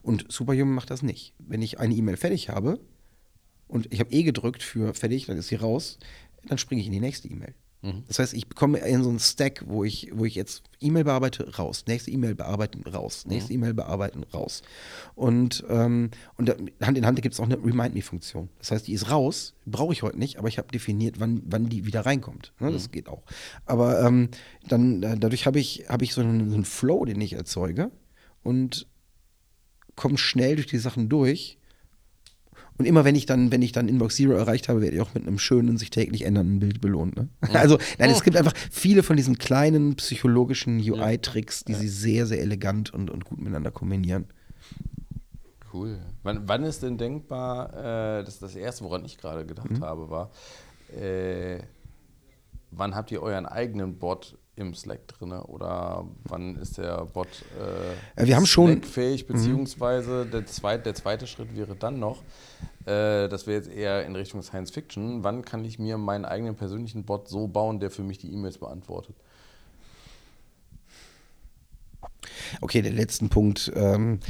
Und 0.00 0.32
Superhuman 0.32 0.74
macht 0.74 0.90
das 0.90 1.02
nicht. 1.02 1.34
Wenn 1.38 1.60
ich 1.60 1.78
eine 1.78 1.94
E-Mail 1.94 2.16
fertig 2.16 2.48
habe 2.48 2.80
und 3.68 3.92
ich 3.92 4.00
habe 4.00 4.12
eh 4.12 4.22
gedrückt 4.22 4.62
für 4.62 4.94
fertig, 4.94 5.26
dann 5.26 5.36
ist 5.36 5.48
sie 5.48 5.56
raus, 5.56 5.98
dann 6.46 6.56
springe 6.56 6.80
ich 6.80 6.86
in 6.86 6.94
die 6.94 7.00
nächste 7.00 7.28
E-Mail. 7.28 7.54
Das 8.08 8.18
heißt, 8.18 8.34
ich 8.34 8.48
bekomme 8.48 8.78
in 8.78 9.02
so 9.02 9.10
einen 9.10 9.18
Stack, 9.18 9.64
wo 9.66 9.84
ich, 9.84 10.10
wo 10.12 10.24
ich 10.24 10.34
jetzt 10.34 10.64
E-Mail 10.80 11.04
bearbeite, 11.04 11.56
raus, 11.56 11.84
nächste 11.86 12.10
E-Mail 12.10 12.34
bearbeiten, 12.34 12.82
raus, 12.82 13.26
nächste 13.26 13.52
E-Mail 13.52 13.74
bearbeiten, 13.74 14.24
raus. 14.34 14.62
Und, 15.14 15.64
ähm, 15.68 16.10
und 16.36 16.50
Hand 16.82 16.98
in 16.98 17.06
Hand 17.06 17.22
gibt 17.22 17.34
es 17.34 17.40
auch 17.40 17.44
eine 17.44 17.56
Remind-Me-Funktion. 17.56 18.48
Das 18.58 18.72
heißt, 18.72 18.86
die 18.86 18.92
ist 18.92 19.10
raus, 19.10 19.54
brauche 19.66 19.92
ich 19.92 20.02
heute 20.02 20.18
nicht, 20.18 20.38
aber 20.38 20.48
ich 20.48 20.58
habe 20.58 20.68
definiert, 20.68 21.20
wann, 21.20 21.42
wann 21.46 21.68
die 21.68 21.86
wieder 21.86 22.04
reinkommt. 22.04 22.52
Ne? 22.58 22.72
Das 22.72 22.90
geht 22.90 23.08
auch. 23.08 23.22
Aber 23.66 24.00
ähm, 24.04 24.30
dann, 24.66 25.02
äh, 25.02 25.16
dadurch 25.16 25.46
habe 25.46 25.60
ich, 25.60 25.84
hab 25.88 26.02
ich 26.02 26.12
so 26.12 26.22
einen, 26.22 26.48
so 26.50 26.54
einen 26.56 26.64
Flow, 26.64 27.04
den 27.04 27.20
ich 27.20 27.34
erzeuge 27.34 27.90
und 28.42 28.86
komme 29.94 30.18
schnell 30.18 30.56
durch 30.56 30.66
die 30.66 30.78
Sachen 30.78 31.08
durch. 31.08 31.58
Und 32.78 32.84
immer 32.84 33.04
wenn 33.04 33.14
ich 33.14 33.26
dann, 33.26 33.50
wenn 33.52 33.62
ich 33.62 33.72
dann 33.72 33.88
Inbox 33.88 34.16
Zero 34.16 34.32
erreicht 34.32 34.68
habe, 34.68 34.82
werde 34.82 34.96
ich 34.96 35.02
auch 35.02 35.14
mit 35.14 35.26
einem 35.26 35.38
schönen, 35.38 35.78
sich 35.78 35.90
täglich 35.90 36.24
ändernden 36.24 36.58
Bild 36.58 36.80
belohnt. 36.80 37.16
Ne? 37.16 37.28
Also, 37.54 37.78
nein, 37.98 38.10
es 38.10 38.22
gibt 38.22 38.36
einfach 38.36 38.52
viele 38.70 39.02
von 39.02 39.16
diesen 39.16 39.38
kleinen 39.38 39.96
psychologischen 39.96 40.78
UI-Tricks, 40.78 41.64
die 41.64 41.74
sie 41.74 41.88
sehr, 41.88 42.26
sehr 42.26 42.40
elegant 42.40 42.92
und, 42.92 43.10
und 43.10 43.24
gut 43.24 43.38
miteinander 43.38 43.70
kombinieren. 43.70 44.26
Cool. 45.72 45.98
Wann, 46.22 46.48
wann 46.48 46.64
ist 46.64 46.82
denn 46.82 46.96
denkbar, 46.98 47.70
äh, 47.74 48.24
das 48.24 48.34
ist 48.34 48.42
das 48.42 48.56
Erste, 48.56 48.84
woran 48.84 49.04
ich 49.04 49.18
gerade 49.18 49.44
gedacht 49.46 49.70
Mhm. 49.70 49.80
habe, 49.80 50.10
war, 50.10 50.30
äh, 50.98 51.58
wann 52.70 52.94
habt 52.94 53.10
ihr 53.10 53.22
euren 53.22 53.46
eigenen 53.46 53.98
Bot 53.98 54.38
im 54.56 54.74
Slack 54.74 55.06
drin 55.06 55.32
oder 55.32 56.06
wann 56.24 56.56
ist 56.56 56.78
der 56.78 57.04
Bot 57.04 57.28
äh, 58.16 58.26
wir 58.26 58.36
haben 58.36 58.46
schon 58.46 58.82
fähig 58.82 59.26
beziehungsweise 59.26 60.24
mhm. 60.24 60.30
der, 60.30 60.46
zweite, 60.46 60.84
der 60.84 60.94
zweite 60.94 61.26
Schritt 61.26 61.54
wäre 61.54 61.76
dann 61.76 61.98
noch, 61.98 62.22
äh, 62.86 63.28
das 63.28 63.46
wäre 63.46 63.58
jetzt 63.58 63.70
eher 63.70 64.06
in 64.06 64.16
Richtung 64.16 64.42
Science 64.42 64.70
Fiction, 64.70 65.22
wann 65.22 65.44
kann 65.44 65.64
ich 65.64 65.78
mir 65.78 65.98
meinen 65.98 66.24
eigenen 66.24 66.56
persönlichen 66.56 67.04
Bot 67.04 67.28
so 67.28 67.46
bauen, 67.46 67.80
der 67.80 67.90
für 67.90 68.02
mich 68.02 68.18
die 68.18 68.32
E-Mails 68.32 68.58
beantwortet? 68.58 69.14
Okay, 72.60 72.82
der 72.82 72.92
letzte 72.92 73.26
Punkt. 73.28 73.72
Ähm, 73.74 74.20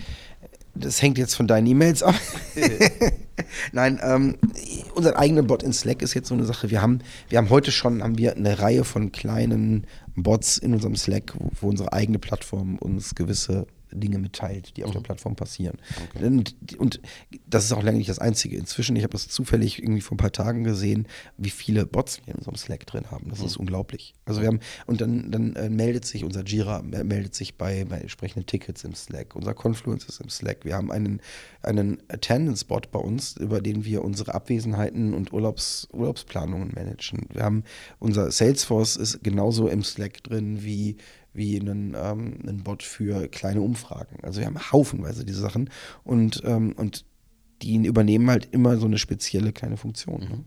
das 0.75 1.01
hängt 1.01 1.19
jetzt 1.19 1.35
von 1.35 1.47
deinen 1.47 1.67
E-Mails 1.67 2.03
ab. 2.03 2.15
Nein, 3.73 4.01
ähm, 4.03 4.37
unser 4.95 5.19
eigener 5.19 5.43
Bot 5.43 5.63
in 5.63 5.73
Slack 5.73 6.03
ist 6.03 6.15
jetzt 6.15 6.29
so 6.29 6.35
eine 6.35 6.45
Sache. 6.45 6.71
Wir 6.71 6.83
haben, 6.83 7.01
wir 7.29 7.39
haben 7.39 7.51
heute 7.51 7.73
schon 7.73 8.03
haben 8.03 8.19
wir 8.19 8.37
eine 8.37 8.59
Reihe 8.59 8.85
von 8.85 9.13
kleinen 9.13 9.87
Bots 10.17 10.59
in 10.59 10.73
unserem 10.73 10.97
Slack, 10.97 11.35
wo, 11.61 11.69
unsere 11.69 11.93
eigene 11.93 12.19
Plattform 12.19 12.77
uns 12.77 13.15
gewisse 13.15 13.67
Dinge 13.97 14.19
mitteilt, 14.19 14.77
die 14.77 14.85
auf 14.85 14.91
mhm. 14.91 14.95
der 14.95 15.01
Plattform 15.01 15.37
passieren. 15.37 15.79
Okay. 16.15 16.27
Und, 16.27 16.55
und, 16.79 17.01
das 17.47 17.65
ist 17.65 17.73
auch 17.73 17.83
lange 17.83 17.99
nicht 17.99 18.11
das 18.11 18.19
Einzige. 18.19 18.57
Inzwischen, 18.57 18.97
ich 18.97 19.03
habe 19.03 19.13
das 19.13 19.29
zufällig 19.29 19.83
irgendwie 19.83 20.01
vor 20.01 20.15
ein 20.15 20.19
paar 20.19 20.33
Tagen 20.33 20.65
gesehen, 20.65 21.07
wie 21.37 21.51
viele 21.51 21.87
Bots 21.87 22.21
wir 22.25 22.35
in 22.35 22.39
unserem 22.39 22.57
Slack 22.57 22.87
drin 22.87 23.11
haben. 23.11 23.29
Das 23.29 23.41
mhm. 23.41 23.47
ist 23.47 23.57
unglaublich. 23.57 24.15
Also 24.25 24.41
wir 24.41 24.49
haben, 24.49 24.61
und 24.87 25.01
dann, 25.01 25.31
dann 25.31 25.57
äh, 25.57 25.69
meldet 25.69 26.05
sich 26.05 26.25
unser 26.25 26.45
Jira, 26.45 26.83
äh, 26.93 27.05
meldet 27.05 27.35
sich 27.35 27.57
bei, 27.57 27.85
bei 27.85 27.99
entsprechenden 27.99 28.47
Tickets 28.47 28.85
im 28.85 28.95
Slack. 28.95 29.35
Unser 29.37 29.55
Confluence 29.55 30.05
ist 30.05 30.21
im 30.21 30.29
Slack. 30.29 30.65
Wir 30.65 30.75
haben 30.75 30.91
einen, 30.91 31.21
einen 31.63 31.99
Attendance-Bot 32.09 32.91
bei 32.91 32.99
uns, 32.99 33.37
über 33.37 33.61
den 33.61 33.85
wir 33.85 34.05
unsere 34.05 34.35
Abwesenheiten 34.35 35.15
und 35.15 35.33
Urlaubs, 35.33 35.89
Urlaubsplanungen 35.93 36.73
managen. 36.75 37.27
Wir 37.33 37.43
haben 37.43 37.65
unser 37.99 38.31
Salesforce 38.31 38.97
ist 38.97 39.23
genauso 39.23 39.69
im 39.69 39.83
Slack 39.83 40.23
drin 40.23 40.63
wie 40.63 40.97
wie 41.37 41.61
einen, 41.61 41.95
ähm, 41.95 42.39
einen 42.43 42.63
Bot 42.65 42.83
für 42.83 43.29
kleine 43.29 43.61
Umfragen. 43.61 44.19
Also 44.23 44.41
wir 44.41 44.47
haben 44.47 44.59
haufenweise 44.73 45.25
diese 45.25 45.41
Sachen 45.41 45.71
und, 46.05 46.43
ähm, 46.45 46.73
und 46.77 47.05
die 47.63 47.77
übernehmen 47.87 48.31
halt 48.31 48.49
immer 48.53 48.77
so 48.77 48.87
eine 48.87 48.99
spezielle 48.99 49.53
kleine 49.53 49.77
Funktion. 49.77 50.21
Ne? 50.21 50.45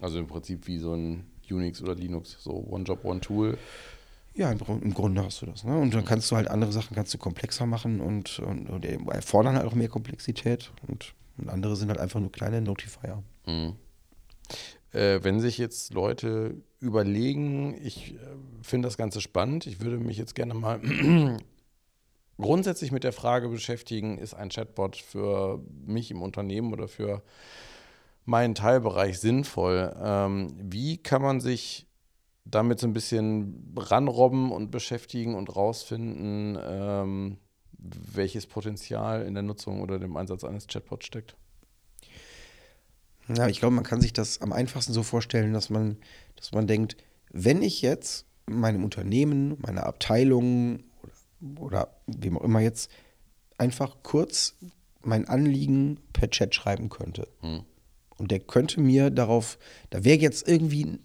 Also 0.00 0.18
im 0.18 0.26
Prinzip 0.26 0.66
wie 0.66 0.78
so 0.78 0.94
ein 0.94 1.24
Unix 1.50 1.82
oder 1.82 1.94
Linux, 1.94 2.36
so 2.40 2.52
One 2.68 2.84
Job, 2.84 3.04
One 3.04 3.20
Tool. 3.20 3.58
Ja, 4.34 4.52
im, 4.52 4.58
im, 4.82 4.92
Grunde 4.92 5.24
hast 5.24 5.40
du 5.40 5.46
das. 5.46 5.64
Ne? 5.64 5.76
Und 5.78 5.94
dann 5.94 6.04
kannst 6.04 6.30
du 6.30 6.36
halt 6.36 6.48
andere 6.48 6.70
Sachen 6.72 6.94
kannst 6.94 7.14
du 7.14 7.18
komplexer 7.18 7.64
machen 7.64 8.00
und, 8.00 8.38
und, 8.40 8.68
und 8.68 8.84
erfordern 8.84 9.56
halt 9.56 9.66
auch 9.66 9.74
mehr 9.74 9.88
Komplexität. 9.88 10.72
Und, 10.86 11.14
und, 11.38 11.48
andere 11.48 11.76
sind 11.76 11.88
halt 11.88 11.98
einfach 11.98 12.20
nur 12.20 12.30
kleine 12.30 12.60
Notifier. 12.60 13.22
Mhm. 13.46 13.74
Äh, 14.96 15.22
wenn 15.22 15.40
sich 15.40 15.58
jetzt 15.58 15.92
Leute 15.92 16.56
überlegen, 16.80 17.76
ich 17.82 18.14
äh, 18.14 18.18
finde 18.62 18.86
das 18.86 18.96
Ganze 18.96 19.20
spannend, 19.20 19.66
ich 19.66 19.80
würde 19.80 19.98
mich 19.98 20.16
jetzt 20.16 20.34
gerne 20.34 20.54
mal 20.54 20.80
grundsätzlich 22.38 22.92
mit 22.92 23.04
der 23.04 23.12
Frage 23.12 23.50
beschäftigen, 23.50 24.16
ist 24.16 24.32
ein 24.32 24.48
Chatbot 24.48 24.96
für 24.96 25.62
mich 25.84 26.10
im 26.10 26.22
Unternehmen 26.22 26.72
oder 26.72 26.88
für 26.88 27.22
meinen 28.24 28.54
Teilbereich 28.54 29.20
sinnvoll? 29.20 29.94
Ähm, 30.02 30.54
wie 30.58 30.96
kann 30.96 31.20
man 31.20 31.40
sich 31.40 31.86
damit 32.46 32.80
so 32.80 32.86
ein 32.86 32.94
bisschen 32.94 33.74
ranrobben 33.76 34.50
und 34.50 34.70
beschäftigen 34.70 35.34
und 35.34 35.54
rausfinden, 35.54 36.58
ähm, 36.62 37.36
welches 37.76 38.46
Potenzial 38.46 39.26
in 39.26 39.34
der 39.34 39.42
Nutzung 39.42 39.82
oder 39.82 39.98
dem 39.98 40.16
Einsatz 40.16 40.42
eines 40.42 40.66
Chatbots 40.66 41.04
steckt? 41.04 41.36
Ja, 43.28 43.48
ich 43.48 43.58
glaube, 43.58 43.74
man 43.74 43.84
kann 43.84 44.00
sich 44.00 44.12
das 44.12 44.40
am 44.40 44.52
einfachsten 44.52 44.92
so 44.92 45.02
vorstellen, 45.02 45.52
dass 45.52 45.70
man, 45.70 45.96
dass 46.36 46.52
man 46.52 46.66
denkt, 46.66 46.96
wenn 47.32 47.62
ich 47.62 47.82
jetzt 47.82 48.26
meinem 48.46 48.84
Unternehmen, 48.84 49.56
meiner 49.60 49.86
Abteilung 49.86 50.84
oder, 51.02 51.60
oder 51.60 51.96
wem 52.06 52.38
auch 52.38 52.44
immer 52.44 52.60
jetzt 52.60 52.90
einfach 53.58 53.96
kurz 54.02 54.54
mein 55.02 55.26
Anliegen 55.28 55.98
per 56.12 56.30
Chat 56.30 56.54
schreiben 56.54 56.88
könnte. 56.88 57.28
Hm. 57.40 57.62
Und 58.18 58.30
der 58.30 58.40
könnte 58.40 58.80
mir 58.80 59.10
darauf, 59.10 59.58
da 59.90 60.04
wäre 60.04 60.18
jetzt 60.18 60.48
irgendwie, 60.48 60.98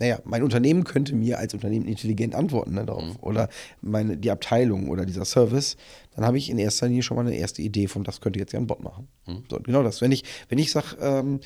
naja, 0.00 0.18
mein 0.24 0.42
Unternehmen 0.42 0.84
könnte 0.84 1.14
mir 1.14 1.38
als 1.38 1.52
Unternehmen 1.52 1.86
intelligent 1.86 2.34
antworten 2.34 2.74
ne, 2.74 2.86
darauf. 2.86 3.04
Mhm. 3.04 3.16
Oder 3.20 3.50
meine, 3.82 4.16
die 4.16 4.30
Abteilung 4.30 4.88
oder 4.88 5.04
dieser 5.04 5.26
Service, 5.26 5.76
dann 6.16 6.24
habe 6.24 6.38
ich 6.38 6.48
in 6.48 6.58
erster 6.58 6.88
Linie 6.88 7.02
schon 7.02 7.16
mal 7.16 7.26
eine 7.26 7.36
erste 7.36 7.60
Idee 7.60 7.86
von, 7.86 8.02
das 8.02 8.22
könnte 8.22 8.38
jetzt 8.38 8.52
ja 8.52 8.58
ein 8.58 8.66
Bot 8.66 8.82
machen. 8.82 9.08
Mhm. 9.26 9.44
So, 9.50 9.60
genau 9.60 9.82
das. 9.82 10.00
Wenn 10.00 10.10
ich, 10.10 10.24
wenn 10.48 10.58
ich 10.58 10.72
sage, 10.72 10.96
ähm, 11.00 11.40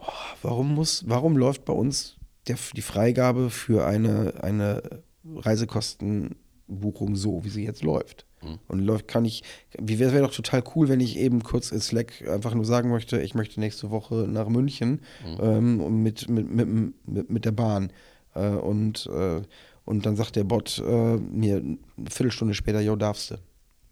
oh, 0.00 0.06
warum 0.42 0.74
muss, 0.74 1.04
warum 1.06 1.36
läuft 1.36 1.66
bei 1.66 1.74
uns 1.74 2.16
der, 2.46 2.56
die 2.74 2.82
Freigabe 2.82 3.50
für 3.50 3.86
eine, 3.86 4.42
eine 4.42 5.02
Reisekostenbuchung 5.36 7.16
so, 7.16 7.44
wie 7.44 7.50
sie 7.50 7.64
jetzt 7.64 7.82
läuft? 7.82 8.24
Mhm. 8.42 8.58
Und 8.68 8.80
läuft, 8.80 9.08
kann 9.08 9.24
ich, 9.24 9.42
wie 9.78 9.98
wäre 9.98 10.12
wär 10.12 10.22
doch 10.22 10.34
total 10.34 10.62
cool, 10.74 10.88
wenn 10.88 11.00
ich 11.00 11.16
eben 11.18 11.42
kurz 11.42 11.72
in 11.72 11.80
Slack 11.80 12.26
einfach 12.28 12.54
nur 12.54 12.64
sagen 12.64 12.90
möchte, 12.90 13.20
ich 13.20 13.34
möchte 13.34 13.60
nächste 13.60 13.90
Woche 13.90 14.26
nach 14.28 14.48
München 14.48 15.00
mhm. 15.24 15.38
ähm, 15.40 16.02
mit, 16.02 16.28
mit, 16.28 16.50
mit, 16.50 16.68
mit, 17.06 17.30
mit 17.30 17.44
der 17.44 17.52
Bahn. 17.52 17.92
Äh, 18.34 18.48
und, 18.48 19.06
äh, 19.06 19.42
und 19.84 20.06
dann 20.06 20.16
sagt 20.16 20.36
der 20.36 20.44
Bot 20.44 20.82
äh, 20.86 21.16
mir 21.16 21.56
eine 21.56 21.78
Viertelstunde 22.10 22.54
später, 22.54 22.80
jo, 22.80 22.96
darfst 22.96 23.32
du. 23.32 23.38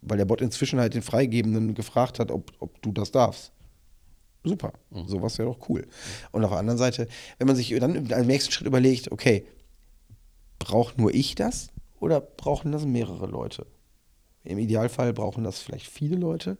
Weil 0.02 0.18
der 0.18 0.24
Bot 0.26 0.40
inzwischen 0.40 0.78
halt 0.78 0.94
den 0.94 1.02
Freigebenden 1.02 1.74
gefragt 1.74 2.18
hat, 2.18 2.30
ob, 2.30 2.52
ob 2.60 2.80
du 2.82 2.92
das 2.92 3.10
darfst. 3.10 3.52
Super. 4.44 4.72
Mhm. 4.90 5.08
Sowas 5.08 5.38
wäre 5.38 5.48
doch 5.48 5.68
cool. 5.68 5.86
Und 6.30 6.44
auf 6.44 6.50
der 6.50 6.60
anderen 6.60 6.78
Seite, 6.78 7.08
wenn 7.38 7.46
man 7.48 7.56
sich 7.56 7.74
dann 7.80 7.94
im 7.94 8.26
nächsten 8.26 8.52
Schritt 8.52 8.66
überlegt, 8.66 9.10
okay, 9.10 9.44
braucht 10.58 10.98
nur 10.98 11.12
ich 11.12 11.34
das 11.34 11.68
oder 11.98 12.20
brauchen 12.20 12.72
das 12.72 12.84
mehrere 12.84 13.26
Leute? 13.26 13.66
Im 14.46 14.58
Idealfall 14.58 15.12
brauchen 15.12 15.44
das 15.44 15.60
vielleicht 15.60 15.86
viele 15.86 16.16
Leute. 16.16 16.56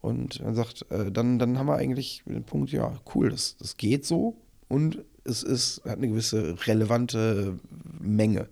Und 0.00 0.40
er 0.40 0.54
sagt, 0.54 0.84
äh, 0.90 1.12
dann, 1.12 1.38
dann 1.38 1.58
haben 1.58 1.66
wir 1.66 1.76
eigentlich 1.76 2.22
den 2.26 2.44
Punkt, 2.44 2.72
ja, 2.72 3.00
cool, 3.14 3.30
das, 3.30 3.56
das 3.58 3.76
geht 3.76 4.04
so 4.04 4.36
und 4.68 5.04
es 5.24 5.44
ist, 5.44 5.84
hat 5.84 5.98
eine 5.98 6.08
gewisse 6.08 6.56
relevante 6.66 7.60
Menge. 8.00 8.48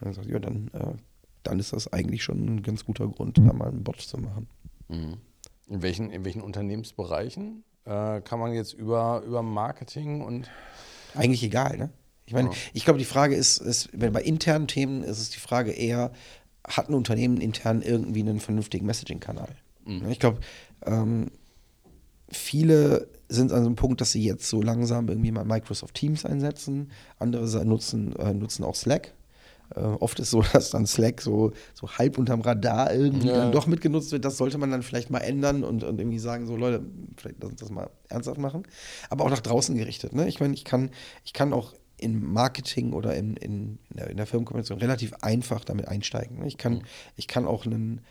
Und 0.00 0.06
er 0.06 0.12
sagt, 0.14 0.28
ja, 0.28 0.38
dann, 0.38 0.70
äh, 0.72 0.92
dann 1.42 1.58
ist 1.58 1.72
das 1.72 1.92
eigentlich 1.92 2.22
schon 2.22 2.44
ein 2.44 2.62
ganz 2.62 2.84
guter 2.84 3.08
Grund, 3.08 3.38
da 3.38 3.52
mal 3.52 3.68
einen 3.68 3.82
Bot 3.82 4.00
zu 4.00 4.18
machen. 4.18 4.46
Mhm. 4.88 5.16
In 5.66 5.82
welchen, 5.82 6.10
in 6.10 6.24
welchen 6.24 6.42
Unternehmensbereichen 6.42 7.64
äh, 7.84 8.20
kann 8.20 8.38
man 8.38 8.52
jetzt 8.52 8.72
über, 8.72 9.22
über 9.26 9.42
Marketing 9.42 10.20
und. 10.20 10.48
Eigentlich 11.14 11.42
egal, 11.42 11.78
ne? 11.78 11.90
Ich 12.26 12.32
meine, 12.32 12.50
ja. 12.50 12.54
ich 12.72 12.84
glaube, 12.84 12.98
die 12.98 13.04
Frage 13.04 13.34
ist, 13.34 13.58
ist, 13.58 13.90
bei 13.92 14.22
internen 14.22 14.68
Themen 14.68 15.02
ist 15.02 15.18
es 15.18 15.30
die 15.30 15.40
Frage 15.40 15.72
eher, 15.72 16.12
hat 16.76 16.88
ein 16.88 16.94
Unternehmen 16.94 17.40
intern 17.40 17.82
irgendwie 17.82 18.20
einen 18.20 18.40
vernünftigen 18.40 18.86
Messaging-Kanal? 18.86 19.48
Mhm. 19.84 20.10
Ich 20.10 20.18
glaube, 20.18 20.40
ähm, 20.84 21.30
viele 22.28 23.08
sind 23.28 23.52
an 23.52 23.62
so 23.62 23.66
einem 23.66 23.76
Punkt, 23.76 24.00
dass 24.00 24.12
sie 24.12 24.24
jetzt 24.24 24.48
so 24.48 24.62
langsam 24.62 25.08
irgendwie 25.08 25.32
mal 25.32 25.44
Microsoft 25.44 25.94
Teams 25.94 26.24
einsetzen. 26.24 26.90
Andere 27.18 27.64
nutzen, 27.64 28.14
äh, 28.16 28.34
nutzen 28.34 28.64
auch 28.64 28.74
Slack. 28.74 29.14
Äh, 29.74 29.80
oft 29.80 30.20
ist 30.20 30.30
so, 30.30 30.42
dass 30.52 30.70
dann 30.70 30.86
Slack 30.86 31.20
so, 31.20 31.52
so 31.74 31.88
halb 31.88 32.18
unterm 32.18 32.40
Radar 32.42 32.92
irgendwie 32.92 33.28
ja. 33.28 33.36
dann 33.36 33.52
doch 33.52 33.66
mitgenutzt 33.66 34.12
wird. 34.12 34.24
Das 34.24 34.36
sollte 34.36 34.58
man 34.58 34.70
dann 34.70 34.82
vielleicht 34.82 35.10
mal 35.10 35.20
ändern 35.20 35.64
und, 35.64 35.84
und 35.84 35.98
irgendwie 35.98 36.18
sagen, 36.18 36.46
so 36.46 36.56
Leute, 36.56 36.82
vielleicht 37.16 37.36
lass 37.40 37.52
uns 37.52 37.60
das 37.60 37.70
mal 37.70 37.90
ernsthaft 38.08 38.38
machen. 38.38 38.64
Aber 39.10 39.24
auch 39.24 39.30
nach 39.30 39.40
draußen 39.40 39.76
gerichtet. 39.76 40.12
Ne? 40.12 40.28
Ich 40.28 40.40
meine, 40.40 40.54
ich 40.54 40.64
kann, 40.64 40.90
ich 41.24 41.32
kann 41.32 41.52
auch 41.52 41.74
im 42.02 42.32
Marketing 42.32 42.92
oder 42.92 43.14
in, 43.14 43.36
in, 43.36 43.78
in, 43.90 43.96
der, 43.96 44.10
in 44.10 44.16
der 44.16 44.26
Firmenkommunikation 44.26 44.78
relativ 44.78 45.14
einfach 45.22 45.64
damit 45.64 45.88
einsteigen. 45.88 46.40
Ne? 46.40 46.46
Ich 46.46 46.58
kann, 46.58 46.74
mhm. 46.74 46.82
ich 47.16 47.28
kann 47.28 47.46
auch 47.46 47.64
einen, 47.64 48.02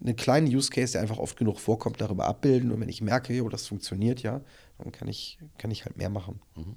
einen 0.00 0.16
kleinen 0.16 0.46
Use 0.48 0.70
Case, 0.70 0.92
der 0.92 1.02
einfach 1.02 1.18
oft 1.18 1.36
genug 1.36 1.60
vorkommt, 1.60 2.00
darüber 2.00 2.26
abbilden. 2.26 2.72
Und 2.72 2.80
wenn 2.80 2.88
ich 2.88 3.00
merke, 3.00 3.32
jo, 3.32 3.48
das 3.48 3.66
funktioniert 3.66 4.22
ja, 4.22 4.40
dann 4.78 4.92
kann 4.92 5.08
ich, 5.08 5.38
kann 5.58 5.70
ich 5.70 5.84
halt 5.84 5.96
mehr 5.96 6.10
machen. 6.10 6.40
Mhm. 6.56 6.76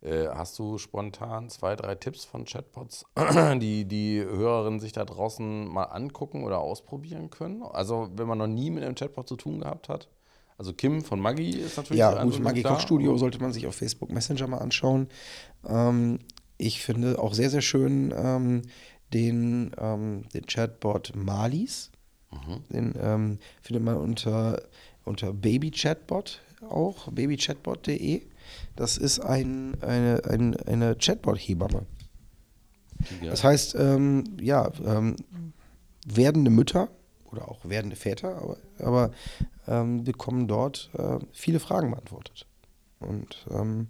Äh, 0.00 0.28
hast 0.28 0.58
du 0.58 0.78
spontan 0.78 1.48
zwei, 1.48 1.76
drei 1.76 1.94
Tipps 1.94 2.24
von 2.24 2.44
Chatbots, 2.44 3.04
die 3.60 3.84
die 3.84 4.20
Hörerinnen 4.20 4.80
sich 4.80 4.92
da 4.92 5.04
draußen 5.04 5.68
mal 5.68 5.84
angucken 5.84 6.42
oder 6.42 6.58
ausprobieren 6.58 7.30
können? 7.30 7.62
Also, 7.62 8.10
wenn 8.16 8.26
man 8.26 8.38
noch 8.38 8.48
nie 8.48 8.70
mit 8.70 8.82
einem 8.82 8.96
Chatbot 8.96 9.28
zu 9.28 9.36
tun 9.36 9.60
gehabt 9.60 9.88
hat? 9.88 10.08
Also 10.58 10.72
Kim 10.72 11.02
von 11.02 11.20
Maggi 11.20 11.50
ist 11.50 11.76
natürlich 11.76 11.98
Ja, 11.98 12.22
gut, 12.22 12.40
Maggi 12.40 12.62
Kochstudio 12.62 13.16
sollte 13.18 13.40
man 13.40 13.52
sich 13.52 13.66
auf 13.66 13.74
Facebook 13.74 14.10
Messenger 14.10 14.46
mal 14.46 14.58
anschauen. 14.58 15.08
Ähm, 15.66 16.18
ich 16.58 16.82
finde 16.82 17.18
auch 17.18 17.34
sehr, 17.34 17.50
sehr 17.50 17.62
schön 17.62 18.14
ähm, 18.16 18.62
den, 19.12 19.72
ähm, 19.78 20.24
den 20.34 20.46
Chatbot 20.46 21.12
Malis. 21.16 21.90
Mhm. 22.30 22.64
Den 22.72 22.94
ähm, 23.00 23.38
findet 23.60 23.84
man 23.84 23.96
unter, 23.96 24.62
unter 25.04 25.32
Baby 25.32 25.70
Chatbot 25.70 26.40
auch, 26.68 27.10
babychatbot.de. 27.10 28.22
Das 28.76 28.96
ist 28.96 29.20
ein, 29.20 29.76
eine, 29.82 30.22
ein, 30.28 30.56
eine 30.56 30.96
Chatbot-Hebamme. 30.96 31.86
Ja. 33.20 33.30
Das 33.30 33.44
heißt, 33.44 33.74
ähm, 33.78 34.24
ja, 34.40 34.70
ähm, 34.84 35.16
werdende 36.06 36.50
Mütter 36.50 36.88
oder 37.30 37.48
auch 37.48 37.60
werdende 37.64 37.96
Väter, 37.96 38.36
aber, 38.36 38.56
aber 38.78 39.10
ähm, 39.66 40.04
bekommen 40.04 40.48
dort 40.48 40.90
äh, 40.96 41.18
viele 41.32 41.60
Fragen 41.60 41.90
beantwortet. 41.90 42.46
Und 43.00 43.46
ähm, 43.50 43.88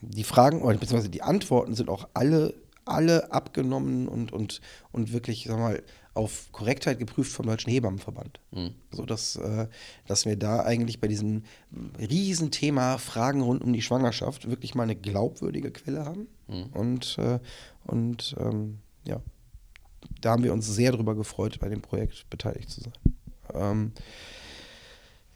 die 0.00 0.24
Fragen, 0.24 0.62
oder 0.62 0.76
beziehungsweise 0.76 1.10
die 1.10 1.22
Antworten 1.22 1.74
sind 1.74 1.88
auch 1.88 2.08
alle, 2.14 2.54
alle 2.84 3.32
abgenommen 3.32 4.08
und, 4.08 4.32
und, 4.32 4.60
und 4.92 5.12
wirklich, 5.12 5.44
sag 5.48 5.58
mal, 5.58 5.82
auf 6.14 6.50
Korrektheit 6.50 6.98
geprüft 6.98 7.30
vom 7.30 7.46
Deutschen 7.46 7.70
Hebammenverband. 7.70 8.40
Mhm. 8.50 8.74
So 8.90 9.04
dass, 9.04 9.36
äh, 9.36 9.68
dass 10.06 10.24
wir 10.24 10.36
da 10.36 10.62
eigentlich 10.62 10.98
bei 10.98 11.08
diesem 11.08 11.42
Riesenthema 11.98 12.96
Fragen 12.96 13.42
rund 13.42 13.62
um 13.62 13.72
die 13.72 13.82
Schwangerschaft 13.82 14.48
wirklich 14.48 14.74
mal 14.74 14.84
eine 14.84 14.96
glaubwürdige 14.96 15.70
Quelle 15.70 16.06
haben. 16.06 16.26
Mhm. 16.48 16.66
Und, 16.72 17.18
äh, 17.18 17.38
und 17.84 18.34
ähm, 18.38 18.78
ja, 19.06 19.20
da 20.22 20.30
haben 20.30 20.42
wir 20.42 20.54
uns 20.54 20.66
sehr 20.66 20.92
drüber 20.92 21.14
gefreut, 21.14 21.58
bei 21.60 21.68
dem 21.68 21.82
Projekt 21.82 22.28
beteiligt 22.30 22.70
zu 22.70 22.80
sein. 22.80 22.94
Ähm, 23.52 23.92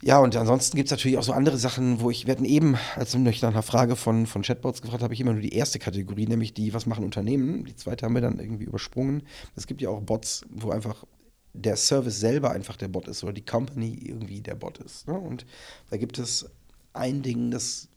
ja, 0.03 0.19
und 0.19 0.35
ansonsten 0.35 0.77
gibt 0.77 0.87
es 0.87 0.91
natürlich 0.91 1.19
auch 1.19 1.23
so 1.23 1.33
andere 1.33 1.59
Sachen, 1.59 2.01
wo 2.01 2.11
ich, 2.11 2.27
wir 2.27 2.33
hatten 2.33 2.47
eben, 2.47 2.77
als 2.97 3.13
du 3.13 3.19
mich 3.19 3.43
nach 3.43 3.51
einer 3.51 3.63
Frage 3.63 3.97
von, 3.97 4.27
von 4.27 4.43
Chatbots 4.43 4.81
gefragt 4.81 5.03
habe 5.03 5.13
ich 5.13 5.21
immer 5.21 5.33
nur 5.33 5.43
die 5.43 5.55
erste 5.55 5.79
Kategorie, 5.79 6.27
nämlich 6.27 6.55
die, 6.55 6.73
was 6.73 6.87
machen 6.87 7.05
Unternehmen. 7.05 7.65
Die 7.67 7.77
zweite 7.77 8.07
haben 8.07 8.15
wir 8.15 8.23
dann 8.23 8.39
irgendwie 8.39 8.65
übersprungen. 8.65 9.23
Es 9.57 9.67
gibt 9.67 9.83
ja 9.83 9.91
auch 9.91 10.01
Bots, 10.01 10.47
wo 10.49 10.71
einfach 10.71 11.05
der 11.53 11.77
Service 11.77 12.19
selber 12.19 12.51
einfach 12.53 12.77
der 12.77 12.89
Bot 12.89 13.09
ist 13.09 13.23
oder 13.25 13.33
die 13.33 13.45
Company 13.45 13.99
irgendwie 14.03 14.41
der 14.41 14.55
Bot 14.55 14.79
ist. 14.79 15.07
Ne? 15.07 15.19
Und 15.19 15.45
da 15.91 15.97
gibt 15.97 16.19
es 16.19 16.49
ein 16.95 17.23
Ding, 17.23 17.51
das 17.51 17.89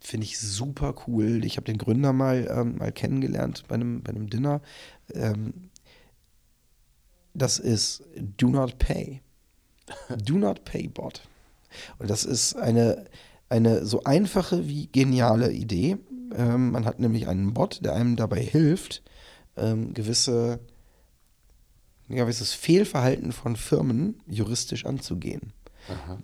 finde 0.00 0.24
ich 0.24 0.38
super 0.38 0.94
cool. 1.06 1.44
Ich 1.44 1.56
habe 1.56 1.66
den 1.66 1.78
Gründer 1.78 2.12
mal, 2.12 2.48
ähm, 2.50 2.78
mal 2.78 2.92
kennengelernt 2.92 3.64
bei 3.68 3.76
einem, 3.76 4.02
bei 4.02 4.10
einem 4.10 4.28
Dinner. 4.28 4.60
Ähm, 5.12 5.70
das 7.32 7.58
ist 7.58 8.02
Do 8.16 8.48
Not 8.48 8.78
Pay. 8.78 9.23
Do 10.24 10.34
Not 10.34 10.64
Pay 10.64 10.88
Bot. 10.88 11.22
Und 11.98 12.10
das 12.10 12.24
ist 12.24 12.54
eine, 12.56 13.04
eine 13.48 13.84
so 13.84 14.04
einfache 14.04 14.68
wie 14.68 14.88
geniale 14.88 15.52
Idee. 15.52 15.98
Ähm, 16.34 16.70
man 16.70 16.84
hat 16.84 17.00
nämlich 17.00 17.28
einen 17.28 17.54
Bot, 17.54 17.84
der 17.84 17.94
einem 17.94 18.16
dabei 18.16 18.40
hilft, 18.40 19.02
ähm, 19.56 19.94
gewisse, 19.94 20.60
ja, 22.08 22.24
gewisses 22.24 22.52
Fehlverhalten 22.52 23.32
von 23.32 23.56
Firmen 23.56 24.20
juristisch 24.26 24.86
anzugehen. 24.86 25.52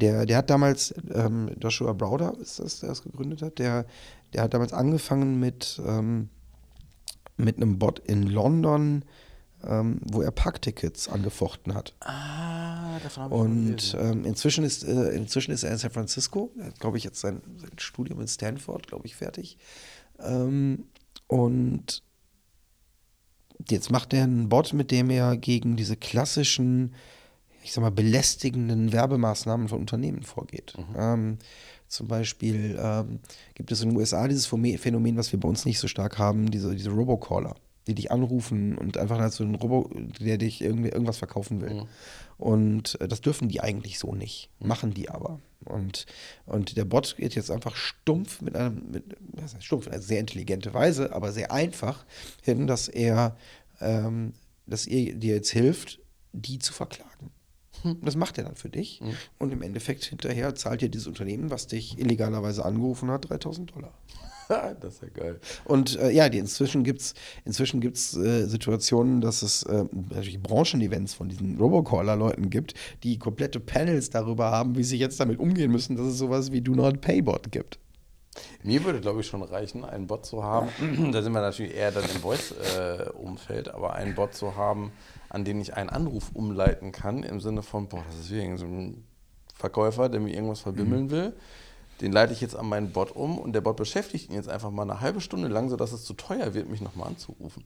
Der, 0.00 0.24
der 0.24 0.38
hat 0.38 0.48
damals, 0.48 0.94
ähm, 1.12 1.50
Joshua 1.60 1.92
Browder 1.92 2.34
ist 2.40 2.58
das, 2.60 2.80
der 2.80 2.88
das 2.88 3.02
gegründet 3.02 3.42
hat, 3.42 3.58
der, 3.58 3.84
der 4.32 4.44
hat 4.44 4.54
damals 4.54 4.72
angefangen 4.72 5.38
mit, 5.38 5.80
ähm, 5.86 6.30
mit 7.36 7.56
einem 7.56 7.78
Bot 7.78 7.98
in 7.98 8.22
London, 8.22 9.04
ähm, 9.66 10.00
wo 10.10 10.22
er 10.22 10.30
Parktickets 10.30 11.08
angefochten 11.08 11.74
hat. 11.74 11.94
Ah, 12.00 12.98
davon 13.02 13.24
habe 13.24 13.34
ich 13.34 13.40
Und 13.40 13.96
ähm, 14.00 14.24
inzwischen, 14.24 14.64
ist, 14.64 14.84
äh, 14.84 15.10
inzwischen 15.10 15.52
ist 15.52 15.62
er 15.62 15.72
in 15.72 15.78
San 15.78 15.90
Francisco. 15.90 16.50
Hat, 16.62 16.78
glaube 16.80 16.98
ich, 16.98 17.04
jetzt 17.04 17.20
sein, 17.20 17.42
sein, 17.58 17.70
Studium 17.78 18.20
in 18.20 18.28
Stanford, 18.28 18.86
glaube 18.86 19.06
ich, 19.06 19.16
fertig. 19.16 19.58
Ähm, 20.18 20.84
und 21.26 22.02
jetzt 23.68 23.90
macht 23.90 24.14
er 24.14 24.24
einen 24.24 24.48
Bot, 24.48 24.72
mit 24.72 24.90
dem 24.90 25.10
er 25.10 25.36
gegen 25.36 25.76
diese 25.76 25.96
klassischen, 25.96 26.94
ich 27.62 27.72
sag 27.72 27.82
mal, 27.82 27.90
belästigenden 27.90 28.92
Werbemaßnahmen 28.92 29.68
von 29.68 29.80
Unternehmen 29.80 30.22
vorgeht. 30.22 30.74
Mhm. 30.78 30.96
Ähm, 30.96 31.38
zum 31.88 32.06
Beispiel 32.06 32.78
ähm, 32.80 33.18
gibt 33.54 33.72
es 33.72 33.82
in 33.82 33.90
den 33.90 33.98
USA 33.98 34.28
dieses 34.28 34.46
Phänomen, 34.46 35.16
was 35.16 35.32
wir 35.32 35.40
bei 35.40 35.48
uns 35.48 35.66
nicht 35.66 35.80
so 35.80 35.88
stark 35.88 36.18
haben, 36.18 36.50
diese, 36.50 36.74
diese 36.74 36.90
Robocaller 36.90 37.56
die 37.86 37.94
dich 37.94 38.10
anrufen 38.10 38.76
und 38.76 38.98
einfach 38.98 39.30
so 39.32 39.44
ein 39.44 39.54
Robo, 39.54 39.90
der 40.20 40.38
dich 40.38 40.60
irgendwie 40.60 40.90
irgendwas 40.90 41.18
verkaufen 41.18 41.60
will. 41.60 41.74
Mhm. 41.74 41.86
Und 42.38 43.00
äh, 43.00 43.08
das 43.08 43.20
dürfen 43.20 43.48
die 43.48 43.60
eigentlich 43.60 43.98
so 43.98 44.14
nicht, 44.14 44.50
mhm. 44.60 44.68
machen 44.68 44.94
die 44.94 45.10
aber. 45.10 45.40
Und, 45.64 46.06
und 46.46 46.76
der 46.76 46.84
Bot 46.84 47.16
geht 47.18 47.34
jetzt 47.34 47.50
einfach 47.50 47.76
stumpf 47.76 48.40
mit 48.40 48.56
einer, 48.56 48.70
mit, 48.70 49.04
was 49.32 49.54
heißt 49.54 49.64
stumpf, 49.64 49.88
eine 49.88 50.00
sehr 50.00 50.20
intelligente 50.20 50.72
Weise, 50.72 51.12
aber 51.12 51.32
sehr 51.32 51.52
einfach 51.52 52.04
hin, 52.42 52.66
dass 52.66 52.88
er, 52.88 53.36
ähm, 53.80 54.32
dass 54.66 54.86
ihr 54.86 55.14
dir 55.14 55.34
jetzt 55.34 55.50
hilft, 55.50 56.00
die 56.32 56.58
zu 56.58 56.72
verklagen. 56.72 57.30
Hm. 57.82 57.98
Das 58.02 58.16
macht 58.16 58.38
er 58.38 58.44
dann 58.44 58.56
für 58.56 58.68
dich. 58.68 59.00
Mhm. 59.00 59.14
Und 59.38 59.52
im 59.52 59.62
Endeffekt 59.62 60.04
hinterher 60.04 60.54
zahlt 60.54 60.82
dir 60.82 60.88
dieses 60.88 61.06
Unternehmen, 61.06 61.50
was 61.50 61.66
dich 61.66 61.98
illegalerweise 61.98 62.64
angerufen 62.64 63.10
hat, 63.10 63.28
3000 63.28 63.74
Dollar. 63.74 63.94
das 64.80 64.94
ist 64.94 65.02
ja 65.02 65.08
geil. 65.08 65.40
Und 65.64 65.98
äh, 65.98 66.10
ja, 66.10 66.28
die, 66.28 66.38
inzwischen 66.38 66.82
gibt 66.82 67.00
es 67.00 67.14
inzwischen 67.44 67.80
gibt's, 67.80 68.16
äh, 68.16 68.46
Situationen, 68.46 69.20
dass 69.20 69.42
es 69.42 69.62
äh, 69.64 69.84
natürlich 69.92 70.42
Branchenevents 70.42 71.14
von 71.14 71.28
diesen 71.28 71.56
Robocaller-Leuten 71.58 72.50
gibt, 72.50 72.74
die 73.04 73.18
komplette 73.18 73.60
Panels 73.60 74.10
darüber 74.10 74.50
haben, 74.50 74.76
wie 74.76 74.82
sie 74.82 74.98
jetzt 74.98 75.20
damit 75.20 75.38
umgehen 75.38 75.70
müssen, 75.70 75.96
dass 75.96 76.06
es 76.06 76.18
sowas 76.18 76.50
wie 76.52 76.60
Do 76.60 76.72
Not 76.72 77.00
Pay 77.00 77.22
Bot 77.22 77.52
gibt. 77.52 77.78
Mir 78.62 78.84
würde, 78.84 79.00
glaube 79.00 79.20
ich, 79.20 79.26
schon 79.26 79.42
reichen, 79.42 79.84
einen 79.84 80.06
Bot 80.06 80.26
zu 80.26 80.42
haben. 80.42 80.68
da 81.12 81.22
sind 81.22 81.32
wir 81.32 81.40
natürlich 81.40 81.74
eher 81.74 81.92
dann 81.92 82.04
im 82.04 82.20
Voice-Umfeld, 82.20 83.68
aber 83.72 83.94
einen 83.94 84.14
Bot 84.14 84.34
zu 84.34 84.56
haben, 84.56 84.92
an 85.28 85.44
den 85.44 85.60
ich 85.60 85.74
einen 85.74 85.90
Anruf 85.90 86.30
umleiten 86.34 86.92
kann, 86.92 87.22
im 87.22 87.40
Sinne 87.40 87.62
von, 87.62 87.88
boah, 87.88 88.04
das 88.08 88.18
ist 88.18 88.30
wie 88.30 88.56
so 88.56 88.66
ein 88.66 89.04
Verkäufer, 89.54 90.08
der 90.08 90.20
mir 90.20 90.32
irgendwas 90.34 90.60
verbimmeln 90.60 91.04
mhm. 91.06 91.32
Den 92.00 92.12
leite 92.12 92.32
ich 92.32 92.40
jetzt 92.40 92.56
an 92.56 92.68
meinen 92.68 92.92
Bot 92.92 93.14
um 93.14 93.38
und 93.38 93.52
der 93.52 93.60
Bot 93.60 93.76
beschäftigt 93.76 94.28
ihn 94.30 94.34
jetzt 94.34 94.48
einfach 94.48 94.70
mal 94.70 94.82
eine 94.82 95.00
halbe 95.00 95.20
Stunde 95.20 95.48
lang, 95.48 95.68
sodass 95.68 95.92
es 95.92 96.04
zu 96.04 96.14
teuer 96.14 96.54
wird, 96.54 96.68
mich 96.68 96.80
nochmal 96.80 97.08
anzurufen. 97.08 97.64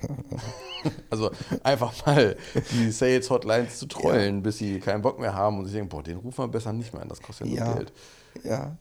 also 1.10 1.30
einfach 1.62 2.06
mal 2.06 2.36
die 2.72 2.90
Sales 2.90 3.30
Hotlines 3.30 3.78
zu 3.78 3.86
trollen, 3.86 4.36
ja. 4.36 4.40
bis 4.40 4.58
sie 4.58 4.80
keinen 4.80 5.02
Bock 5.02 5.18
mehr 5.18 5.34
haben 5.34 5.58
und 5.58 5.64
sich 5.64 5.74
denken, 5.74 5.88
boah, 5.88 6.02
den 6.02 6.18
rufen 6.18 6.38
wir 6.38 6.48
besser 6.48 6.72
nicht 6.72 6.92
mehr 6.92 7.02
an, 7.02 7.08
das 7.08 7.22
kostet 7.22 7.46
ja, 7.48 7.64
nur 7.66 7.74
Geld. 7.76 7.92
Ja. 8.44 8.76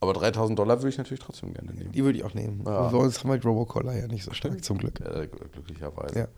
Aber 0.00 0.12
3000 0.12 0.58
Dollar 0.58 0.78
würde 0.78 0.90
ich 0.90 0.98
natürlich 0.98 1.20
trotzdem 1.20 1.52
gerne 1.52 1.72
nehmen. 1.72 1.90
Die 1.92 2.04
würde 2.04 2.18
ich 2.18 2.24
auch 2.24 2.34
nehmen. 2.34 2.62
Ja. 2.64 2.88
Uns 2.88 3.18
haben 3.18 3.30
wir 3.30 3.42
Robocaller 3.42 3.96
ja 3.96 4.06
nicht 4.06 4.24
so 4.24 4.32
stark, 4.32 4.64
zum 4.64 4.78
Glück. 4.78 5.00
Ja, 5.00 5.24
glücklicherweise. 5.26 6.18
Ja. 6.20 6.28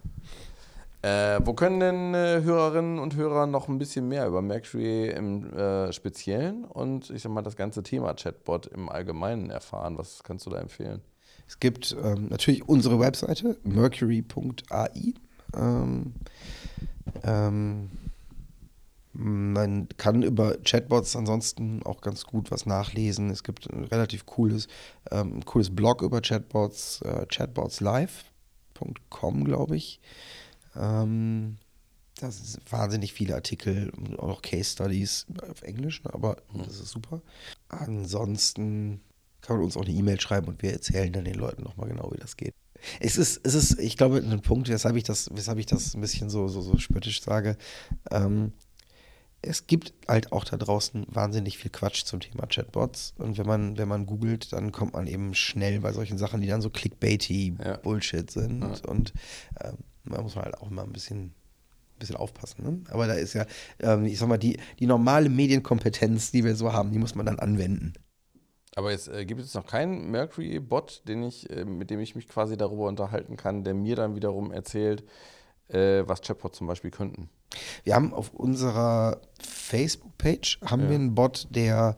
Äh, 1.02 1.40
wo 1.44 1.55
können 1.55 1.81
denn 1.81 2.14
äh, 2.14 2.43
Hörerinnen 2.43 2.98
und 2.98 3.16
Hörer 3.16 3.47
noch 3.47 3.68
ein 3.68 3.78
bisschen 3.78 4.06
mehr 4.09 4.27
über 4.27 4.43
Mercury 4.43 5.09
im 5.09 5.51
äh, 5.55 5.94
Speziellen 5.94 6.64
und 6.64 7.09
ich 7.09 7.22
sag 7.22 7.32
mal 7.32 7.40
das 7.40 7.56
ganze 7.56 7.82
Thema 7.82 8.12
Chatbot 8.14 8.66
im 8.66 8.90
Allgemeinen 8.90 9.48
erfahren? 9.48 9.97
Was 9.97 10.22
kannst 10.22 10.44
du 10.44 10.51
da 10.51 10.59
empfehlen? 10.59 11.01
Es 11.48 11.59
gibt 11.59 11.97
ähm, 12.05 12.28
natürlich 12.28 12.68
unsere 12.68 13.01
Webseite 13.01 13.56
mercury.ai. 13.64 15.14
Ähm, 15.56 16.12
ähm, 17.24 17.90
man 19.12 19.89
kann 19.97 20.22
über 20.22 20.59
Chatbots 20.59 21.16
ansonsten 21.16 21.82
auch 21.82 22.02
ganz 22.02 22.24
gut 22.24 22.51
was 22.51 22.66
nachlesen. 22.66 23.31
Es 23.31 23.43
gibt 23.43 23.72
ein 23.72 23.85
relativ 23.85 24.27
cooles, 24.27 24.68
ähm, 25.10 25.43
cooles 25.44 25.74
Blog 25.74 26.02
über 26.02 26.20
Chatbots, 26.20 27.01
äh, 27.02 27.24
chatbotslive.com, 27.27 29.44
glaube 29.44 29.77
ich. 29.77 29.98
Ähm, 30.76 31.56
das 32.20 32.52
sind 32.52 32.70
wahnsinnig 32.70 33.12
viele 33.12 33.34
Artikel 33.34 33.90
und 33.90 34.18
auch 34.18 34.28
noch 34.28 34.42
Case 34.42 34.72
Studies 34.72 35.26
auf 35.51 35.62
Englisch, 35.62 36.02
ne, 36.05 36.12
aber 36.12 36.36
mhm. 36.52 36.64
das 36.64 36.80
ist 36.80 36.90
super. 36.90 37.22
Ansonsten 37.68 39.01
kann 39.40 39.56
man 39.56 39.64
uns 39.64 39.76
auch 39.76 39.84
eine 39.84 39.94
E-Mail 39.94 40.20
schreiben 40.20 40.48
und 40.48 40.62
wir 40.62 40.72
erzählen 40.72 41.12
dann 41.12 41.24
den 41.24 41.34
Leuten 41.34 41.62
nochmal 41.62 41.88
genau, 41.88 42.10
wie 42.12 42.18
das 42.18 42.36
geht. 42.36 42.55
Es 42.98 43.16
ist, 43.16 43.40
es 43.44 43.55
ist, 43.55 43.78
ich 43.78 43.97
glaube, 43.97 44.18
ein 44.18 44.42
Punkt, 44.42 44.68
weshalb 44.68 44.97
ich 44.97 45.05
das, 45.05 45.28
weshalb 45.32 45.59
ich 45.59 45.66
das 45.66 45.94
ein 45.94 46.01
bisschen 46.01 46.30
so, 46.30 46.48
so, 46.48 46.60
so 46.60 46.78
spöttisch 46.78 47.22
sage. 47.22 47.56
Ähm, 48.10 48.52
es 49.42 49.66
gibt 49.66 49.94
halt 50.06 50.32
auch 50.32 50.44
da 50.44 50.56
draußen 50.56 51.06
wahnsinnig 51.09 51.56
viel 51.56 51.70
Quatsch 51.70 52.05
zum 52.05 52.20
Thema 52.20 52.47
Chatbots. 52.47 53.14
Und 53.16 53.38
wenn 53.38 53.47
man, 53.47 53.78
wenn 53.78 53.88
man 53.88 54.05
googelt, 54.05 54.52
dann 54.52 54.70
kommt 54.70 54.92
man 54.92 55.06
eben 55.06 55.34
schnell 55.34 55.80
bei 55.80 55.92
solchen 55.92 56.18
Sachen, 56.18 56.42
die 56.42 56.47
dann 56.47 56.60
so 56.60 56.68
clickbaity 56.68 57.56
ja. 57.59 57.76
Bullshit 57.78 58.30
sind. 58.30 58.62
Ja. 58.62 58.90
Und 58.90 59.14
ähm, 59.62 59.78
da 60.11 60.23
muss 60.23 60.35
man 60.35 60.45
halt 60.45 60.59
auch 60.59 60.70
immer 60.70 60.82
ein 60.82 60.93
bisschen, 60.93 61.35
bisschen 61.99 62.16
aufpassen. 62.16 62.65
Ne? 62.65 62.81
Aber 62.91 63.07
da 63.07 63.15
ist 63.15 63.35
ja, 63.35 63.47
ähm, 63.81 64.05
ich 64.05 64.19
sag 64.19 64.28
mal, 64.28 64.39
die, 64.39 64.59
die 64.78 64.87
normale 64.87 65.28
Medienkompetenz, 65.28 66.31
die 66.31 66.45
wir 66.45 66.57
so 66.57 66.73
haben, 66.73 66.93
die 66.93 66.99
muss 66.99 67.15
man 67.15 67.27
dann 67.27 67.39
anwenden. 67.39 67.95
Aber 68.77 68.93
jetzt 68.93 69.09
äh, 69.09 69.24
gibt 69.24 69.41
es 69.41 69.55
noch 69.55 69.66
keinen 69.66 70.11
Mercury-Bot, 70.11 71.03
den 71.09 71.24
ich, 71.24 71.51
äh, 71.51 71.65
mit 71.65 71.91
dem 71.91 72.01
ich 72.01 72.15
mich 72.15 72.28
quasi 72.28 72.57
darüber 72.57 72.87
unterhalten 72.87 73.37
kann, 73.37 73.65
der 73.65 73.74
mir 73.74 73.97
dann 73.97 74.15
wiederum 74.15 74.53
erzählt, 74.53 75.05
äh, 75.69 76.03
was 76.07 76.23
Chatbots 76.23 76.59
zum 76.59 76.66
Beispiel 76.66 76.91
könnten. 76.91 77.28
Wir 77.82 77.95
haben 77.95 78.15
auf 78.15 78.32
unserer 78.32 79.20
Facebook-Page 79.41 80.61
haben 80.65 80.82
ja. 80.85 80.89
wir 80.91 80.95
einen 80.97 81.15
Bot, 81.15 81.49
der 81.51 81.97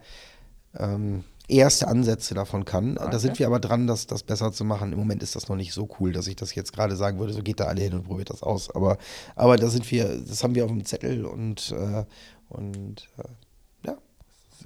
ähm, 0.78 1.24
erste 1.48 1.88
Ansätze 1.88 2.34
davon 2.34 2.64
kann. 2.64 2.96
Okay. 2.96 3.08
Da 3.10 3.18
sind 3.18 3.38
wir 3.38 3.46
aber 3.46 3.60
dran, 3.60 3.86
das, 3.86 4.06
das 4.06 4.22
besser 4.22 4.52
zu 4.52 4.64
machen. 4.64 4.92
Im 4.92 4.98
Moment 4.98 5.22
ist 5.22 5.36
das 5.36 5.48
noch 5.48 5.56
nicht 5.56 5.72
so 5.72 5.88
cool, 5.98 6.12
dass 6.12 6.26
ich 6.26 6.36
das 6.36 6.54
jetzt 6.54 6.72
gerade 6.72 6.96
sagen 6.96 7.18
würde, 7.18 7.32
so 7.32 7.42
geht 7.42 7.60
da 7.60 7.64
alle 7.64 7.82
hin 7.82 7.94
und 7.94 8.04
probiert 8.04 8.30
das 8.30 8.42
aus. 8.42 8.70
Aber, 8.74 8.98
aber 9.34 9.56
da 9.56 9.68
sind 9.68 9.90
wir, 9.90 10.18
das 10.18 10.42
haben 10.42 10.54
wir 10.54 10.64
auf 10.64 10.70
dem 10.70 10.84
Zettel 10.84 11.24
und, 11.24 11.72
äh, 11.72 12.04
und 12.48 13.08
äh, 13.18 13.88
ja. 13.88 13.98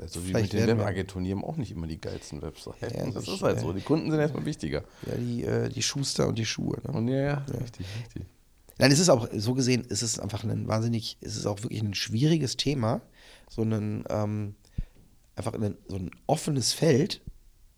Ist 0.05 0.15
so 0.15 0.27
wie 0.27 0.33
mit 0.33 0.53
den 0.53 0.67
Webagenturen, 0.67 1.25
die 1.25 1.33
haben 1.33 1.45
auch 1.45 1.57
nicht 1.57 1.73
immer 1.73 1.87
die 1.87 2.01
geilsten 2.01 2.43
Webseiten. 2.43 2.97
Ja, 2.97 3.11
das, 3.11 3.27
ist 3.27 3.43
halt 3.43 3.61
so. 3.61 3.73
Die 3.73 3.81
Kunden 3.81 4.11
sind 4.11 4.21
erstmal 4.21 4.45
wichtiger. 4.45 4.85
Ja, 5.07 5.15
die, 5.17 5.45
äh, 5.45 5.69
die 5.69 5.83
Schuster 5.83 6.29
und 6.29 6.39
die 6.39 6.47
Schuhe. 6.47 6.79
Ne? 6.87 6.93
Und 6.93 7.09
ja, 7.09 7.17
ja, 7.17 7.25
ja, 7.25 7.59
richtig, 7.59 7.87
richtig. 8.05 8.27
Nein, 8.79 8.93
es 8.93 8.99
ist 8.99 9.09
auch, 9.09 9.27
so 9.35 9.55
gesehen, 9.55 9.85
ist 9.85 10.03
es 10.03 10.19
einfach 10.19 10.45
ein 10.45 10.69
wahnsinnig, 10.69 11.17
es 11.23 11.37
ist 11.37 11.47
auch 11.47 11.63
wirklich 11.63 11.83
ein 11.83 11.95
schwieriges 11.95 12.59
Thema, 12.59 13.01
so 13.49 13.63
einen, 13.63 14.05
ähm, 14.11 14.55
einfach 15.37 15.55
in 15.55 15.77
so 15.89 15.97
ein 15.97 16.11
offenes 16.27 16.73
Feld 16.73 17.23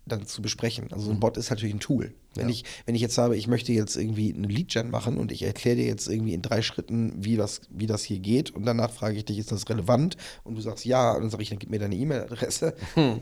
dann 0.07 0.25
zu 0.25 0.41
besprechen. 0.41 0.91
Also 0.91 1.05
so 1.07 1.11
ein 1.11 1.21
Bot 1.21 1.37
ist 1.37 1.51
natürlich 1.51 1.75
ein 1.75 1.81
Tool. 1.81 2.15
Wenn, 2.35 2.47
Ja. 2.47 2.51
ich, 2.55 2.65
wenn 2.87 2.95
ich 2.95 3.03
jetzt 3.03 3.19
habe, 3.19 3.37
ich 3.37 3.47
möchte 3.47 3.73
jetzt 3.75 3.95
irgendwie 3.95 4.33
eine 4.33 4.47
Lead-Gen 4.47 4.89
machen 4.91 5.19
und 5.19 5.31
ich 5.33 5.43
erkläre 5.43 5.77
dir 5.77 5.85
jetzt 5.85 6.09
irgendwie 6.09 6.33
in 6.33 6.41
drei 6.41 6.63
Schritten, 6.63 7.13
wie 7.23 7.37
das, 7.37 7.61
wie 7.69 7.87
das 7.87 8.05
hier 8.05 8.19
geht 8.19 8.51
und 8.53 8.65
danach 8.65 8.91
frage 8.91 9.19
ich 9.19 9.27
dich, 9.27 9.39
ist 9.39 9.53
das 9.53 9.69
relevant? 9.69 10.17
Und 10.45 10.55
du 10.55 10.63
sagst 10.63 10.87
ja, 10.87 11.13
und 11.13 11.21
dann 11.23 11.31
sage 11.31 11.43
ich, 11.43 11.51
dann 11.51 11.59
gib 11.59 11.69
mir 11.69 11.79
deine 11.79 11.95
E-Mail-Adresse. 11.97 12.75
dann 12.95 13.21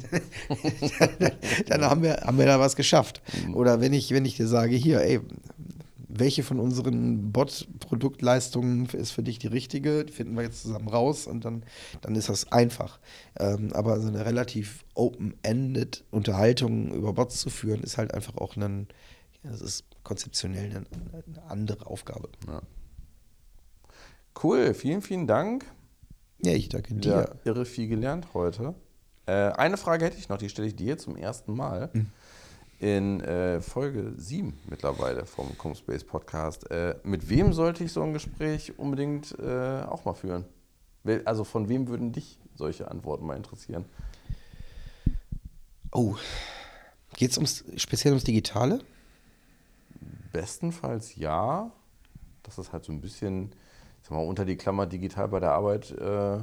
dann 1.67 1.81
haben, 1.83 2.03
wir, 2.03 2.19
haben 2.19 2.39
wir 2.39 2.47
da 2.47 2.61
was 2.61 2.77
geschafft. 2.77 3.21
Oder 3.55 3.81
wenn 3.81 3.93
ich, 3.93 4.11
wenn 4.13 4.25
ich 4.25 4.37
dir 4.37 4.47
sage, 4.47 4.77
hier, 4.77 5.01
ey, 5.01 5.21
welche 6.09 6.43
von 6.43 6.61
unseren 6.61 7.33
Bot-Produktleistungen 7.33 8.87
ist 8.91 9.11
für 9.11 9.23
dich 9.23 9.39
die 9.39 9.47
richtige? 9.49 10.05
Die 10.05 10.13
finden 10.13 10.37
wir 10.37 10.43
jetzt 10.43 10.63
zusammen 10.63 10.89
raus 10.89 11.27
und 11.27 11.45
dann, 11.45 11.63
dann 12.01 12.15
ist 12.15 12.29
das 12.29 12.51
einfach. 12.53 12.99
Ähm, 13.39 13.73
aber 13.73 14.01
so 14.01 14.09
eine 14.09 14.25
relativ 14.25 14.85
open-ended 14.95 16.05
Unterhaltung 16.11 16.93
über 16.95 17.13
Bots 17.13 17.41
zu 17.41 17.51
führen, 17.51 17.83
ist 17.83 17.99
halt 17.99 18.15
einfach 18.15 18.37
auch 18.37 18.57
ein, 18.57 18.87
ja, 19.43 19.51
das 19.51 19.61
ist 19.61 19.85
konzeptionell 20.05 20.71
eine, 20.71 20.85
eine 21.27 21.51
andere 21.51 21.87
Aufgabe. 21.87 22.29
Cool, 24.43 24.75
vielen, 24.75 25.03
vielen 25.03 25.27
Dank. 25.27 25.65
Ja, 26.43 26.53
ich 26.53 26.69
danke 26.69 26.95
Ja, 26.95 27.25
dir. 27.25 27.37
irre 27.45 27.65
viel 27.65 27.89
gelernt 27.89 28.29
heute. 28.35 28.75
Äh, 29.27 29.33
eine 29.33 29.77
Frage 29.77 30.05
hätte 30.05 30.19
ich 30.19 30.29
noch, 30.29 30.39
die 30.39 30.49
stelle 30.49 30.69
ich 30.69 30.77
dir 30.77 30.99
zum 30.99 31.17
ersten 31.17 31.55
Mal. 31.55 31.91
In 32.79 33.21
äh, 33.23 33.61
Folge 33.63 34.13
7 34.19 34.53
mittlerweile 34.69 35.25
vom 35.25 35.57
Comspace 35.57 36.05
Podcast. 36.05 36.71
Äh, 36.71 36.97
mit 37.05 37.29
wem 37.31 37.53
sollte 37.55 37.83
ich 37.85 37.93
so 37.93 38.03
ein 38.03 38.13
Gespräch 38.13 38.79
unbedingt 38.79 39.35
äh, 39.39 39.81
auch 39.83 40.05
mal 40.05 40.13
führen? 40.15 40.45
Also 41.25 41.45
von 41.45 41.69
wem 41.71 41.89
würden 41.89 42.13
dich 42.13 42.39
solche 42.55 42.91
Antworten 42.91 43.25
mal 43.27 43.37
interessieren? 43.37 43.87
Oh, 45.93 46.17
geht 47.15 47.31
es 47.31 47.39
ums, 47.39 47.65
speziell 47.77 48.13
ums 48.13 48.25
Digitale? 48.25 48.81
Bestenfalls 50.33 51.17
ja. 51.17 51.71
Dass 52.43 52.59
es 52.59 52.73
halt 52.73 52.85
so 52.85 52.93
ein 52.93 53.01
bisschen, 53.01 53.53
ich 54.03 54.09
sag 54.09 54.11
mal, 54.13 54.27
unter 54.27 54.45
die 54.45 54.57
Klammer 54.57 54.87
digital 54.87 55.29
bei 55.29 55.41
der 55.41 55.53
Arbeit 55.53 55.93
äh, 55.93 56.41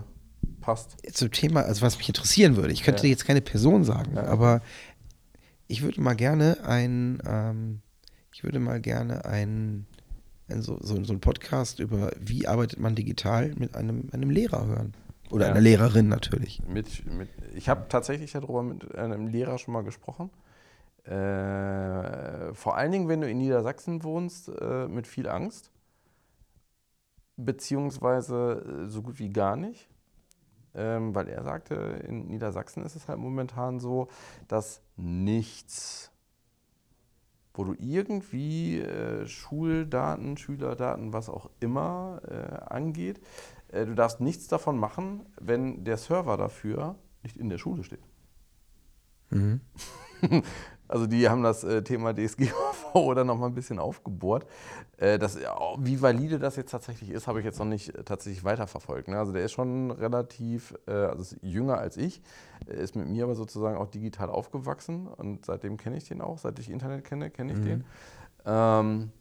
passt. 0.61 0.97
Zum 1.15 1.29
Thema, 1.31 1.61
also 1.61 1.81
was 1.83 1.97
mich 1.97 2.07
interessieren 2.07 2.55
würde, 2.55 2.73
ich 2.73 2.81
könnte 2.83 2.99
Ja. 2.99 3.03
dir 3.03 3.09
jetzt 3.09 3.25
keine 3.25 3.41
Person 3.41 3.83
sagen, 3.83 4.15
Ja. 4.15 4.23
aber 4.23 4.61
ich 5.67 5.81
würde 5.81 6.01
mal 6.01 6.15
gerne 6.15 6.57
ein, 6.65 7.21
ähm, 7.25 7.81
ich 8.31 8.43
würde 8.43 8.59
mal 8.59 8.79
gerne 8.81 9.25
ein, 9.25 9.85
ein 10.49 10.61
so, 10.61 10.77
so, 10.81 11.03
so 11.03 11.13
einen 11.13 11.21
Podcast 11.21 11.79
über 11.79 12.11
wie 12.19 12.47
arbeitet 12.47 12.79
man 12.79 12.95
digital 12.95 13.53
mit 13.57 13.75
einem, 13.75 14.09
einem 14.11 14.29
Lehrer 14.29 14.65
hören. 14.65 14.93
Oder 15.29 15.45
Ja. 15.45 15.51
einer 15.51 15.61
Lehrerin 15.61 16.09
natürlich. 16.09 16.61
Mit, 16.67 17.05
mit, 17.11 17.29
ich 17.55 17.69
habe 17.69 17.85
tatsächlich 17.89 18.31
darüber 18.33 18.61
mit 18.61 18.93
einem 18.95 19.27
Lehrer 19.27 19.57
schon 19.57 19.73
mal 19.73 19.83
gesprochen. 19.83 20.29
Äh, 21.05 22.53
vor 22.53 22.77
allen 22.77 22.91
Dingen, 22.91 23.07
wenn 23.07 23.21
du 23.21 23.29
in 23.29 23.37
Niedersachsen 23.39 24.03
wohnst, 24.03 24.49
äh, 24.49 24.87
mit 24.87 25.07
viel 25.07 25.27
Angst. 25.27 25.71
Beziehungsweise 27.35 28.85
äh, 28.85 28.89
so 28.89 29.01
gut 29.01 29.19
wie 29.19 29.29
gar 29.29 29.55
nicht. 29.55 29.89
Ähm, 30.75 31.13
weil 31.13 31.27
er 31.27 31.43
sagte, 31.43 31.75
in 32.07 32.27
Niedersachsen 32.27 32.83
ist 32.83 32.95
es 32.95 33.07
halt 33.07 33.19
momentan 33.19 33.79
so, 33.79 34.07
dass 34.47 34.81
nichts, 34.95 36.11
wo 37.53 37.63
du 37.63 37.75
irgendwie 37.77 38.79
äh, 38.79 39.27
Schuldaten, 39.27 40.37
Schülerdaten, 40.37 41.13
was 41.13 41.29
auch 41.29 41.49
immer 41.59 42.21
äh, 42.27 42.73
angeht, 42.73 43.21
äh, 43.67 43.85
du 43.85 43.93
darfst 43.93 44.19
nichts 44.19 44.47
davon 44.47 44.79
machen, 44.79 45.25
wenn 45.39 45.83
der 45.83 45.97
Server 45.97 46.37
dafür 46.37 46.95
nicht 47.21 47.37
in 47.37 47.49
der 47.49 47.59
Schule 47.59 47.83
steht. 47.83 48.03
Mhm. 49.29 49.61
Also 50.93 51.07
die 51.07 51.27
haben 51.27 51.41
das 51.41 51.63
äh, 51.63 51.81
Thema 51.81 52.13
DSGVO 52.13 53.13
dann 53.15 53.25
nochmal 53.25 53.49
ein 53.49 53.55
bisschen 53.55 53.79
aufgebohrt. 53.79 54.45
Äh, 54.97 55.17
das, 55.17 55.41
ja, 55.41 55.57
wie 55.79 55.99
valide 55.99 56.37
das 56.37 56.55
jetzt 56.55 56.69
tatsächlich 56.69 57.09
ist, 57.09 57.25
habe 57.25 57.39
ich 57.39 57.45
jetzt 57.45 57.57
noch 57.57 57.65
nicht 57.65 57.95
äh, 57.95 58.03
tatsächlich 58.03 58.43
weiterverfolgt. 58.43 59.07
Ne? 59.07 59.17
Also 59.17 59.31
der 59.31 59.43
ist 59.43 59.53
schon 59.53 59.89
relativ, 59.89 60.75
also 60.85 61.23
ist 61.23 61.37
jünger 61.41 61.79
als 61.79 61.97
ich, 61.97 62.21
ist 62.67 62.95
mit 62.95 63.07
mir 63.07 63.23
aber 63.23 63.33
sozusagen 63.33 63.75
auch 63.75 63.87
digital 63.87 64.29
aufgewachsen 64.29 65.07
und 65.07 65.45
seitdem 65.45 65.77
kenne 65.77 65.97
ich 65.97 66.03
den 66.07 66.21
auch, 66.21 66.37
seit 66.37 66.59
ich 66.59 66.69
Internet 66.69 67.05
kenne, 67.05 67.31
kenne 67.31 67.53
ich 67.53 67.57
Mhm. 67.57 67.63
den. 67.63 67.83
Ähm, 68.45 69.11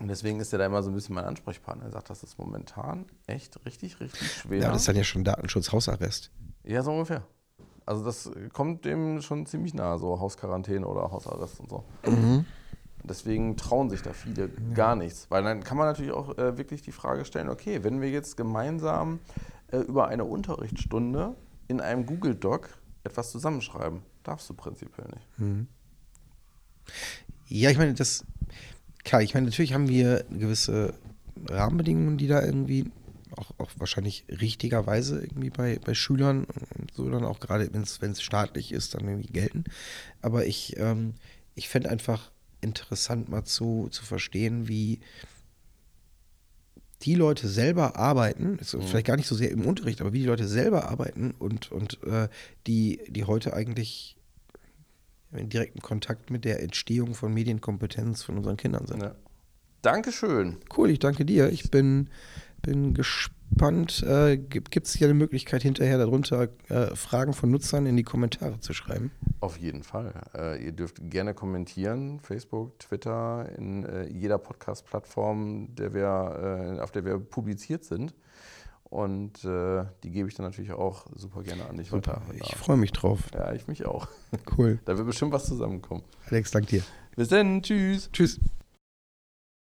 und 0.00 0.08
deswegen 0.08 0.40
ist 0.40 0.54
er 0.54 0.58
da 0.58 0.64
immer 0.64 0.82
so 0.82 0.90
ein 0.90 0.94
bisschen 0.94 1.14
mein 1.14 1.26
Ansprechpartner. 1.26 1.84
Er 1.84 1.90
sagt, 1.90 2.08
das 2.08 2.22
ist 2.22 2.38
momentan 2.38 3.04
echt 3.26 3.62
richtig, 3.66 4.00
richtig 4.00 4.32
schwer. 4.32 4.62
Ja, 4.62 4.68
das 4.70 4.78
ist 4.82 4.88
dann 4.88 4.96
ja 4.96 5.04
schon 5.04 5.22
Datenschutz, 5.22 5.70
Hausarrest. 5.70 6.30
Ja, 6.64 6.82
so 6.82 6.92
ungefähr. 6.92 7.24
Also 7.88 8.04
das 8.04 8.30
kommt 8.52 8.84
dem 8.84 9.22
schon 9.22 9.46
ziemlich 9.46 9.72
nahe, 9.72 9.98
so 9.98 10.20
Hausquarantäne 10.20 10.86
oder 10.86 11.10
Hausarrest 11.10 11.58
und 11.60 11.70
so. 11.70 11.84
Deswegen 13.02 13.56
trauen 13.56 13.88
sich 13.88 14.02
da 14.02 14.12
viele 14.12 14.50
gar 14.74 14.94
nichts. 14.94 15.30
Weil 15.30 15.42
dann 15.42 15.64
kann 15.64 15.78
man 15.78 15.86
natürlich 15.86 16.12
auch 16.12 16.36
äh, 16.36 16.58
wirklich 16.58 16.82
die 16.82 16.92
Frage 16.92 17.24
stellen, 17.24 17.48
okay, 17.48 17.82
wenn 17.84 18.02
wir 18.02 18.10
jetzt 18.10 18.36
gemeinsam 18.36 19.20
äh, 19.72 19.78
über 19.78 20.08
eine 20.08 20.24
Unterrichtsstunde 20.24 21.34
in 21.66 21.80
einem 21.80 22.04
Google 22.04 22.34
Doc 22.34 22.68
etwas 23.04 23.32
zusammenschreiben, 23.32 24.02
darfst 24.22 24.50
du 24.50 24.54
prinzipiell 24.54 25.06
nicht. 25.06 25.26
Ja, 27.46 27.70
ich 27.70 27.78
meine, 27.78 27.94
das, 27.94 28.26
klar, 29.02 29.22
ich 29.22 29.32
meine, 29.32 29.46
natürlich 29.46 29.72
haben 29.72 29.88
wir 29.88 30.24
gewisse 30.30 30.92
Rahmenbedingungen, 31.48 32.18
die 32.18 32.26
da 32.26 32.42
irgendwie 32.42 32.90
auch, 33.38 33.52
auch 33.58 33.70
wahrscheinlich 33.76 34.24
richtigerweise 34.28 35.20
irgendwie 35.20 35.50
bei, 35.50 35.78
bei 35.78 35.94
Schülern 35.94 36.44
und 36.44 36.92
so 36.92 37.08
dann 37.08 37.24
auch 37.24 37.40
gerade, 37.40 37.70
wenn 37.72 37.82
es 37.82 38.22
staatlich 38.22 38.72
ist, 38.72 38.94
dann 38.94 39.08
irgendwie 39.08 39.32
gelten. 39.32 39.64
Aber 40.20 40.46
ich, 40.46 40.76
ähm, 40.78 41.14
ich 41.54 41.68
fände 41.68 41.90
einfach 41.90 42.30
interessant 42.60 43.28
mal 43.28 43.44
zu, 43.44 43.88
zu 43.90 44.04
verstehen, 44.04 44.68
wie 44.68 45.00
die 47.02 47.14
Leute 47.14 47.46
selber 47.46 47.96
arbeiten, 47.96 48.58
ist 48.58 48.76
vielleicht 48.80 49.06
gar 49.06 49.16
nicht 49.16 49.28
so 49.28 49.36
sehr 49.36 49.52
im 49.52 49.64
Unterricht, 49.64 50.00
aber 50.00 50.12
wie 50.12 50.18
die 50.18 50.26
Leute 50.26 50.48
selber 50.48 50.88
arbeiten 50.88 51.30
und, 51.38 51.70
und 51.70 52.02
äh, 52.02 52.28
die, 52.66 53.00
die 53.08 53.24
heute 53.24 53.54
eigentlich 53.54 54.16
in 55.32 55.48
direktem 55.48 55.80
Kontakt 55.80 56.30
mit 56.30 56.44
der 56.44 56.60
Entstehung 56.60 57.14
von 57.14 57.32
Medienkompetenz 57.32 58.24
von 58.24 58.38
unseren 58.38 58.56
Kindern 58.56 58.86
sind. 58.86 59.02
Ja. 59.02 59.14
Dankeschön. 59.82 60.56
Cool, 60.76 60.90
ich 60.90 60.98
danke 60.98 61.24
dir. 61.24 61.50
Ich 61.52 61.70
bin, 61.70 62.10
bin 62.68 62.92
gespannt. 62.92 64.02
Äh, 64.02 64.36
Gibt 64.36 64.86
es 64.86 64.92
hier 64.92 65.06
eine 65.06 65.14
Möglichkeit, 65.14 65.62
hinterher 65.62 65.96
darunter 65.96 66.48
äh, 66.68 66.94
Fragen 66.94 67.32
von 67.32 67.50
Nutzern 67.50 67.86
in 67.86 67.96
die 67.96 68.02
Kommentare 68.02 68.60
zu 68.60 68.74
schreiben? 68.74 69.10
Auf 69.40 69.56
jeden 69.56 69.82
Fall. 69.82 70.12
Äh, 70.34 70.64
ihr 70.64 70.72
dürft 70.72 70.98
gerne 71.10 71.32
kommentieren, 71.32 72.20
Facebook, 72.20 72.78
Twitter, 72.78 73.48
in 73.56 73.84
äh, 73.84 74.06
jeder 74.08 74.38
Podcast-Plattform, 74.38 75.74
der 75.76 75.94
wir, 75.94 76.76
äh, 76.76 76.80
auf 76.80 76.90
der 76.90 77.06
wir 77.06 77.18
publiziert 77.18 77.84
sind. 77.84 78.14
Und 78.84 79.44
äh, 79.44 79.84
die 80.02 80.10
gebe 80.10 80.28
ich 80.28 80.34
dann 80.34 80.46
natürlich 80.46 80.72
auch 80.72 81.06
super 81.14 81.42
gerne 81.42 81.66
an 81.68 81.76
dich 81.76 81.92
weiter. 81.92 82.22
Ich 82.34 82.54
freue 82.56 82.78
mich 82.78 82.92
drauf. 82.92 83.20
Ja, 83.34 83.52
ich 83.52 83.66
mich 83.66 83.86
auch. 83.86 84.08
Cool. 84.56 84.78
Da 84.84 84.96
wird 84.96 85.06
bestimmt 85.06 85.32
was 85.32 85.46
zusammenkommen. 85.46 86.02
Alex, 86.26 86.50
danke 86.50 86.68
dir. 86.68 86.82
Bis 87.16 87.28
dann, 87.28 87.62
tschüss. 87.62 88.10
Tschüss. 88.12 88.40